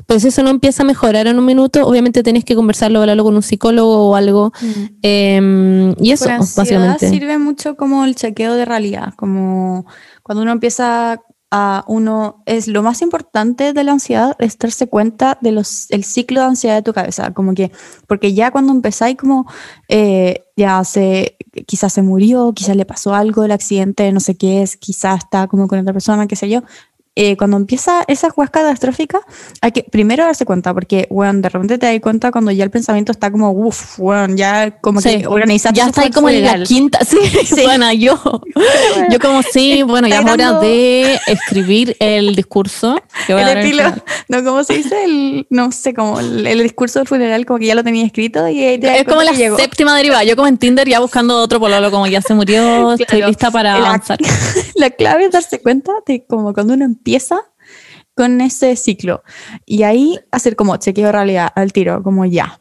Pero 0.05 0.19
si 0.19 0.27
eso 0.27 0.43
no 0.43 0.51
empieza 0.51 0.83
a 0.83 0.85
mejorar 0.85 1.25
en 1.25 1.39
un 1.39 1.45
minuto, 1.45 1.87
obviamente 1.87 2.21
tenés 2.21 2.45
que 2.45 2.53
conversarlo, 2.53 2.99
hablarlo 2.99 3.23
con 3.23 3.35
un 3.35 3.41
psicólogo 3.41 4.11
o 4.11 4.15
algo. 4.15 4.53
Eh, 5.01 5.95
y 5.99 6.11
eso, 6.11 6.25
Por 6.25 6.37
básicamente. 6.37 7.09
sirve 7.09 7.39
mucho 7.39 7.75
como 7.75 8.05
el 8.05 8.13
chequeo 8.13 8.53
de 8.53 8.65
realidad, 8.65 9.15
como 9.15 9.87
cuando 10.21 10.43
uno 10.43 10.51
empieza 10.51 11.19
a 11.51 11.83
uno 11.87 12.43
es 12.45 12.67
lo 12.67 12.83
más 12.83 13.01
importante 13.01 13.73
de 13.73 13.83
la 13.83 13.93
ansiedad 13.93 14.35
es 14.39 14.57
darse 14.59 14.87
cuenta 14.87 15.37
de 15.41 15.51
los 15.51 15.89
el 15.89 16.03
ciclo 16.03 16.41
de 16.41 16.47
ansiedad 16.47 16.75
de 16.75 16.83
tu 16.83 16.93
cabeza, 16.93 17.33
como 17.33 17.53
que 17.55 17.71
porque 18.07 18.33
ya 18.33 18.51
cuando 18.51 18.71
empezáis 18.71 19.17
como 19.17 19.47
eh, 19.87 20.43
ya 20.55 20.83
se 20.83 21.37
quizás 21.65 21.93
se 21.93 22.01
murió, 22.03 22.53
quizás 22.53 22.75
le 22.75 22.85
pasó 22.85 23.15
algo 23.15 23.43
el 23.43 23.51
accidente, 23.51 24.11
no 24.11 24.19
sé 24.19 24.37
qué 24.37 24.61
es, 24.61 24.77
quizás 24.77 25.23
está 25.23 25.47
como 25.47 25.67
con 25.67 25.79
otra 25.79 25.93
persona, 25.93 26.27
qué 26.27 26.35
sé 26.35 26.49
yo. 26.49 26.61
Eh, 27.15 27.35
cuando 27.35 27.57
empieza 27.57 28.03
esa 28.07 28.29
juez 28.29 28.49
catastrófica, 28.49 29.19
hay 29.61 29.71
que 29.71 29.83
primero 29.83 30.23
darse 30.23 30.45
cuenta, 30.45 30.73
porque, 30.73 31.07
bueno, 31.09 31.41
de 31.41 31.49
repente 31.49 31.77
te 31.77 31.85
das 31.87 31.99
cuenta 32.01 32.31
cuando 32.31 32.51
ya 32.51 32.63
el 32.63 32.69
pensamiento 32.71 33.11
está 33.11 33.29
como, 33.31 33.51
uff, 33.51 33.97
bueno, 33.97 34.35
ya 34.35 34.79
como 34.79 35.01
Sí. 35.01 35.19
que 35.19 35.27
organizaste 35.27 35.77
Ya 35.77 35.87
está 35.87 36.01
ahí 36.03 36.11
como 36.11 36.29
en 36.29 36.45
la 36.45 36.63
quinta. 36.63 36.99
Sí, 37.05 37.61
bueno, 37.65 37.91
yo. 37.93 38.17
Yo 39.11 39.19
como 39.21 39.41
sí, 39.43 39.83
bueno, 39.83 40.07
ya 40.07 40.19
es 40.21 40.31
hora 40.31 40.59
de 40.59 41.19
escribir 41.27 41.97
el 41.99 42.35
discurso. 42.35 43.01
que 43.27 43.33
voy 43.33 43.43
El 43.43 43.63
final. 43.63 44.03
no, 44.29 44.43
¿cómo 44.43 44.63
se 44.63 44.75
dice? 44.75 45.03
El, 45.03 45.47
no 45.49 45.71
sé, 45.71 45.93
como 45.93 46.19
el, 46.19 46.45
el 46.47 46.63
discurso 46.63 46.99
del 46.99 47.07
funeral, 47.07 47.45
como 47.45 47.59
que 47.59 47.65
ya 47.65 47.75
lo 47.75 47.83
tenía 47.83 48.05
escrito 48.05 48.47
y 48.47 48.63
ahí 48.63 48.77
te 48.79 48.99
Es 48.99 49.05
como 49.05 49.23
la 49.23 49.31
llegó. 49.33 49.57
séptima 49.57 49.95
derivada. 49.97 50.23
Yo 50.23 50.35
como 50.35 50.47
en 50.47 50.57
Tinder 50.57 50.87
ya 50.87 50.99
buscando 50.99 51.37
otro 51.41 51.59
pololo, 51.59 51.91
como 51.91 52.07
ya 52.07 52.21
se 52.21 52.33
murió, 52.33 52.93
estoy 52.93 53.05
Claro. 53.07 53.27
lista 53.27 53.51
para 53.51 53.77
La- 53.79 53.87
avanzar. 53.87 54.19
La 54.75 54.89
clave 54.91 55.25
es 55.25 55.31
darse 55.31 55.59
cuenta 55.61 55.91
de 56.05 56.25
como 56.25 56.53
cuando 56.53 56.73
uno 56.75 56.85
empieza 56.99 57.39
con 58.15 58.41
ese 58.41 58.75
ciclo 58.75 59.23
y 59.65 59.83
ahí 59.83 60.19
hacer 60.31 60.55
como 60.55 60.75
chequeo 60.77 61.11
realidad 61.11 61.49
al 61.55 61.71
tiro, 61.71 62.03
como 62.03 62.25
ya. 62.25 62.59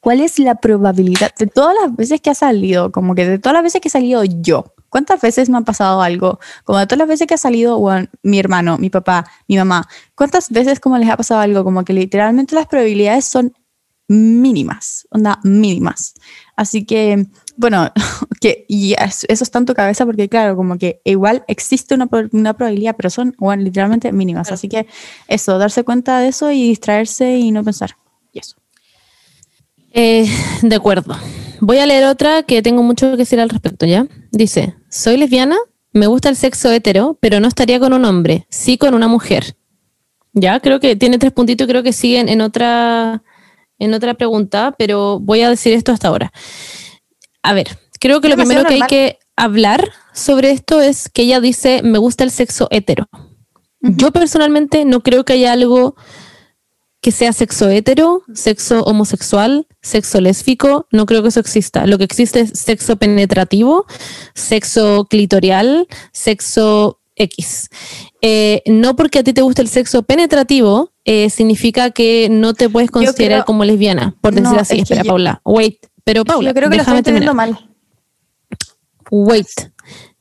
¿Cuál 0.00 0.20
es 0.20 0.38
la 0.38 0.56
probabilidad 0.56 1.32
de 1.38 1.46
todas 1.46 1.76
las 1.80 1.94
veces 1.94 2.20
que 2.20 2.30
ha 2.30 2.34
salido, 2.34 2.90
como 2.90 3.14
que 3.14 3.26
de 3.26 3.38
todas 3.38 3.54
las 3.54 3.62
veces 3.62 3.80
que 3.80 3.88
he 3.88 3.90
salido 3.90 4.24
yo? 4.24 4.74
¿Cuántas 4.88 5.20
veces 5.20 5.48
me 5.48 5.58
ha 5.58 5.60
pasado 5.60 6.02
algo? 6.02 6.40
Como 6.64 6.78
de 6.78 6.86
todas 6.86 6.98
las 6.98 7.08
veces 7.08 7.26
que 7.26 7.34
ha 7.34 7.38
salido 7.38 7.80
mi 8.22 8.38
hermano, 8.38 8.76
mi 8.78 8.90
papá, 8.90 9.24
mi 9.46 9.56
mamá. 9.56 9.88
¿Cuántas 10.16 10.50
veces 10.50 10.80
como 10.80 10.98
les 10.98 11.08
ha 11.08 11.16
pasado 11.16 11.40
algo? 11.40 11.62
Como 11.62 11.84
que 11.84 11.92
literalmente 11.92 12.54
las 12.54 12.66
probabilidades 12.66 13.24
son 13.24 13.54
mínimas, 14.08 15.06
onda 15.10 15.38
mínimas. 15.44 16.14
Así 16.56 16.84
que, 16.84 17.26
bueno, 17.56 17.90
que 18.40 18.64
y 18.68 18.94
es- 18.94 19.26
eso 19.28 19.44
está 19.44 19.58
en 19.58 19.66
tu 19.66 19.74
cabeza 19.74 20.04
porque 20.06 20.28
claro, 20.28 20.56
como 20.56 20.78
que 20.78 21.00
igual 21.04 21.44
existe 21.48 21.94
una, 21.94 22.08
una 22.32 22.54
probabilidad, 22.54 22.94
pero 22.96 23.10
son 23.10 23.34
bueno, 23.38 23.62
literalmente 23.62 24.12
mínimas. 24.12 24.50
Así 24.52 24.68
que 24.68 24.86
eso, 25.28 25.58
darse 25.58 25.84
cuenta 25.84 26.18
de 26.20 26.28
eso 26.28 26.50
y 26.52 26.68
distraerse 26.68 27.36
y 27.38 27.50
no 27.50 27.62
pensar. 27.64 27.96
Y 28.32 28.38
eso. 28.40 28.56
Eh, 29.92 30.26
de 30.62 30.74
acuerdo. 30.76 31.16
Voy 31.60 31.78
a 31.78 31.86
leer 31.86 32.04
otra 32.06 32.42
que 32.42 32.62
tengo 32.62 32.82
mucho 32.82 33.10
que 33.12 33.18
decir 33.18 33.38
al 33.40 33.48
respecto, 33.50 33.86
¿ya? 33.86 34.06
Dice, 34.32 34.74
soy 34.88 35.16
lesbiana, 35.16 35.56
me 35.92 36.06
gusta 36.06 36.28
el 36.28 36.36
sexo 36.36 36.72
hetero, 36.72 37.18
pero 37.20 37.38
no 37.38 37.46
estaría 37.48 37.78
con 37.78 37.92
un 37.92 38.04
hombre, 38.04 38.46
sí 38.48 38.78
con 38.78 38.94
una 38.94 39.06
mujer. 39.06 39.54
Ya, 40.32 40.58
creo 40.60 40.80
que 40.80 40.96
tiene 40.96 41.18
tres 41.18 41.32
puntitos, 41.32 41.68
creo 41.68 41.82
que 41.82 41.92
siguen 41.92 42.28
en 42.30 42.40
otra, 42.40 43.22
en 43.78 43.92
otra 43.94 44.14
pregunta, 44.14 44.74
pero 44.78 45.20
voy 45.20 45.42
a 45.42 45.50
decir 45.50 45.74
esto 45.74 45.92
hasta 45.92 46.08
ahora. 46.08 46.32
A 47.42 47.52
ver, 47.54 47.78
creo 48.00 48.20
que 48.20 48.28
lo 48.28 48.36
primero 48.36 48.64
que 48.64 48.74
hay 48.74 48.82
que 48.88 49.18
hablar 49.36 49.90
sobre 50.12 50.50
esto 50.50 50.80
es 50.80 51.08
que 51.08 51.22
ella 51.22 51.40
dice, 51.40 51.82
me 51.82 51.98
gusta 51.98 52.24
el 52.24 52.30
sexo 52.30 52.68
hetero. 52.70 53.08
Yo 53.80 54.12
personalmente 54.12 54.84
no 54.84 55.02
creo 55.02 55.24
que 55.24 55.32
haya 55.32 55.52
algo 55.52 55.96
que 57.00 57.10
sea 57.10 57.32
sexo 57.32 57.68
hetero, 57.68 58.22
sexo 58.32 58.84
homosexual, 58.84 59.66
sexo 59.80 60.20
lésbico, 60.20 60.86
no 60.92 61.04
creo 61.06 61.20
que 61.22 61.30
eso 61.30 61.40
exista. 61.40 61.84
Lo 61.86 61.98
que 61.98 62.04
existe 62.04 62.40
es 62.42 62.50
sexo 62.54 62.94
penetrativo, 62.96 63.86
sexo 64.34 65.06
clitorial, 65.10 65.88
sexo 66.12 67.00
X. 67.16 67.68
Eh, 68.22 68.62
no 68.66 68.94
porque 68.94 69.18
a 69.18 69.24
ti 69.24 69.32
te 69.32 69.42
guste 69.42 69.62
el 69.62 69.68
sexo 69.68 70.02
penetrativo, 70.04 70.92
eh, 71.04 71.28
significa 71.28 71.90
que 71.90 72.28
no 72.30 72.54
te 72.54 72.68
puedes 72.68 72.90
considerar 72.92 73.38
creo- 73.40 73.44
como 73.46 73.64
lesbiana, 73.64 74.14
por 74.20 74.32
decir 74.34 74.48
No, 74.50 74.58
así. 74.60 74.76
es 74.76 74.82
Espera, 74.82 75.02
yo- 75.02 75.08
Paula. 75.08 75.40
Wait, 75.44 75.78
pero 76.04 76.24
Paula, 76.24 76.50
Yo 76.50 76.54
creo 76.54 76.70
que 76.70 76.76
lo 76.76 76.82
estoy 76.82 76.98
entendiendo 76.98 77.34
mal. 77.34 77.58
Wait. 79.10 79.48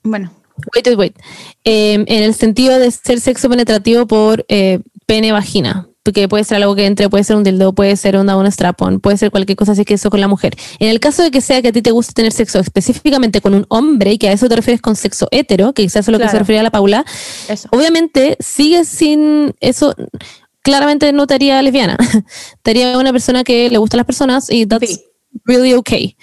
Bueno, 0.03 0.32
Wait, 0.75 0.88
wait, 0.88 0.97
wait. 0.97 1.15
Eh, 1.63 1.93
en 1.93 2.23
el 2.23 2.34
sentido 2.34 2.77
de 2.77 2.91
ser 2.91 3.19
sexo 3.19 3.49
penetrativo 3.49 4.05
por 4.07 4.45
eh, 4.47 4.79
pene-vagina. 5.05 5.88
Porque 6.03 6.27
puede 6.27 6.43
ser 6.43 6.57
algo 6.57 6.75
que 6.75 6.88
entre, 6.88 7.09
puede 7.09 7.23
ser 7.23 7.36
un 7.36 7.43
dildo, 7.43 7.73
puede 7.73 7.95
ser 7.95 8.17
una, 8.17 8.36
un 8.36 8.47
strap-on, 8.47 8.99
puede 8.99 9.17
ser 9.17 9.29
cualquier 9.29 9.55
cosa 9.55 9.73
así 9.73 9.86
que 9.86 9.93
eso 9.93 10.09
con 10.09 10.19
la 10.19 10.27
mujer. 10.27 10.55
En 10.79 10.89
el 10.89 10.99
caso 10.99 11.21
de 11.21 11.29
que 11.29 11.41
sea 11.41 11.61
que 11.61 11.67
a 11.67 11.71
ti 11.71 11.84
te 11.84 11.91
guste 11.91 12.13
tener 12.13 12.32
sexo 12.32 12.59
específicamente 12.59 13.39
con 13.39 13.53
un 13.53 13.67
hombre 13.69 14.13
y 14.13 14.17
que 14.17 14.27
a 14.27 14.32
eso 14.32 14.49
te 14.49 14.55
refieres 14.55 14.82
con 14.82 14.95
sexo 14.95 15.27
hetero, 15.29 15.73
que 15.73 15.84
quizás 15.84 16.07
es 16.07 16.11
lo 16.11 16.17
que 16.17 16.27
se 16.27 16.39
refería 16.39 16.61
a 16.61 16.63
la 16.63 16.71
Paula, 16.71 17.05
eso. 17.47 17.69
obviamente 17.71 18.36
sigues 18.39 18.88
sin 18.88 19.53
eso. 19.59 19.93
Claramente 20.63 21.13
no 21.13 21.27
te 21.27 21.36
haría 21.36 21.61
lesbiana. 21.61 21.97
te 22.63 22.71
haría 22.71 22.97
una 22.97 23.11
persona 23.11 23.43
que 23.43 23.69
le 23.69 23.77
gustan 23.77 23.99
las 23.99 24.07
personas 24.07 24.49
y 24.49 24.65
that's 24.65 24.89
Sí. 24.89 25.11
Really 25.45 25.73
okay. 25.73 26.15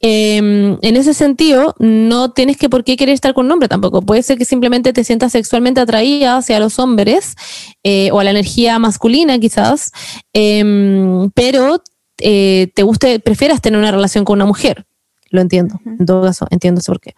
Eh, 0.00 0.36
en 0.36 0.96
ese 0.96 1.12
sentido, 1.12 1.74
no 1.78 2.30
tienes 2.30 2.56
que 2.56 2.68
por 2.68 2.84
qué 2.84 2.96
querer 2.96 3.14
estar 3.14 3.34
con 3.34 3.46
un 3.46 3.52
hombre 3.52 3.68
tampoco. 3.68 4.02
Puede 4.02 4.22
ser 4.22 4.38
que 4.38 4.44
simplemente 4.44 4.92
te 4.92 5.04
sientas 5.04 5.32
sexualmente 5.32 5.80
atraída 5.80 6.36
hacia 6.36 6.60
los 6.60 6.78
hombres 6.78 7.34
eh, 7.82 8.10
o 8.12 8.20
a 8.20 8.24
la 8.24 8.30
energía 8.30 8.78
masculina 8.78 9.38
quizás, 9.38 9.90
em, 10.32 11.30
pero 11.34 11.82
eh, 12.20 12.68
te 12.74 12.82
guste, 12.82 13.20
prefieras 13.20 13.60
tener 13.60 13.78
una 13.78 13.90
relación 13.90 14.24
con 14.24 14.38
una 14.38 14.46
mujer. 14.46 14.84
Lo 15.30 15.40
entiendo, 15.42 15.78
en 15.84 16.06
todo 16.06 16.22
caso, 16.22 16.46
entiendo 16.50 16.80
eso 16.80 16.92
por 16.92 17.00
qué. 17.00 17.14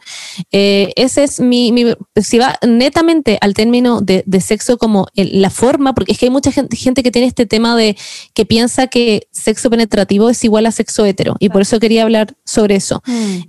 Eh, 0.51 0.93
ese 0.97 1.23
es 1.25 1.39
mi, 1.41 1.71
mi- 1.73 1.95
si 2.21 2.39
va 2.39 2.59
netamente 2.67 3.39
al 3.41 3.55
término 3.55 4.01
de, 4.01 4.25
de 4.27 4.41
sexo 4.41 4.79
como 4.79 5.07
el- 5.15 5.41
la 5.41 5.51
forma, 5.51 5.95
porque 5.95 6.13
es 6.13 6.19
que 6.19 6.27
hay 6.27 6.31
mucha 6.31 6.51
gente, 6.51 6.77
gente 6.77 7.03
que 7.03 7.11
tiene 7.13 7.29
este 7.29 7.47
tema 7.47 7.77
de 7.77 7.97
que 8.35 8.45
piensa 8.47 8.89
que 8.89 9.29
sexo 9.31 9.71
penetrativo 9.71 10.29
es 10.29 10.43
igual 10.45 10.67
a 10.67 10.73
sexo 10.73 11.05
hetero, 11.07 11.37
y 11.39 11.51
por 11.51 11.63
eso 11.63 11.79
quería 11.79 12.03
hablar 12.03 12.35
sobre 12.45 12.75
eso. 12.77 13.01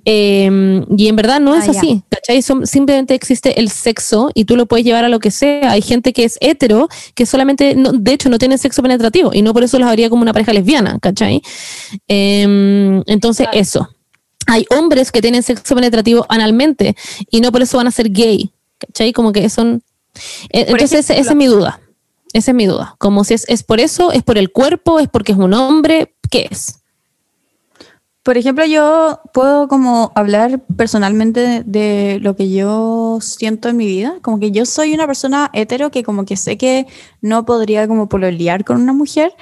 Eh, 0.06 0.84
y 0.98 1.08
en 1.08 1.16
verdad 1.16 1.40
no 1.40 1.56
es 1.56 1.68
Ah, 1.68 1.72
ya. 1.72 1.80
así, 1.80 2.04
¿cachai? 2.10 2.42
Son- 2.42 2.68
simplemente 2.68 3.16
existe 3.16 3.60
el 3.60 3.70
sexo 3.70 4.30
y 4.34 4.46
tú 4.46 4.56
lo 4.56 4.66
puedes 4.68 4.86
llevar 4.86 5.06
a 5.06 5.10
lo 5.10 5.20
que 5.20 5.32
sea. 5.32 5.72
Hay 5.72 5.82
gente 5.82 6.14
que 6.14 6.24
es 6.24 6.38
hetero 6.42 6.88
que 7.16 7.26
solamente, 7.26 7.76
no- 7.76 7.94
de 7.94 8.14
hecho, 8.14 8.30
no 8.30 8.38
tiene 8.38 8.58
sexo 8.58 8.82
penetrativo 8.84 9.32
y 9.34 9.42
no 9.42 9.54
por 9.54 9.64
eso 9.64 9.80
los 9.80 9.88
habría 9.88 10.10
como 10.10 10.22
una 10.22 10.34
pareja 10.34 10.54
lesbiana, 10.54 11.00
¿cachai? 11.02 11.42
Eh, 12.08 13.02
entonces, 13.08 13.48
eso. 13.54 13.90
Hay 14.48 14.66
hombres 14.76 15.12
que 15.12 15.22
tienen 15.22 15.44
sexo 15.44 15.76
penetrativo 15.76 16.26
analmente 16.30 16.96
y 17.30 17.42
no 17.42 17.52
por 17.52 17.62
eso 17.62 17.78
van 17.78 17.88
a 17.88 17.92
ser 17.92 18.10
gay, 18.12 18.52
¿cachai? 18.80 19.14
Como 19.14 19.32
que 19.32 19.50
son... 19.50 19.84
eh, 20.50 20.66
Por 20.66 20.74
Entonces, 20.80 21.00
esa- 21.06 21.14
esa 21.16 21.30
es 21.32 21.36
mi 21.36 21.46
duda. 21.48 21.80
Esa 22.34 22.52
es 22.52 22.56
mi 22.56 22.66
duda. 22.66 22.96
Como 22.98 23.24
si 23.24 23.34
es, 23.34 23.46
es 23.50 23.62
por 23.64 23.80
eso, 23.80 24.12
es 24.12 24.24
por 24.24 24.38
el 24.38 24.52
cuerpo, 24.52 25.00
es 25.00 25.08
porque 25.10 25.34
es 25.34 25.38
un 25.38 25.54
hombre, 25.54 26.16
¿qué 26.30 26.48
es? 26.50 26.78
Por 28.24 28.38
ejemplo, 28.38 28.64
yo 28.68 29.20
puedo 29.34 29.68
como 29.68 30.12
hablar 30.14 30.60
personalmente 30.78 31.40
de, 31.40 31.64
de 31.66 32.20
lo 32.22 32.36
que 32.36 32.52
yo 32.52 33.18
siento 33.20 33.68
en 33.68 33.78
mi 33.78 33.88
vida. 33.88 34.20
Como 34.22 34.40
que 34.40 34.52
yo 34.52 34.68
soy 34.68 34.94
una 34.94 35.08
persona 35.08 35.50
hetero 35.54 35.90
que 35.90 36.04
como 36.04 36.24
que 36.24 36.38
sé 36.38 36.56
que 36.56 36.86
no 37.22 37.46
podría 37.46 37.88
como 37.88 38.08
pololear 38.10 38.64
con 38.64 38.80
una 38.80 38.94
mujer, 38.94 39.34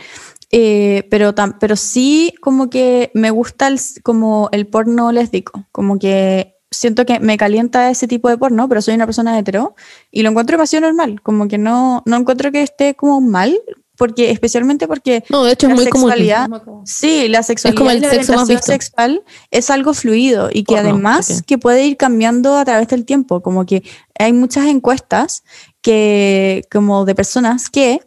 eh, 0.52 1.08
pero, 1.12 1.34
tam- 1.36 1.58
pero 1.60 1.76
sí 1.76 2.34
como 2.41 2.70
que 2.70 3.12
me 3.14 3.30
gusta 3.32 3.68
el, 3.68 3.80
como 4.04 4.50
el 4.52 4.68
porno 4.68 5.12
lésbico. 5.12 5.66
Como 5.72 6.00
que 6.00 6.56
siento 6.72 7.06
que 7.06 7.20
me 7.20 7.38
calienta 7.38 7.89
ese 7.89 8.08
tipo 8.08 8.30
de 8.30 8.38
porno, 8.38 8.68
pero 8.70 8.82
soy 8.82 8.93
una 8.95 9.06
persona 9.06 9.38
hetero 9.38 9.76
y 10.12 10.22
lo 10.24 10.30
encuentro 10.30 10.56
demasiado 10.58 10.86
normal. 10.88 11.22
Como 11.22 11.47
que 11.47 11.58
no, 11.58 12.04
no 12.06 12.16
encuentro 12.18 12.52
que 12.52 12.62
esté 12.62 12.95
como 12.95 13.22
mal 13.22 13.60
porque 13.97 14.32
especialmente 14.32 14.88
porque 14.88 15.26
No, 15.30 15.43
de 15.43 15.52
hecho 15.52 15.68
es 15.68 15.72
La 15.72 15.76
muy 15.76 15.86
común. 15.88 16.10
sexualidad- 16.10 16.47
sí, 16.86 17.28
la 17.28 17.43
sexualidad 17.43 17.78
como 17.78 17.91
y 17.91 18.00
la 18.00 18.10
sexo 18.10 18.32
más 18.34 18.43
orientación 18.45 18.47
visto. 18.56 18.72
sexual 18.72 19.24
es 19.52 19.70
algo 19.70 19.93
fluido 19.93 20.50
y 20.50 20.64
que 20.64 20.76
Porno, 20.76 20.89
además 20.89 21.43
que 21.45 21.58
puede 21.58 21.86
ir 21.86 21.97
cambiando 21.97 22.56
a 22.56 22.64
través 22.64 22.88
del 22.88 23.04
tiempo, 23.04 23.41
como 23.41 23.66
que 23.66 23.84
hay 24.18 24.32
muchas 24.32 24.68
encuestas 24.68 25.43
que 25.82 26.64
como 26.72 27.04
de 27.04 27.14
personas 27.14 27.70
que 27.70 28.00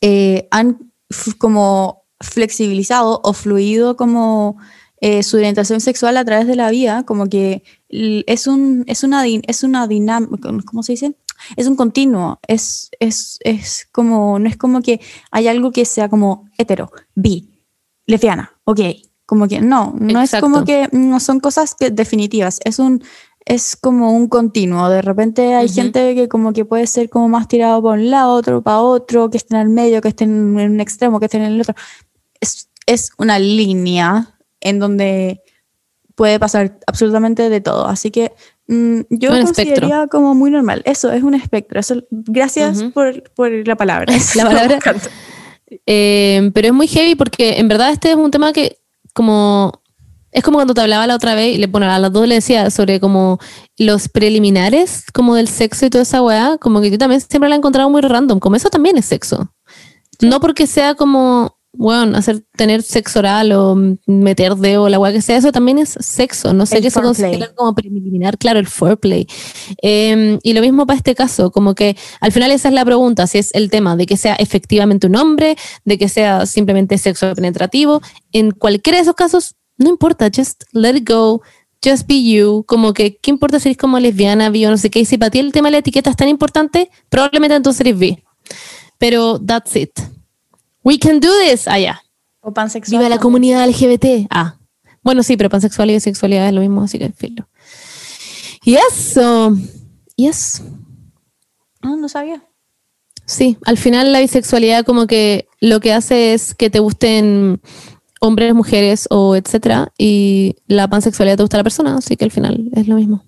eh, 0.00 0.46
han 0.50 0.91
como 1.38 2.04
flexibilizado 2.20 3.20
o 3.22 3.32
fluido 3.32 3.96
como 3.96 4.56
eh, 5.00 5.22
su 5.22 5.36
orientación 5.36 5.80
sexual 5.80 6.16
a 6.16 6.24
través 6.24 6.46
de 6.46 6.54
la 6.54 6.70
vida, 6.70 7.02
como 7.04 7.28
que 7.28 7.64
es, 7.88 8.46
un, 8.46 8.84
es 8.86 9.02
una, 9.02 9.26
es 9.26 9.64
una 9.64 9.88
dinámica, 9.88 10.50
¿cómo 10.64 10.82
se 10.84 10.92
dice? 10.92 11.16
Es 11.56 11.66
un 11.66 11.74
continuo, 11.74 12.38
es, 12.46 12.90
es, 13.00 13.38
es 13.40 13.88
como, 13.90 14.38
no 14.38 14.48
es 14.48 14.56
como 14.56 14.80
que 14.80 15.00
hay 15.32 15.48
algo 15.48 15.72
que 15.72 15.84
sea 15.84 16.08
como 16.08 16.48
hetero, 16.56 16.92
bi, 17.16 17.50
lesbiana, 18.06 18.52
ok, 18.62 18.80
como 19.26 19.48
que 19.48 19.60
no, 19.60 19.94
no 19.98 20.20
es 20.20 20.36
como 20.40 20.64
que 20.64 20.88
no 20.92 21.18
son 21.18 21.40
cosas 21.40 21.74
que 21.74 21.90
definitivas, 21.90 22.60
es 22.64 22.78
un 22.78 23.02
es 23.44 23.76
como 23.76 24.12
un 24.12 24.28
continuo, 24.28 24.88
de 24.88 25.02
repente 25.02 25.54
hay 25.54 25.68
gente 25.68 26.14
que 26.14 26.28
como 26.28 26.52
que 26.52 26.64
puede 26.64 26.86
ser 26.86 27.08
como 27.08 27.28
más 27.28 27.48
tirado 27.48 27.82
para 27.82 27.94
un 27.94 28.10
lado, 28.10 28.34
otro 28.34 28.62
para 28.62 28.80
otro, 28.80 29.30
que 29.30 29.36
estén 29.36 29.58
al 29.58 29.68
medio, 29.68 30.00
que 30.00 30.08
estén 30.08 30.58
en 30.58 30.72
un 30.72 30.80
extremo, 30.80 31.18
que 31.18 31.26
estén 31.26 31.42
en 31.42 31.52
el 31.52 31.60
otro. 31.60 31.74
Es, 32.40 32.68
es 32.86 33.10
una 33.18 33.38
línea 33.38 34.38
en 34.60 34.78
donde 34.78 35.42
puede 36.14 36.38
pasar 36.38 36.78
absolutamente 36.86 37.48
de 37.48 37.60
todo, 37.60 37.86
así 37.86 38.10
que 38.10 38.32
mm, 38.68 39.00
yo 39.10 39.30
consideraría 39.30 40.06
como 40.06 40.34
muy 40.34 40.50
normal. 40.50 40.82
Eso 40.84 41.10
es 41.12 41.22
un 41.22 41.34
espectro. 41.34 41.80
Eso, 41.80 41.96
gracias 42.10 42.82
por, 42.94 43.22
por 43.34 43.50
la 43.66 43.76
palabra. 43.76 44.14
La 44.36 44.44
palabra. 44.44 44.78
Eh, 45.86 46.50
pero 46.54 46.68
es 46.68 46.74
muy 46.74 46.86
heavy 46.86 47.14
porque 47.14 47.58
en 47.58 47.66
verdad 47.66 47.90
este 47.90 48.10
es 48.10 48.16
un 48.16 48.30
tema 48.30 48.52
que 48.52 48.78
como 49.14 49.81
es 50.32 50.42
como 50.42 50.56
cuando 50.56 50.74
te 50.74 50.80
hablaba 50.80 51.06
la 51.06 51.14
otra 51.14 51.34
vez 51.34 51.54
y 51.54 51.58
le 51.58 51.66
bueno, 51.66 51.90
a 51.90 51.98
las 51.98 52.12
dos 52.12 52.26
le 52.26 52.36
decía 52.36 52.70
sobre 52.70 52.98
como 53.00 53.38
los 53.78 54.08
preliminares 54.08 55.04
como 55.12 55.34
del 55.34 55.48
sexo 55.48 55.86
y 55.86 55.90
toda 55.90 56.02
esa 56.02 56.22
weá, 56.22 56.58
como 56.58 56.80
que 56.80 56.90
yo 56.90 56.98
también 56.98 57.20
siempre 57.20 57.48
la 57.48 57.54
he 57.54 57.58
encontrado 57.58 57.90
muy 57.90 58.00
random, 58.00 58.40
como 58.40 58.56
eso 58.56 58.70
también 58.70 58.96
es 58.96 59.04
sexo. 59.04 59.52
No 60.20 60.40
porque 60.40 60.66
sea 60.66 60.94
como 60.94 61.56
bueno, 61.74 62.18
hacer 62.18 62.44
tener 62.54 62.82
sexo 62.82 63.20
oral 63.20 63.50
o 63.52 63.74
meter 64.06 64.56
dedo 64.56 64.84
o 64.84 64.88
la 64.90 64.98
weá 64.98 65.10
que 65.10 65.22
sea, 65.22 65.38
eso 65.38 65.52
también 65.52 65.78
es 65.78 65.96
sexo, 66.00 66.52
no 66.52 66.66
sé 66.66 66.76
El 66.76 66.82
qué 66.82 66.90
se 66.90 67.00
considera 67.00 67.52
como 67.54 67.74
preliminar, 67.74 68.36
claro, 68.36 68.58
el 68.58 68.66
foreplay. 68.66 69.26
Eh, 69.82 70.38
y 70.42 70.52
lo 70.52 70.60
mismo 70.60 70.86
para 70.86 70.98
este 70.98 71.14
caso, 71.14 71.50
como 71.50 71.74
que 71.74 71.96
al 72.20 72.30
final 72.30 72.50
esa 72.50 72.68
es 72.68 72.74
la 72.74 72.84
pregunta, 72.84 73.26
si 73.26 73.38
es 73.38 73.54
el 73.54 73.70
tema 73.70 73.96
de 73.96 74.04
que 74.04 74.18
sea 74.18 74.34
efectivamente 74.34 75.06
un 75.06 75.16
hombre, 75.16 75.56
de 75.84 75.96
que 75.96 76.08
sea 76.10 76.44
simplemente 76.44 76.98
sexo 76.98 77.34
penetrativo, 77.34 78.02
en 78.32 78.50
cualquiera 78.50 78.98
de 78.98 79.02
esos 79.02 79.14
casos, 79.14 79.56
no 79.82 79.90
importa, 79.90 80.30
just 80.34 80.64
let 80.72 80.96
it 80.96 81.08
go, 81.08 81.42
just 81.84 82.06
be 82.06 82.22
you, 82.22 82.64
como 82.66 82.92
que, 82.92 83.16
¿qué 83.16 83.30
importa 83.30 83.60
si 83.60 83.68
eres 83.68 83.78
como 83.78 83.98
lesbiana, 83.98 84.50
bi 84.50 84.64
o 84.66 84.70
no 84.70 84.78
sé 84.78 84.90
qué? 84.90 85.00
Y 85.00 85.04
si 85.04 85.18
para 85.18 85.30
ti 85.30 85.38
el 85.38 85.52
tema 85.52 85.68
de 85.68 85.72
la 85.72 85.78
etiqueta 85.78 86.10
es 86.10 86.16
tan 86.16 86.28
importante, 86.28 86.90
probablemente 87.08 87.56
entonces 87.56 87.80
eres 87.80 87.98
bi. 87.98 88.22
Pero 88.98 89.40
that's 89.40 89.74
it. 89.76 89.90
We 90.84 90.98
can 90.98 91.20
do 91.20 91.28
this 91.44 91.66
allá. 91.66 92.02
O 92.40 92.52
pansexual. 92.52 92.98
Viva 92.98 93.08
la 93.08 93.20
comunidad 93.20 93.68
LGBT. 93.68 94.26
Ah, 94.30 94.56
bueno, 95.02 95.22
sí, 95.22 95.36
pero 95.36 95.50
pansexual 95.50 95.90
y 95.90 95.94
bisexualidad 95.94 96.46
es 96.48 96.54
lo 96.54 96.60
mismo, 96.60 96.82
así 96.82 96.98
que 96.98 97.10
filo. 97.10 97.48
Y 98.64 98.76
eso, 98.76 99.56
y 100.16 100.28
eso. 100.28 100.62
Ah, 101.80 101.96
no 101.98 102.08
sabía. 102.08 102.42
Sí, 103.26 103.56
al 103.64 103.78
final 103.78 104.12
la 104.12 104.20
bisexualidad 104.20 104.84
como 104.84 105.06
que 105.06 105.48
lo 105.60 105.80
que 105.80 105.92
hace 105.92 106.34
es 106.34 106.54
que 106.54 106.70
te 106.70 106.80
gusten 106.80 107.60
hombres, 108.22 108.54
mujeres 108.54 109.06
o 109.10 109.34
etcétera, 109.36 109.92
y 109.98 110.56
la 110.68 110.88
pansexualidad 110.88 111.36
te 111.36 111.42
gusta 111.42 111.56
la 111.56 111.64
persona, 111.64 111.96
así 111.96 112.16
que 112.16 112.24
al 112.24 112.30
final 112.30 112.70
es 112.74 112.86
lo 112.88 112.94
mismo. 112.96 113.24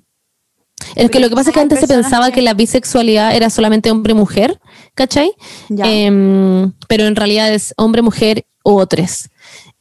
Es 0.97 1.11
que 1.11 1.19
lo 1.19 1.29
que 1.29 1.35
pasa 1.35 1.51
es 1.51 1.55
que 1.55 1.61
antes 1.61 1.81
se 1.81 1.89
pensaba 1.89 2.27
que- 2.29 2.35
que 2.37 2.43
la 2.43 2.55
bisexualidad 2.55 3.35
era 3.35 3.51
solamente 3.51 3.91
hombre-mujer, 3.91 4.61
¿cachai? 4.95 5.33
Ya. 5.69 5.85
Em, 5.91 6.73
pero 6.89 7.07
en 7.07 7.17
realidad 7.17 7.53
es 7.53 7.75
hombre-mujer 7.77 8.47
o 8.63 8.75
otros. 8.77 9.29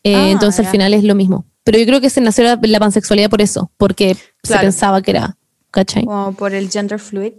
Eh, 0.04 0.16
Ah, 0.16 0.30
entonces 0.30 0.66
al 0.66 0.72
final 0.72 0.94
es 0.94 1.04
lo 1.04 1.14
mismo. 1.16 1.46
Pero 1.64 1.78
yo 1.78 1.86
creo 1.86 2.02
que 2.02 2.10
se 2.10 2.20
nació 2.22 2.44
la, 2.44 2.60
la 2.62 2.80
pansexualidad 2.80 3.30
por 3.30 3.42
eso, 3.42 3.72
porque 3.78 4.18
se 4.44 4.58
pensaba 4.58 5.02
que 5.02 5.12
era, 5.12 5.38
¿cachai? 5.72 6.06
Como 6.06 6.34
por 6.34 6.54
el 6.54 6.70
gender 6.70 7.00
fluid. 7.00 7.34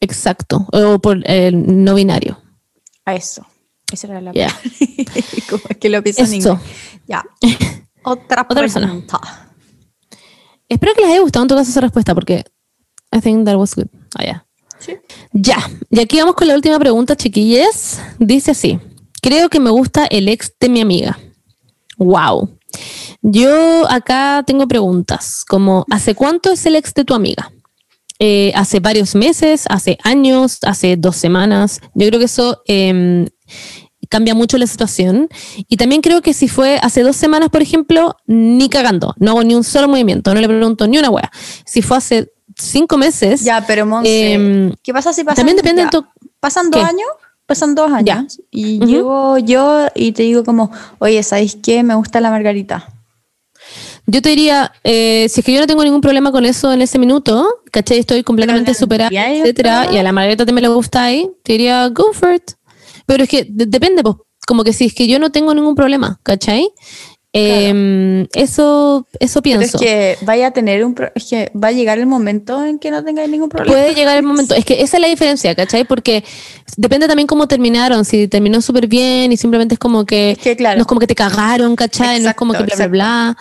Exacto. 0.00 0.66
O 0.72 0.98
por 0.98 1.18
el 1.28 1.84
no 1.84 1.94
binario. 1.94 2.38
A 3.04 3.14
eso. 3.14 3.44
Esa 3.92 4.08
era 4.08 4.20
la 4.20 4.32
Ya. 4.32 4.48
Como 5.50 5.62
es 5.68 5.76
que 5.76 5.88
lo 5.88 6.02
pienso 6.02 6.22
en 6.22 6.34
inglés. 6.34 6.58
Ya. 7.06 7.24
Otra, 8.02 8.42
Otra 8.42 8.60
persona. 8.60 8.86
pregunta. 8.86 9.20
Espero 10.68 10.94
que 10.94 11.00
les 11.02 11.10
haya 11.10 11.20
gustado 11.20 11.44
en 11.44 11.48
todo 11.48 11.58
caso 11.58 11.70
esa 11.70 11.80
respuesta, 11.80 12.14
porque 12.14 12.44
I 13.12 13.20
think 13.20 13.44
that 13.46 13.56
was 13.56 13.74
good. 13.74 13.86
Ya. 14.20 14.46
Sí. 14.78 14.96
Ya. 15.32 15.58
Y 15.90 16.00
aquí 16.00 16.18
vamos 16.18 16.34
con 16.34 16.48
la 16.48 16.54
última 16.54 16.78
pregunta, 16.78 17.16
chiquilles. 17.16 18.00
Dice 18.18 18.50
así: 18.52 18.78
Creo 19.22 19.48
que 19.48 19.60
me 19.60 19.70
gusta 19.70 20.06
el 20.06 20.28
ex 20.28 20.52
de 20.60 20.68
mi 20.68 20.80
amiga. 20.80 21.18
Wow. 21.98 22.58
Yo 23.22 23.90
acá 23.90 24.44
tengo 24.46 24.68
preguntas, 24.68 25.44
como 25.48 25.84
¿hace 25.90 26.14
cuánto 26.14 26.52
es 26.52 26.66
el 26.66 26.76
ex 26.76 26.92
de 26.94 27.04
tu 27.04 27.14
amiga? 27.14 27.50
Eh, 28.18 28.52
¿Hace 28.54 28.80
varios 28.80 29.14
meses? 29.14 29.64
¿Hace 29.68 29.98
años? 30.02 30.58
¿Hace 30.62 30.96
dos 30.96 31.16
semanas? 31.16 31.80
Yo 31.94 32.06
creo 32.06 32.18
que 32.18 32.26
eso 32.26 32.62
em, 32.66 33.26
cambia 34.08 34.34
mucho 34.34 34.58
la 34.58 34.66
situación. 34.66 35.28
Y 35.68 35.76
también 35.76 36.00
creo 36.02 36.22
que 36.22 36.32
si 36.34 36.48
fue 36.48 36.78
hace 36.82 37.02
dos 37.02 37.16
semanas, 37.16 37.48
por 37.50 37.62
ejemplo, 37.62 38.16
ni 38.26 38.68
cagando, 38.68 39.14
no 39.18 39.32
hago 39.32 39.44
ni 39.44 39.54
un 39.54 39.64
solo 39.64 39.88
movimiento, 39.88 40.34
no 40.34 40.40
le 40.40 40.48
pregunto 40.48 40.86
ni 40.86 40.98
una 40.98 41.10
wea. 41.10 41.30
Si 41.64 41.82
fue 41.82 41.96
hace 41.96 42.32
cinco 42.56 42.96
meses, 42.96 43.42
Ya, 43.42 43.64
pero 43.66 43.84
Monse, 43.86 44.32
Em, 44.32 44.72
¿qué 44.82 44.92
pasa 44.92 45.12
si 45.12 45.22
pasan 45.24 45.36
también 45.36 45.56
depende 45.56 45.82
ya, 45.82 45.86
de 45.86 45.90
tu- 45.90 46.06
pasan 46.40 46.70
dos 46.70 46.80
¿Qué? 46.80 46.86
años? 46.88 47.06
Pasan 47.46 47.74
dos 47.76 47.92
años 47.92 48.40
y 48.50 48.78
Ujú. 48.78 48.86
llego 48.88 49.38
yo 49.38 49.86
y 49.94 50.10
te 50.12 50.24
digo 50.24 50.42
como, 50.42 50.72
oye, 50.98 51.22
¿sabéis 51.22 51.56
qué? 51.62 51.82
Me 51.84 51.94
gusta 51.94 52.20
la 52.20 52.30
margarita. 52.30 52.88
Yo 54.06 54.22
te 54.22 54.28
diría, 54.30 54.72
eh, 54.84 55.26
si 55.28 55.40
es 55.40 55.46
que 55.46 55.52
yo 55.52 55.60
no 55.60 55.66
tengo 55.66 55.82
ningún 55.84 56.00
problema 56.00 56.30
con 56.30 56.44
eso 56.44 56.72
en 56.72 56.80
ese 56.82 56.98
minuto, 56.98 57.46
¿cachai? 57.72 57.98
Estoy 57.98 58.22
completamente 58.22 58.72
superada, 58.74 59.10
ya 59.10 59.32
etcétera, 59.32 59.88
y 59.92 59.98
a 59.98 60.02
la 60.02 60.12
Margarita 60.12 60.46
también 60.46 60.68
le 60.68 60.74
gusta 60.74 61.04
ahí, 61.04 61.28
te 61.42 61.52
diría, 61.52 61.88
go 61.88 62.12
for 62.12 62.32
it. 62.32 62.52
Pero 63.06 63.24
es 63.24 63.28
que 63.30 63.46
de- 63.48 63.66
depende, 63.66 64.02
pues, 64.02 64.16
como 64.46 64.62
que 64.64 64.72
si 64.72 64.86
es 64.86 64.94
que 64.94 65.06
yo 65.08 65.18
no 65.18 65.30
tengo 65.30 65.54
ningún 65.54 65.74
problema, 65.74 66.20
¿cachai? 66.22 66.68
Eh, 67.38 68.26
eso, 68.34 69.06
eso 69.20 69.42
Pero 69.42 69.58
pienso. 69.58 69.76
es 69.76 69.82
que 69.82 70.16
vaya 70.22 70.46
a 70.46 70.50
tener 70.52 70.82
un 70.84 70.94
pro- 70.94 71.10
es 71.14 71.24
que 71.26 71.50
va 71.54 71.68
a 71.68 71.72
llegar 71.72 71.98
el 71.98 72.06
momento 72.06 72.64
en 72.64 72.78
que 72.78 72.90
no 72.90 73.04
tengáis 73.04 73.28
ningún 73.28 73.50
problema. 73.50 73.70
Puede 73.74 73.94
llegar 73.94 74.16
el 74.16 74.22
momento, 74.22 74.54
es 74.54 74.64
que 74.64 74.80
esa 74.80 74.96
es 74.96 75.00
la 75.02 75.08
diferencia, 75.08 75.54
¿cachai? 75.54 75.84
Porque 75.84 76.24
depende 76.78 77.06
también 77.06 77.26
cómo 77.26 77.46
terminaron, 77.46 78.06
si 78.06 78.26
terminó 78.26 78.62
súper 78.62 78.86
bien 78.86 79.32
y 79.32 79.36
simplemente 79.36 79.74
es 79.74 79.78
como 79.78 80.06
que, 80.06 80.30
Es 80.30 80.38
que, 80.38 80.56
claro. 80.56 80.76
no 80.78 80.82
es 80.82 80.86
como 80.86 80.98
que 81.00 81.06
te 81.06 81.14
cagaron, 81.14 81.76
¿cachai? 81.76 82.20
no 82.20 82.30
es 82.30 82.36
como 82.36 82.52
que 82.54 82.62
bla, 82.62 82.72
Exacto, 82.72 82.90
bla, 82.92 83.34
bla. 83.34 83.36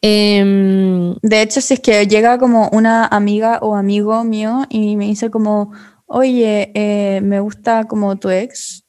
Em, 0.00 1.14
De 1.22 1.42
hecho, 1.42 1.60
si 1.60 1.74
es 1.74 1.80
que 1.80 2.06
llega 2.06 2.38
como 2.38 2.68
una 2.72 3.06
amiga 3.06 3.58
o 3.62 3.74
amigo 3.74 4.22
mío 4.24 4.64
y 4.70 4.96
me 4.96 5.06
dice 5.06 5.30
como, 5.30 5.72
oye, 6.06 6.70
eh, 6.74 7.20
me 7.22 7.40
gusta 7.40 7.84
como 7.84 8.16
tu 8.16 8.30
ex, 8.30 8.83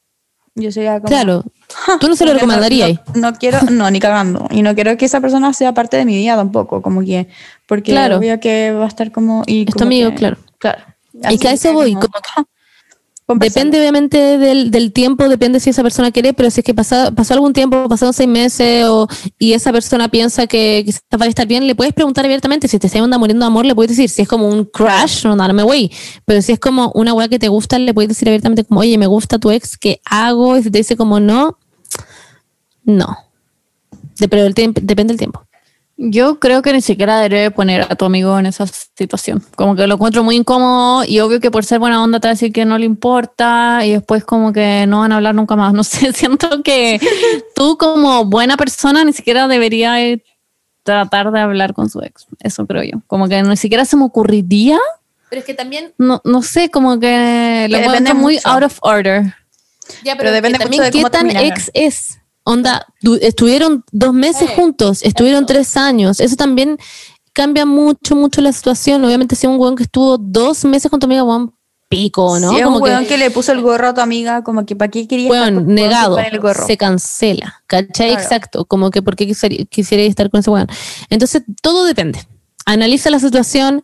yo 0.55 0.71
sería 0.71 0.95
como... 0.99 1.07
claro, 1.09 1.43
tú 1.99 2.07
no 2.07 2.15
se 2.15 2.25
lo 2.25 2.33
recomendarías. 2.33 2.99
No, 3.13 3.31
no 3.31 3.37
quiero, 3.37 3.59
no, 3.69 3.89
ni 3.91 3.99
cagando. 3.99 4.47
Y 4.51 4.61
no 4.61 4.73
quiero 4.75 4.95
que 4.97 5.05
esa 5.05 5.19
persona 5.21 5.53
sea 5.53 5.73
parte 5.73 5.97
de 5.97 6.05
mi 6.05 6.15
vida 6.15 6.35
tampoco, 6.35 6.81
como 6.81 7.01
que, 7.01 7.27
porque 7.67 7.91
Claro. 7.91 8.17
obvio 8.17 8.39
que 8.39 8.71
va 8.71 8.85
a 8.85 8.87
estar 8.87 9.11
como... 9.11 9.43
Y 9.45 9.61
Es 9.61 9.65
tu 9.67 9.73
como 9.73 9.85
amigo, 9.87 10.09
que- 10.11 10.15
claro. 10.17 10.37
Claro. 10.57 10.83
Y 11.29 11.37
que 11.37 11.47
a 11.49 11.51
eso 11.53 11.71
voy, 11.73 11.93
como 11.93 12.07
conversarlo. 12.09 12.47
Depende 13.27 13.79
obviamente 13.79 14.37
del, 14.37 14.69
del 14.69 14.93
tiempo, 14.93 15.27
depende 15.27 15.59
si 15.59 15.71
esa 15.71 15.81
persona 15.81 16.11
quiere, 16.11 16.33
pero 16.33 16.51
si 16.51 16.59
es 16.59 16.63
que 16.65 16.75
pasa- 16.75 17.09
pasó 17.09 17.33
algún 17.33 17.53
tiempo, 17.53 17.89
pasaron 17.89 18.13
seis 18.13 18.29
meses 18.29 18.85
y 19.39 19.53
esa 19.53 19.71
persona 19.71 20.09
piensa 20.09 20.45
que 20.45 20.83
quizás 20.85 21.01
va 21.19 21.25
a 21.25 21.27
estar 21.29 21.47
bien, 21.47 21.65
le 21.65 21.73
puedes 21.73 21.91
preguntar 21.93 22.23
abiertamente. 22.23 22.67
Si 22.67 22.77
te 22.77 22.85
está 22.85 23.01
onda 23.01 23.17
muriendo 23.17 23.43
amor, 23.43 23.65
le 23.65 23.73
puedes 23.73 23.89
decir. 23.97 24.09
Si 24.11 24.21
es 24.21 24.27
como 24.27 24.47
un 24.47 24.65
crush, 24.65 25.25
no 25.25 25.35
darme 25.35 25.63
güey. 25.63 25.91
Pero 26.25 26.39
si 26.43 26.51
es 26.51 26.59
como 26.59 26.91
una 26.93 27.13
weá 27.15 27.27
que 27.27 27.39
te 27.39 27.47
gusta, 27.47 27.79
le 27.79 27.95
puedes 27.95 28.09
decir 28.09 28.27
abiertamente 28.27 28.63
como, 28.63 28.81
oye, 28.81 28.95
me 28.99 29.07
gusta 29.07 29.39
tu 29.39 29.49
ex, 29.49 29.75
¿qué 29.75 30.01
hago? 30.05 30.55
Y 30.57 30.61
si 30.63 30.69
te 30.69 30.77
dice 30.77 30.95
como 30.95 31.19
no, 31.19 31.57
no. 32.83 33.17
De- 34.19 34.27
pero 34.27 34.45
el 34.45 34.53
depende 34.53 35.13
del 35.13 35.17
tiempo. 35.17 35.44
Yo 35.97 36.39
creo 36.39 36.61
que 36.61 36.73
ni 36.73 36.81
siquiera 36.81 37.21
debe 37.21 37.51
poner 37.51 37.83
a 37.89 37.95
tu 37.95 38.03
amigo 38.03 38.37
en 38.37 38.47
esa 38.47 38.67
situación. 38.67 39.41
Como 39.55 39.77
que 39.77 39.87
lo 39.87 39.95
encuentro 39.95 40.23
muy 40.25 40.35
incómodo 40.35 41.05
y 41.05 41.21
obvio 41.21 41.39
que 41.39 41.51
por 41.51 41.63
ser 41.63 41.79
buena 41.79 42.03
onda 42.03 42.19
te 42.19 42.27
va 42.27 42.31
a 42.31 42.33
decir 42.33 42.51
que 42.51 42.65
no 42.65 42.77
le 42.77 42.85
importa 42.85 43.79
y 43.85 43.91
después 43.91 44.25
como 44.25 44.51
que 44.51 44.85
no 44.87 44.99
van 44.99 45.13
a 45.13 45.15
hablar 45.15 45.35
nunca 45.35 45.55
más. 45.55 45.73
No 45.75 45.83
sé, 45.85 46.11
siento 46.11 46.63
que 46.63 46.99
tú 47.55 47.77
como 47.77 48.25
buena 48.25 48.57
persona 48.57 49.05
ni 49.05 49.13
siquiera 49.13 49.47
deberías 49.47 50.19
tratar 50.83 51.31
de 51.31 51.39
hablar 51.39 51.73
con 51.73 51.89
su 51.89 52.01
ex. 52.01 52.27
Eso 52.41 52.65
creo 52.67 52.83
yo. 52.83 53.01
Como 53.07 53.29
que 53.29 53.41
ni 53.41 53.55
siquiera 53.57 53.85
se 53.85 53.95
me 53.95 54.03
ocurriría. 54.03 54.77
Pero 55.29 55.39
es 55.39 55.45
que 55.45 55.53
también 55.53 55.93
No, 55.97 56.21
no 56.25 56.43
sé, 56.43 56.69
como 56.69 56.99
que 56.99 57.67
lo 57.69 57.77
Que 57.77 57.83
encuentro 57.85 58.15
muy 58.15 58.35
mucho. 58.35 58.49
out 58.49 58.63
of 58.63 58.77
order. 58.81 59.33
Ya, 60.03 60.15
pero 60.17 60.31
depende 60.31 60.59
también 60.59 60.83
de 60.83 60.91
qué 60.91 61.03
tan 61.05 61.29
ex 61.35 61.71
es. 61.73 62.19
Onda, 62.47 62.85
estuvieron 63.21 63.83
dos 63.91 64.13
meses 64.13 64.47
Sí, 64.47 64.55
juntos, 64.55 65.01
estuvieron 65.01 65.47
tres 65.47 65.75
años. 65.75 66.19
Eso 66.19 66.35
también 66.35 66.77
cambia 67.33 67.65
mucho, 67.65 68.15
mucho 68.15 68.39
la 68.39 68.53
situación. 68.53 69.03
Obviamente, 69.03 69.35
si 69.35 69.47
un 69.47 69.59
weón 69.59 69.75
que 69.75 69.83
estuvo 69.83 70.19
dos 70.19 70.63
meses 70.63 70.91
con 70.91 70.99
tu 70.99 71.07
amiga, 71.07 71.23
weón, 71.23 71.55
pico, 71.89 72.39
¿no? 72.39 72.51
Si 72.51 72.57
es 72.57 72.63
Como 72.63 72.77
un 72.77 72.83
weón 72.83 73.07
que, 73.07 73.17
le 73.17 73.31
puso 73.31 73.51
el 73.51 73.61
gorro 73.61 73.87
a 73.87 73.93
tu 73.95 74.01
amiga, 74.01 74.43
como 74.43 74.63
que 74.63 74.75
para 74.75 74.91
qué 74.91 75.07
quería 75.07 75.29
weón, 75.29 75.65
negado, 75.73 76.19
el 76.19 76.39
gorro. 76.39 76.67
se 76.67 76.77
cancela. 76.77 77.63
¿Cachai? 77.65 78.09
Claro. 78.11 78.21
Exacto. 78.21 78.65
Como 78.65 78.91
que 78.91 79.01
porque 79.01 79.25
quisiera, 79.25 79.55
quisiera 79.65 80.03
estar 80.03 80.29
con 80.29 80.39
ese 80.41 80.51
weón. 80.51 80.67
Entonces, 81.09 81.41
todo 81.63 81.85
depende. 81.85 82.19
Analiza 82.67 83.09
la 83.09 83.19
situación, 83.19 83.83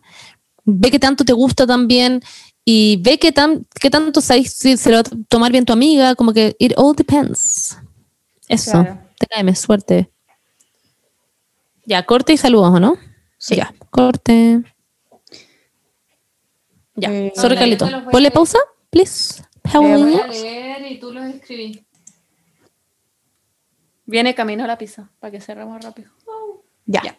ve 0.64 0.92
qué 0.92 1.00
tanto 1.00 1.24
te 1.24 1.32
gusta 1.32 1.66
también 1.66 2.22
y 2.64 3.00
ve 3.02 3.18
qué, 3.18 3.32
tan, 3.32 3.66
qué 3.80 3.90
tanto 3.90 4.20
sabes 4.20 4.52
si 4.52 4.76
se 4.76 4.90
lo 4.90 4.96
va 4.96 5.00
a 5.00 5.24
tomar 5.28 5.50
bien 5.50 5.64
tu 5.64 5.72
amiga. 5.72 6.14
Como 6.14 6.32
que 6.32 6.54
it 6.60 6.74
all 6.76 6.94
depends. 6.94 7.76
Eso. 8.48 8.70
Claro. 8.72 8.98
Te 9.18 9.26
caeme, 9.26 9.54
suerte. 9.54 10.10
Ya, 11.84 12.04
corte 12.04 12.32
y 12.32 12.36
saludos, 12.36 12.74
¿o 12.74 12.80
no? 12.80 12.96
Sí. 13.38 13.56
Ya, 13.56 13.72
corte. 13.90 14.62
Ya, 16.94 17.10
Eh, 17.10 17.32
sorry, 17.34 17.56
Carlito. 17.56 17.86
a 17.86 18.04
Ponle 18.10 18.30
pausa, 18.30 18.58
please. 18.90 19.42
Pausa. 19.62 20.26
leer 20.28 20.92
y 20.92 20.98
tú 21.00 21.12
los 21.12 21.24
escribís. 21.24 21.80
Viene 24.04 24.34
camino 24.34 24.64
a 24.64 24.66
la 24.66 24.76
pizza, 24.78 25.10
para 25.20 25.30
que 25.30 25.40
cerremos 25.40 25.82
rápido. 25.82 26.10
Ya. 26.86 27.02
Ya. 27.04 27.18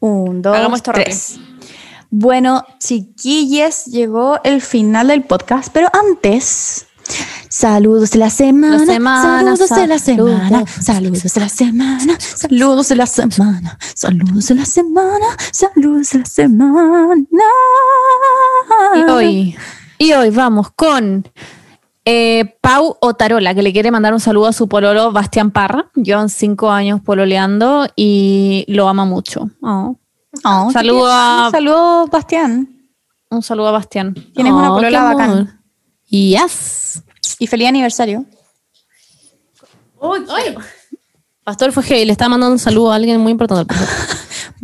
Un, 0.00 0.42
dos, 0.42 0.54
Hagamos 0.56 0.78
esto 0.80 0.92
tres. 0.92 1.38
Bueno, 2.10 2.64
chiquilles, 2.78 3.86
llegó 3.86 4.40
el 4.44 4.60
final 4.60 5.08
del 5.08 5.22
podcast, 5.24 5.72
pero 5.72 5.88
antes, 5.92 6.86
saludos 7.48 8.10
de 8.10 8.18
la 8.18 8.30
semana, 8.30 8.78
La 8.78 8.86
semana, 8.86 9.56
saludos 9.56 9.70
de 9.70 9.86
la 9.86 9.98
semana, 9.98 10.64
saludos 10.66 11.22
de 11.34 11.40
la 11.40 11.48
semana, 11.48 12.16
saludos 12.18 12.88
de 12.88 12.94
la 12.96 13.06
semana, 13.06 13.78
saludos 13.94 14.46
de 14.48 14.54
la 14.54 14.64
semana, 14.66 15.26
saludos 15.52 16.10
de 16.10 16.18
la 16.18 16.24
semana. 16.26 17.24
Y 18.96 19.10
hoy, 19.10 19.56
y 19.98 20.12
hoy 20.12 20.30
vamos 20.30 20.70
con 20.72 21.26
eh, 22.04 22.56
Pau 22.60 22.96
Otarola, 23.00 23.54
que 23.54 23.62
le 23.62 23.72
quiere 23.72 23.90
mandar 23.90 24.12
un 24.12 24.20
saludo 24.20 24.48
a 24.48 24.52
su 24.52 24.68
pololo 24.68 25.12
Bastián 25.12 25.50
Parra. 25.50 25.90
Llevan 25.94 26.28
cinco 26.28 26.70
años 26.70 27.00
pololeando 27.02 27.86
y 27.96 28.64
lo 28.68 28.88
ama 28.88 29.04
mucho. 29.04 29.50
Oh, 29.62 29.96
Oh, 30.44 30.68
Saludo 30.72 31.06
a- 31.08 31.48
Saludos, 31.52 32.10
Bastián. 32.10 32.68
un 33.30 33.40
saludo 33.42 33.68
a 33.68 33.70
Bastián. 33.72 34.14
Tienes 34.34 34.52
una 34.52 34.72
Oh, 34.72 34.74
polola 34.76 35.04
bacán. 35.04 35.60
Yes. 36.08 37.02
Y 37.38 37.46
feliz 37.46 37.68
aniversario. 37.68 38.24
Pastor 41.44 41.72
fue 41.72 42.04
le 42.04 42.12
estaba 42.12 42.30
mandando 42.30 42.52
un 42.52 42.58
saludo 42.58 42.92
a 42.92 42.96
alguien 42.96 43.20
muy 43.20 43.32
importante. 43.32 43.60
al 43.60 43.66
pastor. 43.76 44.16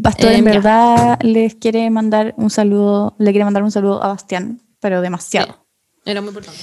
Pastor, 0.02 0.32
Em, 0.32 0.38
en 0.38 0.44
ya. 0.44 0.50
verdad, 0.52 1.18
les 1.22 1.54
quiere 1.54 1.90
mandar 1.90 2.34
un 2.36 2.50
saludo, 2.50 3.14
le 3.18 3.30
quiere 3.32 3.44
mandar 3.44 3.62
un 3.62 3.70
saludo 3.70 4.02
a 4.02 4.08
Bastián, 4.08 4.60
pero 4.80 5.00
demasiado. 5.02 5.66
Era 6.04 6.20
muy 6.22 6.28
importante. 6.28 6.58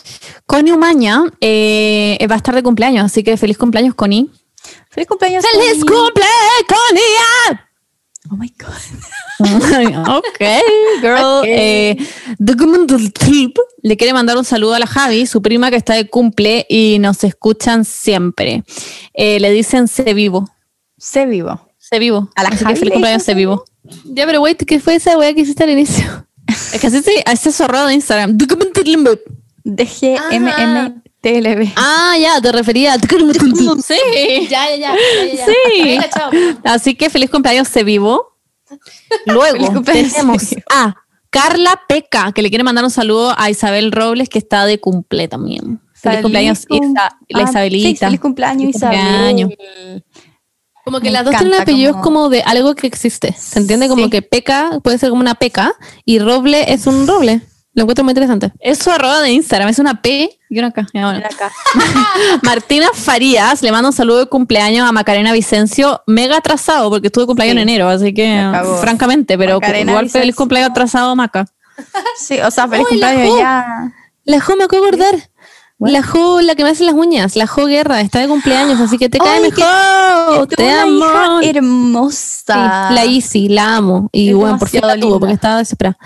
Connie 0.48 0.72
Umaña 0.74 1.24
eh, 1.40 2.18
va 2.30 2.34
a 2.36 2.38
estar 2.38 2.56
de 2.56 2.64
cumpleaños, 2.64 3.06
así 3.06 3.24
que 3.24 3.38
feliz 3.38 3.58
cumpleaños, 3.58 3.94
Connie. 3.94 4.30
¡Feliz 4.90 5.08
cumpleaños! 5.08 5.46
¡Feliz 5.46 5.86
Connie! 5.86 6.04
cumple, 6.06 6.26
Connie! 6.68 7.60
Oh 8.30 8.36
my 8.36 8.54
God. 8.58 8.70
ok, 10.18 10.40
girl. 11.02 11.18
Ok. 11.20 11.46
Eh, 11.48 11.98
Documental 12.38 13.12
Trip 13.14 13.58
le 13.82 13.98
quiere 13.98 14.14
mandar 14.14 14.38
un 14.38 14.46
saludo 14.46 14.74
a 14.74 14.80
la 14.80 14.88
Javi, 14.88 15.26
su 15.26 15.42
prima 15.42 15.70
que 15.70 15.78
está 15.78 15.94
de 15.94 16.10
cumple 16.10 16.66
y 16.70 16.98
nos 17.00 17.24
escuchan 17.24 17.86
siempre. 17.86 18.64
Eh, 19.14 19.40
le 19.40 19.52
dicen 19.52 19.88
Se 19.88 20.14
Vivo. 20.14 20.50
Sé 20.98 21.26
vivo. 21.26 21.62
Se 21.78 22.00
Vivo. 22.00 22.30
¿A 22.36 22.44
la 22.44 22.50
Así 22.50 22.64
Javi 22.64 22.74
que 22.74 22.80
feliz 22.80 22.90
le 22.90 22.94
cumpleaños, 22.96 23.24
Se 23.24 23.34
Vivo. 23.34 23.66
Ya, 24.06 24.26
pero 24.26 24.42
wait, 24.42 24.64
¿qué 24.66 24.80
fue 24.80 24.96
esa 24.96 25.18
weá 25.18 25.34
que 25.34 25.42
hiciste 25.42 25.64
al 25.64 25.70
inicio? 25.72 26.06
Es 26.74 26.80
que 26.80 26.88
así 26.88 27.02
se, 27.02 27.52
zorrado 27.52 27.88
de 27.88 27.94
Instagram. 27.94 28.38
Documental 28.38 28.86
DGMMTLB. 31.24 31.74
Ah, 31.76 32.16
ya, 32.20 32.42
te 32.42 32.52
refería 32.52 32.94
a. 32.94 32.98
Sí. 33.84 34.48
Ya, 34.50 34.70
ya, 34.76 34.94
ya. 34.94 35.46
Sí. 35.46 35.98
Así 36.64 36.96
que 36.96 37.10
feliz 37.10 37.30
cumpleaños, 37.30 37.68
Se 37.68 37.84
Vivo. 37.84 38.38
Luego 39.26 39.82
tenemos 39.82 40.56
a 40.70 40.96
Carla 41.30 41.82
Peca, 41.88 42.32
que 42.34 42.42
le 42.42 42.50
quiere 42.50 42.64
mandar 42.64 42.84
un 42.84 42.92
saludo 42.92 43.34
a 43.38 43.50
Isabel 43.50 43.92
Robles, 43.92 44.30
que 44.30 44.40
está 44.40 44.66
de 44.66 44.80
cumple 44.80 45.28
también. 45.28 45.80
Feliz 45.94 46.22
cumpleaños, 46.22 46.66
Isa- 46.70 47.18
la 47.30 47.40
Ah, 47.40 47.50
Isabelita. 47.50 47.90
sí, 47.90 47.96
feliz 47.96 48.20
cumpleaños, 48.20 48.70
Isabel. 48.70 49.56
Como 50.86 51.00
que 51.00 51.06
Me 51.06 51.12
las 51.12 51.26
dos 51.26 51.36
tienen 51.38 51.60
apellidos 51.60 51.94
como- 51.98 52.04
como... 52.22 52.30
de 52.30 52.42
algo 52.44 52.74
que 52.76 52.88
existe. 52.88 53.34
¿Se 53.34 53.60
entiende? 53.60 53.90
Como 53.90 54.06
Sí. 54.06 54.10
que 54.10 54.22
peca 54.22 54.80
puede 54.84 54.98
ser 54.98 55.10
como 55.10 55.22
una 55.22 55.36
peca 55.36 55.74
y 56.06 56.20
roble 56.20 56.72
es 56.72 56.88
un 56.88 57.08
roble. 57.08 57.42
Lo 57.78 57.84
encuentro 57.84 58.04
muy 58.04 58.10
interesante. 58.10 58.52
Es 58.60 58.80
su 58.80 58.90
arroba 58.90 59.22
de 59.22 59.30
Instagram, 59.34 59.70
es 59.70 59.78
una 59.78 60.02
P 60.02 60.32
y 60.50 60.58
una 60.58 60.72
K. 60.72 60.88
Ya, 60.96 61.06
bueno. 61.12 61.22
Martina 62.42 62.88
Farías 62.92 63.62
le 63.62 63.72
manda 63.72 63.90
un 63.90 63.94
saludo 63.94 64.18
de 64.18 64.26
cumpleaños 64.26 64.90
a 64.90 64.92
Macarena 64.92 65.32
Vicencio, 65.32 66.02
mega 66.08 66.38
atrasado, 66.38 66.90
porque 66.90 67.08
estuvo 67.10 67.26
de 67.26 67.28
cumpleaños 67.28 67.54
Sí. 67.54 67.62
en 67.62 67.70
enero, 67.70 67.88
así 67.88 68.16
que, 68.16 68.52
francamente, 68.82 69.38
pero 69.38 69.60
Macarena 69.60 69.92
igual 69.92 70.10
feliz 70.10 70.36
cumpleaños 70.36 70.72
atrasado, 70.72 71.16
Maca. 71.16 71.46
Sí, 72.18 72.40
o 72.40 72.50
sea, 72.50 72.68
feliz 72.68 72.88
¡Ay, 72.90 72.98
la 72.98 73.10
cumpleaños 73.12 73.38
ya. 73.40 73.94
La 74.26 74.42
Jo 74.42 74.56
me 74.56 74.64
acabo 74.64 74.82
de 74.82 74.88
acordar. 74.88 75.30
La 75.80 76.02
Jo, 76.02 76.42
la 76.42 76.56
que 76.56 76.64
me 76.64 76.72
hace 76.72 76.84
las 76.84 76.96
uñas, 76.96 77.36
la 77.36 77.46
Jo 77.46 77.66
Guerra, 77.68 78.02
está 78.02 78.20
de 78.20 78.28
cumpleaños, 78.28 78.80
así 78.82 78.98
que 78.98 79.10
te 79.10 79.20
cae 79.20 79.42
mejor. 79.42 80.48
Te 80.48 80.64
una 80.64 80.82
amo. 80.82 80.98
hija 80.98 81.40
Sí, 81.42 81.50
hermosa. 81.50 82.90
la 82.92 83.04
Easy, 83.06 83.48
la 83.50 83.76
amo. 83.76 84.10
Y 84.12 84.30
Es 84.30 84.36
bueno, 84.36 84.58
por 84.58 84.70
fin 84.70 84.82
la 84.84 85.00
tuvo 85.00 85.20
porque 85.20 85.36
estaba 85.36 85.60
desesperada. 85.60 85.98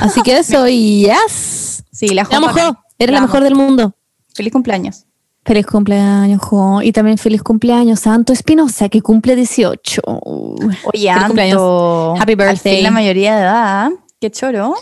Así 0.00 0.20
que 0.22 0.38
eso, 0.38 0.66
y 0.66 1.04
yes. 1.06 1.84
Sí, 1.92 2.08
la 2.08 2.24
Te 2.24 2.34
amo, 2.36 2.48
Jo. 2.48 2.58
Jo. 2.58 2.76
Eres 2.98 3.14
la 3.14 3.20
mejor 3.20 3.44
del 3.44 3.54
mundo. 3.54 3.94
Feliz 4.34 4.52
cumpleaños. 4.52 5.04
Feliz 5.44 5.64
cumpleaños, 5.66 6.42
Jo. 6.42 6.82
Y 6.82 6.90
también 6.90 7.16
feliz 7.16 7.42
cumpleaños, 7.44 8.00
Santo 8.00 8.32
Espinosa, 8.32 8.88
que 8.88 9.00
cumple 9.00 9.36
18. 9.36 10.02
Oye, 10.06 10.58
Feliz 10.92 11.24
cumpleaños. 11.26 11.56
Anto. 11.60 12.14
Happy 12.20 12.32
Al 12.32 12.36
birthday. 12.36 12.74
fin 12.76 12.82
la 12.82 12.90
mayoría 12.90 13.36
de 13.36 13.42
edad. 13.42 13.90
Qué 14.20 14.30
choro. 14.32 14.74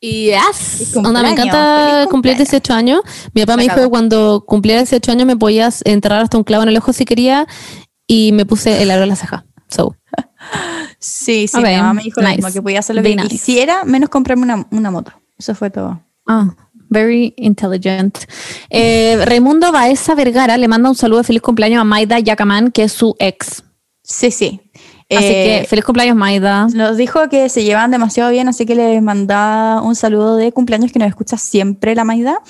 Yes. 0.00 0.56
Feliz 0.92 0.96
Onda, 0.96 1.22
me 1.22 1.30
encanta 1.30 2.06
cumplir 2.10 2.36
cumpleaños. 2.36 2.50
18 2.50 2.74
años. 2.74 3.00
Mi 3.34 3.42
papá 3.42 3.56
me 3.56 3.62
dijo 3.64 3.76
que 3.76 3.88
cuando 3.88 4.44
cumpliera 4.46 4.80
18 4.80 5.12
años 5.12 5.26
me 5.26 5.36
podías 5.36 5.82
enterrar 5.84 6.22
hasta 6.22 6.36
un 6.36 6.44
clavo 6.44 6.62
en 6.62 6.68
el 6.68 6.76
ojo 6.76 6.92
si 6.92 7.04
quería 7.04 7.46
y 8.06 8.32
me 8.32 8.46
puse 8.46 8.82
el 8.82 8.90
aro 8.90 9.02
en 9.04 9.08
la 9.08 9.16
ceja. 9.16 9.46
So, 9.68 9.96
Sí, 10.98 11.48
sí, 11.48 11.56
mi 11.58 11.76
mamá 11.76 11.94
me 11.94 12.02
dijo 12.02 12.20
lo 12.20 12.28
mismo, 12.28 12.52
que 12.52 12.62
podía 12.62 12.78
hacer 12.80 12.96
lo 12.96 13.02
que 13.02 13.16
nice. 13.16 13.28
quisiera, 13.28 13.84
menos 13.84 14.08
comprarme 14.08 14.44
una, 14.44 14.66
una 14.70 14.90
moto. 14.90 15.12
Eso 15.38 15.54
fue 15.54 15.70
todo. 15.70 16.00
Ah, 16.26 16.54
very 16.88 17.34
intelligent. 17.36 18.18
Eh, 18.70 19.22
Raimundo 19.24 19.72
Baeza 19.72 20.14
Vergara 20.14 20.56
le 20.56 20.68
manda 20.68 20.88
un 20.88 20.94
saludo 20.94 21.18
de 21.18 21.24
feliz 21.24 21.42
cumpleaños 21.42 21.80
a 21.80 21.84
Maida 21.84 22.18
Yacaman, 22.18 22.70
que 22.70 22.84
es 22.84 22.92
su 22.92 23.14
ex. 23.18 23.62
Sí, 24.02 24.30
sí. 24.30 24.60
Así 25.08 25.24
Eh, 25.24 25.60
que 25.60 25.66
feliz 25.68 25.84
cumpleaños, 25.84 26.16
Maida. 26.16 26.66
Nos 26.74 26.96
dijo 26.96 27.28
que 27.28 27.48
se 27.48 27.62
llevan 27.62 27.90
demasiado 27.92 28.30
bien, 28.30 28.48
así 28.48 28.66
que 28.66 28.74
les 28.74 29.00
manda 29.02 29.80
un 29.82 29.94
saludo 29.94 30.36
de 30.36 30.50
cumpleaños 30.52 30.90
que 30.90 30.98
nos 30.98 31.08
escucha 31.08 31.36
siempre 31.36 31.94
la 31.94 32.04
Maida. 32.04 32.40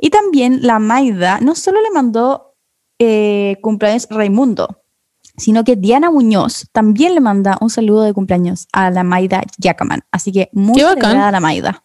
Y 0.00 0.10
también 0.10 0.60
la 0.62 0.78
Maida 0.78 1.38
no 1.40 1.54
solo 1.56 1.82
le 1.82 1.90
mandó 1.90 2.54
eh, 3.00 3.56
cumpleaños 3.62 4.06
Raimundo, 4.10 4.82
sino 5.36 5.64
que 5.64 5.74
Diana 5.74 6.10
Muñoz 6.12 6.68
también 6.70 7.14
le 7.14 7.20
manda 7.20 7.58
un 7.60 7.68
saludo 7.68 8.02
de 8.02 8.12
cumpleaños 8.12 8.68
a 8.72 8.90
la 8.92 9.02
Maida 9.02 9.42
Yacaman. 9.58 10.02
Así 10.12 10.30
que 10.30 10.50
muy 10.52 10.78
celebrada 10.78 11.32
la 11.32 11.40
Maida. 11.40 11.84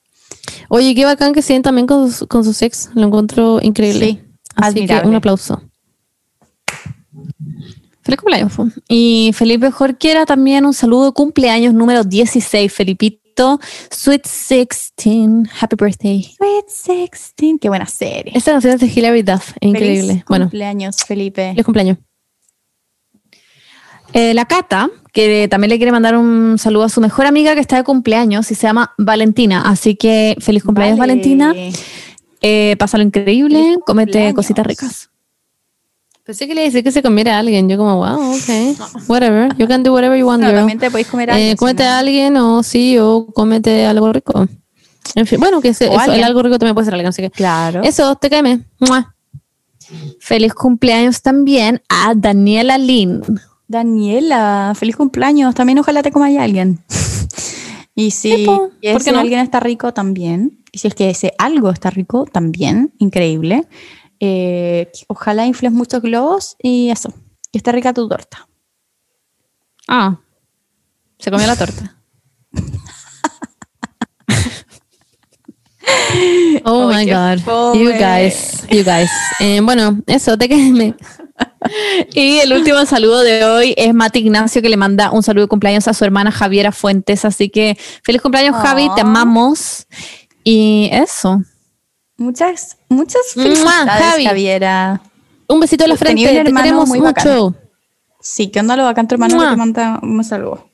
oye, 0.69 0.93
qué 0.93 1.05
bacán 1.05 1.33
que 1.33 1.41
siguen 1.41 1.63
también 1.63 1.87
con 1.87 2.11
sus, 2.11 2.27
con 2.27 2.43
sus 2.43 2.61
ex. 2.61 2.91
Lo 2.93 3.07
encuentro 3.07 3.59
increíble. 3.63 4.05
Sí, 4.05 4.21
Así 4.55 4.75
que 4.75 4.81
admirable. 4.83 5.09
un 5.09 5.15
aplauso. 5.15 5.61
Feliz 8.09 8.21
cumpleaños. 8.21 8.53
Y 8.87 9.31
Felipe 9.35 9.69
Jorquera 9.69 10.25
también 10.25 10.65
un 10.65 10.73
saludo 10.73 11.13
cumpleaños 11.13 11.75
número 11.75 12.03
16, 12.03 12.73
Felipito. 12.73 13.59
Sweet 13.91 14.23
16, 14.23 15.29
happy 15.61 15.75
birthday. 15.79 16.23
Sweet 16.23 16.65
16, 16.67 17.59
qué 17.61 17.69
buena 17.69 17.85
serie. 17.85 18.33
Esta 18.35 18.51
canción 18.51 18.73
es 18.73 18.79
de 18.81 18.87
Hilary 18.87 19.21
Duff. 19.21 19.51
Es 19.61 19.69
increíble. 19.69 20.07
Feliz 20.07 20.25
Bueno, 20.27 20.45
cumpleaños, 20.45 20.97
Felipe. 21.07 21.49
feliz 21.51 21.63
cumpleaños. 21.65 21.97
Eh, 24.13 24.33
la 24.33 24.45
Cata, 24.45 24.89
que 25.13 25.47
también 25.47 25.69
le 25.69 25.77
quiere 25.77 25.91
mandar 25.91 26.17
un 26.17 26.57
saludo 26.57 26.85
a 26.85 26.89
su 26.89 26.99
mejor 27.01 27.27
amiga 27.27 27.53
que 27.53 27.61
está 27.61 27.77
de 27.77 27.83
cumpleaños 27.83 28.49
y 28.49 28.55
se 28.55 28.63
llama 28.63 28.93
Valentina. 28.97 29.61
Así 29.61 29.95
que 29.95 30.35
feliz 30.39 30.63
cumpleaños, 30.63 30.97
Vale. 30.97 31.13
Valentina. 31.13 31.53
Eh, 32.41 32.75
pásalo 32.79 33.03
increíble, 33.03 33.59
Feliz 33.59 33.77
comete 33.85 34.11
cumpleaños. 34.11 34.35
cositas 34.35 34.65
ricas. 34.65 35.08
Pensé 36.29 36.47
que 36.47 36.53
le 36.53 36.61
decía 36.61 36.83
que 36.83 36.91
se 36.91 37.01
comiera 37.01 37.37
a 37.37 37.39
alguien. 37.39 37.67
Yo 37.67 37.75
como, 37.75 37.95
wow, 37.95 38.35
ok. 38.35 38.77
Whatever. 39.09 39.57
You 39.57 39.67
can 39.67 39.81
do 39.81 39.91
whatever 39.91 40.15
you 40.15 40.27
want, 40.27 40.43
girl. 40.43 40.53
también 40.57 40.77
te 40.77 40.91
podéis 40.91 41.07
comer 41.07 41.27
Eh, 41.31 41.33
algo, 41.51 41.57
cómete 41.57 41.81
si 41.81 41.89
no- 41.89 41.95
a 41.95 41.97
alguien 41.97 42.37
o 42.37 42.61
sí, 42.61 42.97
o 42.99 43.25
cómete 43.33 43.87
algo 43.87 44.13
rico. 44.13 44.47
En 45.15 45.25
fin, 45.25 45.39
bueno, 45.39 45.59
que 45.59 45.73
se- 45.73 45.85
eso, 45.85 45.93
el 45.95 45.99
alguien. 45.99 46.23
algo 46.25 46.43
rico 46.43 46.59
también 46.59 46.75
puede 46.75 46.85
ser 46.85 46.93
alguien, 46.93 47.07
así 47.09 47.23
que 47.23 47.31
Claro. 47.31 47.81
eso, 47.81 48.13
te 48.15 48.29
queme. 48.29 48.59
Feliz 50.19 50.53
cumpleaños 50.53 51.23
también 51.23 51.81
a 51.89 52.13
Daniela 52.15 52.77
Lynn. 52.77 53.23
Daniela, 53.67 54.73
feliz 54.75 54.95
cumpleaños. 54.95 55.55
También 55.55 55.79
ojalá 55.79 56.03
te 56.03 56.11
coma 56.11 56.27
alguien. 56.27 56.79
y 57.95 58.11
si, 58.11 58.35
Sí, 58.35 58.45
po, 58.45 58.69
y 58.81 58.91
¿por 58.91 59.01
si 59.01 59.05
qué 59.09 59.11
no? 59.15 59.19
alguien 59.21 59.39
está 59.39 59.59
rico, 59.59 59.93
también. 59.95 60.59
Y 60.71 60.77
si 60.77 60.87
es 60.89 60.93
que 60.93 61.09
ese 61.09 61.33
algo 61.39 61.71
está 61.71 61.89
rico, 61.89 62.25
también. 62.31 62.93
Increíble. 62.99 63.65
Eh, 64.19 64.91
ojalá 65.07 65.45
infles 65.45 65.71
muchos 65.71 66.01
globos 66.01 66.55
y 66.61 66.89
eso. 66.89 67.13
Que 67.51 67.57
esté 67.57 67.71
rica 67.71 67.93
tu 67.93 68.07
torta. 68.07 68.47
Ah, 69.87 70.19
se 71.17 71.31
comió 71.31 71.47
la 71.47 71.55
torta. 71.55 71.95
Oh 76.65 76.87
my 76.87 77.05
god. 77.05 77.39
You 77.75 77.91
guys, 77.93 78.63
you 78.69 78.83
guys. 78.83 79.09
Eh, 79.39 79.59
bueno, 79.61 79.99
eso, 80.05 80.37
te 80.37 80.47
quedé. 80.47 80.95
Y 82.13 82.39
el 82.39 82.53
último 82.53 82.85
saludo 82.85 83.21
de 83.21 83.45
hoy 83.45 83.73
es 83.77 83.93
Mati 83.93 84.19
Ignacio 84.19 84.61
que 84.61 84.69
le 84.69 84.77
manda 84.77 85.11
un 85.11 85.23
saludo 85.23 85.45
de 85.45 85.49
cumpleaños 85.49 85.87
a 85.87 85.93
su 85.93 86.05
hermana 86.05 86.31
Javiera 86.31 86.71
Fuentes. 86.71 87.25
Así 87.25 87.49
que 87.49 87.77
feliz 88.03 88.21
cumpleaños, 88.21 88.55
Javi, 88.55 88.89
te 88.95 89.01
amamos. 89.01 89.87
Y 90.43 90.89
eso. 90.91 91.41
Muchas, 92.19 92.77
muchas 92.89 93.21
felicidades, 93.33 94.03
Javi. 94.03 94.25
Javiera. 94.25 95.01
Un 95.47 95.59
besito 95.59 95.85
en 95.85 95.89
la 95.89 95.95
Tenía 95.97 96.27
frente. 96.27 96.51
Te 96.51 96.55
queremos 96.55 96.87
muy 96.87 96.99
bacán. 96.99 97.27
mucho. 97.27 97.55
Sí, 98.21 98.49
¿qué 98.49 98.59
onda 98.59 98.75
lo 98.75 98.83
bacán 98.83 99.07
tu 99.07 99.15
hermano 99.15 99.39
que 99.39 99.45
te 99.47 99.55
manda 99.55 99.99
un 100.03 100.23
saludo? 100.23 100.69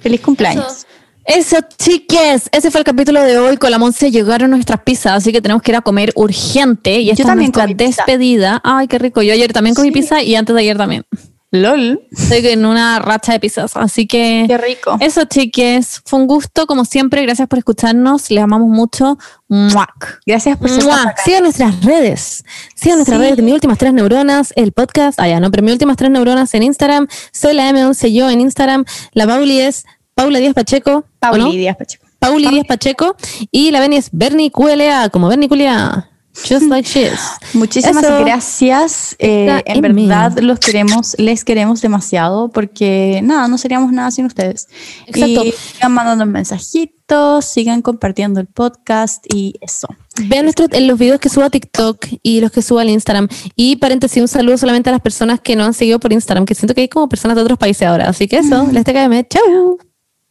Feliz 0.00 0.20
cumpleaños. 0.20 0.86
Eso, 1.24 1.56
chiques. 1.78 2.48
Ese 2.52 2.70
fue 2.70 2.80
el 2.80 2.84
capítulo 2.84 3.20
de 3.22 3.38
hoy. 3.38 3.56
Con 3.56 3.70
la 3.70 3.78
Monse 3.78 4.10
llegaron 4.10 4.50
nuestras 4.50 4.80
pizzas, 4.82 5.12
así 5.14 5.32
que 5.32 5.40
tenemos 5.40 5.62
que 5.62 5.72
ir 5.72 5.76
a 5.76 5.80
comer 5.80 6.12
urgente. 6.14 7.00
Y 7.00 7.10
esta 7.10 7.22
es 7.22 7.26
también 7.26 7.50
nuestra 7.52 7.66
pizza. 7.66 8.02
despedida. 8.04 8.60
Ay, 8.62 8.86
qué 8.86 8.98
rico. 8.98 9.22
Yo 9.22 9.32
ayer 9.32 9.52
también 9.52 9.74
comí 9.74 9.88
Sí. 9.88 9.92
pizza 9.94 10.22
y 10.22 10.34
antes 10.36 10.54
de 10.54 10.60
ayer 10.60 10.76
también. 10.76 11.04
LOL. 11.52 12.00
Estoy 12.10 12.46
en 12.48 12.66
una 12.66 12.98
racha 12.98 13.32
de 13.32 13.40
pizzas. 13.40 13.76
Así 13.76 14.06
que 14.06 14.44
Qué 14.48 14.58
rico. 14.58 14.96
eso, 15.00 15.24
chiques. 15.24 16.02
Fue 16.04 16.18
un 16.18 16.26
gusto, 16.26 16.66
como 16.66 16.84
siempre. 16.84 17.22
Gracias 17.22 17.46
por 17.48 17.58
escucharnos. 17.58 18.30
Les 18.30 18.42
amamos 18.42 18.68
mucho. 18.68 19.16
¡Muac! 19.48 20.20
Gracias 20.26 20.58
por. 20.58 20.68
Sigan 20.68 21.42
nuestras 21.42 21.84
redes. 21.84 22.44
Sigan 22.74 22.98
nuestras 22.98 23.18
Sí. 23.18 23.22
redes 23.24 23.36
de 23.36 23.42
mis 23.42 23.54
últimas 23.54 23.78
tres 23.78 23.92
neuronas, 23.94 24.52
el 24.56 24.72
podcast. 24.72 25.18
Ah, 25.20 25.28
ya, 25.28 25.38
no, 25.40 25.50
pero 25.50 25.62
mis 25.62 25.72
últimas 25.72 25.96
tres 25.96 26.10
neuronas 26.10 26.52
en 26.54 26.62
Instagram. 26.64 27.06
Soy 27.32 27.54
la 27.54 27.68
M11 27.70 28.12
yo 28.12 28.28
en 28.28 28.40
Instagram. 28.40 28.84
La 29.12 29.26
Pauli 29.26 29.60
es 29.60 29.84
Paula 30.14 30.38
Díaz 30.40 30.54
Pacheco. 30.54 30.90
¿o 30.98 31.04
Pauli 31.20 31.42
no? 31.44 31.50
Díaz 31.52 31.76
Pacheco. 31.76 32.04
Pauli 32.18 32.48
Díaz 32.48 32.66
Pacheco. 32.66 33.14
Y 33.52 33.70
la 33.70 33.80
Beni 33.80 33.96
es 33.96 34.08
Bernie 34.10 34.50
QLA, 34.50 35.10
como 35.10 35.28
Bernie 35.28 35.48
QLA. 35.48 36.10
Just 36.44 36.62
like 36.68 36.88
she 36.88 37.04
is. 37.04 37.20
Muchísimas 37.54 38.04
Eso 38.04 38.18
gracias. 38.24 39.16
Eh, 39.18 39.62
en 39.64 39.80
verdad 39.80 40.38
los 40.40 40.58
queremos, 40.58 41.14
les 41.18 41.44
queremos 41.44 41.80
demasiado 41.80 42.50
porque 42.50 43.20
nada, 43.22 43.48
no 43.48 43.58
seríamos 43.58 43.92
nada 43.92 44.10
sin 44.10 44.26
ustedes. 44.26 44.68
Exacto. 45.06 45.44
Y 45.44 45.52
sigan 45.52 45.92
mandando 45.92 46.26
mensajitos, 46.26 47.44
sigan 47.44 47.82
compartiendo 47.82 48.40
el 48.40 48.46
podcast 48.46 49.24
y 49.32 49.54
eso. 49.60 49.88
Vean 50.24 50.44
nuestros, 50.44 50.68
en 50.72 50.86
los 50.86 50.98
videos 50.98 51.20
que 51.20 51.28
subo 51.28 51.44
a 51.44 51.50
TikTok 51.50 52.06
y 52.22 52.40
los 52.40 52.50
que 52.50 52.62
subo 52.62 52.78
al 52.78 52.90
Instagram. 52.90 53.28
Y 53.54 53.76
paréntesis, 53.76 54.20
un 54.20 54.28
saludo 54.28 54.58
solamente 54.58 54.90
a 54.90 54.92
las 54.92 55.02
personas 55.02 55.40
que 55.40 55.56
no 55.56 55.64
han 55.64 55.74
seguido 55.74 55.98
por 56.00 56.12
Instagram, 56.12 56.44
que 56.44 56.54
siento 56.54 56.74
que 56.74 56.82
hay 56.82 56.88
como 56.88 57.08
personas 57.08 57.36
de 57.36 57.42
otros 57.42 57.58
países 57.58 57.86
ahora. 57.86 58.08
Así 58.08 58.28
que 58.28 58.38
eso, 58.38 58.66
les 58.72 58.84
TKM. 58.84 59.26
Chau. 59.28 59.78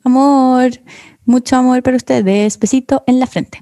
Amor, 0.03 0.69
mucho 1.25 1.55
amor 1.55 1.81
para 1.81 1.97
ustedes. 1.97 2.59
Besito 2.59 3.03
en 3.07 3.19
la 3.19 3.27
frente. 3.27 3.59